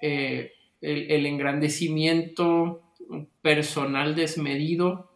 eh, 0.01 0.51
el, 0.81 1.25
engrandecimiento 1.25 2.81
personal 3.41 4.15
desmedido, 4.15 5.11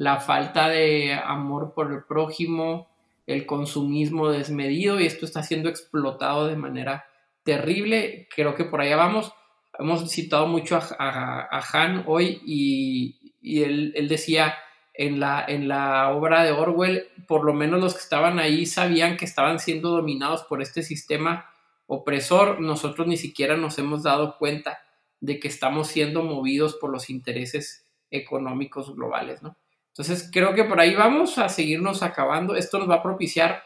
la 0.00 0.18
falta 0.18 0.70
de 0.70 1.12
amor 1.12 1.74
por 1.74 1.92
el 1.92 2.04
prójimo, 2.04 2.88
el 3.26 3.44
consumismo 3.44 4.30
desmedido, 4.30 4.98
y 4.98 5.04
esto 5.04 5.26
está 5.26 5.42
siendo 5.42 5.68
explotado 5.68 6.46
de 6.46 6.56
manera 6.56 7.04
terrible. 7.42 8.26
Creo 8.34 8.54
que 8.54 8.64
por 8.64 8.80
allá 8.80 8.96
vamos. 8.96 9.30
Hemos 9.78 10.10
citado 10.10 10.46
mucho 10.46 10.78
a, 10.98 11.62
Han 11.74 12.04
hoy 12.06 12.40
y, 12.46 13.34
él, 13.62 13.92
él 13.94 14.08
decía, 14.08 14.54
en 14.94 15.20
la, 15.20 15.44
en 15.46 15.68
la 15.68 16.08
obra 16.08 16.44
de 16.44 16.52
Orwell, 16.52 17.08
por 17.28 17.44
lo 17.44 17.52
menos 17.52 17.78
los 17.78 17.92
que 17.92 18.00
estaban 18.00 18.38
ahí 18.38 18.64
sabían 18.64 19.18
que 19.18 19.26
estaban 19.26 19.58
siendo 19.58 19.90
dominados 19.90 20.44
por 20.44 20.62
este 20.62 20.82
sistema 20.82 21.50
opresor. 21.86 22.58
Nosotros 22.62 23.06
ni 23.06 23.18
siquiera 23.18 23.54
nos 23.58 23.78
hemos 23.78 24.02
dado 24.02 24.38
cuenta 24.38 24.78
de 25.20 25.38
que 25.38 25.48
estamos 25.48 25.88
siendo 25.88 26.22
movidos 26.22 26.76
por 26.76 26.90
los 26.90 27.10
intereses 27.10 27.86
económicos 28.10 28.96
globales, 28.96 29.42
¿no? 29.42 29.58
Entonces 29.90 30.30
creo 30.32 30.54
que 30.54 30.64
por 30.64 30.80
ahí 30.80 30.94
vamos 30.94 31.38
a 31.38 31.48
seguirnos 31.48 32.02
acabando. 32.02 32.56
Esto 32.56 32.78
nos 32.78 32.88
va 32.88 32.96
a 32.96 33.02
propiciar 33.02 33.62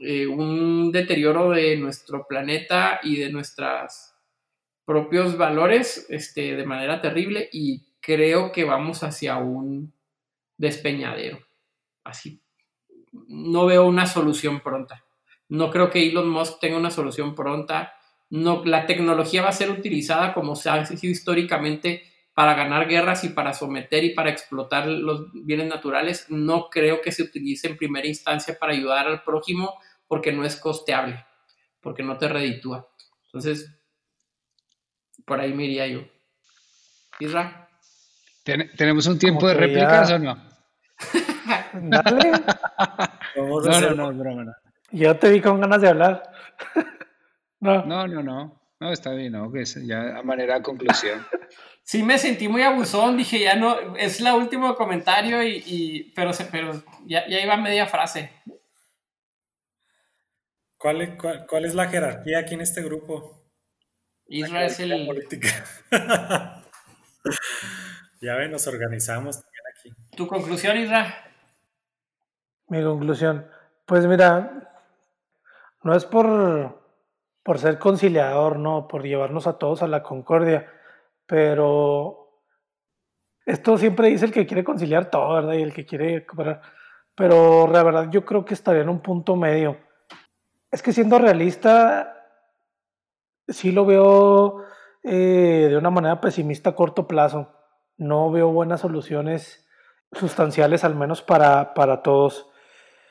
eh, 0.00 0.26
un 0.26 0.90
deterioro 0.90 1.50
de 1.50 1.76
nuestro 1.76 2.26
planeta 2.26 3.00
y 3.02 3.16
de 3.16 3.30
nuestros 3.30 4.14
propios 4.84 5.36
valores 5.36 6.06
este, 6.08 6.56
de 6.56 6.66
manera 6.66 7.00
terrible 7.00 7.48
y 7.52 7.86
creo 8.00 8.52
que 8.52 8.64
vamos 8.64 9.02
hacia 9.02 9.36
un 9.38 9.94
despeñadero. 10.56 11.38
Así. 12.04 12.40
No 13.12 13.66
veo 13.66 13.86
una 13.86 14.06
solución 14.06 14.60
pronta. 14.60 15.04
No 15.48 15.70
creo 15.70 15.90
que 15.90 16.06
Elon 16.06 16.28
Musk 16.28 16.60
tenga 16.60 16.76
una 16.76 16.90
solución 16.90 17.34
pronta. 17.34 17.94
No, 18.30 18.64
la 18.64 18.86
tecnología 18.86 19.42
va 19.42 19.50
a 19.50 19.52
ser 19.52 19.70
utilizada 19.70 20.34
como 20.34 20.56
se 20.56 20.70
ha 20.70 20.84
sido 20.84 21.10
históricamente 21.10 22.02
para 22.34 22.54
ganar 22.54 22.88
guerras 22.88 23.22
y 23.24 23.28
para 23.28 23.52
someter 23.52 24.02
y 24.04 24.14
para 24.14 24.30
explotar 24.30 24.86
los 24.88 25.32
bienes 25.32 25.68
naturales. 25.68 26.26
No 26.28 26.68
creo 26.68 27.00
que 27.00 27.12
se 27.12 27.22
utilice 27.22 27.68
en 27.68 27.76
primera 27.76 28.08
instancia 28.08 28.56
para 28.58 28.72
ayudar 28.72 29.06
al 29.06 29.22
prójimo 29.22 29.74
porque 30.08 30.32
no 30.32 30.44
es 30.44 30.56
costeable, 30.56 31.24
porque 31.80 32.02
no 32.02 32.18
te 32.18 32.28
reditúa. 32.28 32.88
Entonces, 33.26 33.72
por 35.24 35.40
ahí 35.40 35.52
me 35.54 35.64
iría 35.64 35.86
yo. 35.86 36.00
Isra. 37.20 37.68
¿Tenemos 38.42 39.06
un 39.06 39.18
tiempo 39.18 39.48
de 39.48 39.54
réplicas 39.54 40.10
o 40.10 40.18
no? 40.18 40.36
Dale. 41.72 42.32
no, 43.36 44.10
no, 44.10 44.12
no, 44.12 44.52
Yo 44.90 45.16
te 45.16 45.30
vi 45.30 45.40
con 45.40 45.60
ganas 45.60 45.80
de 45.80 45.88
hablar. 45.88 46.22
no. 47.60 47.84
no, 47.86 48.06
no, 48.06 48.22
no. 48.22 48.60
No, 48.80 48.92
está 48.92 49.12
bien, 49.12 49.32
¿no? 49.32 49.50
Que 49.50 49.62
es 49.62 49.74
ya 49.86 50.18
a 50.18 50.22
manera 50.22 50.56
de 50.56 50.62
conclusión. 50.62 51.24
Sí, 51.84 52.02
me 52.02 52.18
sentí 52.18 52.48
muy 52.48 52.62
abusón, 52.62 53.18
dije, 53.18 53.38
ya 53.40 53.56
no, 53.56 53.94
es 53.96 54.20
la 54.20 54.34
último 54.34 54.74
comentario, 54.74 55.42
y, 55.42 56.12
pero, 56.16 56.30
pero 56.50 56.82
ya, 57.04 57.28
ya 57.28 57.40
iba 57.40 57.56
media 57.58 57.86
frase. 57.86 58.32
¿Cuál 60.78 61.02
es, 61.02 61.10
cuál, 61.46 61.64
es 61.66 61.74
la 61.74 61.88
jerarquía 61.88 62.40
aquí 62.40 62.54
en 62.54 62.62
este 62.62 62.82
grupo? 62.82 63.42
Israel 64.26 64.66
es 64.66 64.80
el... 64.80 65.06
Política. 65.06 65.48
Ya 68.20 68.36
ven, 68.36 68.50
nos 68.50 68.66
organizamos 68.66 69.36
también 69.36 69.62
aquí. 69.70 70.16
¿Tu 70.16 70.26
conclusión, 70.26 70.78
Isra? 70.78 71.14
Mi 72.68 72.82
conclusión. 72.82 73.46
Pues 73.84 74.06
mira, 74.06 74.72
no 75.82 75.94
es 75.94 76.06
por, 76.06 76.82
por 77.42 77.58
ser 77.58 77.78
conciliador, 77.78 78.58
no, 78.58 78.88
por 78.88 79.02
llevarnos 79.02 79.46
a 79.46 79.58
todos 79.58 79.82
a 79.82 79.88
la 79.88 80.02
concordia, 80.02 80.72
pero 81.26 82.42
esto 83.46 83.76
siempre 83.78 84.08
dice 84.08 84.26
el 84.26 84.32
que 84.32 84.46
quiere 84.46 84.64
conciliar 84.64 85.10
todo, 85.10 85.34
¿verdad? 85.34 85.54
Y 85.54 85.62
el 85.62 85.72
que 85.72 85.86
quiere 85.86 86.20
recuperar. 86.20 86.62
Pero 87.14 87.68
la 87.68 87.82
verdad 87.82 88.10
yo 88.10 88.24
creo 88.24 88.44
que 88.44 88.54
estaría 88.54 88.82
en 88.82 88.88
un 88.88 89.00
punto 89.00 89.36
medio. 89.36 89.78
Es 90.70 90.82
que 90.82 90.92
siendo 90.92 91.18
realista, 91.18 92.26
sí 93.46 93.70
lo 93.70 93.84
veo 93.86 94.64
eh, 95.02 95.68
de 95.70 95.76
una 95.76 95.90
manera 95.90 96.20
pesimista 96.20 96.70
a 96.70 96.74
corto 96.74 97.06
plazo 97.06 97.54
no 97.96 98.30
veo 98.30 98.50
buenas 98.50 98.80
soluciones 98.80 99.66
sustanciales, 100.12 100.84
al 100.84 100.94
menos 100.94 101.22
para, 101.22 101.74
para 101.74 102.02
todos. 102.02 102.48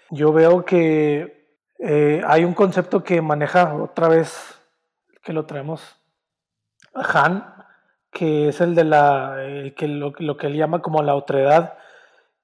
Yo 0.10 0.34
veo 0.34 0.66
que 0.66 1.58
eh, 1.80 2.22
hay 2.26 2.44
un 2.44 2.54
concepto 2.54 3.04
que 3.04 3.22
maneja 3.22 3.74
otra 3.76 4.08
vez, 4.08 4.60
que 5.24 5.34
lo 5.34 5.46
traemos, 5.46 6.00
Han, 6.94 7.53
que 8.14 8.50
es 8.50 8.62
el 8.62 8.76
de 8.76 8.84
la, 8.84 9.36
que 9.76 9.88
lo, 9.88 10.14
que 10.14 10.48
él 10.48 10.56
llama 10.56 10.82
como 10.82 11.02
la 11.02 11.16
otredad, 11.16 11.78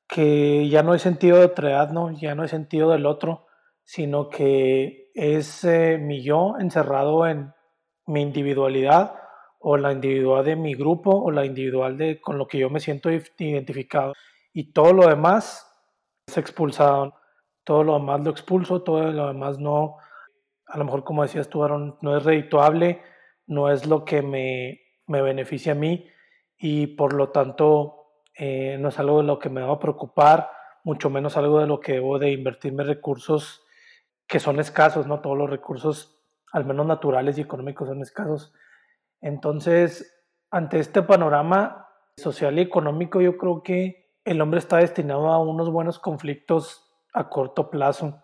que 0.07 0.67
ya 0.67 0.83
no 0.83 0.93
hay 0.93 0.99
sentido 0.99 1.37
de 1.37 1.45
otredad, 1.45 1.91
¿no? 1.91 2.11
ya 2.11 2.35
no 2.35 2.41
hay 2.41 2.49
sentido 2.49 2.91
del 2.91 3.05
otro, 3.05 3.45
sino 3.83 4.29
que 4.29 5.11
es 5.13 5.63
eh, 5.63 5.97
mi 5.99 6.23
yo 6.23 6.55
encerrado 6.59 7.27
en 7.27 7.53
mi 8.07 8.21
individualidad 8.21 9.15
o 9.59 9.77
la 9.77 9.91
individual 9.91 10.43
de 10.45 10.55
mi 10.55 10.73
grupo 10.73 11.11
o 11.11 11.31
la 11.31 11.45
individual 11.45 11.97
de 11.97 12.19
con 12.19 12.37
lo 12.37 12.47
que 12.47 12.57
yo 12.57 12.69
me 12.69 12.79
siento 12.79 13.09
identificado. 13.11 14.13
Y 14.53 14.71
todo 14.71 14.93
lo 14.93 15.07
demás 15.07 15.67
es 16.27 16.37
expulsado. 16.37 17.13
Todo 17.63 17.83
lo 17.83 17.93
demás 17.93 18.21
lo 18.21 18.31
expulso, 18.31 18.81
todo 18.81 19.11
lo 19.11 19.27
demás 19.27 19.59
no, 19.59 19.97
a 20.65 20.77
lo 20.77 20.85
mejor 20.85 21.03
como 21.03 21.21
decías 21.21 21.49
tú, 21.49 21.63
Aaron, 21.63 21.97
no 22.01 22.17
es 22.17 22.23
redituable, 22.23 23.01
no 23.45 23.69
es 23.69 23.85
lo 23.85 24.05
que 24.05 24.21
me, 24.23 24.79
me 25.09 25.21
beneficia 25.21 25.73
a 25.73 25.75
mí 25.75 26.07
y 26.57 26.87
por 26.87 27.13
lo 27.13 27.29
tanto 27.29 28.13
eh, 28.35 28.77
no 28.79 28.89
es 28.89 28.99
algo 28.99 29.17
de 29.17 29.27
lo 29.27 29.39
que 29.39 29.49
me 29.49 29.61
va 29.61 29.73
a 29.73 29.79
preocupar 29.79 30.51
mucho 30.83 31.09
menos 31.09 31.35
algo 31.35 31.59
de 31.59 31.67
lo 31.67 31.79
que 31.79 31.93
debo 31.93 32.19
de 32.19 32.31
invertirme 32.31 32.83
recursos 32.83 33.65
que 34.27 34.39
son 34.39 34.59
escasos, 34.59 35.07
¿no? 35.07 35.21
Todos 35.21 35.37
los 35.37 35.49
recursos, 35.49 36.21
al 36.51 36.63
menos 36.63 36.85
naturales 36.85 37.37
y 37.37 37.41
económicos, 37.41 37.87
son 37.87 38.01
escasos. 38.01 38.53
Entonces, 39.21 40.23
ante 40.51 40.79
este 40.79 41.01
panorama 41.01 41.87
social 42.15 42.57
y 42.57 42.61
económico, 42.61 43.21
yo 43.21 43.37
creo 43.37 43.63
que 43.63 44.13
el 44.23 44.39
hombre 44.41 44.59
está 44.59 44.77
destinado 44.77 45.29
a 45.29 45.39
unos 45.39 45.71
buenos 45.71 45.97
conflictos 45.97 46.91
a 47.11 47.27
corto 47.27 47.71
plazo 47.71 48.23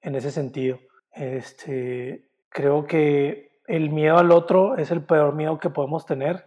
en 0.00 0.14
ese 0.14 0.30
sentido. 0.30 0.78
Este, 1.12 2.30
creo 2.48 2.86
que 2.86 3.51
el 3.72 3.88
miedo 3.88 4.18
al 4.18 4.32
otro 4.32 4.76
es 4.76 4.90
el 4.90 5.02
peor 5.02 5.34
miedo 5.34 5.58
que 5.58 5.70
podemos 5.70 6.04
tener 6.04 6.44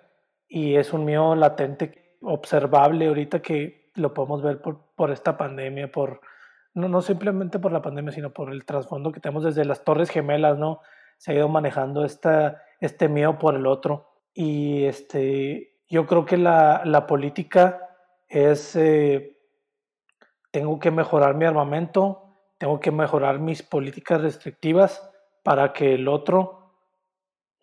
y 0.48 0.76
es 0.76 0.94
un 0.94 1.06
miedo 1.06 1.36
latente, 1.36 2.18
observable 2.22 3.08
ahorita 3.08 3.42
que 3.42 3.90
lo 3.96 4.14
podemos 4.14 4.44
ver 4.44 4.62
por, 4.62 4.94
por 4.96 5.10
esta 5.10 5.36
pandemia, 5.36 5.92
por 5.92 6.22
no, 6.76 6.88
no 6.88 7.02
simplemente 7.02 7.58
por 7.58 7.72
la 7.72 7.82
pandemia, 7.82 8.12
sino 8.12 8.32
por 8.32 8.52
el 8.52 8.64
trasfondo 8.64 9.12
que 9.12 9.20
tenemos 9.20 9.44
desde 9.44 9.66
las 9.66 9.84
Torres 9.84 10.12
Gemelas, 10.12 10.60
¿no? 10.60 10.82
Se 11.18 11.32
ha 11.32 11.36
ido 11.36 11.50
manejando 11.50 12.06
esta, 12.06 12.62
este 12.80 13.10
miedo 13.10 13.40
por 13.40 13.56
el 13.56 13.66
otro. 13.66 14.12
Y 14.32 14.84
este, 14.84 15.80
yo 15.90 16.06
creo 16.06 16.26
que 16.26 16.38
la, 16.38 16.84
la 16.86 17.08
política 17.08 17.90
es, 18.28 18.76
eh, 18.76 19.36
tengo 20.52 20.78
que 20.78 20.92
mejorar 20.92 21.34
mi 21.34 21.46
armamento, 21.46 22.38
tengo 22.60 22.80
que 22.80 22.92
mejorar 22.92 23.40
mis 23.40 23.64
políticas 23.64 24.22
restrictivas 24.22 25.10
para 25.42 25.74
que 25.74 25.96
el 25.96 26.08
otro 26.08 26.65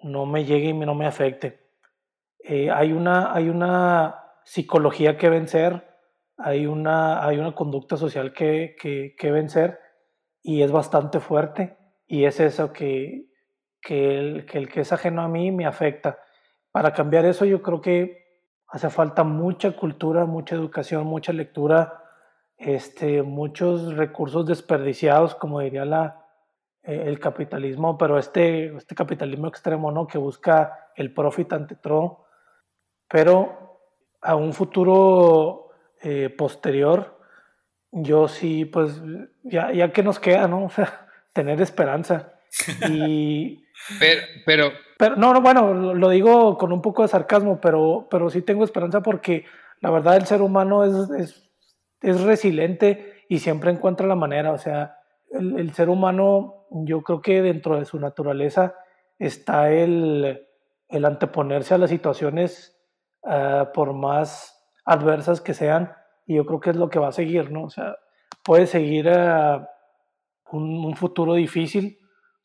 no 0.02 0.26
me 0.26 0.44
llegue 0.44 0.68
y 0.68 0.72
no 0.72 0.94
me 0.94 1.06
afecte. 1.06 1.60
Eh, 2.38 2.70
hay, 2.70 2.92
una, 2.92 3.32
hay 3.32 3.48
una 3.48 4.22
psicología 4.44 5.16
que 5.16 5.28
vencer, 5.28 5.88
hay 6.36 6.66
una, 6.66 7.24
hay 7.24 7.38
una 7.38 7.54
conducta 7.54 7.96
social 7.96 8.32
que, 8.32 8.74
que, 8.78 9.30
vencer 9.30 9.78
y 10.42 10.62
es 10.62 10.72
bastante 10.72 11.20
fuerte 11.20 11.76
y 12.06 12.24
es 12.24 12.40
eso 12.40 12.72
que, 12.72 13.28
el, 13.88 14.44
que 14.46 14.58
el 14.58 14.68
que 14.68 14.80
es 14.80 14.92
ajeno 14.92 15.22
a 15.22 15.28
mí 15.28 15.52
me 15.52 15.66
afecta. 15.66 16.18
Para 16.72 16.92
cambiar 16.92 17.24
eso 17.26 17.44
yo 17.44 17.62
creo 17.62 17.80
que 17.80 18.22
hace 18.66 18.90
falta 18.90 19.22
mucha 19.22 19.76
cultura, 19.76 20.24
mucha 20.24 20.56
educación, 20.56 21.06
mucha 21.06 21.32
lectura, 21.32 22.02
este, 22.56 23.22
muchos 23.22 23.94
recursos 23.96 24.46
desperdiciados, 24.46 25.34
como 25.34 25.60
diría 25.60 25.84
la, 25.84 26.21
eh, 26.84 27.04
el 27.06 27.20
capitalismo, 27.20 27.96
pero 27.96 28.18
este, 28.18 28.74
este 28.76 28.94
capitalismo 28.94 29.46
extremo, 29.46 29.92
¿no? 29.92 30.06
Que 30.06 30.18
busca 30.18 30.90
el 30.96 31.14
profit 31.14 31.52
ante 31.52 31.76
todo, 31.76 32.26
pero 33.08 33.78
a 34.20 34.34
un 34.34 34.52
futuro 34.52 35.70
eh, 36.02 36.28
posterior, 36.30 37.20
yo 37.92 38.26
sí, 38.26 38.64
pues, 38.64 39.00
ya, 39.42 39.72
ya 39.72 39.92
que 39.92 40.02
nos 40.02 40.18
queda, 40.18 40.48
¿no? 40.48 40.64
O 40.66 40.70
sea, 40.70 41.06
tener 41.32 41.60
esperanza. 41.60 42.32
Y... 42.88 43.64
pero, 44.00 44.22
pero, 44.44 44.72
pero, 44.98 45.16
no, 45.16 45.32
no, 45.32 45.40
bueno, 45.40 45.94
lo 45.94 46.08
digo 46.08 46.58
con 46.58 46.72
un 46.72 46.82
poco 46.82 47.02
de 47.02 47.08
sarcasmo, 47.08 47.60
pero, 47.60 48.08
pero 48.10 48.28
sí 48.28 48.42
tengo 48.42 48.64
esperanza 48.64 49.02
porque 49.02 49.44
la 49.80 49.90
verdad 49.90 50.16
el 50.16 50.26
ser 50.26 50.42
humano 50.42 50.84
es, 50.84 51.10
es, 51.10 51.50
es 52.00 52.20
resiliente 52.22 53.24
y 53.28 53.38
siempre 53.38 53.70
encuentra 53.70 54.06
la 54.06 54.16
manera, 54.16 54.52
o 54.52 54.58
sea, 54.58 55.01
el, 55.32 55.72
ser 55.72 55.88
humano, 55.88 56.66
yo 56.70 57.02
creo 57.02 57.22
que 57.22 57.42
dentro 57.42 57.78
de 57.78 57.84
su 57.84 57.98
naturaleza 57.98 58.74
está 59.18 59.70
el, 59.70 60.46
el 60.88 61.04
anteponerse 61.04 61.74
a 61.74 61.78
las 61.78 61.90
situaciones 61.90 62.78
uh, 63.22 63.72
por 63.72 63.94
más 63.94 64.58
adversas 64.84 65.40
que 65.40 65.54
sean, 65.54 65.92
y 66.26 66.36
yo 66.36 66.46
creo 66.46 66.60
que 66.60 66.70
es 66.70 66.76
lo 66.76 66.90
que 66.90 66.98
va 66.98 67.08
a 67.08 67.12
seguir, 67.12 67.50
¿no? 67.50 67.64
O 67.64 67.70
sea, 67.70 67.96
puede 68.44 68.66
seguir 68.66 69.08
uh, 69.08 69.64
un, 70.50 70.94
futuro 70.96 71.34
difícil, 71.34 71.98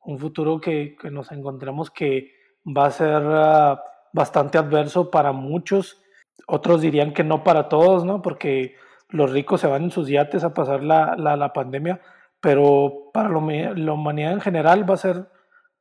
un 0.06 0.20
futuro 0.20 0.62
que, 0.62 0.96
nos 1.12 1.32
encontremos 1.32 1.92
que 1.92 2.32
va 2.66 2.86
a 2.86 2.92
ser 2.92 3.24
uh, 3.24 3.78
bastante 4.14 4.58
adverso 4.58 5.12
para 5.12 5.32
muchos, 5.32 6.02
otros 6.48 6.82
dirían 6.82 7.14
que 7.14 7.24
no 7.24 7.44
para 7.44 7.68
todos, 7.68 8.06
¿no? 8.06 8.22
Porque 8.22 8.76
los 9.10 9.32
ricos 9.32 9.62
se 9.62 9.68
van 9.68 9.86
en 9.86 9.92
sus 9.92 10.08
yates 10.08 10.44
a 10.44 10.54
pasar 10.54 10.84
la, 10.84 11.16
la 11.16 11.54
pandemia, 11.54 12.02
pero 12.42 13.10
para 13.14 13.30
la 13.30 13.94
humanidad 13.94 14.34
en 14.34 14.42
general 14.42 14.90
va 14.90 14.96
a 14.96 14.98
ser, 14.98 15.28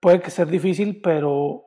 puede 0.00 0.20
que 0.20 0.30
ser 0.30 0.48
difícil, 0.48 1.00
pero 1.02 1.64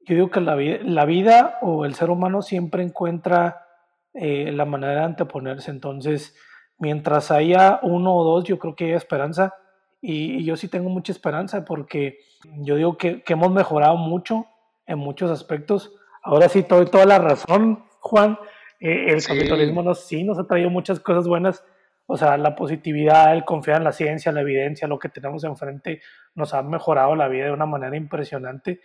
yo 0.00 0.14
digo 0.14 0.30
que 0.30 0.40
la, 0.40 0.56
la 0.56 1.04
vida 1.04 1.58
o 1.62 1.84
el 1.84 1.94
ser 1.94 2.10
humano 2.10 2.42
siempre 2.42 2.82
encuentra 2.82 3.66
eh, 4.14 4.50
la 4.52 4.64
manera 4.64 5.00
de 5.00 5.04
anteponerse, 5.04 5.70
entonces 5.70 6.36
mientras 6.78 7.30
haya 7.30 7.80
uno 7.82 8.14
o 8.14 8.24
dos, 8.24 8.44
yo 8.44 8.58
creo 8.58 8.74
que 8.74 8.86
hay 8.86 8.92
esperanza 8.92 9.54
y, 10.00 10.44
yo 10.44 10.56
sí 10.56 10.68
tengo 10.68 10.88
mucha 10.90 11.12
esperanza 11.12 11.64
porque 11.64 12.18
yo 12.60 12.76
digo 12.76 12.96
que, 12.96 13.22
que 13.22 13.32
hemos 13.32 13.50
mejorado 13.50 13.96
mucho 13.96 14.46
en 14.86 14.98
muchos 14.98 15.30
aspectos. 15.30 15.92
Ahora 16.22 16.48
sí, 16.48 16.64
doy 16.68 16.86
toda 16.86 17.06
la 17.06 17.18
razón, 17.18 17.84
Juan. 18.00 18.38
Eh, 18.80 19.06
el 19.08 19.24
capitalismo 19.24 19.82
nos, 19.82 20.06
sí 20.06 20.22
nos 20.22 20.38
ha 20.38 20.46
traído 20.46 20.70
muchas 20.70 21.00
cosas 21.00 21.26
buenas, 21.26 21.64
o 22.06 22.16
sea, 22.16 22.36
la 22.38 22.54
positividad, 22.54 23.32
el 23.34 23.44
confiar 23.44 23.78
en 23.78 23.84
la 23.84 23.92
ciencia, 23.92 24.32
la 24.32 24.42
evidencia, 24.42 24.86
lo 24.86 24.98
que 24.98 25.08
tenemos 25.08 25.42
enfrente, 25.44 26.00
nos 26.34 26.54
ha 26.54 26.62
mejorado 26.62 27.16
la 27.16 27.28
vida 27.28 27.46
de 27.46 27.52
una 27.52 27.66
manera 27.66 27.96
impresionante. 27.96 28.80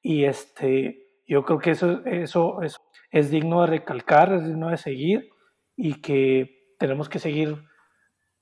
Y 0.00 0.24
este, 0.24 1.06
yo 1.26 1.44
creo 1.44 1.58
que 1.58 1.72
eso, 1.72 2.02
eso, 2.06 2.60
es 3.10 3.30
digno 3.30 3.60
de 3.60 3.66
recalcar, 3.66 4.32
es 4.32 4.46
digno 4.46 4.70
de 4.70 4.78
seguir 4.78 5.30
y 5.76 6.00
que 6.00 6.74
tenemos 6.78 7.10
que 7.10 7.18
seguir 7.18 7.62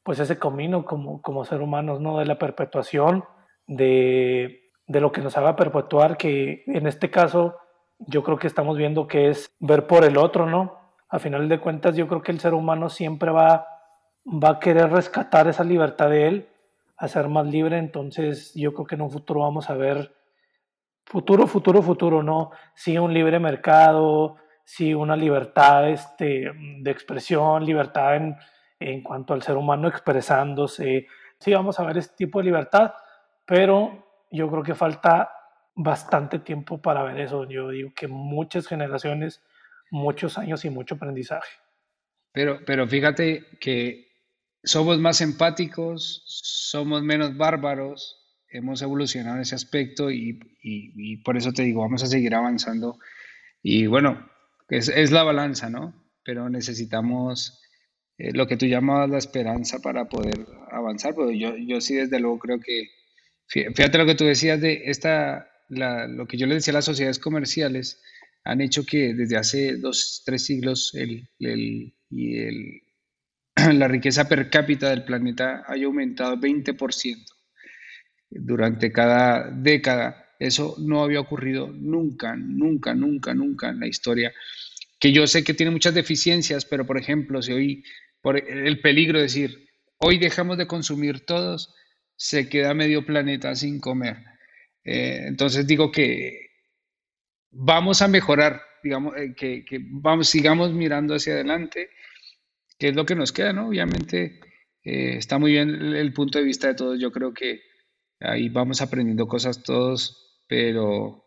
pues 0.04 0.20
ese 0.20 0.38
camino 0.38 0.84
como, 0.84 1.20
como 1.22 1.44
ser 1.44 1.60
humanos, 1.60 2.00
¿no? 2.00 2.18
De 2.18 2.24
la 2.24 2.38
perpetuación, 2.38 3.24
de, 3.66 4.70
de 4.86 5.00
lo 5.00 5.10
que 5.10 5.22
nos 5.22 5.36
haga 5.36 5.56
perpetuar, 5.56 6.16
que 6.16 6.62
en 6.66 6.86
este 6.86 7.10
caso 7.10 7.56
yo 7.98 8.22
creo 8.22 8.38
que 8.38 8.46
estamos 8.46 8.78
viendo 8.78 9.06
que 9.08 9.28
es 9.28 9.54
ver 9.58 9.86
por 9.86 10.04
el 10.04 10.16
otro, 10.16 10.46
¿no? 10.46 10.78
A 11.08 11.18
final 11.18 11.48
de 11.48 11.60
cuentas 11.60 11.96
yo 11.96 12.06
creo 12.06 12.22
que 12.22 12.32
el 12.32 12.40
ser 12.40 12.54
humano 12.54 12.88
siempre 12.88 13.30
va 13.32 13.66
va 14.24 14.50
a 14.50 14.60
querer 14.60 14.90
rescatar 14.90 15.48
esa 15.48 15.64
libertad 15.64 16.10
de 16.10 16.26
él, 16.26 16.48
a 16.96 17.08
ser 17.08 17.28
más 17.28 17.46
libre, 17.46 17.78
entonces 17.78 18.52
yo 18.54 18.74
creo 18.74 18.86
que 18.86 18.94
en 18.94 19.02
un 19.02 19.10
futuro 19.10 19.40
vamos 19.40 19.70
a 19.70 19.74
ver 19.74 20.14
futuro, 21.06 21.46
futuro, 21.46 21.82
futuro, 21.82 22.22
¿no? 22.22 22.50
Sí, 22.74 22.98
un 22.98 23.14
libre 23.14 23.38
mercado, 23.38 24.36
sí, 24.64 24.94
una 24.94 25.16
libertad 25.16 25.88
este, 25.88 26.52
de 26.54 26.90
expresión, 26.90 27.64
libertad 27.64 28.16
en, 28.16 28.36
en 28.78 29.02
cuanto 29.02 29.34
al 29.34 29.42
ser 29.42 29.56
humano 29.56 29.88
expresándose, 29.88 31.06
sí, 31.38 31.52
vamos 31.52 31.80
a 31.80 31.84
ver 31.84 31.98
ese 31.98 32.14
tipo 32.16 32.38
de 32.38 32.44
libertad, 32.44 32.92
pero 33.46 34.06
yo 34.30 34.50
creo 34.50 34.62
que 34.62 34.74
falta 34.74 35.30
bastante 35.74 36.38
tiempo 36.38 36.80
para 36.80 37.02
ver 37.02 37.20
eso. 37.20 37.48
Yo 37.48 37.70
digo 37.70 37.90
que 37.94 38.06
muchas 38.06 38.66
generaciones, 38.66 39.42
muchos 39.90 40.38
años 40.38 40.64
y 40.64 40.70
mucho 40.70 40.94
aprendizaje. 40.94 41.50
Pero, 42.32 42.60
pero 42.64 42.86
fíjate 42.86 43.46
que 43.58 44.09
somos 44.62 44.98
más 44.98 45.20
empáticos, 45.20 46.22
somos 46.26 47.02
menos 47.02 47.36
bárbaros, 47.36 48.20
hemos 48.48 48.82
evolucionado 48.82 49.36
en 49.36 49.42
ese 49.42 49.54
aspecto 49.54 50.10
y, 50.10 50.38
por 51.24 51.36
eso 51.36 51.52
te 51.52 51.62
digo, 51.62 51.80
vamos 51.80 52.02
a 52.02 52.06
seguir 52.06 52.34
avanzando. 52.34 52.98
Y 53.62 53.86
bueno, 53.86 54.28
es, 54.68 54.88
es 54.88 55.10
la 55.10 55.22
balanza, 55.22 55.70
¿no? 55.70 55.94
Pero 56.24 56.48
necesitamos 56.48 57.60
eh, 58.20 58.32
lo 58.34 58.46
que 58.46 58.58
tú 58.58 58.66
llamabas 58.66 59.08
la 59.08 59.18
esperanza 59.18 59.78
para 59.78 60.08
poder 60.08 60.46
avanzar, 60.70 61.14
pero 61.14 61.30
yo, 61.30 61.56
yo 61.56 61.80
sí 61.80 61.94
desde 61.94 62.20
luego 62.20 62.38
creo 62.38 62.60
que, 62.60 62.90
fíjate 63.46 63.96
lo 63.96 64.04
que 64.04 64.14
tú 64.14 64.24
decías 64.24 64.60
de 64.60 64.82
esta, 64.86 65.48
lo 65.68 66.26
que 66.26 66.36
yo 66.36 66.46
le 66.46 66.56
decía 66.56 66.72
a 66.72 66.76
las 66.76 66.84
sociedades 66.84 67.18
comerciales, 67.18 68.02
han 68.44 68.60
hecho 68.60 68.84
que 68.84 69.14
desde 69.14 69.38
hace 69.38 69.76
dos, 69.76 70.22
tres 70.26 70.44
siglos 70.44 70.94
el, 70.94 71.28
el, 71.38 71.94
y 72.10 72.38
el, 72.38 72.82
la 73.74 73.88
riqueza 73.88 74.28
per 74.28 74.48
cápita 74.50 74.90
del 74.90 75.04
planeta 75.04 75.64
haya 75.66 75.86
aumentado 75.86 76.36
20% 76.36 77.24
durante 78.30 78.92
cada 78.92 79.50
década. 79.50 80.26
Eso 80.38 80.76
no 80.78 81.02
había 81.02 81.20
ocurrido 81.20 81.68
nunca, 81.68 82.34
nunca, 82.36 82.94
nunca, 82.94 83.34
nunca 83.34 83.68
en 83.68 83.80
la 83.80 83.86
historia. 83.86 84.32
Que 84.98 85.12
yo 85.12 85.26
sé 85.26 85.44
que 85.44 85.54
tiene 85.54 85.72
muchas 85.72 85.94
deficiencias, 85.94 86.64
pero 86.64 86.86
por 86.86 86.98
ejemplo, 86.98 87.42
si 87.42 87.52
hoy, 87.52 87.84
por 88.20 88.36
el 88.36 88.80
peligro 88.80 89.18
de 89.18 89.24
decir, 89.24 89.68
hoy 89.98 90.18
dejamos 90.18 90.56
de 90.58 90.66
consumir 90.66 91.20
todos, 91.26 91.74
se 92.16 92.48
queda 92.48 92.74
medio 92.74 93.04
planeta 93.04 93.54
sin 93.54 93.80
comer. 93.80 94.18
Eh, 94.84 95.24
entonces 95.26 95.66
digo 95.66 95.90
que 95.90 96.50
vamos 97.50 98.02
a 98.02 98.08
mejorar, 98.08 98.62
digamos, 98.82 99.16
eh, 99.16 99.34
que, 99.36 99.64
que, 99.64 99.80
vamos, 99.82 100.28
sigamos 100.28 100.72
mirando 100.72 101.14
hacia 101.14 101.34
adelante 101.34 101.90
que 102.80 102.88
es 102.88 102.96
lo 102.96 103.04
que 103.04 103.14
nos 103.14 103.30
queda, 103.30 103.52
¿no? 103.52 103.68
Obviamente 103.68 104.40
eh, 104.82 105.16
está 105.18 105.38
muy 105.38 105.52
bien 105.52 105.68
el, 105.68 106.12
punto 106.14 106.38
de 106.38 106.44
vista 106.44 106.68
de 106.68 106.74
todos, 106.74 106.98
yo 106.98 107.12
creo 107.12 107.34
que 107.34 107.60
ahí 108.18 108.48
vamos 108.48 108.80
aprendiendo 108.80 109.28
cosas 109.28 109.62
todos, 109.62 110.42
pero, 110.48 111.26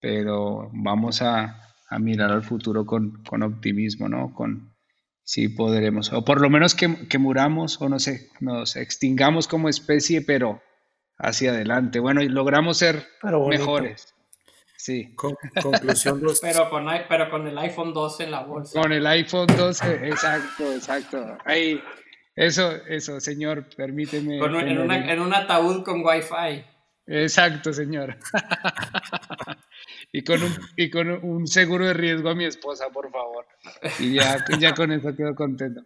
pero 0.00 0.70
vamos 0.72 1.20
a, 1.20 1.60
mirar 2.00 2.32
al 2.32 2.42
futuro 2.42 2.86
con, 2.86 3.22
optimismo, 3.42 4.08
¿no? 4.08 4.34
Con, 4.34 4.74
sí 5.22 5.48
podremos, 5.48 6.12
o 6.12 6.24
por 6.24 6.40
lo 6.40 6.50
menos 6.50 6.74
que, 6.74 7.08
que 7.08 7.18
muramos, 7.18 7.80
o 7.80 7.88
no 7.88 7.98
sé, 7.98 8.30
nos 8.40 8.74
extingamos 8.76 9.46
como 9.46 9.68
especie, 9.68 10.22
pero 10.22 10.60
hacia 11.18 11.50
adelante. 11.50 12.00
Bueno, 12.00 12.22
y 12.22 12.28
logramos 12.28 12.78
ser 12.78 13.06
mejores. 13.48 14.14
Sí. 14.84 15.14
conclusión. 15.16 16.20
pero, 16.42 16.68
con, 16.68 16.86
pero 17.08 17.30
con 17.30 17.46
el 17.46 17.56
iPhone 17.56 17.94
12 17.94 18.24
en 18.24 18.30
la 18.30 18.42
bolsa. 18.42 18.78
Con 18.78 18.92
el 18.92 19.06
iPhone 19.06 19.46
12, 19.46 20.08
exacto, 20.08 20.72
exacto. 20.74 21.38
Ahí, 21.46 21.80
eso, 22.36 22.70
eso, 22.86 23.18
señor, 23.18 23.64
permíteme. 23.74 24.36
en, 24.36 24.90
en, 24.90 25.20
un 25.20 25.32
ataúd 25.32 25.82
con 25.84 26.04
Wi-Fi. 26.04 26.66
Exacto, 27.06 27.72
señor. 27.72 28.18
y, 30.12 30.22
con 30.22 30.42
un, 30.42 30.52
y 30.76 30.90
con 30.90 31.08
un 31.08 31.46
seguro 31.46 31.86
de 31.86 31.94
riesgo 31.94 32.28
a 32.28 32.34
mi 32.34 32.44
esposa, 32.44 32.90
por 32.90 33.10
favor. 33.10 33.46
Y 34.00 34.16
ya, 34.16 34.44
ya 34.58 34.74
con 34.74 34.92
eso 34.92 35.16
quedo 35.16 35.34
contento. 35.34 35.80